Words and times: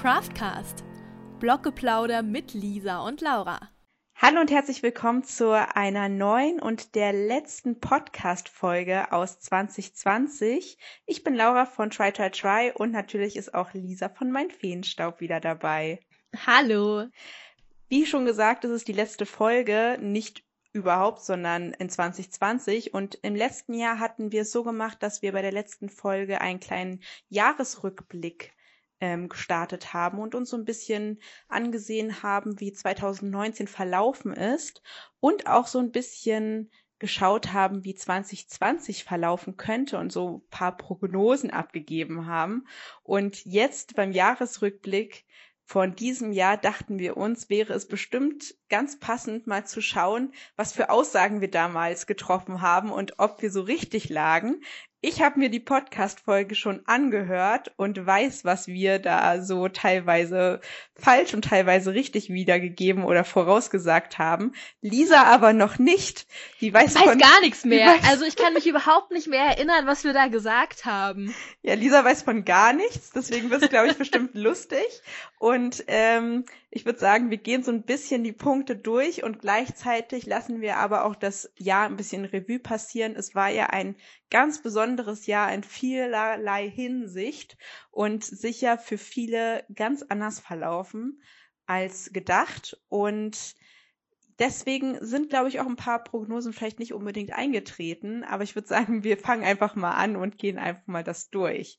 Craftcast. 0.00 0.82
Bloggeplauder 1.40 2.22
mit 2.22 2.54
Lisa 2.54 3.06
und 3.06 3.20
Laura. 3.20 3.68
Hallo 4.14 4.40
und 4.40 4.50
herzlich 4.50 4.82
willkommen 4.82 5.24
zu 5.24 5.50
einer 5.50 6.08
neuen 6.08 6.58
und 6.58 6.94
der 6.94 7.12
letzten 7.12 7.80
Podcast-Folge 7.80 9.12
aus 9.12 9.40
2020. 9.40 10.78
Ich 11.04 11.22
bin 11.22 11.34
Laura 11.34 11.66
von 11.66 11.90
Try 11.90 12.12
Try 12.12 12.30
Try 12.30 12.72
und 12.74 12.92
natürlich 12.92 13.36
ist 13.36 13.52
auch 13.52 13.74
Lisa 13.74 14.08
von 14.08 14.32
Mein 14.32 14.50
Feenstaub 14.50 15.20
wieder 15.20 15.38
dabei. 15.38 16.00
Hallo. 16.46 17.04
Wie 17.90 18.06
schon 18.06 18.24
gesagt, 18.24 18.64
es 18.64 18.70
ist 18.70 18.88
die 18.88 18.94
letzte 18.94 19.26
Folge, 19.26 19.98
nicht 20.00 20.44
überhaupt, 20.72 21.20
sondern 21.20 21.74
in 21.74 21.90
2020. 21.90 22.94
Und 22.94 23.18
im 23.20 23.36
letzten 23.36 23.74
Jahr 23.74 23.98
hatten 23.98 24.32
wir 24.32 24.42
es 24.42 24.52
so 24.52 24.64
gemacht, 24.64 25.02
dass 25.02 25.20
wir 25.20 25.32
bei 25.32 25.42
der 25.42 25.52
letzten 25.52 25.90
Folge 25.90 26.40
einen 26.40 26.58
kleinen 26.58 27.02
Jahresrückblick 27.28 28.54
ähm, 29.00 29.28
gestartet 29.28 29.94
haben 29.94 30.18
und 30.18 30.34
uns 30.34 30.50
so 30.50 30.56
ein 30.56 30.64
bisschen 30.64 31.20
angesehen 31.48 32.22
haben, 32.22 32.60
wie 32.60 32.72
2019 32.72 33.66
verlaufen 33.66 34.32
ist 34.32 34.82
und 35.20 35.46
auch 35.46 35.66
so 35.66 35.78
ein 35.78 35.90
bisschen 35.90 36.70
geschaut 36.98 37.52
haben, 37.52 37.84
wie 37.84 37.94
2020 37.94 39.04
verlaufen 39.04 39.56
könnte 39.56 39.98
und 39.98 40.12
so 40.12 40.44
paar 40.50 40.76
Prognosen 40.76 41.50
abgegeben 41.50 42.26
haben. 42.26 42.66
Und 43.02 43.44
jetzt 43.46 43.96
beim 43.96 44.12
Jahresrückblick 44.12 45.24
von 45.64 45.94
diesem 45.94 46.32
Jahr 46.32 46.56
dachten 46.56 46.98
wir 46.98 47.16
uns, 47.16 47.48
wäre 47.48 47.72
es 47.72 47.88
bestimmt 47.88 48.54
ganz 48.70 48.98
passend, 48.98 49.46
mal 49.46 49.66
zu 49.66 49.82
schauen, 49.82 50.32
was 50.56 50.72
für 50.72 50.88
Aussagen 50.88 51.40
wir 51.40 51.50
damals 51.50 52.06
getroffen 52.06 52.62
haben 52.62 52.90
und 52.90 53.18
ob 53.18 53.42
wir 53.42 53.50
so 53.50 53.60
richtig 53.60 54.08
lagen. 54.08 54.62
Ich 55.02 55.22
habe 55.22 55.38
mir 55.38 55.48
die 55.48 55.60
Podcast-Folge 55.60 56.54
schon 56.54 56.82
angehört 56.84 57.72
und 57.76 58.04
weiß, 58.04 58.44
was 58.44 58.66
wir 58.66 58.98
da 58.98 59.40
so 59.40 59.68
teilweise 59.68 60.60
falsch 60.94 61.32
und 61.32 61.46
teilweise 61.46 61.94
richtig 61.94 62.28
wiedergegeben 62.28 63.04
oder 63.04 63.24
vorausgesagt 63.24 64.18
haben. 64.18 64.52
Lisa 64.82 65.22
aber 65.22 65.54
noch 65.54 65.78
nicht. 65.78 66.26
Die 66.60 66.74
weiß, 66.74 66.96
weiß 66.96 67.02
von, 67.02 67.18
gar 67.18 67.40
nichts 67.40 67.64
mehr. 67.64 67.94
Also 68.10 68.26
ich 68.26 68.36
kann 68.36 68.52
mich 68.52 68.66
überhaupt 68.66 69.10
nicht 69.10 69.26
mehr 69.26 69.44
erinnern, 69.44 69.86
was 69.86 70.04
wir 70.04 70.12
da 70.12 70.26
gesagt 70.26 70.84
haben. 70.84 71.34
Ja, 71.62 71.72
Lisa 71.72 72.04
weiß 72.04 72.20
von 72.20 72.44
gar 72.44 72.74
nichts. 72.74 73.10
Deswegen 73.10 73.48
wird 73.48 73.62
es, 73.62 73.70
glaube 73.70 73.88
ich, 73.88 73.96
bestimmt 73.96 74.34
lustig. 74.34 74.84
Und 75.38 75.82
ähm, 75.86 76.44
ich 76.70 76.84
würde 76.84 76.98
sagen, 76.98 77.30
wir 77.30 77.38
gehen 77.38 77.62
so 77.62 77.72
ein 77.72 77.84
bisschen 77.84 78.22
die 78.22 78.32
Punkte 78.32 78.59
durch 78.64 79.22
und 79.22 79.40
gleichzeitig 79.40 80.26
lassen 80.26 80.60
wir 80.60 80.76
aber 80.76 81.04
auch 81.04 81.14
das 81.14 81.52
Jahr 81.56 81.86
ein 81.86 81.96
bisschen 81.96 82.24
Revue 82.24 82.58
passieren. 82.58 83.14
Es 83.16 83.34
war 83.34 83.48
ja 83.48 83.66
ein 83.66 83.96
ganz 84.30 84.62
besonderes 84.62 85.26
Jahr 85.26 85.52
in 85.52 85.62
vielerlei 85.62 86.68
Hinsicht 86.68 87.56
und 87.90 88.24
sicher 88.24 88.78
für 88.78 88.98
viele 88.98 89.64
ganz 89.74 90.02
anders 90.02 90.40
verlaufen 90.40 91.22
als 91.66 92.12
gedacht 92.12 92.78
und 92.88 93.54
Deswegen 94.40 94.96
sind, 95.04 95.28
glaube 95.28 95.50
ich, 95.50 95.60
auch 95.60 95.66
ein 95.66 95.76
paar 95.76 96.02
Prognosen 96.02 96.54
vielleicht 96.54 96.78
nicht 96.78 96.94
unbedingt 96.94 97.30
eingetreten, 97.30 98.24
aber 98.24 98.42
ich 98.42 98.54
würde 98.54 98.68
sagen, 98.68 99.04
wir 99.04 99.18
fangen 99.18 99.44
einfach 99.44 99.74
mal 99.74 99.90
an 99.90 100.16
und 100.16 100.38
gehen 100.38 100.58
einfach 100.58 100.86
mal 100.86 101.04
das 101.04 101.28
durch. 101.28 101.76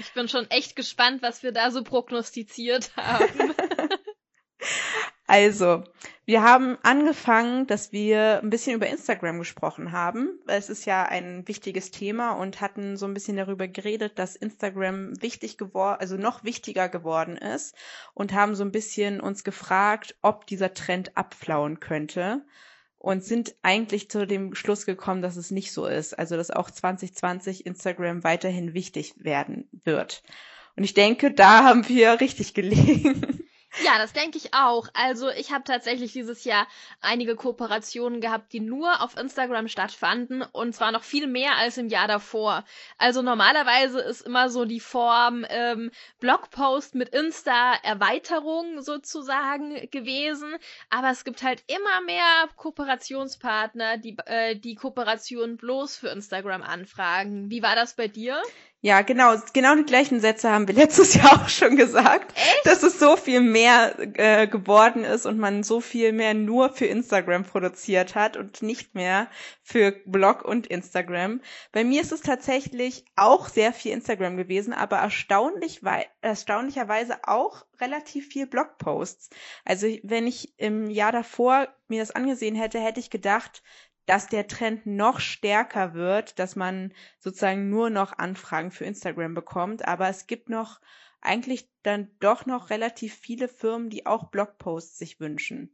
Ich 0.00 0.12
bin 0.12 0.28
schon 0.28 0.50
echt 0.50 0.74
gespannt, 0.74 1.22
was 1.22 1.44
wir 1.44 1.52
da 1.52 1.70
so 1.70 1.84
prognostiziert 1.84 2.90
haben. 2.96 3.54
Also, 5.32 5.82
wir 6.26 6.42
haben 6.42 6.76
angefangen, 6.82 7.66
dass 7.66 7.90
wir 7.90 8.40
ein 8.42 8.50
bisschen 8.50 8.74
über 8.74 8.86
Instagram 8.86 9.38
gesprochen 9.38 9.90
haben. 9.90 10.38
Es 10.46 10.68
ist 10.68 10.84
ja 10.84 11.04
ein 11.04 11.48
wichtiges 11.48 11.90
Thema 11.90 12.32
und 12.32 12.60
hatten 12.60 12.98
so 12.98 13.06
ein 13.06 13.14
bisschen 13.14 13.38
darüber 13.38 13.66
geredet, 13.66 14.18
dass 14.18 14.36
Instagram 14.36 15.22
wichtig 15.22 15.56
geworden, 15.56 15.96
also 16.00 16.18
noch 16.18 16.44
wichtiger 16.44 16.90
geworden 16.90 17.38
ist 17.38 17.74
und 18.12 18.34
haben 18.34 18.54
so 18.54 18.62
ein 18.62 18.72
bisschen 18.72 19.22
uns 19.22 19.42
gefragt, 19.42 20.16
ob 20.20 20.46
dieser 20.46 20.74
Trend 20.74 21.16
abflauen 21.16 21.80
könnte 21.80 22.44
und 22.98 23.24
sind 23.24 23.54
eigentlich 23.62 24.10
zu 24.10 24.26
dem 24.26 24.54
Schluss 24.54 24.84
gekommen, 24.84 25.22
dass 25.22 25.36
es 25.36 25.50
nicht 25.50 25.72
so 25.72 25.86
ist. 25.86 26.12
Also, 26.18 26.36
dass 26.36 26.50
auch 26.50 26.70
2020 26.70 27.64
Instagram 27.64 28.22
weiterhin 28.22 28.74
wichtig 28.74 29.14
werden 29.16 29.66
wird. 29.82 30.24
Und 30.76 30.84
ich 30.84 30.92
denke, 30.92 31.32
da 31.32 31.64
haben 31.64 31.88
wir 31.88 32.20
richtig 32.20 32.52
gelegen. 32.52 33.31
Ja, 33.80 33.96
das 33.96 34.12
denke 34.12 34.36
ich 34.36 34.52
auch. 34.52 34.88
Also 34.92 35.30
ich 35.30 35.50
habe 35.50 35.64
tatsächlich 35.64 36.12
dieses 36.12 36.44
Jahr 36.44 36.66
einige 37.00 37.36
Kooperationen 37.36 38.20
gehabt, 38.20 38.52
die 38.52 38.60
nur 38.60 39.00
auf 39.00 39.16
Instagram 39.16 39.68
stattfanden 39.68 40.42
und 40.42 40.74
zwar 40.74 40.92
noch 40.92 41.04
viel 41.04 41.26
mehr 41.26 41.56
als 41.56 41.78
im 41.78 41.88
Jahr 41.88 42.06
davor. 42.06 42.64
Also 42.98 43.22
normalerweise 43.22 44.00
ist 44.00 44.20
immer 44.20 44.50
so 44.50 44.66
die 44.66 44.80
Form 44.80 45.46
ähm, 45.48 45.90
Blogpost 46.20 46.94
mit 46.94 47.08
Insta-Erweiterung 47.10 48.82
sozusagen 48.82 49.88
gewesen, 49.90 50.54
aber 50.90 51.10
es 51.10 51.24
gibt 51.24 51.42
halt 51.42 51.64
immer 51.66 52.02
mehr 52.02 52.48
Kooperationspartner, 52.56 53.96
die 53.96 54.16
äh, 54.26 54.54
die 54.54 54.74
Kooperation 54.74 55.56
bloß 55.56 55.96
für 55.96 56.08
Instagram 56.08 56.62
anfragen. 56.62 57.48
Wie 57.50 57.62
war 57.62 57.74
das 57.74 57.94
bei 57.94 58.08
dir? 58.08 58.42
Ja, 58.84 59.02
genau, 59.02 59.36
genau 59.52 59.76
die 59.76 59.84
gleichen 59.84 60.18
Sätze 60.18 60.50
haben 60.50 60.66
wir 60.66 60.74
letztes 60.82 61.14
Jahr 61.14 61.34
auch 61.34 61.48
schon 61.48 61.76
gesagt, 61.76 62.36
Echt? 62.36 62.66
dass 62.66 62.82
es 62.82 62.98
so 62.98 63.16
viel 63.16 63.40
mehr 63.40 63.94
äh, 64.14 64.48
geworden 64.48 65.04
ist 65.04 65.24
und 65.24 65.38
man 65.38 65.62
so 65.62 65.80
viel 65.80 66.10
mehr 66.12 66.34
nur 66.34 66.68
für 66.70 66.86
Instagram 66.86 67.44
produziert 67.44 68.16
hat 68.16 68.36
und 68.36 68.60
nicht 68.60 68.96
mehr 68.96 69.28
für 69.62 69.92
Blog 70.04 70.44
und 70.44 70.66
Instagram. 70.66 71.40
Bei 71.70 71.84
mir 71.84 72.00
ist 72.00 72.10
es 72.10 72.22
tatsächlich 72.22 73.04
auch 73.14 73.48
sehr 73.48 73.72
viel 73.72 73.92
Instagram 73.92 74.36
gewesen, 74.36 74.72
aber 74.72 74.96
erstaunlich 74.96 75.82
erstaunlicherweise 76.20 77.18
auch 77.22 77.64
relativ 77.80 78.26
viel 78.26 78.48
Blogposts. 78.48 79.30
Also 79.64 79.86
wenn 80.02 80.26
ich 80.26 80.58
im 80.58 80.90
Jahr 80.90 81.12
davor 81.12 81.68
mir 81.86 82.00
das 82.00 82.10
angesehen 82.10 82.56
hätte, 82.56 82.80
hätte 82.80 82.98
ich 82.98 83.10
gedacht, 83.10 83.62
dass 84.06 84.26
der 84.26 84.48
Trend 84.48 84.86
noch 84.86 85.20
stärker 85.20 85.94
wird, 85.94 86.38
dass 86.38 86.56
man 86.56 86.92
sozusagen 87.18 87.70
nur 87.70 87.90
noch 87.90 88.18
Anfragen 88.18 88.70
für 88.70 88.84
Instagram 88.84 89.34
bekommt. 89.34 89.86
Aber 89.86 90.08
es 90.08 90.26
gibt 90.26 90.48
noch 90.48 90.80
eigentlich 91.20 91.68
dann 91.82 92.10
doch 92.18 92.46
noch 92.46 92.70
relativ 92.70 93.14
viele 93.14 93.48
Firmen, 93.48 93.90
die 93.90 94.06
auch 94.06 94.30
Blogposts 94.30 94.98
sich 94.98 95.20
wünschen. 95.20 95.72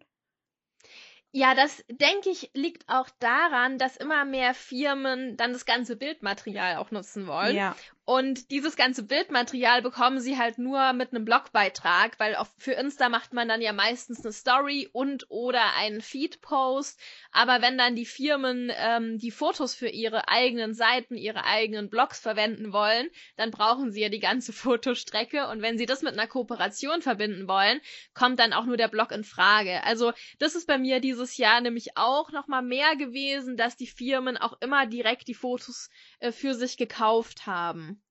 Ja, 1.30 1.54
das 1.54 1.84
denke 1.90 2.30
ich 2.30 2.50
liegt 2.54 2.88
auch 2.88 3.10
daran, 3.18 3.76
dass 3.78 3.96
immer 3.96 4.24
mehr 4.24 4.54
Firmen 4.54 5.36
dann 5.36 5.52
das 5.52 5.66
ganze 5.66 5.96
Bildmaterial 5.96 6.76
auch 6.76 6.90
nutzen 6.90 7.26
wollen. 7.26 7.54
Ja. 7.54 7.76
Und 8.08 8.50
dieses 8.50 8.74
ganze 8.74 9.02
Bildmaterial 9.02 9.82
bekommen 9.82 10.18
sie 10.18 10.38
halt 10.38 10.56
nur 10.56 10.94
mit 10.94 11.12
einem 11.12 11.26
Blogbeitrag, 11.26 12.18
weil 12.18 12.36
auf, 12.36 12.48
für 12.56 12.72
Insta 12.72 13.10
macht 13.10 13.34
man 13.34 13.48
dann 13.48 13.60
ja 13.60 13.74
meistens 13.74 14.24
eine 14.24 14.32
Story 14.32 14.88
und 14.94 15.26
oder 15.28 15.74
einen 15.76 16.00
Feed-Post. 16.00 16.98
Aber 17.32 17.60
wenn 17.60 17.76
dann 17.76 17.96
die 17.96 18.06
Firmen 18.06 18.72
ähm, 18.74 19.18
die 19.18 19.30
Fotos 19.30 19.74
für 19.74 19.90
ihre 19.90 20.26
eigenen 20.28 20.72
Seiten, 20.72 21.18
ihre 21.18 21.44
eigenen 21.44 21.90
Blogs 21.90 22.18
verwenden 22.18 22.72
wollen, 22.72 23.10
dann 23.36 23.50
brauchen 23.50 23.92
sie 23.92 24.00
ja 24.00 24.08
die 24.08 24.20
ganze 24.20 24.52
Fotostrecke. 24.54 25.46
Und 25.48 25.60
wenn 25.60 25.76
sie 25.76 25.84
das 25.84 26.00
mit 26.00 26.14
einer 26.14 26.26
Kooperation 26.26 27.02
verbinden 27.02 27.46
wollen, 27.46 27.78
kommt 28.14 28.38
dann 28.38 28.54
auch 28.54 28.64
nur 28.64 28.78
der 28.78 28.88
Blog 28.88 29.12
in 29.12 29.22
Frage. 29.22 29.84
Also 29.84 30.14
das 30.38 30.54
ist 30.54 30.66
bei 30.66 30.78
mir 30.78 31.00
dieses 31.00 31.36
Jahr 31.36 31.60
nämlich 31.60 31.98
auch 31.98 32.32
nochmal 32.32 32.62
mehr 32.62 32.96
gewesen, 32.96 33.58
dass 33.58 33.76
die 33.76 33.86
Firmen 33.86 34.38
auch 34.38 34.56
immer 34.62 34.86
direkt 34.86 35.28
die 35.28 35.34
Fotos 35.34 35.90
äh, 36.20 36.32
für 36.32 36.54
sich 36.54 36.76
gekauft 36.76 37.46
haben. 37.46 38.02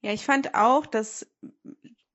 Ja, 0.00 0.12
ich 0.12 0.24
fand 0.24 0.54
auch, 0.54 0.86
dass 0.86 1.26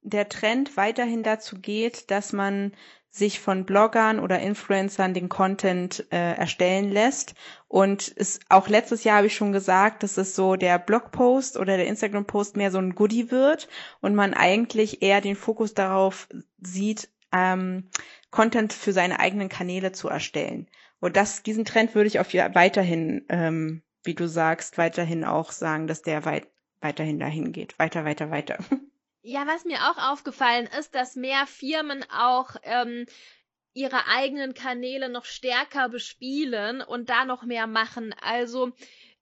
der 0.02 0.30
Trend 0.30 0.78
weiterhin 0.78 1.24
dazu 1.24 1.60
geht, 1.60 2.12
dass 2.12 2.34
man 2.34 2.74
sich 3.14 3.42
von 3.42 3.66
Bloggern 3.66 4.20
oder 4.20 4.40
Influencern 4.40 5.14
den 5.14 5.28
Content 5.28 6.06
äh, 6.12 6.36
erstellen 6.36 6.90
lässt. 6.90 7.36
Und 7.68 8.12
es, 8.16 8.40
auch 8.48 8.70
letztes 8.70 9.04
Jahr 9.04 9.18
habe 9.18 9.28
ich 9.28 9.36
schon 9.36 9.52
gesagt, 9.52 10.04
dass 10.04 10.16
es 10.16 10.34
so 10.34 10.56
der 10.56 10.80
Blogpost 10.80 11.58
oder 11.58 11.76
der 11.76 11.88
Instagram-Post 11.88 12.56
mehr 12.56 12.72
so 12.72 12.78
ein 12.78 12.96
Goodie 12.96 13.30
wird 13.30 13.68
und 14.00 14.16
man 14.16 14.34
eigentlich 14.34 15.02
eher 15.02 15.20
den 15.20 15.36
Fokus 15.36 15.74
darauf 15.74 16.30
sieht, 16.62 17.10
ähm, 17.34 17.90
Content 18.30 18.72
für 18.72 18.94
seine 18.94 19.20
eigenen 19.20 19.50
Kanäle 19.50 19.92
zu 19.92 20.08
erstellen. 20.08 20.70
Und 21.02 21.18
das, 21.18 21.44
diesen 21.44 21.66
Trend 21.66 21.96
würde 21.96 22.08
ich 22.08 22.20
auf 22.20 22.34
weiterhin, 22.34 23.26
ähm, 23.28 23.82
wie 24.04 24.16
du 24.16 24.28
sagst, 24.28 24.78
weiterhin 24.78 25.24
auch 25.24 25.52
sagen, 25.52 25.88
dass 25.88 26.02
der 26.02 26.26
weit, 26.26 26.48
weiterhin 26.80 27.20
dahin 27.20 27.52
geht. 27.52 27.78
Weiter, 27.80 28.06
weiter, 28.06 28.32
weiter. 28.32 28.58
Ja, 29.24 29.46
was 29.46 29.66
mir 29.66 29.78
auch 29.88 30.12
aufgefallen 30.12 30.68
ist, 30.80 30.96
dass 30.96 31.16
mehr 31.16 31.46
Firmen 31.46 32.04
auch 32.10 32.56
ähm, 32.64 33.06
ihre 33.74 34.08
eigenen 34.08 34.56
Kanäle 34.56 35.10
noch 35.10 35.26
stärker 35.26 35.90
bespielen 35.90 36.82
und 36.82 37.10
da 37.10 37.26
noch 37.26 37.44
mehr 37.44 37.68
machen. 37.68 38.16
Also 38.20 38.72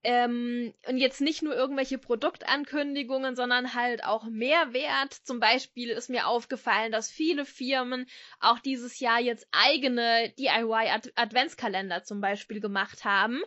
ähm, 0.02 0.74
und 0.88 0.98
jetzt 0.98 1.20
nicht 1.20 1.42
nur 1.42 1.54
irgendwelche 1.54 1.98
Produktankündigungen, 1.98 3.36
sondern 3.36 3.74
halt 3.74 4.06
auch 4.06 4.24
Mehrwert. 4.30 5.14
Zum 5.14 5.42
Beispiel 5.42 5.90
ist 5.90 6.10
mir 6.10 6.28
aufgefallen, 6.28 6.94
dass 6.94 7.12
viele 7.12 7.46
Firmen 7.46 8.06
auch 8.40 8.60
dieses 8.60 9.00
Jahr 9.00 9.20
jetzt 9.20 9.46
eigene 9.52 10.30
DIY 10.40 10.88
-Ad 10.88 11.12
Adventskalender 11.16 12.04
zum 12.04 12.22
Beispiel 12.22 12.62
gemacht 12.62 13.04
haben 13.04 13.42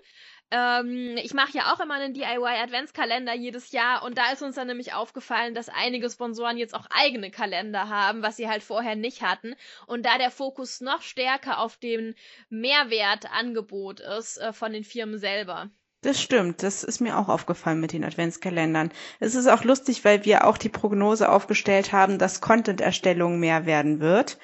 Ähm, 0.54 1.16
ich 1.16 1.32
mache 1.32 1.56
ja 1.56 1.72
auch 1.72 1.81
immer 1.81 1.94
einen 1.94 2.12
DIY-Adventskalender 2.12 3.34
jedes 3.34 3.72
Jahr 3.72 4.02
und 4.02 4.19
da 4.19 4.32
ist 4.32 4.43
uns 4.43 4.56
dann 4.56 4.66
nämlich 4.66 4.93
aufgefallen, 4.93 5.54
dass 5.54 5.70
einige 5.70 6.10
Sponsoren 6.10 6.58
jetzt 6.58 6.75
auch 6.75 6.87
eigene 6.90 7.31
Kalender 7.31 7.88
haben, 7.88 8.20
was 8.20 8.37
sie 8.37 8.50
halt 8.50 8.62
vorher 8.62 8.94
nicht 8.94 9.22
hatten. 9.22 9.54
Und 9.87 10.04
da 10.04 10.19
der 10.19 10.31
Fokus 10.31 10.82
noch 10.82 11.00
stärker 11.00 11.58
auf 11.58 11.78
dem 11.78 12.14
Mehrwertangebot 12.50 14.00
ist 14.00 14.37
äh, 14.37 14.52
von 14.52 14.75
den 14.75 14.84
Firmen 14.84 15.19
selber. 15.19 15.70
Das 16.02 16.20
stimmt, 16.20 16.64
das 16.64 16.82
ist 16.82 17.00
mir 17.00 17.16
auch 17.16 17.28
aufgefallen 17.28 17.78
mit 17.78 17.93
den 17.93 18.05
Adventskalendern. 18.05 18.90
Es 19.20 19.37
ist 19.37 19.46
auch 19.46 19.62
lustig, 19.62 20.05
weil 20.05 20.25
wir 20.25 20.48
auch 20.48 20.58
die 20.58 20.69
Prognose 20.69 21.31
aufgestellt 21.31 21.93
haben, 21.93 22.19
dass 22.19 22.40
Content-Erstellung 22.40 23.38
mehr 23.38 23.66
werden 23.66 24.00
wird 24.00 24.37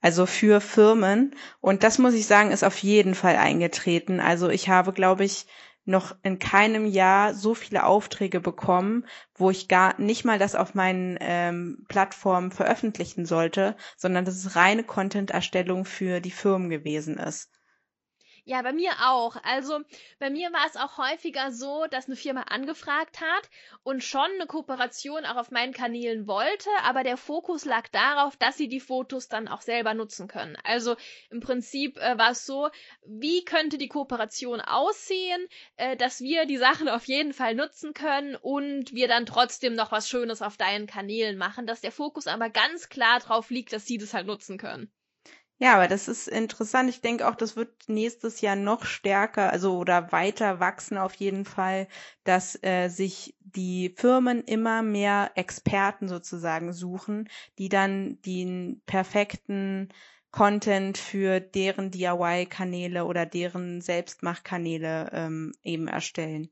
also 0.00 0.26
für 0.26 0.60
Firmen. 0.60 1.34
Und 1.60 1.82
das 1.82 1.98
muss 1.98 2.14
ich 2.14 2.26
sagen, 2.26 2.50
ist 2.50 2.64
auf 2.64 2.78
jeden 2.78 3.14
Fall 3.14 3.36
eingetreten. 3.36 4.20
Also 4.20 4.48
ich 4.48 4.68
habe, 4.68 4.92
glaube 4.92 5.24
ich, 5.24 5.46
noch 5.86 6.16
in 6.22 6.38
keinem 6.38 6.84
Jahr 6.86 7.34
so 7.34 7.54
viele 7.54 7.84
Aufträge 7.84 8.40
bekommen, 8.40 9.06
wo 9.34 9.50
ich 9.50 9.68
gar 9.68 9.98
nicht 10.00 10.24
mal 10.24 10.38
das 10.38 10.54
auf 10.56 10.74
meinen 10.74 11.16
ähm, 11.20 11.84
Plattformen 11.88 12.50
veröffentlichen 12.50 13.24
sollte, 13.24 13.76
sondern 13.96 14.24
dass 14.24 14.34
es 14.34 14.56
reine 14.56 14.82
Content-Erstellung 14.82 15.84
für 15.84 16.20
die 16.20 16.32
Firmen 16.32 16.70
gewesen 16.70 17.18
ist. 17.18 17.55
Ja, 18.48 18.62
bei 18.62 18.72
mir 18.72 18.92
auch. 19.02 19.34
Also 19.42 19.80
bei 20.20 20.30
mir 20.30 20.52
war 20.52 20.64
es 20.66 20.76
auch 20.76 20.98
häufiger 20.98 21.50
so, 21.50 21.86
dass 21.90 22.06
eine 22.06 22.14
Firma 22.14 22.42
angefragt 22.42 23.20
hat 23.20 23.50
und 23.82 24.04
schon 24.04 24.30
eine 24.36 24.46
Kooperation 24.46 25.24
auch 25.24 25.34
auf 25.34 25.50
meinen 25.50 25.72
Kanälen 25.72 26.28
wollte, 26.28 26.70
aber 26.84 27.02
der 27.02 27.16
Fokus 27.16 27.64
lag 27.64 27.88
darauf, 27.88 28.36
dass 28.36 28.56
sie 28.56 28.68
die 28.68 28.78
Fotos 28.78 29.26
dann 29.28 29.48
auch 29.48 29.62
selber 29.62 29.94
nutzen 29.94 30.28
können. 30.28 30.56
Also 30.62 30.94
im 31.28 31.40
Prinzip 31.40 31.98
äh, 31.98 32.16
war 32.18 32.30
es 32.30 32.46
so, 32.46 32.70
wie 33.04 33.44
könnte 33.44 33.78
die 33.78 33.88
Kooperation 33.88 34.60
aussehen, 34.60 35.44
äh, 35.74 35.96
dass 35.96 36.20
wir 36.20 36.46
die 36.46 36.56
Sachen 36.58 36.88
auf 36.88 37.04
jeden 37.06 37.32
Fall 37.32 37.56
nutzen 37.56 37.94
können 37.94 38.36
und 38.36 38.94
wir 38.94 39.08
dann 39.08 39.26
trotzdem 39.26 39.74
noch 39.74 39.90
was 39.90 40.08
Schönes 40.08 40.40
auf 40.40 40.56
deinen 40.56 40.86
Kanälen 40.86 41.36
machen, 41.36 41.66
dass 41.66 41.80
der 41.80 41.90
Fokus 41.90 42.28
aber 42.28 42.48
ganz 42.48 42.88
klar 42.90 43.18
drauf 43.18 43.50
liegt, 43.50 43.72
dass 43.72 43.86
sie 43.86 43.98
das 43.98 44.14
halt 44.14 44.28
nutzen 44.28 44.56
können. 44.56 44.88
Ja, 45.58 45.74
aber 45.74 45.88
das 45.88 46.06
ist 46.08 46.28
interessant. 46.28 46.90
Ich 46.90 47.00
denke 47.00 47.26
auch, 47.26 47.34
das 47.34 47.56
wird 47.56 47.88
nächstes 47.88 48.42
Jahr 48.42 48.56
noch 48.56 48.84
stärker, 48.84 49.50
also 49.50 49.78
oder 49.78 50.12
weiter 50.12 50.60
wachsen 50.60 50.98
auf 50.98 51.14
jeden 51.14 51.46
Fall, 51.46 51.88
dass 52.24 52.62
äh, 52.62 52.88
sich 52.88 53.34
die 53.40 53.94
Firmen 53.96 54.44
immer 54.44 54.82
mehr 54.82 55.30
Experten 55.34 56.08
sozusagen 56.08 56.74
suchen, 56.74 57.28
die 57.58 57.70
dann 57.70 58.20
den 58.22 58.82
perfekten 58.84 59.88
Content 60.30 60.98
für 60.98 61.40
deren 61.40 61.90
DIY-Kanäle 61.90 63.06
oder 63.06 63.24
deren 63.24 63.80
Selbstmachkanäle 63.80 65.08
ähm, 65.14 65.54
eben 65.62 65.88
erstellen. 65.88 66.50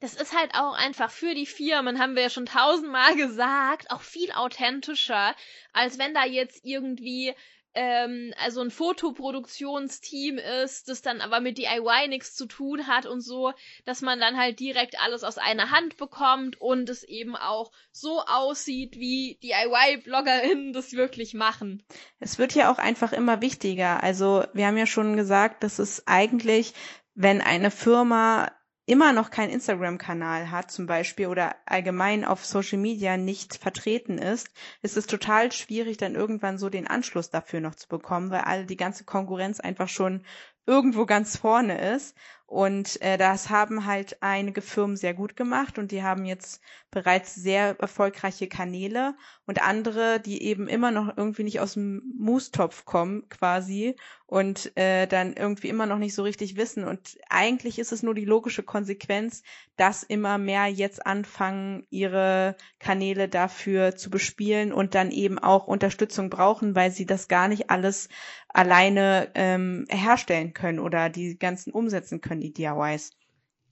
Das 0.00 0.14
ist 0.14 0.36
halt 0.36 0.54
auch 0.54 0.74
einfach 0.74 1.10
für 1.10 1.34
die 1.34 1.46
Firmen, 1.46 1.98
haben 1.98 2.14
wir 2.14 2.22
ja 2.24 2.30
schon 2.30 2.46
tausendmal 2.46 3.16
gesagt, 3.16 3.90
auch 3.90 4.02
viel 4.02 4.30
authentischer, 4.32 5.34
als 5.72 5.98
wenn 5.98 6.14
da 6.14 6.24
jetzt 6.26 6.64
irgendwie 6.64 7.34
ähm, 7.80 8.34
also 8.44 8.60
ein 8.60 8.72
Fotoproduktionsteam 8.72 10.36
ist, 10.36 10.88
das 10.88 11.00
dann 11.00 11.20
aber 11.20 11.38
mit 11.38 11.58
DIY 11.58 12.08
nichts 12.08 12.34
zu 12.34 12.46
tun 12.46 12.88
hat 12.88 13.06
und 13.06 13.20
so, 13.20 13.52
dass 13.84 14.02
man 14.02 14.18
dann 14.18 14.36
halt 14.36 14.58
direkt 14.58 15.00
alles 15.00 15.22
aus 15.22 15.38
einer 15.38 15.70
Hand 15.70 15.96
bekommt 15.96 16.60
und 16.60 16.90
es 16.90 17.04
eben 17.04 17.36
auch 17.36 17.70
so 17.92 18.20
aussieht, 18.22 18.96
wie 18.96 19.38
DIY-BloggerInnen 19.44 20.72
das 20.72 20.94
wirklich 20.94 21.34
machen. 21.34 21.84
Es 22.18 22.36
wird 22.36 22.52
ja 22.56 22.72
auch 22.72 22.78
einfach 22.78 23.12
immer 23.12 23.40
wichtiger. 23.42 24.02
Also 24.02 24.44
wir 24.54 24.66
haben 24.66 24.76
ja 24.76 24.86
schon 24.86 25.16
gesagt, 25.16 25.62
dass 25.62 25.78
es 25.78 26.04
eigentlich, 26.08 26.74
wenn 27.14 27.40
eine 27.40 27.70
Firma 27.70 28.50
immer 28.88 29.12
noch 29.12 29.30
keinen 29.30 29.50
Instagram-Kanal 29.50 30.50
hat 30.50 30.70
zum 30.70 30.86
Beispiel 30.86 31.26
oder 31.26 31.54
allgemein 31.66 32.24
auf 32.24 32.46
Social 32.46 32.78
Media 32.78 33.18
nicht 33.18 33.56
vertreten 33.56 34.16
ist, 34.16 34.48
ist 34.80 34.96
es 34.96 35.06
total 35.06 35.52
schwierig, 35.52 35.98
dann 35.98 36.14
irgendwann 36.14 36.56
so 36.56 36.70
den 36.70 36.86
Anschluss 36.86 37.28
dafür 37.28 37.60
noch 37.60 37.74
zu 37.74 37.86
bekommen, 37.86 38.30
weil 38.30 38.40
alle 38.40 38.64
die 38.64 38.78
ganze 38.78 39.04
Konkurrenz 39.04 39.60
einfach 39.60 39.88
schon 39.90 40.24
irgendwo 40.64 41.04
ganz 41.04 41.36
vorne 41.36 41.94
ist. 41.94 42.16
Und 42.48 43.02
äh, 43.02 43.18
das 43.18 43.50
haben 43.50 43.84
halt 43.84 44.22
einige 44.22 44.62
Firmen 44.62 44.96
sehr 44.96 45.12
gut 45.12 45.36
gemacht 45.36 45.78
und 45.78 45.92
die 45.92 46.02
haben 46.02 46.24
jetzt 46.24 46.62
bereits 46.90 47.34
sehr 47.34 47.76
erfolgreiche 47.78 48.48
Kanäle 48.48 49.14
und 49.44 49.60
andere, 49.60 50.18
die 50.18 50.42
eben 50.42 50.66
immer 50.66 50.90
noch 50.90 51.14
irgendwie 51.18 51.42
nicht 51.42 51.60
aus 51.60 51.74
dem 51.74 52.02
Moostopf 52.18 52.86
kommen 52.86 53.28
quasi 53.28 53.96
und 54.24 54.74
äh, 54.78 55.06
dann 55.06 55.34
irgendwie 55.34 55.68
immer 55.68 55.84
noch 55.84 55.98
nicht 55.98 56.14
so 56.14 56.22
richtig 56.22 56.56
wissen. 56.56 56.84
Und 56.84 57.18
eigentlich 57.28 57.78
ist 57.78 57.92
es 57.92 58.02
nur 58.02 58.14
die 58.14 58.24
logische 58.24 58.62
Konsequenz, 58.62 59.42
dass 59.76 60.02
immer 60.02 60.38
mehr 60.38 60.66
jetzt 60.66 61.06
anfangen, 61.06 61.86
ihre 61.90 62.56
Kanäle 62.78 63.28
dafür 63.28 63.94
zu 63.96 64.08
bespielen 64.08 64.72
und 64.72 64.94
dann 64.94 65.10
eben 65.10 65.38
auch 65.38 65.66
Unterstützung 65.66 66.30
brauchen, 66.30 66.74
weil 66.74 66.92
sie 66.92 67.04
das 67.04 67.28
gar 67.28 67.48
nicht 67.48 67.68
alles 67.68 68.08
alleine 68.48 69.30
ähm, 69.34 69.86
herstellen 69.88 70.52
können 70.52 70.78
oder 70.78 71.10
die 71.10 71.38
ganzen 71.38 71.70
umsetzen 71.72 72.20
können, 72.20 72.37
die 72.40 72.52
DIYs. 72.52 73.10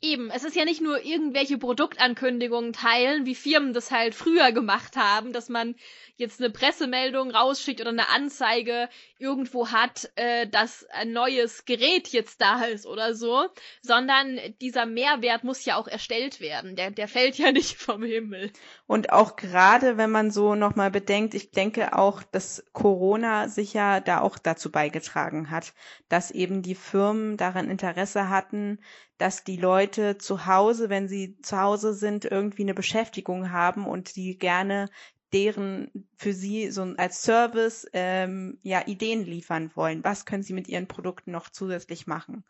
Eben, 0.03 0.31
es 0.31 0.45
ist 0.45 0.55
ja 0.55 0.65
nicht 0.65 0.83
nur 0.83 1.05
irgendwelche 1.05 1.57
Produktankündigungen 1.57 2.75
teilen, 2.75 3.25
wie 3.25 3.35
Firmen 3.35 3.73
das 3.73 3.91
halt 3.91 4.15
früher 4.15 4.53
gemacht 4.53 4.97
haben, 4.97 5.33
dass 5.33 5.49
man 5.49 5.75
jetzt 6.17 6.41
eine 6.41 6.51
Pressemeldung 6.51 7.31
rausschickt 7.31 7.81
oder 7.81 7.91
eine 7.91 8.09
Anzeige 8.09 8.89
irgendwo 9.19 9.69
hat, 9.69 10.11
äh, 10.17 10.47
dass 10.47 10.87
ein 10.91 11.13
neues 11.13 11.65
Gerät 11.65 12.09
jetzt 12.09 12.41
da 12.41 12.65
ist 12.65 12.87
oder 12.87 13.15
so, 13.15 13.47
sondern 13.83 14.39
dieser 14.61 14.87
Mehrwert 14.87 15.45
muss 15.45 15.65
ja 15.65 15.77
auch 15.77 15.89
erstellt 15.89 16.41
werden. 16.41 16.77
Der, 16.77 16.91
der 16.91 17.09
fällt 17.09 17.39
ja 17.39 17.53
nicht 17.53 17.77
vom 17.77 18.03
Himmel. 18.03 18.51
Und 18.87 19.13
auch 19.13 19.37
gerade, 19.37 19.97
wenn 19.97 20.11
man 20.11 20.31
so 20.31 20.55
nochmal 20.55 20.91
bedenkt, 20.91 21.35
ich 21.35 21.51
denke 21.51 21.97
auch, 21.97 22.23
dass 22.23 22.65
Corona 22.73 23.49
sicher 23.49 24.01
da 24.01 24.21
auch 24.21 24.39
dazu 24.39 24.71
beigetragen 24.71 25.51
hat, 25.51 25.75
dass 26.09 26.31
eben 26.31 26.63
die 26.63 26.75
Firmen 26.75 27.37
daran 27.37 27.71
Interesse 27.71 28.29
hatten, 28.29 28.79
dass 29.19 29.45
die 29.45 29.57
Leute 29.57 30.19
zu 30.19 30.47
Hause, 30.47 30.89
wenn 30.89 31.09
sie 31.09 31.39
zu 31.43 31.61
Hause 31.61 31.95
sind, 31.95 32.25
irgendwie 32.25 32.63
eine 32.63 32.75
Beschäftigung 32.75 33.51
haben 33.51 33.87
und 33.87 34.17
die 34.17 34.39
gerne 34.39 34.89
deren 35.33 35.91
für 36.17 36.33
sie 36.33 36.71
so 36.71 36.83
als 36.97 37.23
Service 37.23 37.87
ähm, 37.93 38.59
ja 38.63 38.87
Ideen 38.87 39.25
liefern 39.25 39.71
wollen. 39.75 40.05
Was 40.05 40.25
können 40.25 40.43
sie 40.43 40.53
mit 40.53 40.69
ihren 40.69 40.87
Produkten 40.89 41.33
noch 41.33 41.51
zusätzlich 41.51 42.07
machen? 42.07 42.45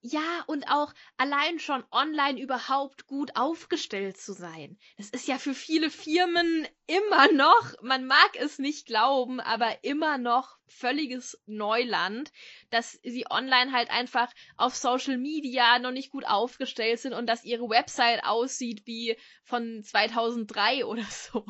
Ja, 0.00 0.44
und 0.46 0.68
auch 0.68 0.94
allein 1.16 1.58
schon 1.58 1.84
online 1.90 2.40
überhaupt 2.40 3.06
gut 3.06 3.34
aufgestellt 3.34 4.16
zu 4.16 4.32
sein. 4.32 4.78
Das 4.96 5.10
ist 5.10 5.26
ja 5.26 5.38
für 5.38 5.54
viele 5.54 5.90
Firmen 5.90 6.68
immer 6.86 7.32
noch, 7.32 7.74
man 7.82 8.06
mag 8.06 8.30
es 8.34 8.60
nicht 8.60 8.86
glauben, 8.86 9.40
aber 9.40 9.82
immer 9.82 10.16
noch 10.16 10.56
völliges 10.68 11.42
Neuland, 11.46 12.30
dass 12.70 12.92
sie 13.02 13.26
online 13.28 13.72
halt 13.72 13.90
einfach 13.90 14.32
auf 14.56 14.76
Social 14.76 15.18
Media 15.18 15.80
noch 15.80 15.90
nicht 15.90 16.10
gut 16.10 16.26
aufgestellt 16.26 17.00
sind 17.00 17.12
und 17.12 17.26
dass 17.26 17.44
ihre 17.44 17.68
Website 17.68 18.24
aussieht 18.24 18.86
wie 18.86 19.16
von 19.42 19.82
2003 19.82 20.84
oder 20.86 21.04
so. 21.04 21.44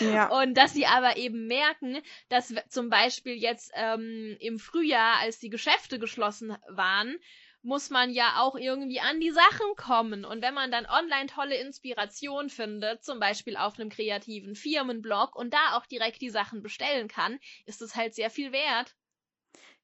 Ja. 0.00 0.28
Und 0.28 0.54
dass 0.54 0.74
sie 0.74 0.86
aber 0.86 1.16
eben 1.16 1.46
merken, 1.46 2.02
dass 2.28 2.52
zum 2.68 2.90
Beispiel 2.90 3.34
jetzt 3.34 3.72
ähm, 3.74 4.36
im 4.40 4.58
Frühjahr, 4.58 5.18
als 5.20 5.38
die 5.38 5.50
Geschäfte 5.50 5.98
geschlossen 5.98 6.56
waren, 6.68 7.16
muss 7.62 7.90
man 7.90 8.10
ja 8.10 8.36
auch 8.38 8.56
irgendwie 8.56 9.00
an 9.00 9.20
die 9.20 9.30
Sachen 9.30 9.76
kommen. 9.76 10.24
Und 10.24 10.42
wenn 10.42 10.54
man 10.54 10.70
dann 10.70 10.86
online 10.86 11.26
tolle 11.26 11.56
Inspiration 11.56 12.48
findet, 12.48 13.04
zum 13.04 13.20
Beispiel 13.20 13.56
auf 13.56 13.78
einem 13.78 13.90
kreativen 13.90 14.54
Firmenblog 14.54 15.36
und 15.36 15.52
da 15.52 15.76
auch 15.76 15.86
direkt 15.86 16.22
die 16.22 16.30
Sachen 16.30 16.62
bestellen 16.62 17.08
kann, 17.08 17.38
ist 17.66 17.82
es 17.82 17.94
halt 17.96 18.14
sehr 18.14 18.30
viel 18.30 18.52
wert. 18.52 18.96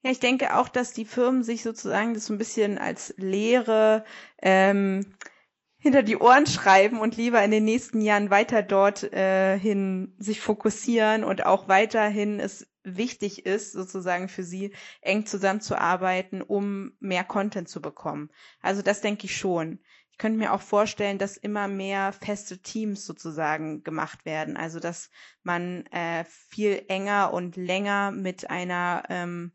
Ja, 0.02 0.10
ich 0.10 0.20
denke 0.20 0.56
auch, 0.56 0.68
dass 0.68 0.92
die 0.92 1.04
Firmen 1.04 1.42
sich 1.42 1.62
sozusagen 1.62 2.14
das 2.14 2.26
so 2.26 2.34
ein 2.34 2.38
bisschen 2.38 2.78
als 2.78 3.14
Lehre 3.16 4.04
ähm, 4.40 5.16
hinter 5.78 6.02
die 6.02 6.16
Ohren 6.16 6.46
schreiben 6.46 7.00
und 7.00 7.16
lieber 7.16 7.42
in 7.42 7.50
den 7.50 7.64
nächsten 7.64 8.00
Jahren 8.00 8.30
weiter 8.30 8.62
dort 8.62 9.02
äh, 9.12 9.58
hin 9.58 10.14
sich 10.18 10.40
fokussieren 10.40 11.24
und 11.24 11.44
auch 11.44 11.68
weiterhin 11.68 12.40
es 12.40 12.66
wichtig 12.86 13.44
ist, 13.44 13.72
sozusagen 13.72 14.28
für 14.28 14.44
sie 14.44 14.74
eng 15.00 15.26
zusammenzuarbeiten, 15.26 16.40
um 16.40 16.92
mehr 17.00 17.24
Content 17.24 17.68
zu 17.68 17.82
bekommen. 17.82 18.30
Also 18.60 18.82
das 18.82 19.00
denke 19.00 19.26
ich 19.26 19.36
schon. 19.36 19.80
Ich 20.12 20.18
könnte 20.18 20.38
mir 20.38 20.54
auch 20.54 20.62
vorstellen, 20.62 21.18
dass 21.18 21.36
immer 21.36 21.68
mehr 21.68 22.12
feste 22.12 22.62
Teams 22.62 23.04
sozusagen 23.04 23.82
gemacht 23.82 24.24
werden. 24.24 24.56
Also 24.56 24.80
dass 24.80 25.10
man 25.42 25.84
äh, 25.86 26.24
viel 26.24 26.84
enger 26.88 27.34
und 27.34 27.56
länger 27.56 28.12
mit 28.12 28.48
einer 28.48 29.02
ähm, 29.10 29.52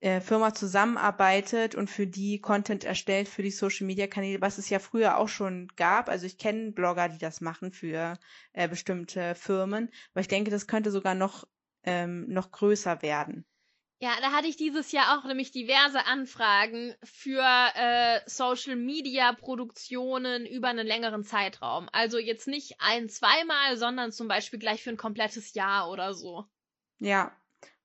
äh, 0.00 0.20
Firma 0.20 0.54
zusammenarbeitet 0.54 1.74
und 1.74 1.90
für 1.90 2.06
die 2.06 2.40
Content 2.40 2.84
erstellt 2.84 3.28
für 3.28 3.42
die 3.42 3.50
Social 3.50 3.86
Media 3.86 4.06
Kanäle, 4.06 4.40
was 4.40 4.58
es 4.58 4.68
ja 4.70 4.78
früher 4.78 5.18
auch 5.18 5.28
schon 5.28 5.68
gab. 5.76 6.08
Also 6.08 6.26
ich 6.26 6.38
kenne 6.38 6.72
Blogger, 6.72 7.08
die 7.08 7.18
das 7.18 7.40
machen 7.40 7.72
für 7.72 8.18
äh, 8.52 8.68
bestimmte 8.68 9.34
Firmen, 9.34 9.90
aber 10.12 10.20
ich 10.20 10.28
denke, 10.28 10.50
das 10.50 10.66
könnte 10.66 10.90
sogar 10.90 11.14
noch 11.14 11.46
ähm, 11.86 12.28
noch 12.28 12.50
größer 12.50 13.02
werden. 13.02 13.46
Ja, 13.98 14.10
da 14.20 14.30
hatte 14.30 14.46
ich 14.46 14.56
dieses 14.56 14.92
Jahr 14.92 15.18
auch 15.18 15.24
nämlich 15.24 15.52
diverse 15.52 16.04
Anfragen 16.04 16.94
für 17.02 17.42
äh, 17.74 18.20
Social 18.26 18.76
Media 18.76 19.32
Produktionen 19.32 20.44
über 20.44 20.68
einen 20.68 20.86
längeren 20.86 21.24
Zeitraum. 21.24 21.88
Also 21.92 22.18
jetzt 22.18 22.46
nicht 22.46 22.74
ein, 22.78 23.08
zweimal, 23.08 23.78
sondern 23.78 24.12
zum 24.12 24.28
Beispiel 24.28 24.58
gleich 24.58 24.82
für 24.82 24.90
ein 24.90 24.98
komplettes 24.98 25.54
Jahr 25.54 25.90
oder 25.90 26.12
so. 26.12 26.44
Ja, 26.98 27.32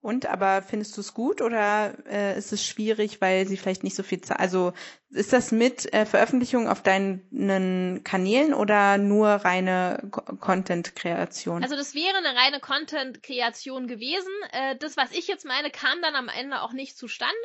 und, 0.02 0.26
aber 0.26 0.64
findest 0.64 0.98
du 0.98 1.02
es 1.02 1.14
gut 1.14 1.42
oder 1.42 1.94
äh, 2.08 2.38
ist 2.38 2.52
es 2.52 2.66
schwierig, 2.66 3.22
weil 3.22 3.48
sie 3.48 3.56
vielleicht 3.56 3.84
nicht 3.84 3.96
so 3.96 4.02
viel 4.02 4.20
Zeit, 4.20 4.40
also 4.40 4.74
ist 5.12 5.32
das 5.32 5.52
mit 5.52 5.94
äh, 5.94 6.08
Veröffentlichung 6.08 6.68
auf 6.68 6.82
deinen 6.82 8.04
Kanälen 8.04 8.56
oder 8.56 8.98
nur 8.98 9.28
reine 9.28 10.10
Content-Kreation? 10.12 11.62
Also 11.62 11.76
das 11.76 11.94
wäre 11.94 12.18
eine 12.18 12.36
reine 12.36 12.60
Content-Kreation 12.60 13.88
gewesen. 13.88 14.32
Äh, 14.52 14.76
das, 14.78 14.98
was 14.98 15.12
ich 15.12 15.28
jetzt 15.28 15.46
meine, 15.46 15.70
kam 15.70 16.02
dann 16.02 16.16
am 16.16 16.30
Ende 16.30 16.62
auch 16.62 16.74
nicht 16.74 16.98
zustande. 16.98 17.36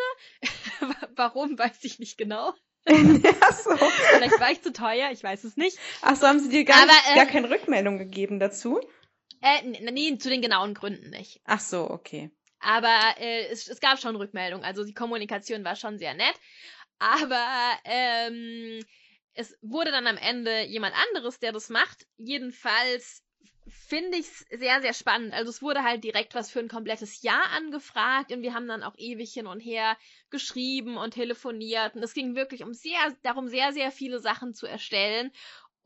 Warum, 1.17 1.59
weiß 1.59 1.83
ich 1.83 1.99
nicht 1.99 2.17
genau. 2.17 2.55
ja, 2.89 3.53
so. 3.53 3.77
Vielleicht 3.77 4.41
war 4.41 4.51
ich 4.53 4.63
zu 4.63 4.73
teuer, 4.73 5.11
ich 5.11 5.23
weiß 5.23 5.45
es 5.45 5.57
nicht. 5.57 5.77
Ach 6.03 6.17
so, 6.17 6.27
haben 6.27 6.39
sie 6.39 6.49
dir 6.49 6.65
gar, 6.65 6.77
aber, 6.77 6.87
nicht, 6.87 7.15
gar 7.17 7.27
äh, 7.27 7.31
keine 7.31 7.51
Rückmeldung 7.51 7.99
gegeben 7.99 8.39
dazu? 8.39 8.81
Äh, 9.43 9.91
nee, 9.91 10.17
zu 10.19 10.31
den 10.31 10.41
genauen 10.41 10.73
Gründen 10.73 11.11
nicht. 11.11 11.41
Ach 11.45 11.61
so, 11.61 11.91
okay. 11.91 12.31
Aber 12.67 13.15
äh, 13.19 13.47
es, 13.47 13.69
es 13.69 13.79
gab 13.79 14.01
schon 14.01 14.17
Rückmeldungen. 14.17 14.65
Also 14.65 14.83
die 14.83 14.93
Kommunikation 14.93 15.65
war 15.65 15.77
schon 15.77 15.99
sehr 15.99 16.15
nett. 16.15 16.35
Aber 16.99 17.47
ähm, 17.85 18.85
es 19.35 19.57
wurde 19.63 19.93
dann 19.93 20.09
am 20.09 20.17
Ende 20.17 20.65
jemand 20.65 20.97
anderes, 21.09 21.39
der 21.39 21.53
das 21.53 21.69
macht. 21.69 22.07
Jedenfalls 22.17 23.23
finde 23.69 24.19
ich 24.19 24.27
es 24.27 24.47
sehr, 24.59 24.81
sehr 24.81 24.95
spannend. 24.95 25.33
Also 25.33 25.51
es 25.51 25.63
wurde 25.63 25.85
halt 25.85 26.03
direkt 26.03 26.35
was 26.35 26.51
für 26.51 26.59
ein 26.59 26.69
komplettes 26.69 27.23
Jahr 27.23 27.51
angefragt 27.53 28.33
und 28.33 28.43
wir 28.43 28.53
haben 28.53 28.67
dann 28.67 28.83
auch 28.83 28.95
ewig 28.97 29.33
hin 29.33 29.47
und 29.47 29.61
her 29.61 29.97
geschrieben 30.31 30.97
und 30.97 31.15
telefoniert 31.15 31.95
und 31.95 32.03
es 32.03 32.15
ging 32.15 32.35
wirklich 32.35 32.65
um 32.65 32.75
sehr, 32.75 32.99
darum 33.23 33.49
sehr, 33.49 33.73
sehr 33.73 33.93
viele 33.93 34.19
Sachen 34.19 34.55
zu 34.55 34.67
erstellen 34.67 35.33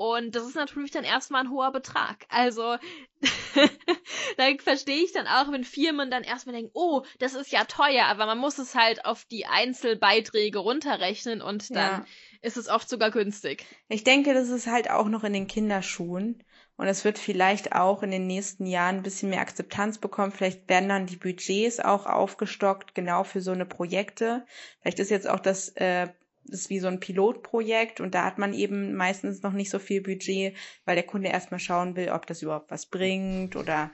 und 0.01 0.35
das 0.35 0.47
ist 0.47 0.55
natürlich 0.55 0.93
dann 0.93 1.05
erstmal 1.05 1.43
ein 1.43 1.51
hoher 1.51 1.73
Betrag. 1.73 2.25
Also 2.31 2.77
da 4.39 4.45
verstehe 4.59 5.05
ich 5.05 5.13
dann 5.13 5.27
auch, 5.27 5.53
wenn 5.53 5.63
Firmen 5.63 6.11
dann 6.11 6.23
erstmal 6.23 6.55
denken, 6.55 6.71
oh, 6.73 7.03
das 7.19 7.35
ist 7.35 7.53
ja 7.53 7.65
teuer, 7.65 8.07
aber 8.07 8.25
man 8.25 8.39
muss 8.39 8.57
es 8.57 8.75
halt 8.75 9.05
auf 9.05 9.27
die 9.27 9.45
Einzelbeiträge 9.45 10.59
runterrechnen 10.59 11.43
und 11.43 11.69
dann 11.77 12.01
ja. 12.01 12.07
ist 12.41 12.57
es 12.57 12.71
oft 12.71 12.89
sogar 12.89 13.11
günstig. 13.11 13.67
Ich 13.91 14.03
denke, 14.03 14.33
das 14.33 14.49
ist 14.49 14.69
halt 14.69 14.89
auch 14.89 15.09
noch 15.09 15.23
in 15.23 15.35
den 15.35 15.47
Kinderschuhen. 15.47 16.43
Und 16.79 16.87
es 16.87 17.05
wird 17.05 17.19
vielleicht 17.19 17.73
auch 17.73 18.03
in 18.03 18.11
den 18.11 18.27
nächsten 18.27 18.65
Jahren 18.65 18.97
ein 18.97 19.03
bisschen 19.03 19.29
mehr 19.29 19.43
Akzeptanz 19.43 19.99
bekommen. 19.99 20.33
Vielleicht 20.33 20.67
werden 20.71 20.89
dann 20.89 21.05
die 21.05 21.17
Budgets 21.17 21.79
auch 21.79 22.07
aufgestockt, 22.07 22.95
genau 22.95 23.23
für 23.23 23.43
so 23.43 23.51
eine 23.51 23.67
Projekte. 23.67 24.47
Vielleicht 24.81 24.99
ist 24.99 25.11
jetzt 25.11 25.29
auch 25.29 25.41
das 25.41 25.69
äh, 25.77 26.07
das 26.07 26.15
ist 26.53 26.71
wie 26.71 26.81
so 26.81 26.89
ein 26.89 27.01
Pilotprojekt 27.01 28.01
und 28.01 28.15
da 28.15 28.25
hat 28.25 28.39
man 28.39 28.55
eben 28.55 28.95
meistens 28.95 29.43
noch 29.43 29.53
nicht 29.53 29.71
so 29.71 29.79
viel 29.79 30.03
Budget, 30.03 30.57
weil 30.85 30.97
der 30.97 31.07
Kunde 31.07 31.29
erstmal 31.29 31.61
schauen 31.61 31.97
will, 31.97 32.11
ob 32.11 32.27
das 32.27 32.43
überhaupt 32.43 32.71
was 32.71 32.87
bringt 32.87 33.57
oder 33.57 33.91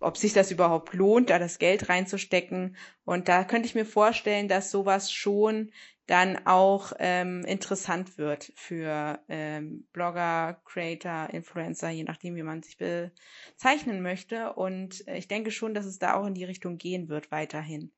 ob 0.00 0.16
sich 0.16 0.32
das 0.32 0.50
überhaupt 0.50 0.94
lohnt, 0.94 1.30
da 1.30 1.38
das 1.38 1.58
Geld 1.58 1.88
reinzustecken. 1.88 2.76
Und 3.04 3.28
da 3.28 3.44
könnte 3.44 3.66
ich 3.66 3.74
mir 3.74 3.86
vorstellen, 3.86 4.48
dass 4.48 4.70
sowas 4.70 5.12
schon 5.12 5.72
dann 6.06 6.46
auch 6.46 6.92
ähm, 6.98 7.44
interessant 7.44 8.16
wird 8.16 8.50
für 8.56 9.20
ähm, 9.28 9.86
Blogger, 9.92 10.60
Creator, 10.64 11.28
Influencer, 11.30 11.90
je 11.90 12.04
nachdem, 12.04 12.34
wie 12.34 12.42
man 12.42 12.62
sich 12.62 12.78
bezeichnen 12.78 14.00
möchte. 14.00 14.54
Und 14.54 15.06
äh, 15.06 15.18
ich 15.18 15.28
denke 15.28 15.50
schon, 15.50 15.74
dass 15.74 15.84
es 15.84 15.98
da 15.98 16.14
auch 16.14 16.26
in 16.26 16.34
die 16.34 16.44
Richtung 16.44 16.78
gehen 16.78 17.08
wird 17.08 17.30
weiterhin. 17.30 17.92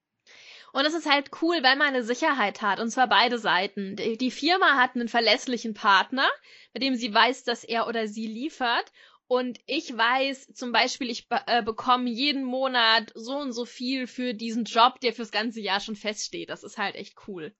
Und 0.73 0.85
es 0.85 0.95
ist 0.95 1.11
halt 1.11 1.31
cool, 1.43 1.62
weil 1.62 1.77
man 1.77 1.89
eine 1.89 2.03
Sicherheit 2.03 2.62
hat. 2.62 2.81
Und 2.81 2.91
zwar 2.91 3.09
beide 3.09 3.39
Seiten. 3.39 3.97
Die 3.97 4.31
Firma 4.31 4.77
hat 4.77 4.95
einen 4.95 5.09
verlässlichen 5.09 5.75
Partner, 5.75 6.29
mit 6.73 6.83
dem 6.83 6.95
sie 6.95 7.12
weiß, 7.12 7.45
dass 7.45 7.65
er 7.65 7.89
oder 7.89 8.07
sie 8.07 8.27
liefert. 8.27 8.93
Und 9.27 9.61
ich 9.67 9.97
weiß 9.97 10.49
zum 10.55 10.73
Beispiel, 10.73 11.09
ich 11.09 11.29
äh, 11.47 11.62
bekomme 11.62 12.11
jeden 12.11 12.45
Monat 12.45 13.12
so 13.15 13.37
und 13.37 13.53
so 13.53 13.65
viel 13.65 14.07
für 14.07 14.35
diesen 14.35 14.65
Job, 14.65 15.00
der 15.00 15.12
fürs 15.12 15.31
ganze 15.31 15.61
Jahr 15.61 15.81
schon 15.81 15.97
feststeht. 15.97 16.50
Das 16.50 16.65
ist 16.65 16.79
halt 16.79 16.97
echt 16.97 17.17
cool. 17.29 17.55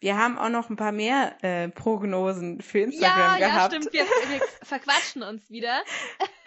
Wir 0.00 0.16
haben 0.16 0.38
auch 0.38 0.48
noch 0.48 0.70
ein 0.70 0.76
paar 0.76 0.92
mehr 0.92 1.36
äh, 1.42 1.68
Prognosen 1.68 2.60
für 2.60 2.80
Instagram 2.80 3.40
ja, 3.40 3.48
gehabt. 3.48 3.72
Ja, 3.72 3.80
stimmt, 3.80 3.92
wir, 3.92 4.04
wir 4.04 4.40
verquatschen 4.62 5.24
uns 5.24 5.50
wieder. 5.50 5.82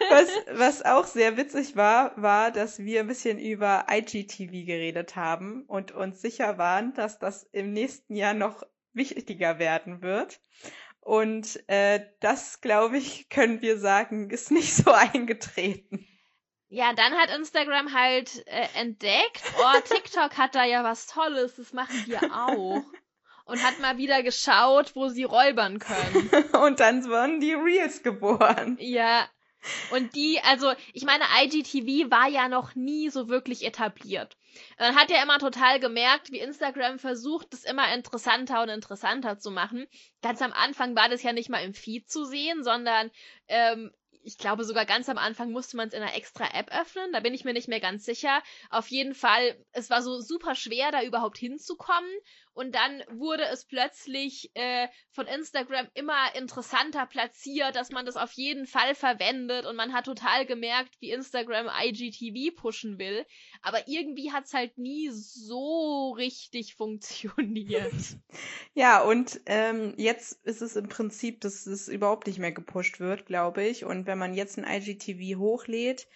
Was, 0.08 0.28
was 0.50 0.82
auch 0.86 1.04
sehr 1.04 1.36
witzig 1.36 1.76
war, 1.76 2.12
war, 2.20 2.50
dass 2.50 2.78
wir 2.78 3.00
ein 3.00 3.08
bisschen 3.08 3.38
über 3.38 3.86
IGTV 3.90 4.50
geredet 4.64 5.16
haben 5.16 5.64
und 5.66 5.92
uns 5.92 6.22
sicher 6.22 6.56
waren, 6.56 6.94
dass 6.94 7.18
das 7.18 7.42
im 7.52 7.74
nächsten 7.74 8.16
Jahr 8.16 8.32
noch 8.32 8.62
wichtiger 8.94 9.58
werden 9.58 10.00
wird. 10.00 10.40
Und 11.00 11.68
äh, 11.68 12.06
das, 12.20 12.62
glaube 12.62 12.96
ich, 12.96 13.28
können 13.28 13.60
wir 13.60 13.78
sagen, 13.78 14.30
ist 14.30 14.50
nicht 14.50 14.74
so 14.74 14.92
eingetreten. 14.92 16.06
Ja, 16.68 16.94
dann 16.94 17.12
hat 17.12 17.28
Instagram 17.36 17.92
halt 17.92 18.46
äh, 18.46 18.66
entdeckt, 18.76 19.42
oh, 19.58 19.80
TikTok 19.84 20.38
hat 20.38 20.54
da 20.54 20.64
ja 20.64 20.82
was 20.82 21.06
Tolles, 21.06 21.56
das 21.56 21.74
machen 21.74 22.02
wir 22.06 22.22
auch 22.34 22.82
und 23.44 23.62
hat 23.62 23.80
mal 23.80 23.98
wieder 23.98 24.22
geschaut, 24.22 24.94
wo 24.94 25.08
sie 25.08 25.24
räubern 25.24 25.78
können. 25.78 26.30
und 26.64 26.80
dann 26.80 27.04
wurden 27.04 27.40
die 27.40 27.54
Reels 27.54 28.02
geboren. 28.02 28.76
Ja. 28.80 29.28
Und 29.92 30.14
die, 30.16 30.40
also, 30.42 30.72
ich 30.92 31.04
meine, 31.04 31.24
IGTV 31.40 32.10
war 32.10 32.28
ja 32.28 32.48
noch 32.48 32.74
nie 32.74 33.10
so 33.10 33.28
wirklich 33.28 33.64
etabliert. 33.64 34.36
Man 34.78 34.96
hat 34.96 35.10
ja 35.10 35.22
immer 35.22 35.38
total 35.38 35.80
gemerkt, 35.80 36.32
wie 36.32 36.40
Instagram 36.40 36.98
versucht, 36.98 37.52
das 37.52 37.64
immer 37.64 37.92
interessanter 37.94 38.62
und 38.62 38.68
interessanter 38.68 39.38
zu 39.38 39.50
machen. 39.50 39.86
Ganz 40.20 40.42
am 40.42 40.52
Anfang 40.52 40.96
war 40.96 41.08
das 41.08 41.22
ja 41.22 41.32
nicht 41.32 41.48
mal 41.48 41.64
im 41.64 41.74
Feed 41.74 42.10
zu 42.10 42.24
sehen, 42.24 42.64
sondern 42.64 43.10
ähm, 43.48 43.92
ich 44.24 44.38
glaube 44.38 44.64
sogar 44.64 44.86
ganz 44.86 45.08
am 45.08 45.18
Anfang 45.18 45.50
musste 45.50 45.76
man 45.76 45.88
es 45.88 45.94
in 45.94 46.02
einer 46.02 46.14
extra 46.14 46.46
App 46.54 46.70
öffnen. 46.72 47.12
Da 47.12 47.20
bin 47.20 47.34
ich 47.34 47.44
mir 47.44 47.52
nicht 47.52 47.68
mehr 47.68 47.80
ganz 47.80 48.04
sicher. 48.04 48.42
Auf 48.70 48.88
jeden 48.88 49.14
Fall, 49.14 49.56
es 49.72 49.90
war 49.90 50.02
so 50.02 50.20
super 50.20 50.54
schwer, 50.54 50.90
da 50.92 51.02
überhaupt 51.02 51.38
hinzukommen. 51.38 52.10
Und 52.54 52.74
dann 52.74 53.02
wurde 53.10 53.44
es 53.44 53.64
plötzlich 53.64 54.50
äh, 54.54 54.88
von 55.10 55.26
Instagram 55.26 55.88
immer 55.94 56.34
interessanter 56.34 57.06
platziert, 57.06 57.76
dass 57.76 57.90
man 57.90 58.04
das 58.04 58.16
auf 58.16 58.32
jeden 58.32 58.66
Fall 58.66 58.94
verwendet. 58.94 59.66
Und 59.66 59.76
man 59.76 59.92
hat 59.92 60.04
total 60.04 60.44
gemerkt, 60.44 60.94
wie 61.00 61.10
Instagram 61.10 61.68
IGTV 61.82 62.54
pushen 62.54 62.98
will. 62.98 63.24
Aber 63.62 63.88
irgendwie 63.88 64.32
hat 64.32 64.44
es 64.44 64.52
halt 64.52 64.76
nie 64.78 65.10
so 65.10 66.12
richtig 66.12 66.74
funktioniert. 66.76 67.92
ja, 68.74 69.02
und 69.02 69.40
ähm, 69.46 69.94
jetzt 69.96 70.44
ist 70.44 70.62
es 70.62 70.76
im 70.76 70.88
Prinzip, 70.88 71.40
dass 71.40 71.66
es 71.66 71.88
überhaupt 71.88 72.26
nicht 72.26 72.38
mehr 72.38 72.52
gepusht 72.52 73.00
wird, 73.00 73.26
glaube 73.26 73.64
ich. 73.64 73.84
Und 73.84 74.06
wenn 74.06 74.18
man 74.18 74.34
jetzt 74.34 74.58
ein 74.58 74.64
IGTV 74.64 75.38
hochlädt, 75.38 76.06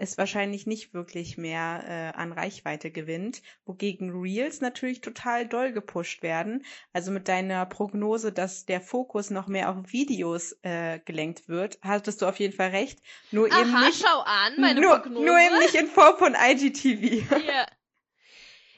es 0.00 0.16
wahrscheinlich 0.16 0.66
nicht 0.66 0.94
wirklich 0.94 1.36
mehr 1.36 1.84
äh, 1.86 2.18
an 2.18 2.32
Reichweite 2.32 2.90
gewinnt, 2.90 3.42
wogegen 3.66 4.10
Reels 4.10 4.62
natürlich 4.62 5.02
total 5.02 5.46
doll 5.46 5.72
gepusht 5.72 6.22
werden. 6.22 6.64
Also 6.94 7.10
mit 7.10 7.28
deiner 7.28 7.66
Prognose, 7.66 8.32
dass 8.32 8.64
der 8.64 8.80
Fokus 8.80 9.28
noch 9.28 9.46
mehr 9.46 9.70
auf 9.70 9.92
Videos 9.92 10.56
äh, 10.62 11.00
gelenkt 11.00 11.48
wird, 11.48 11.78
hattest 11.82 12.22
du 12.22 12.26
auf 12.26 12.40
jeden 12.40 12.54
Fall 12.54 12.70
recht. 12.70 13.00
Nur 13.30 13.52
Aha, 13.52 13.60
eben 13.60 13.80
nicht, 13.80 14.02
schau 14.02 14.20
an, 14.20 14.54
meine 14.58 14.80
nur, 14.80 14.98
Prognose. 14.98 15.26
Nur 15.26 15.38
eben 15.38 15.58
nicht 15.58 15.74
in 15.74 15.86
Form 15.86 16.16
von 16.16 16.34
IGTV. 16.34 17.30
Ja. 17.46 17.66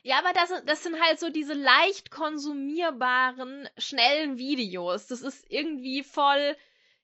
Ja, 0.05 0.19
aber 0.19 0.33
das, 0.33 0.51
das 0.67 0.83
sind 0.83 1.01
halt 1.01 1.21
so 1.21 1.31
diese 1.31 1.55
leicht 1.55 2.11
konsumierbaren, 2.11 3.69
schnellen 3.79 4.37
Videos. 4.37 5.07
Das 5.07 5.23
ist 5.23 5.45
irgendwie 5.49 6.03
voll 6.03 6.57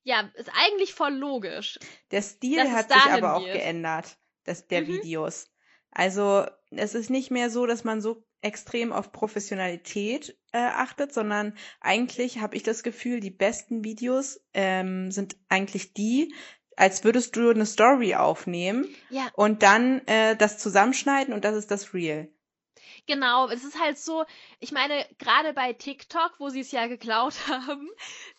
ja, 0.02 0.30
ist 0.34 0.50
eigentlich 0.54 0.94
voll 0.94 1.14
logisch. 1.14 1.78
Der 2.10 2.22
Stil 2.22 2.70
hat 2.70 2.92
sich 2.92 3.02
aber 3.02 3.34
auch 3.34 3.44
geht. 3.44 3.54
geändert, 3.54 4.18
das, 4.44 4.66
der 4.66 4.82
mhm. 4.82 4.88
Videos. 4.88 5.50
Also 5.90 6.46
es 6.70 6.94
ist 6.94 7.10
nicht 7.10 7.30
mehr 7.30 7.50
so, 7.50 7.66
dass 7.66 7.84
man 7.84 8.00
so 8.00 8.24
extrem 8.40 8.92
auf 8.92 9.12
Professionalität 9.12 10.38
äh, 10.52 10.58
achtet, 10.58 11.12
sondern 11.12 11.56
eigentlich 11.80 12.40
habe 12.40 12.56
ich 12.56 12.62
das 12.62 12.82
Gefühl, 12.82 13.20
die 13.20 13.30
besten 13.30 13.84
Videos 13.84 14.40
ähm, 14.54 15.10
sind 15.10 15.36
eigentlich 15.48 15.92
die, 15.92 16.32
als 16.76 17.02
würdest 17.02 17.34
du 17.34 17.50
eine 17.50 17.66
Story 17.66 18.14
aufnehmen 18.14 18.86
ja. 19.10 19.28
und 19.34 19.62
dann 19.62 20.06
äh, 20.06 20.36
das 20.36 20.58
zusammenschneiden 20.58 21.34
und 21.34 21.44
das 21.44 21.56
ist 21.56 21.70
das 21.70 21.92
Real. 21.92 22.28
Genau, 23.08 23.48
es 23.48 23.64
ist 23.64 23.80
halt 23.80 23.98
so, 23.98 24.24
ich 24.60 24.70
meine, 24.70 25.04
gerade 25.18 25.52
bei 25.54 25.72
TikTok, 25.72 26.34
wo 26.38 26.48
sie 26.50 26.60
es 26.60 26.70
ja 26.72 26.86
geklaut 26.88 27.34
haben, 27.48 27.88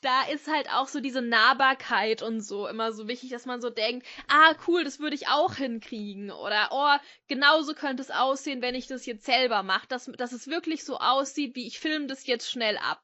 da 0.02 0.24
ist 0.32 0.48
halt 0.48 0.70
auch 0.70 0.88
so 0.88 1.00
diese 1.02 1.22
Nahbarkeit 1.24 2.22
und 2.22 2.40
so 2.42 2.68
immer 2.68 2.94
so 2.94 3.08
wichtig, 3.10 3.32
dass 3.32 3.46
man 3.48 3.60
so 3.62 3.70
denkt, 3.72 4.06
ah, 4.30 4.54
cool, 4.68 4.84
das 4.86 5.00
würde 5.00 5.16
ich 5.16 5.28
auch 5.28 5.56
hinkriegen. 5.56 6.32
Oder, 6.32 6.70
oh, 6.72 6.96
genauso 7.28 7.74
könnte 7.74 8.02
es 8.04 8.12
aussehen, 8.12 8.62
wenn 8.62 8.76
ich 8.76 8.86
das 8.88 9.06
jetzt 9.08 9.26
selber 9.26 9.64
mache, 9.64 9.88
dass, 9.88 10.06
dass 10.06 10.32
es 10.34 10.48
wirklich 10.48 10.86
so 10.86 11.00
aussieht, 11.00 11.56
wie 11.56 11.66
ich 11.68 11.80
filme 11.80 12.06
das 12.08 12.28
jetzt 12.28 12.50
schnell 12.50 12.78
ab. 12.78 13.02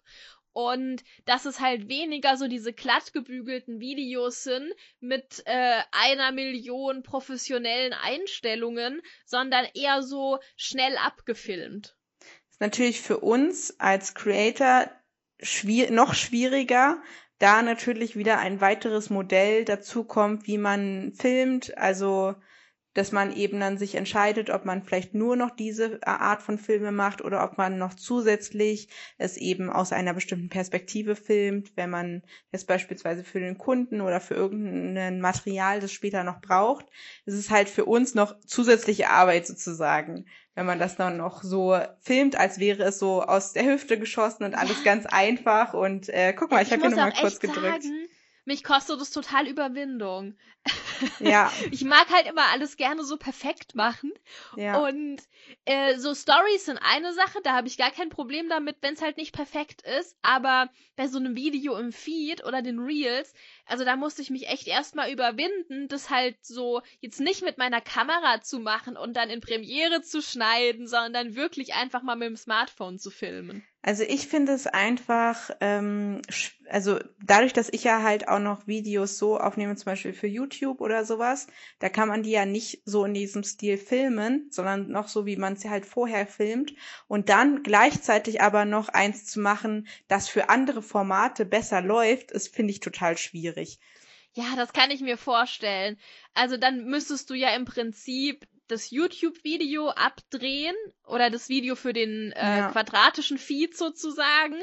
Und 0.56 1.04
dass 1.26 1.44
es 1.44 1.60
halt 1.60 1.90
weniger 1.90 2.38
so 2.38 2.48
diese 2.48 2.72
glatt 2.72 3.12
gebügelten 3.12 3.82
Videos 3.82 4.44
sind 4.44 4.74
mit 5.02 5.44
äh, 5.46 5.82
einer 5.92 6.32
Million 6.32 7.04
professionellen 7.04 7.92
Einstellungen, 7.92 9.02
sondern 9.26 9.68
eher 9.74 10.02
so 10.02 10.40
schnell 10.56 10.96
abgefilmt. 10.96 11.98
ist 12.50 12.62
natürlich 12.62 13.02
für 13.02 13.18
uns 13.18 13.78
als 13.82 14.16
Creator 14.16 14.90
schwier 15.42 15.92
noch 15.92 16.14
schwieriger, 16.14 17.04
da 17.38 17.62
natürlich 17.62 18.16
wieder 18.16 18.40
ein 18.40 18.62
weiteres 18.62 19.10
Modell 19.10 19.66
dazu 19.66 20.06
kommt, 20.06 20.48
wie 20.48 20.58
man 20.58 21.12
filmt. 21.20 21.78
Also 21.78 22.34
dass 22.96 23.12
man 23.12 23.36
eben 23.36 23.60
dann 23.60 23.78
sich 23.78 23.96
entscheidet, 23.96 24.50
ob 24.50 24.66
man 24.66 24.82
vielleicht 24.82 25.14
nur 25.14 25.36
noch 25.36 25.52
diese 25.52 26.00
Art 26.08 26.42
von 26.42 26.58
Filme 26.58 26.92
macht 26.92 27.22
oder 27.22 27.44
ob 27.44 27.58
man 27.58 27.78
noch 27.78 27.94
zusätzlich 27.94 28.88
es 29.18 29.38
eben 29.38 29.70
aus 29.70 29.92
einer 29.92 30.14
bestimmten 30.14 30.50
Perspektive 30.50 31.16
filmt, 31.18 31.74
wenn 31.76 31.90
man 31.90 32.24
es 32.52 32.66
beispielsweise 32.66 33.26
für 33.26 33.42
den 33.42 33.58
Kunden 33.58 34.00
oder 34.00 34.22
für 34.22 34.34
irgendein 34.34 35.20
Material, 35.20 35.82
das 35.82 35.92
später 35.92 36.24
noch 36.24 36.40
braucht. 36.40 36.86
Es 37.26 37.34
ist 37.34 37.52
halt 37.52 37.70
für 37.70 37.84
uns 37.84 38.16
noch 38.16 38.40
zusätzliche 38.40 39.10
Arbeit 39.10 39.46
sozusagen, 39.46 40.26
wenn 40.56 40.66
man 40.66 40.80
das 40.80 40.96
dann 40.96 41.18
noch 41.18 41.44
so 41.44 41.78
filmt, 42.00 42.38
als 42.38 42.60
wäre 42.60 42.84
es 42.84 42.98
so 42.98 43.22
aus 43.24 43.52
der 43.52 43.66
Hüfte 43.66 44.00
geschossen 44.00 44.46
und 44.46 44.56
alles 44.56 44.78
ja. 44.86 44.94
ganz 44.94 45.06
einfach 45.06 45.74
und 45.74 46.08
äh, 46.08 46.34
guck 46.34 46.50
mal, 46.50 46.62
ich, 46.62 46.70
ich 46.70 46.74
habe 46.74 46.84
hier 46.84 46.92
nochmal 46.92 47.12
kurz 47.12 47.42
gedrückt. 47.42 47.84
Mich 48.46 48.64
kostet 48.64 49.02
es 49.02 49.12
total 49.12 49.48
Überwindung. 49.48 50.38
Ja. 51.20 51.52
ich 51.72 51.84
mag 51.84 52.10
halt 52.10 52.26
immer 52.26 52.48
alles 52.54 52.78
gerne 52.78 53.04
so 53.04 53.18
perfekt 53.18 53.76
machen. 53.76 54.14
Ja. 54.56 54.78
Und 54.78 55.22
äh, 55.66 55.98
so 55.98 56.16
Stories 56.16 56.66
sind 56.66 56.78
eine 56.78 57.14
Sache, 57.14 57.40
da 57.44 57.52
habe 57.52 57.68
ich 57.68 57.78
gar 57.78 57.92
kein 57.92 58.10
Problem 58.10 58.48
damit, 58.48 58.78
wenn 58.82 58.94
es 58.94 59.02
halt 59.02 59.18
nicht 59.18 59.34
perfekt 59.34 59.82
ist. 59.82 60.16
Aber 60.22 60.70
bei 60.96 61.08
so 61.08 61.18
einem 61.18 61.36
Video 61.36 61.78
im 61.78 61.92
Feed 61.92 62.46
oder 62.46 62.62
den 62.62 62.80
Reels, 62.80 63.34
also 63.66 63.84
da 63.84 63.98
musste 63.98 64.22
ich 64.22 64.30
mich 64.30 64.48
echt 64.48 64.68
erstmal 64.68 65.12
überwinden, 65.12 65.90
das 65.90 66.10
halt 66.10 66.38
so 66.46 66.82
jetzt 67.02 67.20
nicht 67.20 67.44
mit 67.44 67.58
meiner 67.58 67.82
Kamera 67.82 68.42
zu 68.42 68.60
machen 68.60 68.96
und 68.96 69.16
dann 69.18 69.30
in 69.30 69.42
Premiere 69.42 70.02
zu 70.02 70.22
schneiden, 70.22 70.88
sondern 70.88 71.36
wirklich 71.36 71.74
einfach 71.74 72.04
mal 72.04 72.16
mit 72.16 72.30
dem 72.30 72.38
Smartphone 72.38 73.00
zu 73.00 73.12
filmen. 73.12 73.68
Also 73.88 74.02
ich 74.02 74.28
finde 74.28 74.54
es 74.54 74.66
einfach, 74.66 75.52
ähm, 75.62 76.24
also 76.68 76.98
dadurch, 77.24 77.54
dass 77.54 77.70
ich 77.70 77.84
ja 77.84 78.02
halt 78.02 78.28
auch 78.28 78.40
noch 78.40 78.66
Videos 78.66 79.20
so 79.20 79.40
aufnehme, 79.40 79.76
zum 79.76 79.86
Beispiel 79.86 80.14
für 80.14 80.26
YouTube 80.26 80.82
oder 80.82 81.06
sowas, 81.06 81.46
da 81.78 81.90
kann 81.90 82.08
man 82.08 82.24
die 82.24 82.32
ja 82.32 82.48
nicht 82.48 82.82
so 82.86 83.06
in 83.06 83.14
diesem 83.14 83.44
Stil 83.44 83.78
filmen, 83.78 84.48
sondern 84.50 84.90
noch 84.90 85.08
so, 85.08 85.28
wie 85.28 85.36
man 85.36 85.56
sie 85.56 85.70
halt 85.70 85.86
vorher 85.86 86.26
filmt. 86.26 86.74
Und 87.08 87.30
dann 87.30 87.62
gleichzeitig 87.62 88.42
aber 88.42 88.66
noch 88.66 88.90
eins 88.90 89.28
zu 89.28 89.40
machen, 89.40 89.88
das 90.08 90.30
für 90.30 90.50
andere 90.50 90.82
Formate 90.82 91.46
besser 91.46 91.82
läuft, 91.82 92.32
ist, 92.32 92.56
finde 92.56 92.72
ich, 92.72 92.80
total 92.80 93.20
schwierig. 93.20 93.78
Ja, 94.34 94.56
das 94.56 94.74
kann 94.74 94.90
ich 94.90 95.02
mir 95.02 95.16
vorstellen. 95.16 96.00
Also 96.34 96.58
dann 96.58 96.86
müsstest 96.86 97.30
du 97.30 97.36
ja 97.36 97.56
im 97.56 97.66
Prinzip 97.66 98.48
das 98.68 98.92
YouTube-Video 98.92 99.90
abdrehen 99.90 100.76
oder 101.06 101.30
das 101.30 101.50
Video 101.50 101.76
für 101.76 101.94
den 101.94 102.32
äh, 102.32 102.58
ja. 102.58 102.72
quadratischen 102.72 103.38
Feed 103.38 103.78
sozusagen 103.78 104.56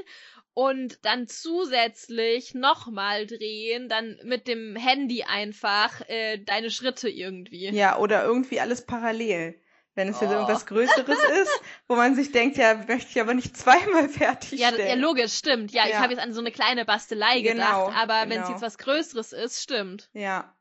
und 0.54 1.04
dann 1.04 1.28
zusätzlich 1.28 2.54
nochmal 2.54 3.26
drehen, 3.26 3.88
dann 3.88 4.18
mit 4.24 4.46
dem 4.48 4.76
Handy 4.76 5.24
einfach 5.24 6.02
äh, 6.08 6.38
deine 6.38 6.70
Schritte 6.70 7.08
irgendwie. 7.08 7.70
Ja, 7.70 7.98
oder 7.98 8.24
irgendwie 8.24 8.60
alles 8.60 8.84
parallel. 8.84 9.58
Wenn 9.94 10.08
es 10.08 10.18
oh. 10.18 10.22
jetzt 10.22 10.32
irgendwas 10.32 10.66
Größeres 10.66 11.18
ist, 11.42 11.60
wo 11.86 11.96
man 11.96 12.14
sich 12.14 12.32
denkt, 12.32 12.56
ja, 12.56 12.74
möchte 12.74 13.10
ich 13.10 13.20
aber 13.20 13.34
nicht 13.34 13.56
zweimal 13.56 14.08
fertigstellen. 14.08 14.78
Ja, 14.78 14.86
ja 14.86 14.94
logisch, 14.94 15.34
stimmt. 15.34 15.72
Ja, 15.72 15.84
ja. 15.84 15.90
ich 15.90 15.98
habe 15.98 16.14
jetzt 16.14 16.22
an 16.22 16.32
so 16.32 16.40
eine 16.40 16.50
kleine 16.50 16.84
Bastelei 16.84 17.40
genau, 17.40 17.86
gedacht, 17.86 18.02
aber 18.02 18.22
genau. 18.22 18.34
wenn 18.34 18.42
es 18.42 18.48
jetzt 18.48 18.62
was 18.62 18.78
Größeres 18.78 19.32
ist, 19.32 19.62
stimmt. 19.62 20.08
Ja, 20.14 20.54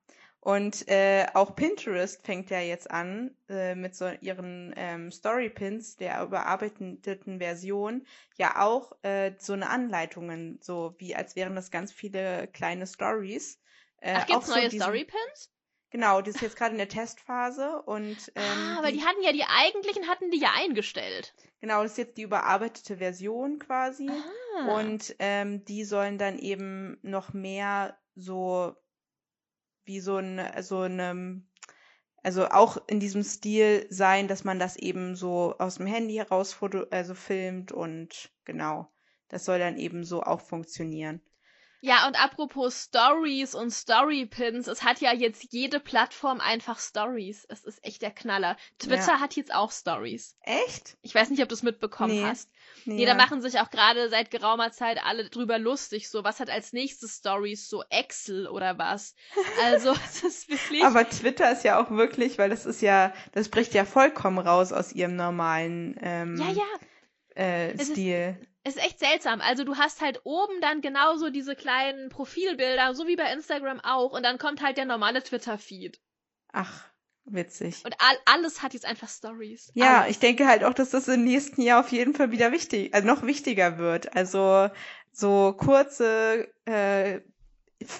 und 0.43 0.87
äh, 0.87 1.27
auch 1.35 1.55
Pinterest 1.55 2.25
fängt 2.25 2.49
ja 2.49 2.59
jetzt 2.59 2.89
an 2.89 3.35
äh, 3.47 3.75
mit 3.75 3.95
so 3.95 4.09
ihren 4.21 4.73
ähm, 4.75 5.11
Storypins 5.11 5.97
der 5.97 6.23
überarbeiteten 6.23 7.37
Version 7.37 8.07
ja 8.37 8.59
auch 8.59 8.91
äh, 9.03 9.33
so 9.37 9.53
eine 9.53 9.69
Anleitungen, 9.69 10.57
so 10.59 10.95
wie 10.97 11.15
als 11.15 11.35
wären 11.35 11.55
das 11.55 11.69
ganz 11.69 11.91
viele 11.91 12.47
kleine 12.47 12.87
Stories. 12.87 13.59
Äh, 13.97 14.15
Ach, 14.17 14.25
gibt's 14.25 14.47
neue 14.47 14.67
diesen, 14.67 14.81
Storypins? 14.81 15.51
Genau, 15.91 16.21
das 16.21 16.35
ist 16.35 16.41
jetzt 16.41 16.55
gerade 16.55 16.71
in 16.71 16.79
der 16.79 16.89
Testphase 16.89 17.83
und 17.83 18.31
ähm, 18.33 18.43
ah, 18.43 18.79
aber 18.79 18.91
die, 18.91 18.97
die, 18.97 19.05
hatten 19.05 19.21
ja 19.21 19.33
die 19.33 19.43
eigentlichen 19.43 20.07
hatten 20.07 20.31
die 20.31 20.39
ja 20.39 20.53
eingestellt. 20.55 21.35
Genau, 21.59 21.83
das 21.83 21.91
ist 21.91 21.97
jetzt 21.99 22.17
die 22.17 22.23
überarbeitete 22.23 22.97
Version 22.97 23.59
quasi 23.59 24.09
ah. 24.09 24.79
und 24.79 25.15
ähm, 25.19 25.63
die 25.65 25.83
sollen 25.83 26.17
dann 26.17 26.39
eben 26.39 26.97
noch 27.03 27.33
mehr 27.33 27.99
so 28.15 28.75
wie 29.91 29.99
so 29.99 30.15
ein, 30.15 30.41
so 30.61 30.79
einem, 30.79 31.49
also 32.23 32.47
auch 32.47 32.77
in 32.87 33.01
diesem 33.01 33.23
Stil 33.23 33.85
sein, 33.89 34.29
dass 34.29 34.45
man 34.45 34.57
das 34.57 34.77
eben 34.77 35.17
so 35.17 35.55
aus 35.59 35.75
dem 35.75 35.85
Handy 35.85 36.15
heraus 36.15 36.53
foto, 36.53 36.85
also 36.91 37.13
filmt 37.13 37.73
und 37.73 38.31
genau, 38.45 38.89
das 39.27 39.43
soll 39.43 39.59
dann 39.59 39.75
eben 39.77 40.05
so 40.05 40.23
auch 40.23 40.39
funktionieren. 40.39 41.21
Ja, 41.83 42.07
und 42.07 42.15
apropos 42.15 42.83
Stories 42.85 43.55
und 43.55 43.71
Storypins, 43.71 44.67
es 44.67 44.83
hat 44.83 45.01
ja 45.01 45.13
jetzt 45.13 45.51
jede 45.51 45.79
Plattform 45.79 46.39
einfach 46.39 46.79
Stories. 46.79 47.43
Es 47.49 47.63
ist 47.63 47.83
echt 47.83 48.03
der 48.03 48.11
Knaller. 48.11 48.55
Twitter 48.77 49.13
ja. 49.13 49.19
hat 49.19 49.35
jetzt 49.35 49.53
auch 49.53 49.71
Stories. 49.71 50.37
Echt? 50.41 50.95
Ich 51.01 51.15
weiß 51.15 51.31
nicht, 51.31 51.41
ob 51.41 51.49
du 51.49 51.55
es 51.55 51.63
mitbekommen 51.63 52.13
nee. 52.13 52.23
hast. 52.23 52.51
Nee, 52.85 52.93
nee, 52.93 53.05
da 53.07 53.15
machen 53.15 53.41
sich 53.41 53.59
auch 53.59 53.71
gerade 53.71 54.09
seit 54.09 54.29
geraumer 54.29 54.71
Zeit 54.71 55.03
alle 55.03 55.27
drüber 55.29 55.57
lustig. 55.57 56.07
So, 56.07 56.23
was 56.23 56.39
hat 56.39 56.51
als 56.51 56.71
nächstes 56.71 57.17
Stories? 57.17 57.67
So 57.67 57.83
Excel 57.89 58.47
oder 58.47 58.77
was? 58.77 59.15
Also, 59.63 59.91
es 59.91 60.23
ist 60.23 60.49
wirklich. 60.49 60.83
Aber 60.83 61.07
Twitter 61.07 61.51
ist 61.51 61.63
ja 61.63 61.81
auch 61.81 61.91
wirklich, 61.91 62.37
weil 62.37 62.49
das 62.49 62.65
ist 62.65 62.81
ja, 62.81 63.13
das 63.31 63.49
bricht 63.49 63.73
ja 63.73 63.85
vollkommen 63.85 64.39
raus 64.39 64.71
aus 64.71 64.91
ihrem 64.91 65.15
normalen 65.15 65.95
ähm, 66.01 66.37
ja, 66.37 66.51
ja. 66.51 67.43
Äh, 67.43 67.83
Stil. 67.83 68.37
Ist, 68.39 68.50
ist 68.63 68.77
echt 68.77 68.99
seltsam. 68.99 69.41
Also 69.41 69.63
du 69.63 69.77
hast 69.77 70.01
halt 70.01 70.21
oben 70.23 70.61
dann 70.61 70.81
genauso 70.81 71.29
diese 71.29 71.55
kleinen 71.55 72.09
Profilbilder, 72.09 72.93
so 72.93 73.07
wie 73.07 73.15
bei 73.15 73.31
Instagram 73.33 73.79
auch, 73.79 74.11
und 74.11 74.23
dann 74.23 74.37
kommt 74.37 74.61
halt 74.61 74.77
der 74.77 74.85
normale 74.85 75.23
Twitter-Feed. 75.23 75.99
Ach, 76.53 76.85
witzig. 77.25 77.83
Und 77.85 77.95
all, 77.99 78.17
alles 78.25 78.61
hat 78.61 78.73
jetzt 78.73 78.85
einfach 78.85 79.09
Stories. 79.09 79.71
Ja, 79.73 80.01
alles. 80.01 80.11
ich 80.11 80.19
denke 80.19 80.47
halt 80.47 80.63
auch, 80.63 80.73
dass 80.73 80.91
das 80.91 81.07
im 81.07 81.23
nächsten 81.23 81.61
Jahr 81.61 81.79
auf 81.79 81.91
jeden 81.91 82.13
Fall 82.13 82.31
wieder 82.31 82.51
wichtig, 82.51 82.93
also 82.93 83.07
noch 83.07 83.23
wichtiger 83.23 83.77
wird. 83.77 84.15
Also 84.15 84.69
so 85.11 85.53
kurze 85.57 86.47
äh, 86.65 87.21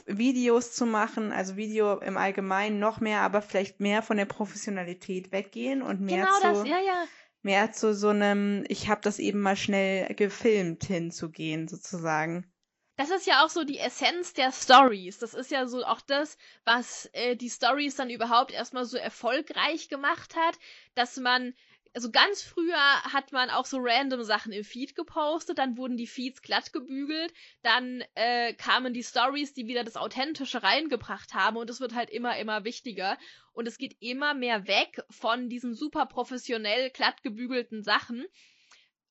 Videos 0.06 0.74
zu 0.74 0.86
machen, 0.86 1.32
also 1.32 1.56
Video 1.56 1.98
im 2.00 2.18
Allgemeinen 2.18 2.80
noch 2.80 3.00
mehr, 3.00 3.22
aber 3.22 3.42
vielleicht 3.42 3.80
mehr 3.80 4.04
von 4.04 4.18
der 4.18 4.26
Professionalität 4.26 5.32
weggehen 5.32 5.82
und 5.82 6.02
mehr 6.02 6.26
genau 6.26 6.36
zu 6.38 6.44
das, 6.44 6.68
ja, 6.68 6.78
ja 6.80 7.04
mehr 7.44 7.72
zu 7.72 7.94
so 7.94 8.10
einem, 8.10 8.64
ich 8.68 8.90
habe 8.90 9.02
das 9.02 9.20
eben 9.20 9.42
mal 9.42 9.56
schnell 9.56 10.14
gefilmt 10.16 10.86
hinzugehen, 10.86 11.68
sozusagen. 11.68 12.52
Das 12.98 13.10
ist 13.10 13.26
ja 13.26 13.44
auch 13.44 13.50
so 13.50 13.64
die 13.64 13.80
Essenz 13.80 14.34
der 14.34 14.52
Stories. 14.52 15.18
Das 15.18 15.34
ist 15.34 15.50
ja 15.50 15.66
so 15.66 15.84
auch 15.84 16.02
das, 16.02 16.38
was 16.66 17.10
äh, 17.14 17.36
die 17.36 17.50
Stories 17.50 17.96
dann 17.96 18.10
überhaupt 18.10 18.52
erstmal 18.52 18.86
so 18.86 18.98
erfolgreich 18.98 19.90
gemacht 19.90 20.36
hat, 20.36 20.60
dass 20.94 21.18
man 21.18 21.54
also 21.94 22.12
ganz 22.12 22.42
früher 22.42 23.04
hat 23.04 23.32
man 23.32 23.50
auch 23.50 23.66
so 23.66 23.78
random 23.82 24.24
Sachen 24.24 24.52
im 24.54 24.64
Feed 24.64 24.96
gepostet, 24.96 25.58
dann 25.58 25.78
wurden 25.78 25.98
die 25.98 26.08
Feeds 26.08 26.42
glatt 26.42 26.72
gebügelt, 26.72 27.34
dann 27.64 28.04
äh, 28.16 28.54
kamen 28.54 28.94
die 28.94 29.04
Stories, 29.04 29.54
die 29.54 29.68
wieder 29.68 29.84
das 29.84 29.98
Authentische 29.98 30.64
reingebracht 30.64 31.34
haben 31.34 31.58
und 31.58 31.70
es 31.70 31.82
wird 31.82 31.94
halt 31.94 32.10
immer, 32.10 32.38
immer 32.38 32.64
wichtiger 32.64 33.18
und 33.54 33.68
es 33.68 33.78
geht 33.78 33.98
immer 34.00 34.34
mehr 34.34 34.68
weg 34.68 35.04
von 35.10 35.50
diesen 35.50 35.74
super 35.74 36.06
professionell 36.06 36.90
glatt 36.90 37.24
gebügelten 37.24 37.84
Sachen. 37.84 38.26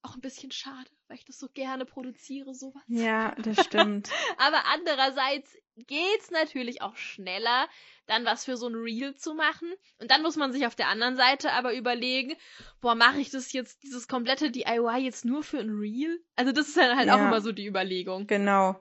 Auch 0.02 0.14
ein 0.14 0.22
bisschen 0.22 0.50
schade, 0.50 0.88
weil 1.08 1.18
ich 1.18 1.26
das 1.26 1.38
so 1.38 1.48
gerne 1.52 1.84
produziere, 1.84 2.54
sowas. 2.54 2.82
Ja, 2.88 3.34
das 3.42 3.64
stimmt. 3.64 4.10
Aber 4.38 4.64
andererseits 4.72 5.54
geht's 5.86 6.30
natürlich 6.30 6.82
auch 6.82 6.96
schneller, 6.96 7.68
dann 8.06 8.24
was 8.24 8.44
für 8.44 8.56
so 8.56 8.66
ein 8.68 8.74
Reel 8.74 9.14
zu 9.14 9.34
machen. 9.34 9.72
Und 9.98 10.10
dann 10.10 10.22
muss 10.22 10.36
man 10.36 10.52
sich 10.52 10.66
auf 10.66 10.74
der 10.74 10.88
anderen 10.88 11.16
Seite 11.16 11.52
aber 11.52 11.74
überlegen, 11.74 12.34
boah, 12.80 12.94
mache 12.94 13.20
ich 13.20 13.30
das 13.30 13.52
jetzt, 13.52 13.82
dieses 13.82 14.08
komplette 14.08 14.50
DIY 14.50 14.98
jetzt 15.00 15.24
nur 15.24 15.42
für 15.42 15.58
ein 15.58 15.70
Reel? 15.70 16.22
Also 16.34 16.52
das 16.52 16.68
ist 16.68 16.76
dann 16.76 16.96
halt 16.96 17.08
ja, 17.08 17.16
auch 17.16 17.20
immer 17.20 17.40
so 17.40 17.52
die 17.52 17.66
Überlegung. 17.66 18.26
Genau. 18.26 18.80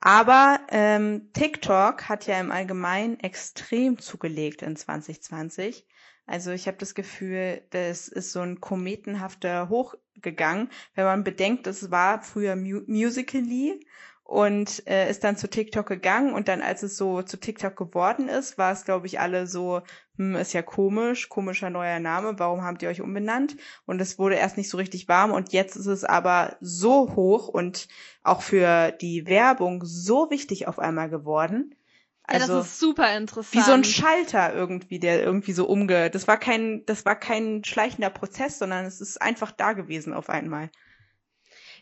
Aber 0.00 0.60
ähm, 0.70 1.30
TikTok 1.34 2.08
hat 2.08 2.26
ja 2.26 2.40
im 2.40 2.50
Allgemeinen 2.50 3.20
extrem 3.20 3.98
zugelegt 3.98 4.62
in 4.62 4.76
2020. 4.76 5.86
Also 6.26 6.52
ich 6.52 6.66
habe 6.68 6.78
das 6.78 6.94
Gefühl, 6.94 7.62
das 7.70 8.08
ist 8.08 8.32
so 8.32 8.40
ein 8.40 8.60
kometenhafter 8.60 9.68
hochgegangen, 9.68 10.70
wenn 10.94 11.04
man 11.04 11.24
bedenkt, 11.24 11.66
es 11.66 11.90
war 11.90 12.22
früher 12.22 12.56
Mu 12.56 12.82
Musically 12.86 13.84
und 14.30 14.86
äh, 14.86 15.10
ist 15.10 15.24
dann 15.24 15.36
zu 15.36 15.50
TikTok 15.50 15.86
gegangen 15.86 16.34
und 16.34 16.46
dann, 16.46 16.62
als 16.62 16.84
es 16.84 16.96
so 16.96 17.20
zu 17.20 17.36
TikTok 17.36 17.74
geworden 17.74 18.28
ist, 18.28 18.58
war 18.58 18.70
es, 18.70 18.84
glaube 18.84 19.08
ich, 19.08 19.18
alle 19.18 19.48
so, 19.48 19.82
hm, 20.18 20.36
ist 20.36 20.52
ja 20.52 20.62
komisch, 20.62 21.28
komischer 21.28 21.68
neuer 21.68 21.98
Name, 21.98 22.38
warum 22.38 22.62
habt 22.62 22.80
ihr 22.80 22.90
euch 22.90 23.00
umbenannt? 23.00 23.56
Und 23.86 24.00
es 24.00 24.20
wurde 24.20 24.36
erst 24.36 24.56
nicht 24.56 24.70
so 24.70 24.76
richtig 24.76 25.08
warm 25.08 25.32
und 25.32 25.52
jetzt 25.52 25.74
ist 25.74 25.86
es 25.86 26.04
aber 26.04 26.56
so 26.60 27.16
hoch 27.16 27.48
und 27.48 27.88
auch 28.22 28.42
für 28.42 28.92
die 28.92 29.26
Werbung 29.26 29.82
so 29.84 30.30
wichtig 30.30 30.68
auf 30.68 30.78
einmal 30.78 31.10
geworden. 31.10 31.74
Also, 32.22 32.32
ja, 32.32 32.46
das 32.46 32.50
also 32.50 32.60
ist 32.60 32.78
super 32.78 33.16
interessant. 33.16 33.52
Wie 33.52 33.66
so 33.66 33.72
ein 33.72 33.82
Schalter 33.82 34.54
irgendwie, 34.54 35.00
der 35.00 35.24
irgendwie 35.24 35.52
so 35.52 35.66
umge, 35.66 36.08
das 36.08 36.28
war 36.28 36.36
kein, 36.38 36.86
das 36.86 37.04
war 37.04 37.16
kein 37.16 37.64
schleichender 37.64 38.10
Prozess, 38.10 38.60
sondern 38.60 38.84
es 38.84 39.00
ist 39.00 39.20
einfach 39.20 39.50
da 39.50 39.72
gewesen 39.72 40.12
auf 40.12 40.30
einmal. 40.30 40.70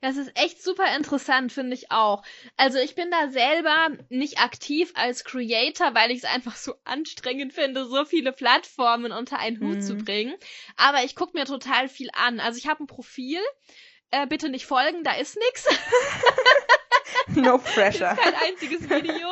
Das 0.01 0.17
ist 0.17 0.31
echt 0.35 0.63
super 0.63 0.97
interessant, 0.97 1.53
finde 1.53 1.75
ich 1.75 1.91
auch. 1.91 2.23
Also 2.57 2.79
ich 2.79 2.95
bin 2.95 3.11
da 3.11 3.31
selber 3.31 3.91
nicht 4.09 4.39
aktiv 4.41 4.93
als 4.95 5.25
Creator, 5.25 5.95
weil 5.95 6.11
ich 6.11 6.19
es 6.19 6.25
einfach 6.25 6.57
so 6.57 6.75
anstrengend 6.85 7.53
finde, 7.53 7.87
so 7.87 8.05
viele 8.05 8.33
Plattformen 8.33 9.13
unter 9.13 9.39
einen 9.39 9.61
Hut 9.61 9.77
mhm. 9.77 9.83
zu 9.83 9.97
bringen. 9.97 10.35
Aber 10.77 11.05
ich 11.05 11.15
gucke 11.15 11.37
mir 11.37 11.45
total 11.45 11.89
viel 11.89 12.11
an. 12.13 12.41
Also 12.41 12.59
ich 12.59 12.69
habe 12.69 12.85
ein 12.85 12.87
Profil. 12.87 13.41
Äh, 14.11 14.27
bitte 14.27 14.49
nicht 14.49 14.65
folgen, 14.65 15.05
da 15.05 15.13
ist 15.13 15.37
nix. 15.37 15.67
no 17.35 17.59
pressure. 17.59 18.17
kein 18.23 18.35
einziges 18.35 18.89
Video. 18.89 19.29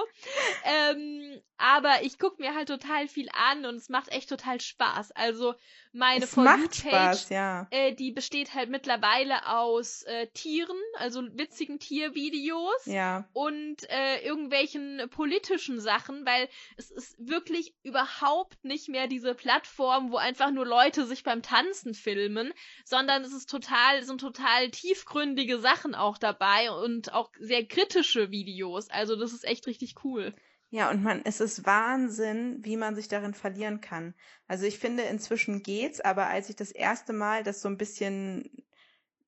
ähm, 0.64 1.40
aber 1.58 2.02
ich 2.02 2.18
gucke 2.18 2.42
mir 2.42 2.54
halt 2.54 2.68
total 2.68 3.08
viel 3.08 3.28
an 3.32 3.64
und 3.64 3.76
es 3.76 3.88
macht 3.88 4.08
echt 4.12 4.28
total 4.28 4.60
Spaß. 4.60 5.12
Also 5.12 5.54
meine 5.92 6.24
es 6.24 6.36
macht 6.36 6.76
Spaß, 6.76 7.30
ja. 7.30 7.66
Äh, 7.70 7.94
die 7.94 8.12
besteht 8.12 8.54
halt 8.54 8.68
mittlerweile 8.68 9.48
aus 9.48 10.02
äh, 10.02 10.26
Tieren, 10.28 10.76
also 10.94 11.22
witzigen 11.32 11.78
Tiervideos 11.78 12.84
ja. 12.84 13.26
und 13.32 13.88
äh, 13.88 14.20
irgendwelchen 14.24 15.08
politischen 15.10 15.80
Sachen, 15.80 16.26
weil 16.26 16.48
es 16.76 16.90
ist 16.90 17.16
wirklich 17.18 17.74
überhaupt 17.82 18.62
nicht 18.62 18.88
mehr 18.88 19.06
diese 19.06 19.34
Plattform, 19.34 20.12
wo 20.12 20.16
einfach 20.16 20.50
nur 20.50 20.66
Leute 20.66 21.06
sich 21.06 21.24
beim 21.24 21.42
Tanzen 21.42 21.94
filmen, 21.94 22.52
sondern 22.84 23.22
es 23.22 23.32
ist 23.32 23.48
total, 23.48 24.02
sind 24.02 24.20
total 24.20 24.70
tiefgründige 24.70 25.58
Sachen 25.58 25.94
auch 25.94 26.18
dabei 26.18 26.70
und 26.70 27.14
auch 27.14 27.30
sehr 27.40 27.64
kritische 27.64 28.30
Videos. 28.30 28.90
Also 28.90 29.16
das 29.16 29.32
ist 29.32 29.44
echt 29.44 29.66
richtig 29.66 29.94
cool. 30.04 30.34
Ja, 30.70 30.90
und 30.90 31.02
man, 31.02 31.22
es 31.24 31.40
ist 31.40 31.64
Wahnsinn, 31.64 32.58
wie 32.62 32.76
man 32.76 32.96
sich 32.96 33.08
darin 33.08 33.34
verlieren 33.34 33.80
kann. 33.80 34.14
Also 34.48 34.66
ich 34.66 34.78
finde, 34.78 35.04
inzwischen 35.04 35.62
geht's, 35.62 36.00
aber 36.00 36.26
als 36.26 36.48
ich 36.50 36.56
das 36.56 36.72
erste 36.72 37.12
Mal 37.12 37.44
das 37.44 37.62
so 37.62 37.68
ein 37.68 37.78
bisschen, 37.78 38.50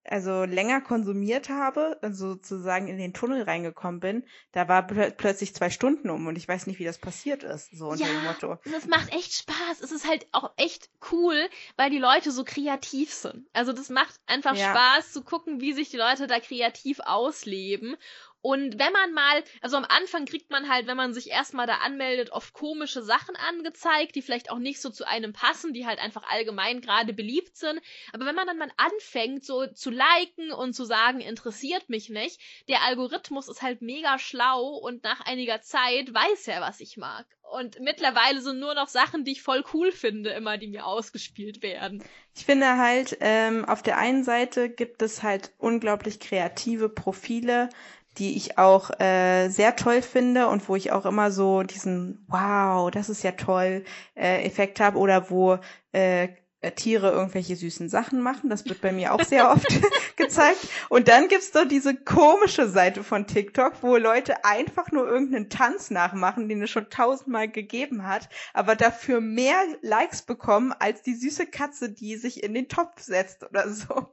also 0.03 0.45
länger 0.45 0.81
konsumiert 0.81 1.49
habe, 1.49 1.99
also 2.03 2.31
sozusagen 2.31 2.89
in 2.89 2.99
den 2.99 3.15
Tunnel 3.15 3.43
reingekommen 3.43 4.01
bin, 4.01 4.25
da 4.53 4.67
war 4.67 4.87
pl 4.87 5.13
plötzlich 5.13 5.55
zwei 5.55 5.71
Stunden 5.71 6.11
um 6.11 6.27
und 6.27 6.37
ich 6.37 6.49
weiß 6.49 6.67
nicht, 6.67 6.81
wie 6.81 6.85
das 6.85 6.99
passiert 6.99 7.45
ist, 7.45 7.71
so 7.71 7.89
unter 7.89 8.07
ja, 8.07 8.13
dem 8.13 8.25
Motto. 8.25 8.59
Es 8.77 8.87
macht 8.87 9.13
echt 9.15 9.33
Spaß. 9.35 9.81
Es 9.81 9.93
ist 9.93 10.09
halt 10.09 10.27
auch 10.33 10.53
echt 10.57 10.91
cool, 11.13 11.49
weil 11.77 11.91
die 11.91 11.99
Leute 11.99 12.33
so 12.33 12.43
kreativ 12.43 13.13
sind. 13.13 13.47
Also 13.53 13.73
das 13.73 13.91
macht 13.91 14.19
einfach 14.27 14.57
ja. 14.57 14.71
Spaß 14.71 15.13
zu 15.13 15.23
gucken, 15.23 15.61
wie 15.61 15.73
sich 15.73 15.91
die 15.91 15.99
Leute 15.99 16.27
da 16.27 16.41
kreativ 16.41 16.99
ausleben. 17.05 17.97
Und 18.41 18.79
wenn 18.79 18.93
man 18.93 19.13
mal, 19.13 19.43
also 19.61 19.77
am 19.77 19.85
Anfang 19.85 20.25
kriegt 20.25 20.51
man 20.51 20.69
halt, 20.69 20.87
wenn 20.87 20.97
man 20.97 21.13
sich 21.13 21.31
erstmal 21.31 21.67
da 21.67 21.79
anmeldet, 21.79 22.31
oft 22.31 22.53
komische 22.53 23.03
Sachen 23.03 23.35
angezeigt, 23.37 24.15
die 24.15 24.23
vielleicht 24.23 24.51
auch 24.51 24.59
nicht 24.59 24.81
so 24.81 24.91
zu 24.91 25.07
einem 25.07 25.33
passen, 25.33 25.73
die 25.73 25.87
halt 25.87 25.99
einfach 25.99 26.23
allgemein 26.29 26.81
gerade 26.81 27.13
beliebt 27.13 27.57
sind. 27.57 27.81
Aber 28.13 28.27
wenn 28.27 28.37
man 28.37 28.47
dann 28.47 28.59
mal 28.59 28.71
anfängt, 28.77 29.45
so 29.45 29.67
zu 29.67 29.91
liken 29.91 30.53
und 30.53 30.75
zu 30.75 30.85
sagen, 30.85 31.21
interessiert 31.21 31.89
mich 31.89 32.11
nicht, 32.11 32.41
der 32.69 32.83
Algorithmus 32.83 33.49
ist 33.49 33.63
halt 33.63 33.83
mega 33.83 34.19
schlau 34.19 34.69
und 34.77 35.03
nach 35.03 35.21
einiger 35.23 35.61
Zeit 35.61 36.15
weiß 36.15 36.47
er, 36.49 36.61
was 36.61 36.81
ich 36.81 36.97
mag. 36.97 37.27
Und 37.51 37.81
mittlerweile 37.81 38.41
sind 38.41 38.61
nur 38.61 38.75
noch 38.75 38.89
Sachen, 38.89 39.25
die 39.25 39.33
ich 39.33 39.43
voll 39.43 39.65
cool 39.73 39.91
finde, 39.91 40.31
immer, 40.31 40.59
die 40.59 40.69
mir 40.69 40.87
ausgespielt 40.87 41.63
werden. 41.63 42.05
Ich 42.37 42.45
finde 42.45 42.77
halt, 42.77 43.17
ähm, 43.21 43.65
auf 43.65 43.83
der 43.83 43.97
einen 43.97 44.23
Seite 44.23 44.69
gibt 44.69 45.03
es 45.03 45.23
halt 45.23 45.53
unglaublich 45.57 46.21
kreative 46.21 46.89
Profile, 46.89 47.71
die 48.19 48.37
ich 48.37 48.59
auch 48.59 48.91
äh, 49.01 49.49
sehr 49.49 49.77
toll 49.77 50.03
finde 50.03 50.49
und 50.49 50.69
wo 50.69 50.77
ich 50.77 50.93
auch 50.93 51.07
immer 51.07 51.31
so 51.31 51.63
diesen 51.63 52.25
Wow, 52.29 52.91
das 52.91 53.09
ist 53.09 53.23
ja 53.23 53.33
toll 53.33 53.85
äh, 54.15 54.45
Effekt 54.45 54.81
habe 54.81 54.99
oder 54.99 55.31
wo 55.31 55.59
äh, 55.93 56.29
Tiere 56.75 57.13
irgendwelche 57.13 57.55
süßen 57.55 57.89
Sachen 57.89 58.21
machen. 58.21 58.51
Das 58.51 58.65
wird 58.67 58.81
bei 58.81 58.91
mir 58.91 59.15
auch 59.15 59.23
sehr 59.23 59.51
oft 59.53 59.67
gezeigt. 60.17 60.59
Und 60.89 61.07
dann 61.07 61.29
gibt's 61.29 61.53
so 61.53 61.65
diese 61.65 61.95
komische 61.95 62.69
Seite 62.69 63.05
von 63.05 63.27
TikTok, 63.27 63.75
wo 63.83 63.97
Leute 63.97 64.45
einfach 64.45 64.91
nur 64.91 65.07
irgendeinen 65.07 65.51
Tanz 65.51 65.91
nachmachen, 65.91 66.49
den 66.49 66.61
es 66.63 66.71
schon 66.71 66.91
tausendmal 66.91 67.49
gegeben 67.49 68.07
hat, 68.07 68.29
aber 68.55 68.75
dafür 68.75 69.21
mehr 69.21 69.61
Likes 69.83 70.23
bekommen 70.23 70.75
als 70.79 71.03
die 71.03 71.15
süße 71.15 71.47
Katze, 71.47 71.91
die 71.91 72.17
sich 72.17 72.43
in 72.43 72.55
den 72.55 72.69
Topf 72.69 73.01
setzt 73.01 73.45
oder 73.45 73.71
so. 73.71 74.09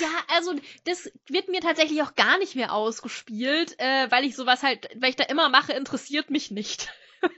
Ja, 0.00 0.08
also 0.28 0.54
das 0.84 1.10
wird 1.28 1.48
mir 1.48 1.60
tatsächlich 1.60 2.02
auch 2.02 2.14
gar 2.14 2.38
nicht 2.38 2.54
mehr 2.56 2.72
ausgespielt, 2.72 3.78
äh, 3.78 4.10
weil 4.10 4.24
ich 4.24 4.36
sowas 4.36 4.62
halt, 4.62 4.88
weil 4.96 5.10
ich 5.10 5.16
da 5.16 5.24
immer 5.24 5.48
mache, 5.48 5.72
interessiert 5.72 6.30
mich 6.30 6.50
nicht. 6.50 6.92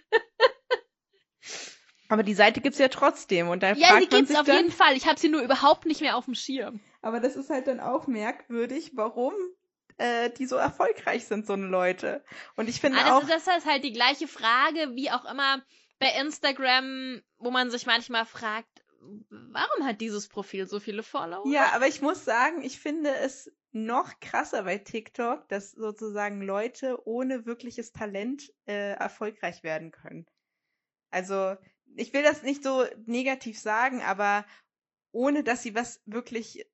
Aber 2.08 2.22
die 2.22 2.34
Seite 2.34 2.60
gibt's 2.60 2.78
ja 2.78 2.88
trotzdem 2.88 3.48
und 3.48 3.62
da 3.62 3.72
Ja, 3.72 3.88
fragt 3.88 4.02
die 4.12 4.16
gibt's 4.16 4.34
auf 4.34 4.46
dann, 4.46 4.56
jeden 4.56 4.72
Fall. 4.72 4.96
Ich 4.96 5.06
habe 5.06 5.18
sie 5.18 5.28
nur 5.28 5.42
überhaupt 5.42 5.86
nicht 5.86 6.00
mehr 6.00 6.16
auf 6.16 6.26
dem 6.26 6.34
Schirm. 6.34 6.80
Aber 7.02 7.20
das 7.20 7.36
ist 7.36 7.50
halt 7.50 7.66
dann 7.66 7.80
auch 7.80 8.06
merkwürdig, 8.06 8.92
warum 8.94 9.34
äh, 9.98 10.30
die 10.30 10.46
so 10.46 10.56
erfolgreich 10.56 11.26
sind, 11.26 11.46
so 11.46 11.54
eine 11.54 11.66
Leute. 11.66 12.24
Und 12.56 12.68
ich 12.68 12.80
finde 12.80 12.98
ah, 13.00 13.16
auch. 13.16 13.26
das 13.26 13.46
ist 13.46 13.66
halt 13.66 13.84
die 13.84 13.92
gleiche 13.92 14.28
Frage, 14.28 14.94
wie 14.94 15.10
auch 15.10 15.24
immer 15.24 15.62
bei 15.98 16.08
Instagram, 16.20 17.22
wo 17.38 17.50
man 17.50 17.70
sich 17.70 17.86
manchmal 17.86 18.26
fragt, 18.26 18.84
warum 19.30 19.86
hat 19.86 20.00
dieses 20.00 20.28
Profil 20.28 20.66
so 20.66 20.80
viele 20.80 21.02
Follower? 21.02 21.46
Ja, 21.50 21.72
aber 21.74 21.86
ich 21.86 22.02
muss 22.02 22.24
sagen, 22.24 22.62
ich 22.62 22.78
finde 22.78 23.14
es 23.14 23.50
noch 23.72 24.20
krasser 24.20 24.62
bei 24.64 24.78
TikTok, 24.78 25.48
dass 25.48 25.72
sozusagen 25.72 26.40
Leute 26.40 27.06
ohne 27.06 27.46
wirkliches 27.46 27.92
Talent 27.92 28.52
äh, 28.66 28.92
erfolgreich 28.92 29.62
werden 29.62 29.90
können. 29.90 30.26
Also, 31.10 31.56
ich 31.94 32.12
will 32.12 32.22
das 32.22 32.42
nicht 32.42 32.62
so 32.62 32.84
negativ 33.06 33.58
sagen, 33.58 34.02
aber 34.02 34.46
ohne 35.12 35.44
dass 35.44 35.62
sie 35.62 35.74
was 35.74 36.02
wirklich 36.06 36.66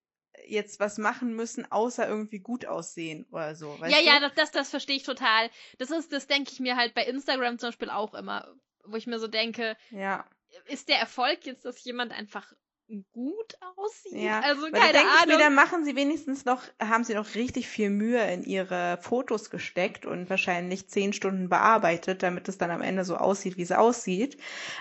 jetzt 0.46 0.80
was 0.80 0.98
machen 0.98 1.34
müssen, 1.34 1.70
außer 1.70 2.08
irgendwie 2.08 2.40
gut 2.40 2.66
aussehen 2.66 3.26
oder 3.30 3.54
so. 3.54 3.76
ja, 3.82 3.98
du? 3.98 4.04
ja, 4.04 4.20
das, 4.20 4.34
das, 4.34 4.50
das 4.50 4.70
verstehe 4.70 4.96
ich 4.96 5.02
total. 5.02 5.50
Das 5.78 5.90
ist, 5.90 6.12
das 6.12 6.26
denke 6.26 6.50
ich 6.52 6.60
mir 6.60 6.76
halt 6.76 6.94
bei 6.94 7.04
Instagram 7.04 7.58
zum 7.58 7.68
Beispiel 7.68 7.90
auch 7.90 8.14
immer, 8.14 8.54
wo 8.84 8.96
ich 8.96 9.06
mir 9.06 9.18
so 9.18 9.28
denke, 9.28 9.76
ja 9.90 10.24
ist 10.66 10.88
der 10.88 10.98
Erfolg 10.98 11.46
jetzt, 11.46 11.64
dass 11.64 11.84
jemand 11.84 12.12
einfach 12.12 12.52
gut 13.12 13.56
aussieht. 13.76 14.12
Ja, 14.12 14.40
also 14.40 14.70
keine 14.70 14.92
da 14.92 15.00
Ahnung. 15.00 15.14
Ich 15.20 15.26
mir, 15.26 15.38
da 15.38 15.50
machen 15.50 15.84
sie 15.84 15.96
wenigstens 15.96 16.44
noch, 16.44 16.62
haben 16.80 17.04
sie 17.04 17.14
noch 17.14 17.34
richtig 17.34 17.68
viel 17.68 17.90
Mühe 17.90 18.22
in 18.32 18.44
ihre 18.44 18.98
Fotos 19.00 19.50
gesteckt 19.50 20.06
und 20.06 20.28
wahrscheinlich 20.30 20.88
zehn 20.88 21.12
Stunden 21.12 21.48
bearbeitet, 21.48 22.22
damit 22.22 22.48
es 22.48 22.58
dann 22.58 22.70
am 22.70 22.82
Ende 22.82 23.04
so 23.04 23.16
aussieht, 23.16 23.56
wie 23.56 23.62
es 23.62 23.72
aussieht. 23.72 24.36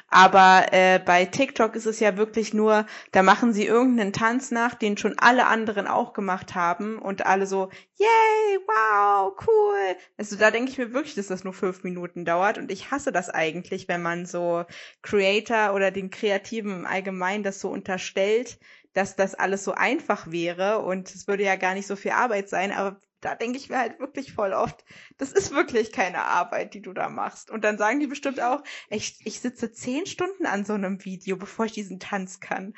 Aber 0.10 0.66
äh, 0.72 1.00
bei 1.00 1.26
TikTok 1.26 1.76
ist 1.76 1.86
es 1.86 2.00
ja 2.00 2.18
wirklich 2.18 2.54
nur, 2.54 2.86
da 3.12 3.24
machen 3.24 3.54
sie 3.54 3.66
irgendeinen 3.66 4.14
Tanz 4.14 4.52
nach, 4.52 4.76
den 4.76 4.98
schon 4.98 5.18
alle 5.18 5.48
anderen 5.48 5.88
auch 5.88 6.14
gemacht 6.14 6.56
haben 6.56 7.00
und 7.00 7.26
alle 7.26 7.48
so, 7.48 7.70
yay, 7.98 8.60
wow, 8.68 9.34
cool. 9.48 9.96
Also 10.18 10.36
da 10.36 10.52
denke 10.52 10.72
ich 10.72 10.78
mir 10.78 10.94
wirklich, 10.94 11.16
dass 11.16 11.28
das 11.28 11.44
nur 11.44 11.54
fünf 11.54 11.84
Minuten 11.84 12.26
dauert 12.26 12.58
und 12.58 12.72
ich 12.72 12.92
hasse 12.92 13.12
das 13.12 13.30
eigentlich, 13.30 13.88
wenn 13.88 14.02
man 14.02 14.26
so 14.26 14.66
Creator 15.02 15.74
oder 15.74 15.92
den 15.92 16.10
Kreativen 16.10 16.86
allgemein 16.86 17.44
das 17.44 17.60
so 17.60 17.70
unterstellt, 18.02 18.60
dass 18.94 19.16
das 19.16 19.36
alles 19.36 19.64
so 19.64 19.74
einfach 19.74 20.32
wäre 20.32 20.80
und 20.80 21.14
es 21.14 21.28
würde 21.28 21.44
ja 21.44 21.56
gar 21.56 21.74
nicht 21.76 21.88
so 21.88 21.96
viel 21.96 22.12
Arbeit 22.12 22.50
sein, 22.50 22.72
aber 22.72 23.00
da 23.22 23.36
denke 23.36 23.58
ich 23.58 23.70
mir 23.70 23.78
halt 23.78 24.00
wirklich 24.00 24.34
voll 24.34 24.52
oft, 24.52 24.84
das 25.18 25.32
ist 25.32 25.52
wirklich 25.52 25.92
keine 25.92 26.24
Arbeit, 26.24 26.74
die 26.74 26.82
du 26.82 26.92
da 26.92 27.08
machst. 27.08 27.52
Und 27.52 27.64
dann 27.64 27.78
sagen 27.78 28.00
die 28.00 28.08
bestimmt 28.08 28.42
auch, 28.42 28.64
ich, 28.90 29.20
ich 29.24 29.40
sitze 29.40 29.72
zehn 29.72 30.08
Stunden 30.08 30.48
an 30.48 30.66
so 30.66 30.74
einem 30.74 31.06
Video, 31.06 31.38
bevor 31.38 31.66
ich 31.66 31.72
diesen 31.72 32.00
Tanz 32.00 32.40
kann. 32.40 32.74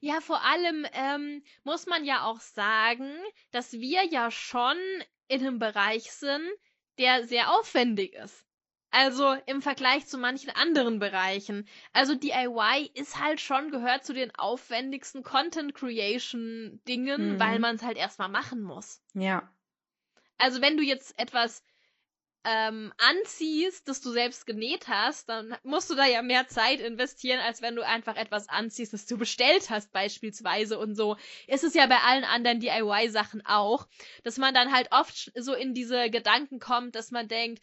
Ja, 0.00 0.20
vor 0.20 0.42
allem 0.42 0.86
ähm, 0.92 1.42
muss 1.62 1.86
man 1.86 2.04
ja 2.04 2.24
auch 2.24 2.40
sagen, 2.40 3.10
dass 3.52 3.72
wir 3.72 4.04
ja 4.04 4.30
schon 4.30 4.76
in 5.28 5.40
einem 5.40 5.58
Bereich 5.58 6.12
sind, 6.12 6.46
der 6.98 7.26
sehr 7.26 7.52
aufwendig 7.52 8.14
ist. 8.14 8.45
Also 8.98 9.36
im 9.44 9.60
Vergleich 9.60 10.06
zu 10.06 10.16
manchen 10.16 10.48
anderen 10.48 10.98
Bereichen. 10.98 11.68
Also 11.92 12.14
DIY 12.14 12.92
ist 12.94 13.20
halt 13.20 13.42
schon 13.42 13.70
gehört 13.70 14.06
zu 14.06 14.14
den 14.14 14.34
aufwendigsten 14.36 15.22
Content 15.22 15.74
Creation 15.74 16.80
Dingen, 16.88 17.34
mhm. 17.34 17.38
weil 17.38 17.58
man 17.58 17.76
es 17.76 17.82
halt 17.82 17.98
erstmal 17.98 18.30
machen 18.30 18.62
muss. 18.62 19.02
Ja. 19.12 19.52
Also 20.38 20.62
wenn 20.62 20.78
du 20.78 20.82
jetzt 20.82 21.18
etwas 21.18 21.62
ähm, 22.44 22.90
anziehst, 22.96 23.86
das 23.86 24.00
du 24.00 24.12
selbst 24.12 24.46
genäht 24.46 24.88
hast, 24.88 25.28
dann 25.28 25.54
musst 25.62 25.90
du 25.90 25.94
da 25.94 26.06
ja 26.06 26.22
mehr 26.22 26.48
Zeit 26.48 26.80
investieren, 26.80 27.40
als 27.40 27.60
wenn 27.60 27.76
du 27.76 27.84
einfach 27.84 28.16
etwas 28.16 28.48
anziehst, 28.48 28.94
das 28.94 29.04
du 29.04 29.18
bestellt 29.18 29.68
hast 29.68 29.92
beispielsweise 29.92 30.78
und 30.78 30.94
so. 30.94 31.18
Ist 31.48 31.64
es 31.64 31.74
ja 31.74 31.86
bei 31.86 31.98
allen 31.98 32.24
anderen 32.24 32.60
DIY-Sachen 32.60 33.44
auch, 33.44 33.88
dass 34.24 34.38
man 34.38 34.54
dann 34.54 34.72
halt 34.72 34.88
oft 34.90 35.32
so 35.34 35.52
in 35.52 35.74
diese 35.74 36.08
Gedanken 36.08 36.60
kommt, 36.60 36.94
dass 36.94 37.10
man 37.10 37.28
denkt, 37.28 37.62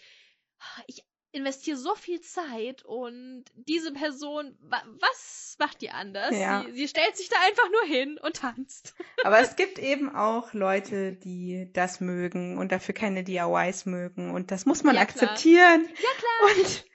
ich 0.86 1.04
investiere 1.34 1.78
so 1.78 1.96
viel 1.96 2.22
Zeit 2.22 2.84
und 2.86 3.46
diese 3.56 3.92
Person, 3.92 4.56
wa 4.62 4.82
was 5.00 5.56
macht 5.60 5.82
die 5.82 5.90
anders? 5.90 6.38
Ja. 6.38 6.64
Sie, 6.66 6.74
sie, 6.74 6.88
stellt 6.88 7.18
sich 7.18 7.28
da 7.28 7.36
einfach 7.48 7.70
nur 7.72 7.84
hin 7.86 8.20
und 8.22 8.36
tanzt. 8.36 8.96
Aber 9.24 9.40
es 9.40 9.56
gibt 9.56 9.80
eben 9.80 10.16
auch 10.16 10.54
Leute, 10.54 11.14
die 11.14 11.70
das 11.74 12.00
mögen 12.00 12.58
und 12.58 12.72
dafür 12.72 12.94
keine 12.94 13.24
DIYs 13.24 13.86
mögen 13.86 14.32
und 14.32 14.52
das 14.52 14.66
muss 14.66 14.84
man 14.84 14.96
ja, 14.96 15.02
akzeptieren. 15.02 15.86
Klar. 15.86 15.98
Ja, 16.04 16.10
klar. 16.18 16.66
Und 16.66 16.86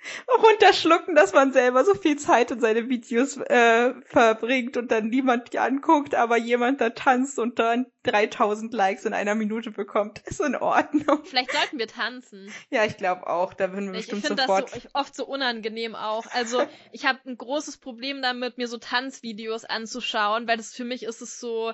runterschlucken, 0.44 1.14
dass 1.16 1.32
man 1.32 1.52
selber 1.52 1.84
so 1.84 1.94
viel 1.94 2.16
Zeit 2.16 2.50
in 2.52 2.60
seine 2.60 2.88
Videos 2.88 3.36
äh, 3.36 3.92
verbringt 4.04 4.76
und 4.76 4.90
dann 4.90 5.08
niemand 5.08 5.52
die 5.52 5.58
anguckt, 5.58 6.14
aber 6.14 6.36
jemand 6.36 6.80
da 6.80 6.90
tanzt 6.90 7.38
und 7.38 7.58
dann 7.58 7.86
3000 8.12 8.72
Likes 8.72 9.04
in 9.04 9.14
einer 9.14 9.34
Minute 9.34 9.70
bekommt. 9.70 10.20
Ist 10.26 10.40
in 10.40 10.56
Ordnung. 10.56 11.24
Vielleicht 11.24 11.52
sollten 11.52 11.78
wir 11.78 11.88
tanzen. 11.88 12.52
Ja, 12.70 12.84
ich 12.84 12.96
glaube 12.96 13.26
auch. 13.26 13.54
Da 13.54 13.72
würden 13.72 13.92
wir 13.92 14.00
ich 14.00 14.08
bestimmt 14.08 14.38
sofort... 14.38 14.66
Ich 14.66 14.70
finde 14.70 14.84
das 14.84 14.92
so, 14.92 15.00
oft 15.00 15.14
so 15.14 15.26
unangenehm 15.26 15.94
auch. 15.94 16.26
Also 16.32 16.62
ich 16.92 17.06
habe 17.06 17.18
ein 17.26 17.36
großes 17.36 17.78
Problem 17.78 18.22
damit, 18.22 18.58
mir 18.58 18.68
so 18.68 18.78
Tanzvideos 18.78 19.64
anzuschauen, 19.64 20.46
weil 20.46 20.56
das 20.56 20.74
für 20.74 20.84
mich 20.84 21.02
ist 21.02 21.22
es 21.22 21.40
so 21.40 21.72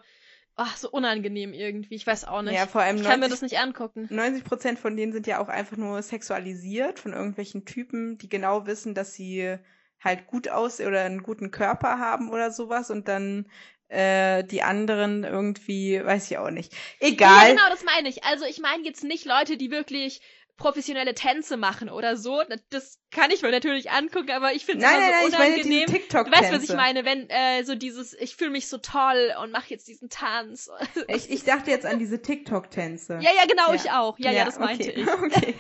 ach, 0.57 0.77
so 0.77 0.91
unangenehm 0.91 1.53
irgendwie. 1.53 1.95
Ich 1.95 2.07
weiß 2.07 2.25
auch 2.27 2.43
nicht. 2.43 2.55
Ja, 2.55 2.67
vor 2.67 2.83
allem 2.83 2.97
ich 2.97 3.03
90, 3.03 3.11
kann 3.11 3.21
mir 3.21 3.29
das 3.29 3.43
nicht 3.43 3.59
angucken. 3.59 4.07
90 4.11 4.45
Prozent 4.45 4.79
von 4.79 4.97
denen 4.97 5.13
sind 5.13 5.27
ja 5.27 5.41
auch 5.41 5.49
einfach 5.49 5.77
nur 5.77 6.01
sexualisiert 6.03 6.99
von 6.99 7.13
irgendwelchen 7.13 7.65
Typen, 7.65 8.19
die 8.19 8.29
genau 8.29 8.67
wissen, 8.67 8.95
dass 8.95 9.15
sie 9.15 9.59
halt 10.01 10.27
gut 10.27 10.49
aus 10.49 10.81
oder 10.81 11.03
einen 11.03 11.23
guten 11.23 11.51
Körper 11.51 11.99
haben 11.99 12.31
oder 12.31 12.51
sowas 12.51 12.91
und 12.91 13.09
dann 13.09 13.47
äh, 13.89 14.45
die 14.45 14.63
anderen 14.63 15.25
irgendwie, 15.25 16.05
weiß 16.05 16.31
ich 16.31 16.39
auch 16.39 16.51
nicht. 16.51 16.73
Egal. 17.01 17.49
Ja, 17.49 17.55
genau, 17.55 17.69
das 17.71 17.85
meine 17.85 18.09
ich. 18.09 18.25
Also 18.25 18.45
ich 18.45 18.61
meine 18.61 18.85
jetzt 18.85 19.05
nicht 19.05 19.25
Leute, 19.25 19.57
die 19.57 19.71
wirklich 19.71 20.21
professionelle 20.57 21.15
Tänze 21.15 21.57
machen 21.57 21.89
oder 21.89 22.17
so. 22.17 22.43
Das 22.71 23.01
kann 23.11 23.31
ich 23.31 23.43
mir 23.43 23.51
natürlich 23.51 23.91
angucken, 23.91 24.31
aber 24.31 24.53
ich 24.53 24.65
finde 24.65 24.85
es 24.85 24.91
immer 24.91 25.01
nein, 25.01 25.31
so 25.31 25.37
unangenehm. 25.37 25.87
Ich 25.89 26.13
meine 26.13 26.25
du 26.25 26.31
weißt, 26.31 26.53
was 26.53 26.63
ich 26.65 26.75
meine, 26.75 27.05
wenn 27.05 27.29
äh, 27.29 27.65
so 27.65 27.75
dieses, 27.75 28.15
ich 28.15 28.37
fühle 28.37 28.51
mich 28.51 28.69
so 28.69 28.79
toll 28.79 29.35
und 29.43 29.51
mache 29.51 29.71
jetzt 29.71 29.89
diesen 29.89 30.09
Tanz. 30.09 30.71
Ich, 31.09 31.31
ich 31.31 31.45
dachte 31.45 31.71
jetzt 31.71 31.87
an 31.87 31.99
diese 31.99 32.23
TikTok-Tänze. 32.23 33.19
Ja, 33.21 33.31
ja, 33.31 33.47
genau, 33.47 33.69
ja. 33.69 33.75
ich 33.75 33.91
auch. 33.91 34.19
Ja, 34.19 34.31
ja, 34.31 34.39
ja 34.39 34.45
das 34.45 34.59
meinte 34.59 34.91
okay. 34.91 35.01
ich. 35.01 35.07
Okay. 35.25 35.55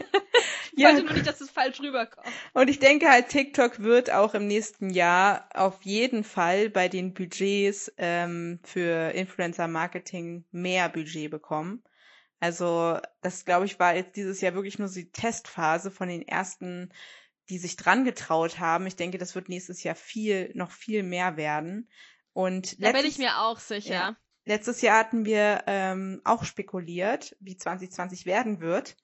ich 0.72 0.78
ja. 0.78 0.88
wollte 0.88 1.04
nur 1.04 1.12
nicht, 1.14 1.26
dass 1.26 1.40
es 1.40 1.50
falsch 1.50 1.80
rüberkommt. 1.80 2.26
Und 2.52 2.68
ich 2.68 2.78
denke 2.78 3.08
halt, 3.08 3.28
TikTok 3.28 3.82
wird 3.82 4.10
auch 4.10 4.34
im 4.34 4.46
nächsten 4.46 4.90
Jahr 4.90 5.48
auf 5.54 5.82
jeden 5.82 6.24
Fall 6.24 6.70
bei 6.70 6.88
den 6.88 7.14
Budgets 7.14 7.92
ähm, 7.98 8.60
für 8.62 9.10
Influencer-Marketing 9.10 10.44
mehr 10.50 10.88
Budget 10.88 11.30
bekommen. 11.30 11.82
Also 12.44 13.00
das, 13.22 13.46
glaube 13.46 13.64
ich, 13.64 13.78
war 13.78 13.96
jetzt 13.96 14.16
dieses 14.16 14.42
Jahr 14.42 14.52
wirklich 14.52 14.78
nur 14.78 14.88
so 14.88 15.00
die 15.00 15.10
Testphase 15.10 15.90
von 15.90 16.08
den 16.08 16.20
ersten, 16.20 16.92
die 17.48 17.56
sich 17.56 17.76
dran 17.76 18.04
getraut 18.04 18.58
haben. 18.58 18.86
Ich 18.86 18.96
denke, 18.96 19.16
das 19.16 19.34
wird 19.34 19.48
nächstes 19.48 19.82
Jahr 19.82 19.94
viel, 19.94 20.52
noch 20.54 20.70
viel 20.70 21.04
mehr 21.04 21.38
werden. 21.38 21.88
Und 22.34 22.84
da 22.84 22.92
bin 22.92 23.06
ich 23.06 23.16
mir 23.16 23.38
auch 23.38 23.58
sicher. 23.58 23.94
Ja, 23.94 24.16
letztes 24.44 24.82
Jahr 24.82 24.98
hatten 24.98 25.24
wir 25.24 25.64
ähm, 25.66 26.20
auch 26.24 26.44
spekuliert, 26.44 27.34
wie 27.40 27.56
2020 27.56 28.26
werden 28.26 28.60
wird. 28.60 28.98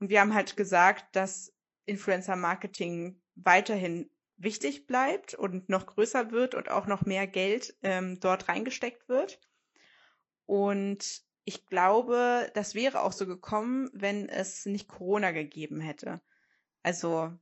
Und 0.00 0.10
wir 0.10 0.20
haben 0.20 0.34
halt 0.34 0.56
gesagt, 0.56 1.14
dass 1.14 1.54
Influencer-Marketing 1.86 3.22
weiterhin 3.36 4.10
wichtig 4.36 4.88
bleibt 4.88 5.34
und 5.34 5.68
noch 5.68 5.86
größer 5.86 6.32
wird 6.32 6.56
und 6.56 6.72
auch 6.72 6.88
noch 6.88 7.06
mehr 7.06 7.28
Geld 7.28 7.72
ähm, 7.84 8.18
dort 8.18 8.48
reingesteckt 8.48 9.08
wird. 9.08 9.38
Und 10.44 11.29
ich 11.44 11.66
glaube, 11.66 12.50
das 12.54 12.74
wäre 12.74 13.00
auch 13.02 13.12
so 13.12 13.26
gekommen, 13.26 13.90
wenn 13.92 14.28
es 14.28 14.66
nicht 14.66 14.88
Corona 14.88 15.30
gegeben 15.30 15.80
hätte. 15.80 16.20
Also. 16.82 17.32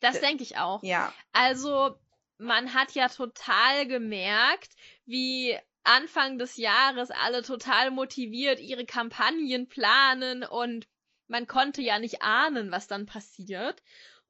Das 0.00 0.20
denke 0.20 0.42
ich 0.42 0.58
auch. 0.58 0.82
Ja. 0.82 1.12
Also, 1.32 1.98
man 2.38 2.74
hat 2.74 2.92
ja 2.92 3.08
total 3.08 3.86
gemerkt, 3.86 4.74
wie 5.06 5.56
Anfang 5.84 6.38
des 6.38 6.56
Jahres 6.56 7.10
alle 7.10 7.42
total 7.42 7.90
motiviert 7.90 8.58
ihre 8.60 8.86
Kampagnen 8.86 9.68
planen 9.68 10.42
und 10.44 10.88
man 11.26 11.46
konnte 11.46 11.82
ja 11.82 11.98
nicht 11.98 12.22
ahnen, 12.22 12.70
was 12.70 12.86
dann 12.86 13.06
passiert. 13.06 13.82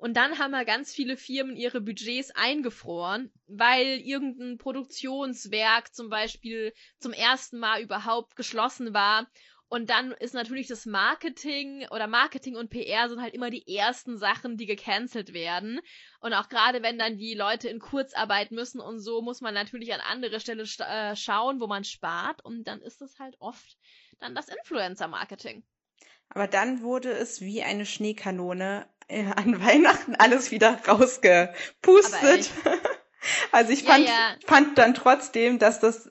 Und 0.05 0.19
dann 0.19 0.39
haben 0.39 0.53
ja 0.53 0.65
ganz 0.65 0.93
viele 0.93 1.17
Firmen 1.17 1.57
ihre 1.57 1.81
Budgets 1.81 2.31
eingefroren, 2.31 3.33
weil 3.47 4.03
irgendein 4.05 4.59
Produktionswerk 4.59 5.95
zum 5.95 6.11
Beispiel 6.11 6.75
zum 6.99 7.15
ersten 7.15 7.59
Mal 7.59 7.81
überhaupt 7.81 8.37
geschlossen 8.37 8.93
war. 8.93 9.27
Und 9.69 9.89
dann 9.89 10.13
ist 10.13 10.35
natürlich 10.35 10.67
das 10.67 10.85
Marketing 10.85 11.87
oder 11.91 12.07
Marketing 12.07 12.55
und 12.55 12.69
PR 12.69 13.09
sind 13.09 13.23
halt 13.23 13.33
immer 13.33 13.49
die 13.49 13.67
ersten 13.67 14.19
Sachen, 14.19 14.59
die 14.59 14.67
gecancelt 14.67 15.33
werden. 15.33 15.81
Und 16.21 16.35
auch 16.35 16.51
gerade 16.51 16.83
wenn 16.83 16.99
dann 16.99 17.17
die 17.17 17.33
Leute 17.33 17.71
in 17.71 17.79
Kurzarbeit 17.79 18.51
müssen 18.51 18.83
und 18.83 19.01
so, 19.01 19.23
muss 19.23 19.41
man 19.41 19.55
natürlich 19.55 19.95
an 19.95 20.01
andere 20.01 20.39
Stelle 20.39 20.65
äh, 20.81 21.17
schauen, 21.17 21.61
wo 21.61 21.67
man 21.67 21.85
spart. 21.85 22.45
Und 22.45 22.65
dann 22.65 22.83
ist 22.83 23.01
es 23.01 23.19
halt 23.19 23.37
oft 23.39 23.79
dann 24.19 24.35
das 24.35 24.51
Influencer-Marketing. 24.51 25.65
Aber 26.29 26.49
dann 26.49 26.83
wurde 26.83 27.13
es 27.13 27.41
wie 27.41 27.63
eine 27.63 27.87
Schneekanone 27.87 28.87
an 29.09 29.61
Weihnachten 29.65 30.15
alles 30.17 30.51
wieder 30.51 30.79
rausgepustet. 30.87 32.51
also 33.53 33.73
ich 33.73 33.85
fand, 33.85 34.07
ja, 34.07 34.11
ja. 34.11 34.37
fand 34.47 34.79
dann 34.79 34.95
trotzdem, 34.95 35.59
dass 35.59 35.81
das 35.81 36.11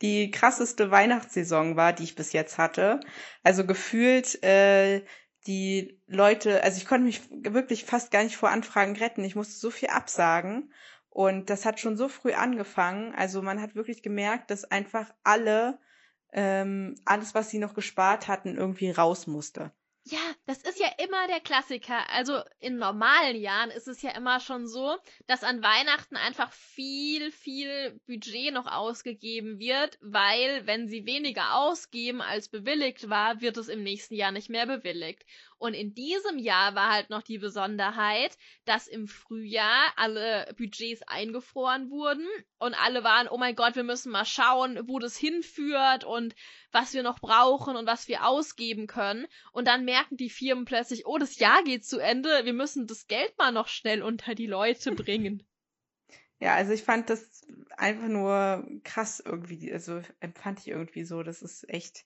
die 0.00 0.30
krasseste 0.30 0.90
Weihnachtssaison 0.90 1.76
war, 1.76 1.92
die 1.92 2.04
ich 2.04 2.14
bis 2.14 2.32
jetzt 2.32 2.58
hatte. 2.58 3.00
Also 3.42 3.66
gefühlt 3.66 4.42
äh, 4.44 5.04
die 5.46 6.00
Leute, 6.06 6.62
also 6.62 6.78
ich 6.78 6.86
konnte 6.86 7.06
mich 7.06 7.22
wirklich 7.30 7.84
fast 7.84 8.10
gar 8.10 8.22
nicht 8.22 8.36
vor 8.36 8.50
Anfragen 8.50 8.96
retten. 8.96 9.24
Ich 9.24 9.34
musste 9.34 9.54
so 9.54 9.70
viel 9.70 9.88
absagen. 9.88 10.72
Und 11.08 11.50
das 11.50 11.64
hat 11.64 11.80
schon 11.80 11.96
so 11.96 12.08
früh 12.08 12.32
angefangen. 12.32 13.12
Also 13.14 13.42
man 13.42 13.60
hat 13.60 13.74
wirklich 13.74 14.02
gemerkt, 14.02 14.52
dass 14.52 14.64
einfach 14.64 15.12
alle 15.24 15.80
ähm, 16.32 16.94
alles, 17.04 17.34
was 17.34 17.50
sie 17.50 17.58
noch 17.58 17.74
gespart 17.74 18.28
hatten, 18.28 18.56
irgendwie 18.56 18.90
raus 18.90 19.26
musste. 19.26 19.72
Ja, 20.10 20.34
das 20.46 20.62
ist 20.62 20.80
ja 20.80 20.88
immer 21.04 21.26
der 21.26 21.40
Klassiker. 21.40 22.08
Also 22.08 22.40
in 22.60 22.78
normalen 22.78 23.36
Jahren 23.36 23.70
ist 23.70 23.88
es 23.88 24.00
ja 24.00 24.12
immer 24.12 24.40
schon 24.40 24.66
so, 24.66 24.96
dass 25.26 25.44
an 25.44 25.62
Weihnachten 25.62 26.16
einfach 26.16 26.50
viel, 26.50 27.30
viel 27.30 28.00
Budget 28.06 28.54
noch 28.54 28.66
ausgegeben 28.66 29.58
wird, 29.58 29.98
weil 30.00 30.66
wenn 30.66 30.88
sie 30.88 31.04
weniger 31.04 31.56
ausgeben 31.56 32.22
als 32.22 32.48
bewilligt 32.48 33.10
war, 33.10 33.42
wird 33.42 33.58
es 33.58 33.68
im 33.68 33.82
nächsten 33.82 34.14
Jahr 34.14 34.32
nicht 34.32 34.48
mehr 34.48 34.66
bewilligt. 34.66 35.26
Und 35.58 35.74
in 35.74 35.92
diesem 35.92 36.38
Jahr 36.38 36.74
war 36.74 36.92
halt 36.92 37.10
noch 37.10 37.22
die 37.22 37.38
Besonderheit, 37.38 38.36
dass 38.64 38.86
im 38.86 39.08
Frühjahr 39.08 39.92
alle 39.96 40.54
Budgets 40.56 41.02
eingefroren 41.02 41.90
wurden 41.90 42.26
und 42.58 42.74
alle 42.74 43.02
waren, 43.02 43.28
oh 43.28 43.38
mein 43.38 43.56
Gott, 43.56 43.74
wir 43.74 43.82
müssen 43.82 44.12
mal 44.12 44.24
schauen, 44.24 44.78
wo 44.86 45.00
das 45.00 45.16
hinführt 45.16 46.04
und 46.04 46.36
was 46.70 46.94
wir 46.94 47.02
noch 47.02 47.18
brauchen 47.18 47.76
und 47.76 47.86
was 47.86 48.06
wir 48.06 48.24
ausgeben 48.24 48.86
können. 48.86 49.26
Und 49.52 49.66
dann 49.66 49.84
merken 49.84 50.16
die 50.16 50.30
Firmen 50.30 50.64
plötzlich, 50.64 51.06
oh, 51.06 51.18
das 51.18 51.38
Jahr 51.38 51.62
geht 51.64 51.84
zu 51.84 51.98
Ende, 51.98 52.44
wir 52.44 52.54
müssen 52.54 52.86
das 52.86 53.08
Geld 53.08 53.36
mal 53.36 53.52
noch 53.52 53.68
schnell 53.68 54.02
unter 54.02 54.34
die 54.34 54.46
Leute 54.46 54.92
bringen. 54.92 55.42
Ja, 56.40 56.54
also 56.54 56.72
ich 56.72 56.84
fand 56.84 57.10
das 57.10 57.44
einfach 57.76 58.06
nur 58.06 58.64
krass 58.84 59.20
irgendwie, 59.24 59.72
also 59.72 60.02
empfand 60.20 60.60
ich 60.60 60.68
irgendwie 60.68 61.02
so, 61.02 61.24
das 61.24 61.42
ist 61.42 61.68
echt 61.68 62.04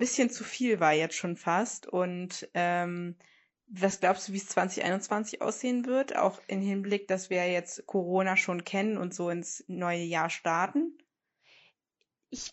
bisschen 0.00 0.30
zu 0.30 0.42
viel 0.42 0.80
war 0.80 0.92
jetzt 0.92 1.14
schon 1.14 1.36
fast. 1.36 1.86
Und 1.86 2.48
ähm, 2.54 3.16
was 3.68 4.00
glaubst 4.00 4.28
du, 4.28 4.32
wie 4.32 4.38
es 4.38 4.48
2021 4.48 5.42
aussehen 5.42 5.86
wird? 5.86 6.16
Auch 6.16 6.40
im 6.48 6.60
Hinblick, 6.60 7.06
dass 7.06 7.30
wir 7.30 7.48
jetzt 7.48 7.86
Corona 7.86 8.36
schon 8.36 8.64
kennen 8.64 8.98
und 8.98 9.14
so 9.14 9.30
ins 9.30 9.64
neue 9.68 10.02
Jahr 10.02 10.28
starten? 10.28 10.98
Ich 12.30 12.50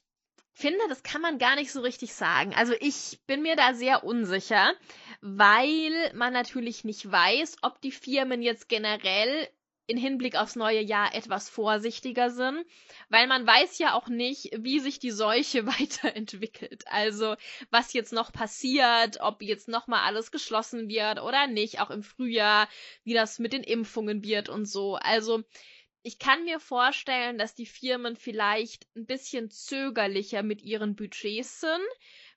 finde, 0.53 0.79
das 0.89 1.01
kann 1.01 1.21
man 1.21 1.39
gar 1.39 1.55
nicht 1.55 1.71
so 1.71 1.81
richtig 1.81 2.13
sagen. 2.13 2.53
Also 2.53 2.73
ich 2.79 3.19
bin 3.25 3.41
mir 3.41 3.55
da 3.55 3.73
sehr 3.73 4.03
unsicher, 4.03 4.73
weil 5.21 6.13
man 6.13 6.33
natürlich 6.33 6.83
nicht 6.83 7.11
weiß, 7.11 7.57
ob 7.63 7.81
die 7.81 7.91
Firmen 7.91 8.43
jetzt 8.43 8.69
generell 8.69 9.49
in 9.87 9.97
Hinblick 9.97 10.35
aufs 10.35 10.55
neue 10.55 10.81
Jahr 10.81 11.15
etwas 11.15 11.49
vorsichtiger 11.49 12.29
sind, 12.29 12.65
weil 13.09 13.27
man 13.27 13.47
weiß 13.47 13.79
ja 13.79 13.93
auch 13.93 14.07
nicht, 14.07 14.51
wie 14.57 14.79
sich 14.79 14.99
die 14.99 15.11
Seuche 15.11 15.65
weiterentwickelt. 15.79 16.83
Also, 16.87 17.35
was 17.71 17.93
jetzt 17.93 18.13
noch 18.13 18.31
passiert, 18.31 19.19
ob 19.21 19.41
jetzt 19.41 19.67
nochmal 19.67 20.03
alles 20.03 20.31
geschlossen 20.31 20.89
wird 20.89 21.21
oder 21.21 21.47
nicht, 21.47 21.79
auch 21.79 21.89
im 21.89 22.03
Frühjahr, 22.03 22.69
wie 23.03 23.13
das 23.13 23.39
mit 23.39 23.53
den 23.53 23.63
Impfungen 23.63 24.23
wird 24.23 24.49
und 24.49 24.65
so. 24.65 24.95
Also, 24.95 25.41
ich 26.03 26.19
kann 26.19 26.45
mir 26.45 26.59
vorstellen, 26.59 27.37
dass 27.37 27.55
die 27.55 27.65
Firmen 27.65 28.15
vielleicht 28.15 28.87
ein 28.95 29.05
bisschen 29.05 29.49
zögerlicher 29.49 30.43
mit 30.43 30.61
ihren 30.61 30.95
Budgets 30.95 31.59
sind, 31.59 31.81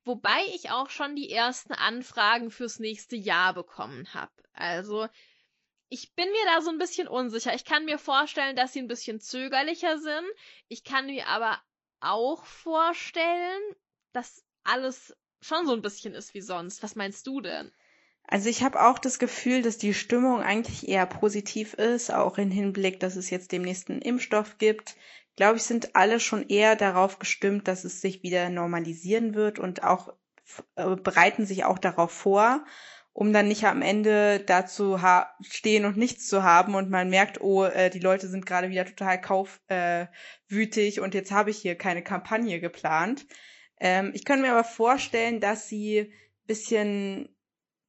Wobei 0.04 0.44
ich 0.54 0.70
auch 0.70 0.88
schon 0.88 1.14
die 1.14 1.30
ersten 1.30 1.74
Anfragen 1.74 2.50
fürs 2.50 2.78
nächste 2.78 3.16
Jahr 3.16 3.52
bekommen 3.52 4.12
habe. 4.14 4.32
Also 4.54 5.06
ich 5.90 6.14
bin 6.14 6.30
mir 6.30 6.44
da 6.46 6.62
so 6.62 6.70
ein 6.70 6.78
bisschen 6.78 7.08
unsicher. 7.08 7.54
Ich 7.54 7.64
kann 7.64 7.84
mir 7.84 7.98
vorstellen, 7.98 8.56
dass 8.56 8.72
sie 8.72 8.78
ein 8.78 8.88
bisschen 8.88 9.20
zögerlicher 9.20 9.98
sind. 9.98 10.24
Ich 10.68 10.84
kann 10.84 11.06
mir 11.06 11.26
aber 11.26 11.60
auch 12.00 12.44
vorstellen, 12.44 13.60
dass 14.12 14.44
alles 14.62 15.14
schon 15.42 15.66
so 15.66 15.72
ein 15.72 15.82
bisschen 15.82 16.14
ist 16.14 16.32
wie 16.32 16.40
sonst. 16.40 16.82
Was 16.82 16.94
meinst 16.94 17.26
du 17.26 17.40
denn? 17.40 17.72
Also 18.28 18.48
ich 18.48 18.62
habe 18.62 18.80
auch 18.80 18.98
das 19.00 19.18
Gefühl, 19.18 19.62
dass 19.62 19.78
die 19.78 19.92
Stimmung 19.92 20.40
eigentlich 20.40 20.88
eher 20.88 21.06
positiv 21.06 21.74
ist, 21.74 22.12
auch 22.12 22.38
im 22.38 22.52
Hinblick, 22.52 23.00
dass 23.00 23.16
es 23.16 23.28
jetzt 23.30 23.50
demnächst 23.50 23.90
einen 23.90 24.00
Impfstoff 24.00 24.58
gibt. 24.58 24.94
Glaube 25.34 25.56
ich, 25.56 25.64
sind 25.64 25.96
alle 25.96 26.20
schon 26.20 26.48
eher 26.48 26.76
darauf 26.76 27.18
gestimmt, 27.18 27.66
dass 27.66 27.82
es 27.82 28.00
sich 28.00 28.22
wieder 28.22 28.48
normalisieren 28.48 29.34
wird 29.34 29.58
und 29.58 29.82
auch 29.82 30.14
äh, 30.76 30.94
bereiten 30.94 31.46
sich 31.46 31.64
auch 31.64 31.78
darauf 31.78 32.12
vor, 32.12 32.64
um 33.12 33.32
dann 33.32 33.48
nicht 33.48 33.64
am 33.64 33.82
Ende 33.82 34.40
dazu 34.40 34.98
stehen 35.42 35.84
und 35.84 35.96
nichts 35.96 36.28
zu 36.28 36.42
haben 36.42 36.74
und 36.74 36.90
man 36.90 37.10
merkt, 37.10 37.40
oh, 37.40 37.64
äh, 37.64 37.90
die 37.90 37.98
Leute 37.98 38.28
sind 38.28 38.46
gerade 38.46 38.70
wieder 38.70 38.86
total 38.86 39.20
kaufwütig 39.20 40.96
äh, 40.96 41.00
und 41.00 41.14
jetzt 41.14 41.32
habe 41.32 41.50
ich 41.50 41.58
hier 41.58 41.76
keine 41.76 42.02
Kampagne 42.02 42.60
geplant. 42.60 43.26
Ähm, 43.80 44.12
ich 44.14 44.24
könnte 44.24 44.42
mir 44.42 44.52
aber 44.52 44.64
vorstellen, 44.64 45.40
dass 45.40 45.68
sie 45.68 46.12
bisschen 46.46 47.28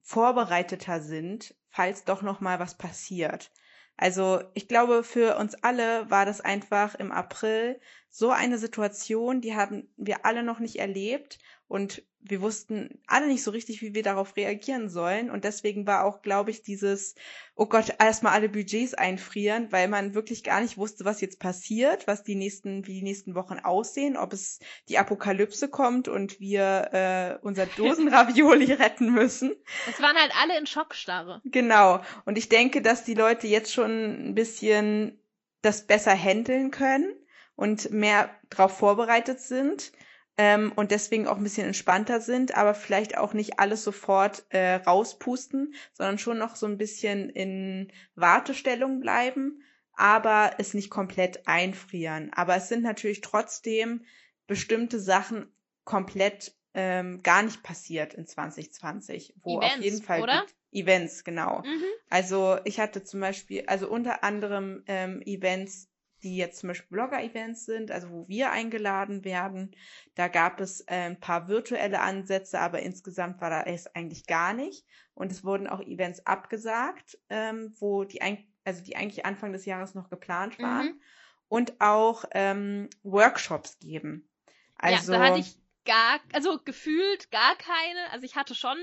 vorbereiteter 0.01 1.01
sind, 1.01 1.55
falls 1.69 2.03
doch 2.03 2.21
noch 2.21 2.41
mal 2.41 2.59
was 2.59 2.77
passiert. 2.77 3.51
Also 3.97 4.41
ich 4.55 4.67
glaube, 4.67 5.03
für 5.03 5.37
uns 5.37 5.55
alle 5.63 6.09
war 6.09 6.25
das 6.25 6.41
einfach 6.41 6.95
im 6.95 7.11
April 7.11 7.79
so 8.11 8.29
eine 8.29 8.57
Situation, 8.57 9.41
die 9.41 9.55
haben 9.55 9.89
wir 9.95 10.25
alle 10.25 10.43
noch 10.43 10.59
nicht 10.59 10.75
erlebt 10.75 11.39
und 11.67 12.03
wir 12.19 12.41
wussten 12.41 13.01
alle 13.07 13.27
nicht 13.27 13.43
so 13.43 13.51
richtig, 13.51 13.81
wie 13.81 13.95
wir 13.95 14.03
darauf 14.03 14.35
reagieren 14.35 14.89
sollen. 14.89 15.31
Und 15.31 15.45
deswegen 15.45 15.87
war 15.87 16.03
auch, 16.03 16.21
glaube 16.21 16.51
ich, 16.51 16.61
dieses, 16.61 17.15
oh 17.55 17.65
Gott, 17.65 17.95
erstmal 17.97 18.33
alle 18.33 18.49
Budgets 18.49 18.93
einfrieren, 18.93 19.71
weil 19.71 19.87
man 19.87 20.13
wirklich 20.13 20.43
gar 20.43 20.59
nicht 20.61 20.77
wusste, 20.77 21.05
was 21.05 21.21
jetzt 21.21 21.39
passiert, 21.39 22.07
was 22.07 22.23
die 22.23 22.35
nächsten, 22.35 22.85
wie 22.85 22.95
die 22.95 23.01
nächsten 23.01 23.33
Wochen 23.33 23.59
aussehen, 23.59 24.17
ob 24.17 24.33
es 24.33 24.59
die 24.89 24.97
Apokalypse 24.97 25.69
kommt 25.69 26.09
und 26.09 26.39
wir 26.41 26.89
äh, 26.91 27.45
unser 27.45 27.65
Dosenravioli 27.77 28.73
retten 28.73 29.11
müssen. 29.11 29.55
Es 29.89 30.01
waren 30.01 30.17
halt 30.17 30.33
alle 30.41 30.59
in 30.59 30.67
Schockstarre. 30.67 31.41
Genau. 31.45 32.01
Und 32.25 32.37
ich 32.37 32.49
denke, 32.49 32.81
dass 32.81 33.05
die 33.05 33.15
Leute 33.15 33.47
jetzt 33.47 33.73
schon 33.73 34.29
ein 34.29 34.35
bisschen 34.35 35.17
das 35.61 35.87
besser 35.87 36.15
handeln 36.15 36.69
können 36.71 37.15
und 37.61 37.91
mehr 37.91 38.31
darauf 38.49 38.75
vorbereitet 38.75 39.39
sind 39.39 39.91
ähm, 40.35 40.71
und 40.75 40.89
deswegen 40.89 41.27
auch 41.27 41.37
ein 41.37 41.43
bisschen 41.43 41.67
entspannter 41.67 42.19
sind, 42.19 42.57
aber 42.57 42.73
vielleicht 42.73 43.19
auch 43.19 43.35
nicht 43.35 43.59
alles 43.59 43.83
sofort 43.83 44.45
äh, 44.49 44.77
rauspusten, 44.77 45.75
sondern 45.93 46.17
schon 46.17 46.39
noch 46.39 46.55
so 46.55 46.65
ein 46.65 46.79
bisschen 46.79 47.29
in 47.29 47.91
Wartestellung 48.15 48.99
bleiben, 48.99 49.61
aber 49.93 50.55
es 50.57 50.73
nicht 50.73 50.89
komplett 50.89 51.47
einfrieren. 51.47 52.31
Aber 52.33 52.55
es 52.55 52.67
sind 52.67 52.81
natürlich 52.81 53.21
trotzdem 53.21 54.05
bestimmte 54.47 54.99
Sachen 54.99 55.45
komplett 55.83 56.55
ähm, 56.73 57.21
gar 57.21 57.43
nicht 57.43 57.61
passiert 57.61 58.15
in 58.15 58.25
2020, 58.25 59.35
wo 59.43 59.59
Events, 59.59 59.75
auf 59.75 59.83
jeden 59.83 60.01
Fall 60.01 60.23
oder? 60.23 60.47
Events, 60.71 61.23
genau. 61.23 61.59
Mhm. 61.59 61.83
Also 62.09 62.57
ich 62.65 62.79
hatte 62.79 63.03
zum 63.03 63.19
Beispiel, 63.19 63.65
also 63.67 63.87
unter 63.87 64.23
anderem 64.23 64.83
ähm, 64.87 65.21
Events 65.25 65.90
die 66.23 66.37
jetzt 66.37 66.59
zum 66.59 66.69
Beispiel 66.69 66.97
Blogger-Events 66.97 67.65
sind, 67.65 67.91
also 67.91 68.09
wo 68.09 68.27
wir 68.27 68.51
eingeladen 68.51 69.23
werden. 69.23 69.75
Da 70.15 70.27
gab 70.27 70.59
es 70.59 70.81
äh, 70.81 71.09
ein 71.09 71.19
paar 71.19 71.47
virtuelle 71.47 71.99
Ansätze, 71.99 72.59
aber 72.59 72.81
insgesamt 72.81 73.41
war 73.41 73.49
da 73.49 73.63
es 73.63 73.87
eigentlich 73.95 74.27
gar 74.27 74.53
nicht. 74.53 74.85
Und 75.13 75.31
es 75.31 75.43
wurden 75.43 75.67
auch 75.67 75.81
Events 75.81 76.25
abgesagt, 76.25 77.17
ähm, 77.29 77.73
wo 77.79 78.03
die, 78.03 78.21
also 78.63 78.83
die 78.83 78.95
eigentlich 78.95 79.25
Anfang 79.25 79.53
des 79.53 79.65
Jahres 79.65 79.95
noch 79.95 80.09
geplant 80.09 80.59
waren. 80.59 80.87
Mhm. 80.87 81.01
Und 81.47 81.81
auch 81.81 82.23
ähm, 82.31 82.89
Workshops 83.03 83.77
geben. 83.79 84.29
Also, 84.77 85.11
ja, 85.11 85.19
da 85.19 85.25
hatte 85.25 85.39
ich 85.39 85.57
gar, 85.85 86.19
also 86.31 86.59
gefühlt 86.63 87.29
gar 87.31 87.55
keine. 87.57 88.11
Also 88.11 88.25
ich 88.25 88.35
hatte 88.35 88.55
schon 88.55 88.77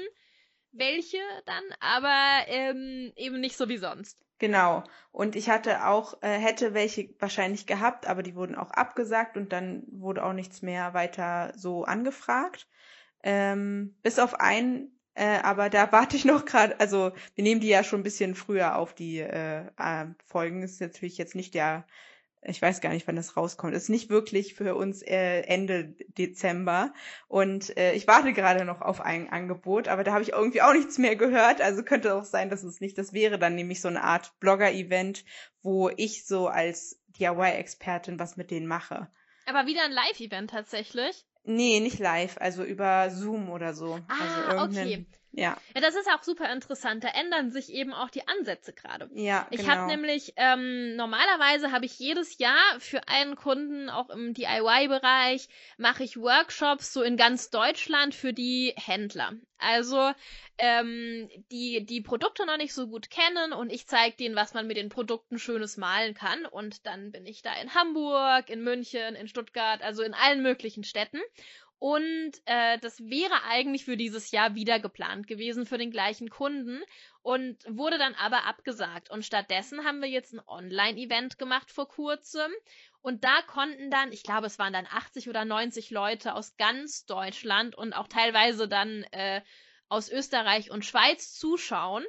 welche 0.72 1.18
dann, 1.46 1.64
aber 1.81 2.46
ähm, 2.46 3.12
eben 3.16 3.40
nicht 3.40 3.57
so 3.57 3.68
wie 3.68 3.79
sonst. 3.79 4.24
Genau. 4.38 4.85
Und 5.11 5.35
ich 5.35 5.51
hatte 5.51 5.87
auch, 5.87 6.22
äh, 6.22 6.38
hätte 6.38 6.72
welche 6.74 7.11
wahrscheinlich 7.18 7.66
gehabt, 7.66 8.07
aber 8.07 8.22
die 8.22 8.37
wurden 8.37 8.55
auch 8.55 8.70
abgesagt 8.70 9.37
und 9.37 9.53
dann 9.53 9.83
wurde 9.90 10.24
auch 10.24 10.33
nichts 10.33 10.62
mehr 10.62 10.94
weiter 10.94 11.53
so 11.57 11.85
angefragt. 11.85 12.68
Ähm, 13.24 13.96
bis 14.03 14.18
auf 14.20 14.35
einen, 14.40 14.96
äh, 15.14 15.38
aber 15.42 15.70
da 15.70 15.90
warte 15.92 16.16
ich 16.16 16.24
noch 16.24 16.44
gerade, 16.44 16.79
also 16.79 17.12
wir 17.35 17.44
nehmen 17.44 17.61
die 17.61 17.68
ja 17.68 17.83
schon 17.83 18.01
ein 18.01 18.05
bisschen 18.05 18.37
früher 18.37 18.77
auf 18.77 18.94
die 18.94 19.18
äh, 19.18 19.66
äh, 19.77 20.07
Folgen. 20.24 20.62
Ist 20.62 20.81
natürlich 20.81 21.18
jetzt 21.18 21.35
nicht 21.35 21.55
der 21.55 21.85
ich 22.42 22.62
weiß 22.62 22.81
gar 22.81 22.92
nicht, 22.92 23.07
wann 23.07 23.16
das 23.16 23.37
rauskommt. 23.37 23.74
Ist 23.74 23.88
nicht 23.88 24.11
wirklich 24.11 24.55
für 24.55 24.74
uns 24.74 25.03
äh, 25.03 25.40
Ende 25.42 25.94
Dezember. 26.07 26.92
Und 27.27 27.77
äh, 27.77 27.94
ich 27.94 28.07
warte 28.07 28.33
gerade 28.33 28.64
noch 28.64 28.81
auf 28.81 29.01
ein 29.01 29.29
Angebot, 29.31 29.88
aber 29.88 30.05
da 30.05 30.12
habe 30.12 30.22
ich 30.22 30.33
irgendwie 30.33 30.62
auch 30.62 30.72
nichts 30.72 30.98
mehr 30.98 31.16
gehört. 31.16 31.61
Also 31.61 31.83
könnte 31.83 32.14
auch 32.14 32.24
sein, 32.24 32.51
dass 32.51 32.62
es 32.62 32.81
nicht 32.81 32.96
das 32.98 33.12
wäre. 33.12 33.38
Dann 33.38 33.55
nämlich 33.55 33.81
so 33.81 33.88
eine 33.88 34.05
Art 34.05 34.33
Blogger-Event, 34.40 35.24
wo 35.62 35.90
ich 35.96 36.27
so 36.27 36.48
als 36.48 37.01
DIY-Expertin 37.18 38.18
was 38.18 38.37
mit 38.37 38.51
denen 38.51 38.66
mache. 38.66 39.09
Aber 39.46 39.66
wieder 39.66 39.83
ein 39.83 39.92
Live-Event 39.92 40.51
tatsächlich? 40.51 41.24
Nee, 41.44 41.81
nicht 41.81 41.98
live, 41.98 42.37
also 42.38 42.62
über 42.62 43.11
Zoom 43.11 43.48
oder 43.48 43.72
so. 43.72 43.98
Ah, 44.09 44.51
also 44.51 44.79
okay. 44.79 45.07
Ja. 45.38 45.57
Ja, 45.74 45.81
das 45.81 45.94
ist 45.94 46.09
auch 46.09 46.22
super 46.24 46.53
interessant. 46.53 47.05
Da 47.05 47.09
ändern 47.09 47.53
sich 47.53 47.72
eben 47.72 47.92
auch 47.92 48.11
die 48.11 48.27
Ansätze 48.27 48.72
gerade. 48.72 49.09
Ja, 49.14 49.46
Ich 49.51 49.61
genau. 49.61 49.70
habe 49.70 49.87
nämlich, 49.87 50.33
ähm, 50.37 50.96
normalerweise 50.96 51.70
habe 51.70 51.87
ich 51.87 51.96
jedes 51.98 52.38
Jahr 52.38 52.59
für 52.81 53.07
einen 53.07 53.37
Kunden, 53.37 53.88
auch 53.88 54.11
im 54.11 54.35
DIY-Bereich, 54.35 55.48
mache 55.77 56.03
ich 56.03 56.16
Workshops 56.16 56.92
so 56.92 57.03
in 57.03 57.16
ganz 57.16 57.51
Deutschland 57.51 58.16
für 58.16 58.33
die 58.33 58.74
Händler. 58.77 59.33
Also, 59.59 60.12
ähm, 60.59 61.29
die 61.53 61.85
die 61.87 62.01
Produkte 62.01 62.44
noch 62.44 62.57
nicht 62.57 62.74
so 62.74 62.88
gut 62.88 63.09
kennen 63.11 63.53
und 63.53 63.70
ich 63.70 63.87
zeige 63.87 64.16
denen, 64.16 64.35
was 64.35 64.55
man 64.55 64.66
mit 64.66 64.77
den 64.77 64.88
Produkten 64.88 65.38
Schönes 65.38 65.77
malen 65.77 66.14
kann. 66.14 66.46
Und 66.46 66.85
dann 66.87 67.12
bin 67.12 67.27
ich 67.27 67.42
da 67.42 67.55
in 67.61 67.74
Hamburg, 67.74 68.51
in 68.51 68.62
München, 68.62 69.14
in 69.14 69.29
Stuttgart, 69.29 69.83
also 69.83 70.03
in 70.03 70.14
allen 70.14 70.42
möglichen 70.42 70.83
Städten. 70.83 71.20
Und 71.80 72.32
äh, 72.46 72.78
das 72.78 72.98
wäre 73.00 73.44
eigentlich 73.44 73.84
für 73.84 73.96
dieses 73.96 74.32
Jahr 74.32 74.56
wieder 74.56 74.80
geplant 74.80 75.28
gewesen 75.28 75.64
für 75.64 75.78
den 75.78 75.92
gleichen 75.92 76.28
Kunden 76.28 76.82
und 77.22 77.56
wurde 77.68 77.98
dann 77.98 78.14
aber 78.16 78.46
abgesagt. 78.46 79.10
Und 79.10 79.24
stattdessen 79.24 79.84
haben 79.84 80.00
wir 80.00 80.08
jetzt 80.08 80.34
ein 80.34 80.42
Online-Event 80.46 81.38
gemacht 81.38 81.70
vor 81.70 81.88
kurzem. 81.88 82.50
Und 83.00 83.22
da 83.22 83.42
konnten 83.42 83.90
dann, 83.90 84.12
ich 84.12 84.24
glaube, 84.24 84.46
es 84.46 84.58
waren 84.58 84.72
dann 84.72 84.86
80 84.86 85.28
oder 85.28 85.44
90 85.44 85.90
Leute 85.90 86.34
aus 86.34 86.56
ganz 86.56 87.06
Deutschland 87.06 87.76
und 87.76 87.92
auch 87.92 88.08
teilweise 88.08 88.66
dann 88.66 89.04
äh, 89.12 89.40
aus 89.88 90.10
Österreich 90.10 90.72
und 90.72 90.84
Schweiz 90.84 91.32
zuschauen. 91.34 92.04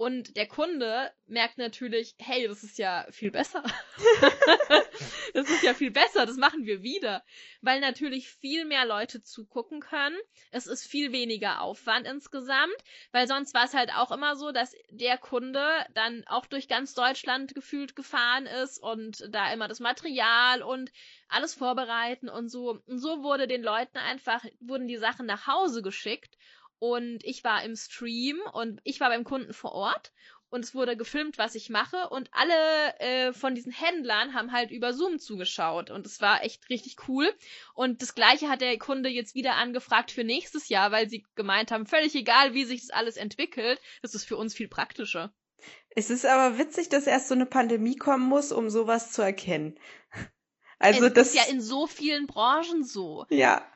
Und 0.00 0.34
der 0.38 0.48
Kunde 0.48 1.12
merkt 1.26 1.58
natürlich, 1.58 2.14
hey, 2.18 2.48
das 2.48 2.64
ist 2.64 2.78
ja 2.78 3.06
viel 3.10 3.30
besser. 3.30 3.62
das 5.34 5.50
ist 5.50 5.62
ja 5.62 5.74
viel 5.74 5.90
besser, 5.90 6.24
das 6.24 6.38
machen 6.38 6.64
wir 6.64 6.82
wieder. 6.82 7.22
Weil 7.60 7.80
natürlich 7.80 8.30
viel 8.30 8.64
mehr 8.64 8.86
Leute 8.86 9.22
zugucken 9.22 9.80
können. 9.80 10.16
Es 10.52 10.66
ist 10.66 10.86
viel 10.86 11.12
weniger 11.12 11.60
Aufwand 11.60 12.06
insgesamt, 12.06 12.78
weil 13.12 13.28
sonst 13.28 13.52
war 13.52 13.66
es 13.66 13.74
halt 13.74 13.94
auch 13.94 14.10
immer 14.10 14.36
so, 14.36 14.52
dass 14.52 14.74
der 14.88 15.18
Kunde 15.18 15.68
dann 15.92 16.24
auch 16.28 16.46
durch 16.46 16.66
ganz 16.66 16.94
Deutschland 16.94 17.54
gefühlt 17.54 17.94
gefahren 17.94 18.46
ist 18.46 18.82
und 18.82 19.28
da 19.28 19.52
immer 19.52 19.68
das 19.68 19.80
Material 19.80 20.62
und 20.62 20.90
alles 21.28 21.52
vorbereiten 21.52 22.30
und 22.30 22.48
so. 22.48 22.80
Und 22.86 22.98
so 23.00 23.22
wurde 23.22 23.46
den 23.46 23.62
Leuten 23.62 23.98
einfach, 23.98 24.46
wurden 24.60 24.88
die 24.88 24.96
Sachen 24.96 25.26
nach 25.26 25.46
Hause 25.46 25.82
geschickt 25.82 26.38
und 26.80 27.22
ich 27.24 27.44
war 27.44 27.62
im 27.62 27.76
Stream 27.76 28.40
und 28.52 28.80
ich 28.84 28.98
war 28.98 29.10
beim 29.10 29.22
Kunden 29.22 29.52
vor 29.52 29.72
Ort 29.72 30.12
und 30.48 30.64
es 30.64 30.74
wurde 30.74 30.96
gefilmt, 30.96 31.38
was 31.38 31.54
ich 31.54 31.68
mache 31.70 32.08
und 32.08 32.28
alle 32.32 32.98
äh, 32.98 33.32
von 33.32 33.54
diesen 33.54 33.70
Händlern 33.70 34.34
haben 34.34 34.50
halt 34.50 34.70
über 34.70 34.92
Zoom 34.92 35.18
zugeschaut 35.18 35.90
und 35.90 36.06
es 36.06 36.20
war 36.20 36.42
echt 36.42 36.68
richtig 36.70 36.96
cool 37.06 37.32
und 37.74 38.02
das 38.02 38.14
gleiche 38.14 38.48
hat 38.48 38.62
der 38.62 38.76
Kunde 38.78 39.10
jetzt 39.10 39.34
wieder 39.34 39.54
angefragt 39.56 40.10
für 40.10 40.24
nächstes 40.24 40.68
Jahr, 40.70 40.90
weil 40.90 41.08
sie 41.08 41.24
gemeint 41.36 41.70
haben, 41.70 41.86
völlig 41.86 42.14
egal, 42.14 42.54
wie 42.54 42.64
sich 42.64 42.80
das 42.80 42.90
alles 42.90 43.16
entwickelt, 43.16 43.78
das 44.00 44.14
ist 44.14 44.24
für 44.24 44.38
uns 44.38 44.54
viel 44.54 44.68
praktischer. 44.68 45.32
Es 45.90 46.08
ist 46.08 46.24
aber 46.24 46.56
witzig, 46.56 46.88
dass 46.88 47.06
erst 47.06 47.28
so 47.28 47.34
eine 47.34 47.44
Pandemie 47.44 47.96
kommen 47.96 48.26
muss, 48.26 48.52
um 48.52 48.70
sowas 48.70 49.12
zu 49.12 49.22
erkennen. 49.22 49.78
Also 50.82 51.04
es 51.04 51.12
das 51.12 51.28
ist 51.28 51.34
ja 51.34 51.42
in 51.52 51.60
so 51.60 51.86
vielen 51.86 52.26
Branchen 52.26 52.84
so. 52.84 53.26
Ja 53.28 53.70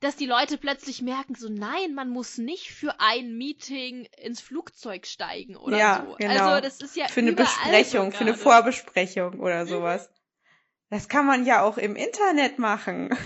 dass 0.00 0.16
die 0.16 0.26
Leute 0.26 0.58
plötzlich 0.58 1.02
merken, 1.02 1.34
so 1.34 1.48
nein, 1.48 1.94
man 1.94 2.10
muss 2.10 2.38
nicht 2.38 2.70
für 2.70 3.00
ein 3.00 3.36
Meeting 3.36 4.08
ins 4.22 4.40
Flugzeug 4.40 5.06
steigen 5.06 5.56
oder 5.56 5.78
ja, 5.78 6.06
so. 6.06 6.16
Genau. 6.16 6.32
Also 6.32 6.60
das 6.60 6.80
ist 6.80 6.96
ja 6.96 7.08
für 7.08 7.20
eine 7.20 7.32
Besprechung, 7.32 8.12
für 8.12 8.20
eine 8.20 8.34
Vorbesprechung 8.34 9.40
oder 9.40 9.64
mhm. 9.64 9.68
sowas. 9.68 10.10
Das 10.90 11.08
kann 11.08 11.26
man 11.26 11.44
ja 11.44 11.62
auch 11.62 11.78
im 11.78 11.96
Internet 11.96 12.58
machen. 12.58 13.16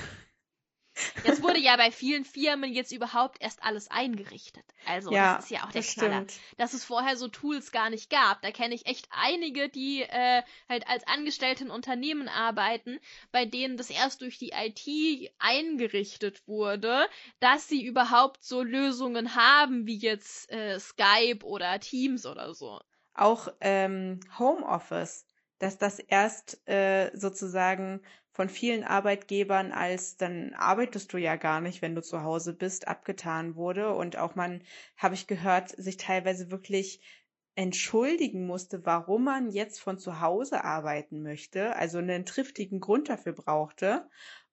Das 1.24 1.42
wurde 1.42 1.58
ja 1.58 1.76
bei 1.76 1.90
vielen 1.90 2.24
Firmen 2.24 2.72
jetzt 2.72 2.92
überhaupt 2.92 3.38
erst 3.40 3.62
alles 3.62 3.90
eingerichtet. 3.90 4.64
Also 4.86 5.12
ja, 5.12 5.36
das 5.36 5.44
ist 5.44 5.50
ja 5.50 5.64
auch 5.64 5.72
der 5.72 5.82
das 5.82 5.94
Knaller. 5.94 6.14
Stimmt. 6.14 6.34
Dass 6.56 6.72
es 6.72 6.84
vorher 6.84 7.16
so 7.16 7.28
Tools 7.28 7.72
gar 7.72 7.90
nicht 7.90 8.10
gab. 8.10 8.42
Da 8.42 8.50
kenne 8.50 8.74
ich 8.74 8.86
echt 8.86 9.08
einige, 9.10 9.68
die 9.68 10.02
äh, 10.02 10.42
halt 10.68 10.88
als 10.88 11.06
Angestellte 11.06 11.64
in 11.64 11.70
Unternehmen 11.70 12.28
arbeiten, 12.28 12.98
bei 13.32 13.44
denen 13.44 13.76
das 13.76 13.90
erst 13.90 14.20
durch 14.22 14.38
die 14.38 14.52
IT 14.54 15.32
eingerichtet 15.38 16.46
wurde, 16.46 17.06
dass 17.40 17.68
sie 17.68 17.84
überhaupt 17.84 18.44
so 18.44 18.62
Lösungen 18.62 19.34
haben, 19.34 19.86
wie 19.86 19.98
jetzt 19.98 20.50
äh, 20.50 20.78
Skype 20.78 21.44
oder 21.44 21.78
Teams 21.80 22.26
oder 22.26 22.54
so. 22.54 22.80
Auch 23.14 23.48
ähm, 23.60 24.20
Homeoffice, 24.38 25.26
dass 25.60 25.78
das 25.78 26.00
erst 26.00 26.66
äh, 26.68 27.10
sozusagen 27.14 28.00
von 28.32 28.48
vielen 28.48 28.84
Arbeitgebern 28.84 29.70
als 29.70 30.16
dann 30.16 30.54
arbeitest 30.54 31.12
du 31.12 31.18
ja 31.18 31.36
gar 31.36 31.60
nicht, 31.60 31.82
wenn 31.82 31.94
du 31.94 32.02
zu 32.02 32.22
Hause 32.22 32.54
bist, 32.54 32.88
abgetan 32.88 33.54
wurde 33.54 33.94
und 33.94 34.16
auch 34.16 34.34
man, 34.34 34.62
habe 34.96 35.14
ich 35.14 35.26
gehört, 35.26 35.70
sich 35.70 35.96
teilweise 35.98 36.50
wirklich 36.50 37.00
entschuldigen 37.54 38.46
musste, 38.46 38.86
warum 38.86 39.24
man 39.24 39.50
jetzt 39.50 39.80
von 39.80 39.98
zu 39.98 40.20
Hause 40.20 40.64
arbeiten 40.64 41.22
möchte, 41.22 41.76
also 41.76 41.98
einen 41.98 42.24
triftigen 42.24 42.80
Grund 42.80 43.08
dafür 43.08 43.34
brauchte, 43.34 44.08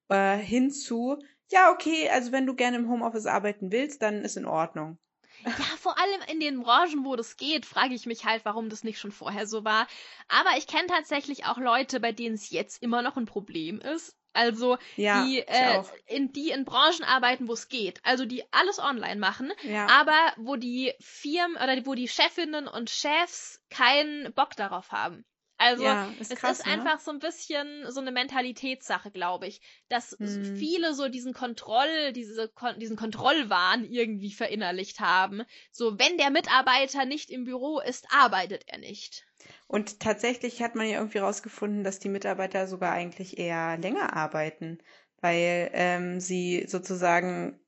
äh, 0.09 0.37
hinzu, 0.37 1.17
ja, 1.49 1.71
okay, 1.71 2.09
also 2.09 2.31
wenn 2.33 2.45
du 2.45 2.55
gerne 2.55 2.77
im 2.77 2.89
Homeoffice 2.89 3.27
arbeiten 3.27 3.71
willst, 3.71 4.01
dann 4.01 4.23
ist 4.23 4.35
in 4.35 4.45
Ordnung. 4.45 4.97
Ja, 5.45 5.51
vor 5.79 5.97
allem 5.97 6.21
in 6.31 6.39
den 6.39 6.61
Branchen, 6.61 7.05
wo 7.05 7.15
das 7.15 7.37
geht, 7.37 7.65
frage 7.65 7.93
ich 7.93 8.05
mich 8.05 8.25
halt, 8.25 8.43
warum 8.45 8.69
das 8.69 8.83
nicht 8.83 8.99
schon 8.99 9.11
vorher 9.11 9.47
so 9.47 9.63
war. 9.63 9.87
Aber 10.27 10.57
ich 10.57 10.67
kenne 10.67 10.87
tatsächlich 10.87 11.45
auch 11.45 11.57
Leute, 11.57 11.99
bei 11.99 12.11
denen 12.11 12.35
es 12.35 12.49
jetzt 12.49 12.81
immer 12.81 13.01
noch 13.01 13.17
ein 13.17 13.25
Problem 13.25 13.79
ist. 13.79 14.15
Also 14.33 14.77
ja, 14.97 15.23
die, 15.23 15.39
äh, 15.39 15.81
in, 16.05 16.31
die 16.31 16.51
in 16.51 16.63
Branchen 16.63 17.03
arbeiten, 17.03 17.47
wo 17.47 17.53
es 17.53 17.69
geht. 17.69 17.99
Also 18.03 18.25
die 18.25 18.43
alles 18.51 18.77
online 18.77 19.15
machen, 19.15 19.51
ja. 19.63 19.87
aber 19.87 20.33
wo 20.37 20.55
die 20.55 20.93
Firmen 20.99 21.55
oder 21.57 21.83
wo 21.87 21.95
die 21.95 22.07
Chefinnen 22.07 22.67
und 22.67 22.91
Chefs 22.91 23.59
keinen 23.71 24.31
Bock 24.33 24.55
darauf 24.55 24.91
haben. 24.91 25.25
Also 25.57 25.83
ja, 25.83 26.13
ist 26.19 26.31
es 26.31 26.39
krass, 26.39 26.59
ist 26.59 26.65
ne? 26.67 26.73
einfach 26.73 26.99
so 26.99 27.11
ein 27.11 27.19
bisschen 27.19 27.89
so 27.89 27.99
eine 27.99 28.11
Mentalitätssache, 28.11 29.09
glaube 29.09 29.47
ich, 29.47 29.61
dass 29.89 30.15
hm. 30.19 30.55
viele 30.55 30.93
so 30.93 31.09
diesen 31.09 31.33
Kontroll, 31.33 32.13
diese, 32.13 32.51
diesen 32.77 32.95
Kontrollwahn 32.95 33.83
irgendwie 33.83 34.31
verinnerlicht 34.31 34.99
haben. 34.99 35.43
So, 35.71 35.97
wenn 35.97 36.17
der 36.17 36.29
Mitarbeiter 36.29 37.05
nicht 37.05 37.31
im 37.31 37.45
Büro 37.45 37.79
ist, 37.79 38.05
arbeitet 38.11 38.65
er 38.67 38.77
nicht. 38.77 39.25
Und 39.67 39.99
tatsächlich 39.99 40.61
hat 40.61 40.75
man 40.75 40.87
ja 40.87 40.97
irgendwie 40.97 41.19
rausgefunden, 41.19 41.83
dass 41.83 41.99
die 41.99 42.09
Mitarbeiter 42.09 42.67
sogar 42.67 42.91
eigentlich 42.91 43.37
eher 43.37 43.77
länger 43.77 44.15
arbeiten, 44.15 44.77
weil 45.21 45.71
ähm, 45.73 46.19
sie 46.19 46.65
sozusagen 46.67 47.59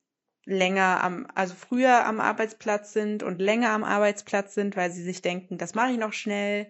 länger 0.45 1.03
am, 1.03 1.27
also 1.35 1.53
früher 1.55 2.05
am 2.05 2.19
Arbeitsplatz 2.19 2.93
sind 2.93 3.23
und 3.23 3.39
länger 3.39 3.69
am 3.69 3.83
Arbeitsplatz 3.83 4.55
sind, 4.55 4.75
weil 4.75 4.91
sie 4.91 5.03
sich 5.03 5.21
denken, 5.21 5.57
das 5.57 5.75
mache 5.75 5.91
ich 5.91 5.97
noch 5.97 6.13
schnell 6.13 6.67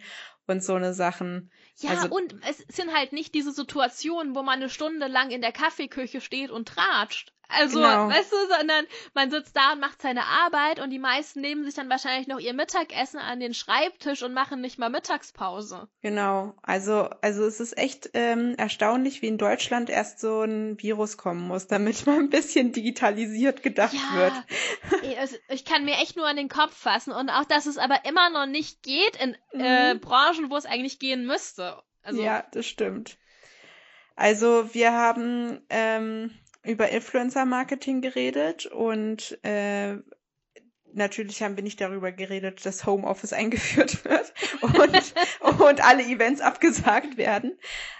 und 0.49 0.63
so 0.63 0.75
eine 0.75 0.93
Sachen. 0.93 1.51
Ja, 1.79 1.91
also, 1.91 2.09
und 2.09 2.35
es 2.47 2.57
sind 2.75 2.93
halt 2.93 3.13
nicht 3.13 3.33
diese 3.33 3.51
Situationen, 3.51 4.35
wo 4.35 4.43
man 4.43 4.59
eine 4.59 4.69
Stunde 4.69 5.07
lang 5.07 5.31
in 5.31 5.41
der 5.41 5.51
Kaffeeküche 5.51 6.21
steht 6.21 6.51
und 6.51 6.67
tratscht. 6.67 7.33
Also, 7.51 7.79
genau. 7.79 8.07
weißt 8.09 8.31
du, 8.31 8.37
sondern 8.55 8.85
man 9.15 9.31
sitzt 9.31 9.55
da 9.55 9.73
und 9.73 9.79
macht 9.79 10.03
seine 10.03 10.23
Arbeit 10.23 10.79
und 10.79 10.91
die 10.91 10.99
meisten 10.99 11.41
nehmen 11.41 11.65
sich 11.65 11.73
dann 11.73 11.89
wahrscheinlich 11.89 12.27
noch 12.27 12.39
ihr 12.39 12.53
Mittagessen 12.53 13.17
an 13.17 13.39
den 13.39 13.55
Schreibtisch 13.55 14.21
und 14.21 14.33
machen 14.33 14.61
nicht 14.61 14.77
mal 14.77 14.89
Mittagspause. 14.91 15.87
Genau. 16.03 16.53
Also, 16.61 17.09
also 17.21 17.43
es 17.45 17.59
ist 17.59 17.75
echt 17.75 18.11
ähm, 18.13 18.53
erstaunlich, 18.57 19.23
wie 19.23 19.27
in 19.27 19.39
Deutschland 19.39 19.89
erst 19.89 20.19
so 20.19 20.43
ein 20.43 20.79
Virus 20.79 21.17
kommen 21.17 21.47
muss, 21.47 21.65
damit 21.65 22.05
man 22.05 22.19
ein 22.19 22.29
bisschen 22.29 22.71
digitalisiert 22.71 23.63
gedacht 23.63 23.95
ja, 23.95 24.17
wird. 24.19 25.17
Also 25.17 25.35
ich 25.49 25.65
kann 25.65 25.85
mir 25.85 25.95
echt 25.95 26.17
nur 26.17 26.27
an 26.27 26.37
den 26.37 26.49
Kopf 26.49 26.75
fassen 26.75 27.11
und 27.13 27.29
auch, 27.31 27.45
dass 27.45 27.65
es 27.65 27.79
aber 27.79 28.05
immer 28.05 28.29
noch 28.29 28.45
nicht 28.45 28.83
geht 28.83 29.15
in 29.15 29.35
äh, 29.59 29.95
mhm. 29.95 29.99
Branchen, 30.01 30.51
wo 30.51 30.55
es 30.55 30.67
eigentlich 30.67 30.99
gehen 30.99 31.25
müsste. 31.25 31.68
Also, 32.09 32.23
ja, 32.23 32.43
das 32.51 32.65
stimmt. 32.65 33.19
Also 34.15 34.73
wir 34.73 34.91
haben 34.91 35.61
ähm, 35.69 36.31
über 36.63 36.89
Influencer-Marketing 36.89 38.01
geredet 38.01 38.65
und 38.65 39.37
äh, 39.45 39.97
natürlich 40.91 41.43
haben 41.43 41.55
wir 41.55 41.63
nicht 41.63 41.79
darüber 41.79 42.11
geredet, 42.11 42.65
dass 42.65 42.85
Homeoffice 42.87 43.33
eingeführt 43.33 44.03
wird 44.05 44.33
und, 44.61 45.13
und 45.61 45.85
alle 45.85 46.03
Events 46.03 46.41
abgesagt 46.41 47.17
werden. 47.17 47.57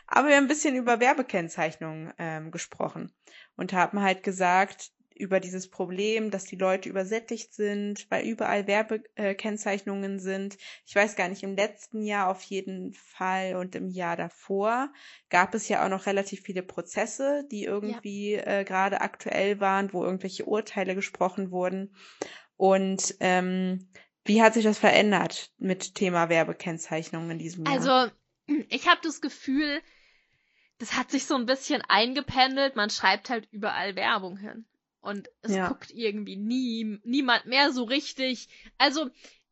Aber 0.08 0.30
wir 0.30 0.38
haben 0.38 0.46
ein 0.46 0.50
bisschen 0.50 0.76
über 0.76 1.00
Werbekennzeichnungen 1.00 2.14
ähm, 2.18 2.50
gesprochen 2.50 3.14
und 3.56 3.74
haben 3.74 4.02
halt 4.02 4.24
gesagt, 4.24 4.92
über 5.20 5.40
dieses 5.40 5.70
Problem, 5.70 6.32
dass 6.32 6.46
die 6.46 6.56
Leute 6.56 6.90
übersättigt 6.90 7.54
sind, 7.54 8.10
weil 8.10 8.26
überall 8.26 8.68
Werbekennzeichnungen 8.68 10.20
sind. 10.20 10.58
Ich 10.86 10.96
weiß 10.96 11.16
gar 11.16 11.28
nicht, 11.28 11.44
im 11.44 11.56
letzten 11.56 12.02
Jahr 12.02 12.30
auf 12.30 12.42
jeden 12.44 12.94
Fall 12.94 13.56
und 13.56 13.76
im 13.76 13.90
Jahr 13.90 14.16
davor 14.16 14.92
gab 15.30 15.54
es 15.54 15.68
ja 15.68 15.86
auch 15.86 15.90
noch 15.90 16.06
relativ 16.06 16.42
viele 16.42 16.64
Prozesse, 16.64 17.46
die 17.52 17.66
irgendwie 17.66 18.36
ja. 18.36 18.60
äh, 18.60 18.64
gerade 18.64 19.02
aktuell 19.02 19.60
waren, 19.60 19.92
wo 19.94 20.04
irgendwelche 20.04 20.46
Urteile 20.46 20.96
gesprochen 20.96 21.52
wurden. 21.52 21.94
Und 22.56 23.16
ähm, 23.20 23.90
wie 24.24 24.42
hat 24.42 24.54
sich 24.54 24.64
das 24.64 24.80
verändert 24.80 25.52
mit 25.58 25.96
Thema 25.96 26.30
Werbekennzeichnungen 26.30 27.32
in 27.32 27.40
diesem 27.40 27.66
Jahr? 27.66 27.74
Also, 27.74 28.12
ich 28.70 28.88
habe 28.88 29.02
das 29.04 29.22
Gefühl, 29.22 29.82
das 30.78 30.94
hat 30.94 31.12
sich 31.12 31.26
so 31.26 31.36
ein 31.36 31.46
bisschen 31.46 31.82
eingependelt. 31.88 32.76
Man 32.76 32.90
schreibt 32.90 33.30
halt 33.30 33.48
überall 33.52 33.96
Werbung 33.96 34.38
hin. 34.38 34.66
Und 35.02 35.30
es 35.42 35.56
ja. 35.56 35.68
guckt 35.68 35.92
irgendwie 35.92 36.36
nie, 36.36 37.00
niemand 37.04 37.46
mehr 37.46 37.72
so 37.72 37.84
richtig. 37.84 38.50
Also, 38.78 39.10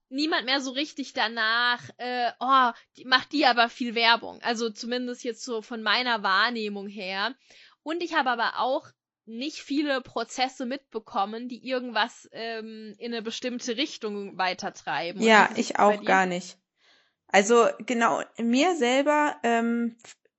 niemand 0.09 0.45
mehr 0.45 0.61
so 0.61 0.71
richtig 0.71 1.13
danach, 1.13 1.89
äh, 1.97 2.31
oh, 2.39 2.71
die, 2.97 3.05
macht 3.05 3.31
die 3.31 3.45
aber 3.45 3.69
viel 3.69 3.95
Werbung. 3.95 4.41
Also 4.41 4.69
zumindest 4.69 5.23
jetzt 5.23 5.43
so 5.43 5.61
von 5.61 5.81
meiner 5.83 6.23
Wahrnehmung 6.23 6.87
her. 6.87 7.35
Und 7.83 8.03
ich 8.03 8.13
habe 8.13 8.29
aber 8.29 8.59
auch 8.59 8.87
nicht 9.25 9.57
viele 9.57 10.01
Prozesse 10.01 10.65
mitbekommen, 10.65 11.49
die 11.49 11.67
irgendwas 11.67 12.29
ähm, 12.31 12.95
in 12.97 13.13
eine 13.13 13.21
bestimmte 13.21 13.75
Richtung 13.75 14.37
weitertreiben. 14.37 15.21
Ja, 15.21 15.49
ich 15.55 15.79
auch 15.79 16.03
gar 16.03 16.25
nicht. 16.25 16.57
Also 17.27 17.67
genau, 17.79 18.21
mir 18.37 18.75
selber, 18.77 19.35
ähm, 19.43 19.97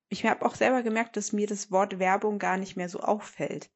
ich 0.09 0.25
habe 0.25 0.45
auch 0.47 0.55
selber 0.55 0.83
gemerkt, 0.83 1.19
dass 1.19 1.35
mir 1.35 1.47
das 1.47 1.71
Wort 1.71 1.99
Werbung 1.99 2.39
gar 2.39 2.57
nicht 2.57 2.77
mehr 2.77 2.89
so 2.89 3.01
auffällt. 3.01 3.69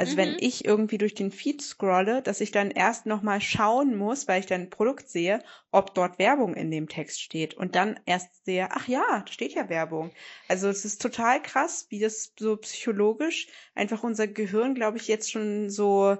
Also 0.00 0.14
mhm. 0.14 0.16
wenn 0.16 0.36
ich 0.40 0.64
irgendwie 0.64 0.96
durch 0.96 1.14
den 1.14 1.30
Feed 1.30 1.60
scrolle, 1.60 2.22
dass 2.22 2.40
ich 2.40 2.52
dann 2.52 2.70
erst 2.70 3.04
nochmal 3.04 3.42
schauen 3.42 3.98
muss, 3.98 4.26
weil 4.28 4.40
ich 4.40 4.46
dann 4.46 4.62
ein 4.62 4.70
Produkt 4.70 5.10
sehe, 5.10 5.42
ob 5.72 5.92
dort 5.92 6.18
Werbung 6.18 6.54
in 6.54 6.70
dem 6.70 6.88
Text 6.88 7.20
steht 7.20 7.52
und 7.52 7.74
dann 7.74 8.00
erst 8.06 8.46
sehe, 8.46 8.68
ach 8.70 8.88
ja, 8.88 9.04
da 9.26 9.30
steht 9.30 9.52
ja 9.52 9.68
Werbung. 9.68 10.10
Also 10.48 10.70
es 10.70 10.86
ist 10.86 11.02
total 11.02 11.42
krass, 11.42 11.84
wie 11.90 11.98
das 11.98 12.32
so 12.38 12.56
psychologisch 12.56 13.48
einfach 13.74 14.02
unser 14.02 14.26
Gehirn, 14.26 14.74
glaube 14.74 14.96
ich, 14.96 15.06
jetzt 15.06 15.30
schon 15.30 15.68
so 15.68 16.16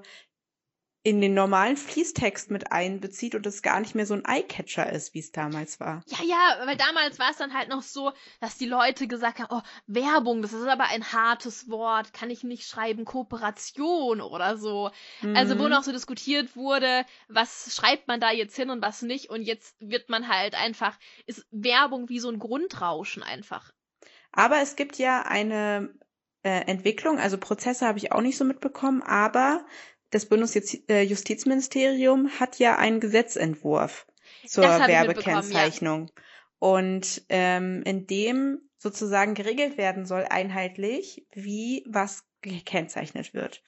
in 1.03 1.23
den 1.23 1.33
normalen 1.33 1.79
Fließtext 1.79 2.51
mit 2.51 2.73
einbezieht 2.73 3.35
und 3.35 3.47
es 3.47 3.63
gar 3.63 3.81
nicht 3.81 3.95
mehr 3.95 4.05
so 4.05 4.13
ein 4.13 4.25
Eyecatcher 4.27 4.93
ist, 4.93 5.15
wie 5.15 5.21
es 5.21 5.33
damals 5.33 5.81
war. 5.81 6.03
Ja, 6.07 6.23
ja, 6.23 6.67
weil 6.67 6.77
damals 6.77 7.19
war 7.19 7.31
es 7.31 7.39
dann 7.39 7.55
halt 7.55 7.71
noch 7.71 7.81
so, 7.81 8.13
dass 8.41 8.59
die 8.59 8.67
Leute 8.67 9.07
gesagt 9.07 9.39
haben, 9.39 9.49
oh, 9.51 9.63
Werbung, 9.87 10.43
das 10.43 10.53
ist 10.53 10.67
aber 10.67 10.85
ein 10.85 11.11
hartes 11.13 11.71
Wort, 11.71 12.13
kann 12.13 12.29
ich 12.29 12.45
nicht 12.45 12.69
schreiben, 12.69 13.07
Kooperation 13.07 14.21
oder 14.21 14.59
so. 14.59 14.91
Mhm. 15.23 15.37
Also 15.37 15.59
wo 15.59 15.65
mhm. 15.65 15.71
noch 15.71 15.85
so 15.85 15.93
diskutiert 15.93 16.55
wurde, 16.55 17.07
was 17.29 17.75
schreibt 17.75 18.07
man 18.07 18.21
da 18.21 18.31
jetzt 18.31 18.57
hin 18.57 18.69
und 18.69 18.83
was 18.83 19.01
nicht 19.01 19.31
und 19.31 19.41
jetzt 19.43 19.77
wird 19.81 20.11
man 20.11 20.29
halt 20.29 20.55
einfach, 20.55 20.99
ist 21.25 21.47
Werbung 21.51 22.11
wie 22.11 22.21
so 22.21 22.29
ein 22.29 22.39
Grundrauschen 22.39 23.23
einfach. 23.23 23.73
Aber 24.33 24.61
es 24.61 24.77
gibt 24.77 24.99
ja 24.99 25.23
eine 25.23 25.95
äh, 26.43 26.67
Entwicklung, 26.67 27.19
also 27.19 27.37
Prozesse 27.39 27.87
habe 27.87 27.99
ich 27.99 28.13
auch 28.13 28.21
nicht 28.21 28.37
so 28.37 28.45
mitbekommen, 28.45 29.03
aber 29.03 29.65
das 30.11 30.27
Bundesjustizministerium 30.27 32.27
äh, 32.27 32.31
hat 32.31 32.59
ja 32.59 32.77
einen 32.77 33.01
Gesetzentwurf 33.01 34.07
zur 34.47 34.65
Werbekennzeichnung. 34.65 36.09
Ja. 36.09 36.23
Und 36.59 37.23
ähm, 37.29 37.83
in 37.85 38.07
dem 38.07 38.61
sozusagen 38.77 39.35
geregelt 39.35 39.79
werden 39.79 40.07
soll 40.07 40.27
einheitlich, 40.29 41.27
wie 41.33 41.85
was 41.89 42.25
gekennzeichnet 42.43 43.35
wird. 43.35 43.63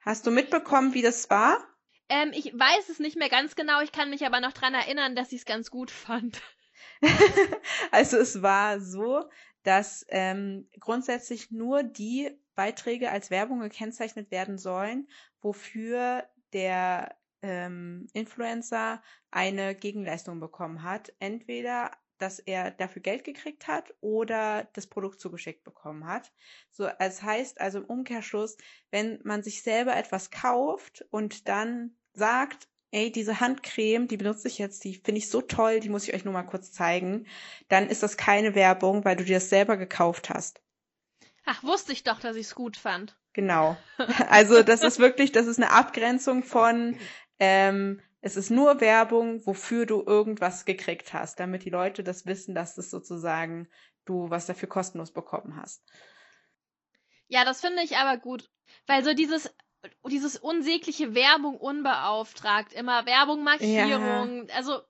Hast 0.00 0.26
du 0.26 0.30
mitbekommen, 0.30 0.94
wie 0.94 1.02
das 1.02 1.28
war? 1.28 1.58
Ähm, 2.08 2.32
ich 2.34 2.46
weiß 2.46 2.88
es 2.88 2.98
nicht 2.98 3.16
mehr 3.16 3.28
ganz 3.28 3.56
genau, 3.56 3.82
ich 3.82 3.92
kann 3.92 4.10
mich 4.10 4.26
aber 4.26 4.40
noch 4.40 4.52
dran 4.52 4.74
erinnern, 4.74 5.14
dass 5.14 5.32
ich 5.32 5.40
es 5.40 5.44
ganz 5.44 5.70
gut 5.70 5.90
fand. 5.90 6.40
also 7.90 8.16
es 8.16 8.42
war 8.42 8.80
so, 8.80 9.24
dass 9.62 10.06
ähm, 10.08 10.68
grundsätzlich 10.80 11.50
nur 11.50 11.82
die 11.82 12.30
Beiträge 12.60 13.10
als 13.10 13.30
Werbung 13.30 13.60
gekennzeichnet 13.60 14.30
werden 14.30 14.58
sollen, 14.58 15.08
wofür 15.40 16.24
der 16.52 17.16
ähm, 17.40 18.06
Influencer 18.12 19.02
eine 19.30 19.74
Gegenleistung 19.74 20.40
bekommen 20.40 20.82
hat. 20.82 21.10
Entweder 21.20 21.90
dass 22.18 22.38
er 22.38 22.70
dafür 22.70 23.00
Geld 23.00 23.24
gekriegt 23.24 23.66
hat 23.66 23.94
oder 24.02 24.68
das 24.74 24.86
Produkt 24.86 25.20
zugeschickt 25.20 25.64
bekommen 25.64 26.06
hat. 26.06 26.30
So, 26.70 26.86
es 26.98 27.22
heißt 27.22 27.58
also 27.62 27.78
im 27.78 27.86
Umkehrschluss, 27.86 28.58
wenn 28.90 29.20
man 29.24 29.42
sich 29.42 29.62
selber 29.62 29.96
etwas 29.96 30.30
kauft 30.30 31.02
und 31.10 31.48
dann 31.48 31.96
sagt, 32.12 32.68
ey, 32.90 33.10
diese 33.10 33.40
Handcreme, 33.40 34.06
die 34.06 34.18
benutze 34.18 34.48
ich 34.48 34.58
jetzt, 34.58 34.84
die 34.84 34.96
finde 34.96 35.20
ich 35.20 35.30
so 35.30 35.40
toll, 35.40 35.80
die 35.80 35.88
muss 35.88 36.06
ich 36.06 36.12
euch 36.12 36.26
nur 36.26 36.34
mal 36.34 36.42
kurz 36.42 36.72
zeigen, 36.72 37.26
dann 37.68 37.88
ist 37.88 38.02
das 38.02 38.18
keine 38.18 38.54
Werbung, 38.54 39.02
weil 39.06 39.16
du 39.16 39.24
dir 39.24 39.36
das 39.36 39.48
selber 39.48 39.78
gekauft 39.78 40.28
hast. 40.28 40.60
Ach, 41.44 41.62
wusste 41.62 41.92
ich 41.92 42.04
doch, 42.04 42.20
dass 42.20 42.36
ich 42.36 42.46
es 42.46 42.54
gut 42.54 42.76
fand. 42.76 43.16
Genau. 43.32 43.76
Also 44.28 44.62
das 44.62 44.82
ist 44.82 44.98
wirklich, 44.98 45.32
das 45.32 45.46
ist 45.46 45.58
eine 45.58 45.72
Abgrenzung 45.72 46.42
von, 46.42 46.98
ähm, 47.38 48.00
es 48.20 48.36
ist 48.36 48.50
nur 48.50 48.80
Werbung, 48.80 49.44
wofür 49.46 49.86
du 49.86 50.02
irgendwas 50.02 50.64
gekriegt 50.64 51.12
hast, 51.12 51.40
damit 51.40 51.64
die 51.64 51.70
Leute 51.70 52.04
das 52.04 52.26
wissen, 52.26 52.54
dass 52.54 52.74
das 52.74 52.90
sozusagen 52.90 53.68
du 54.04 54.30
was 54.30 54.46
dafür 54.46 54.68
kostenlos 54.68 55.12
bekommen 55.12 55.56
hast. 55.56 55.82
Ja, 57.28 57.44
das 57.44 57.60
finde 57.60 57.82
ich 57.82 57.96
aber 57.96 58.18
gut, 58.18 58.50
weil 58.86 59.04
so 59.04 59.14
dieses 59.14 59.50
dieses 60.06 60.36
unsägliche 60.36 61.14
Werbung 61.14 61.56
unbeauftragt, 61.56 62.72
immer 62.72 63.06
Werbung, 63.06 63.44
Markierung, 63.44 64.48
ja. 64.48 64.54
also 64.54 64.80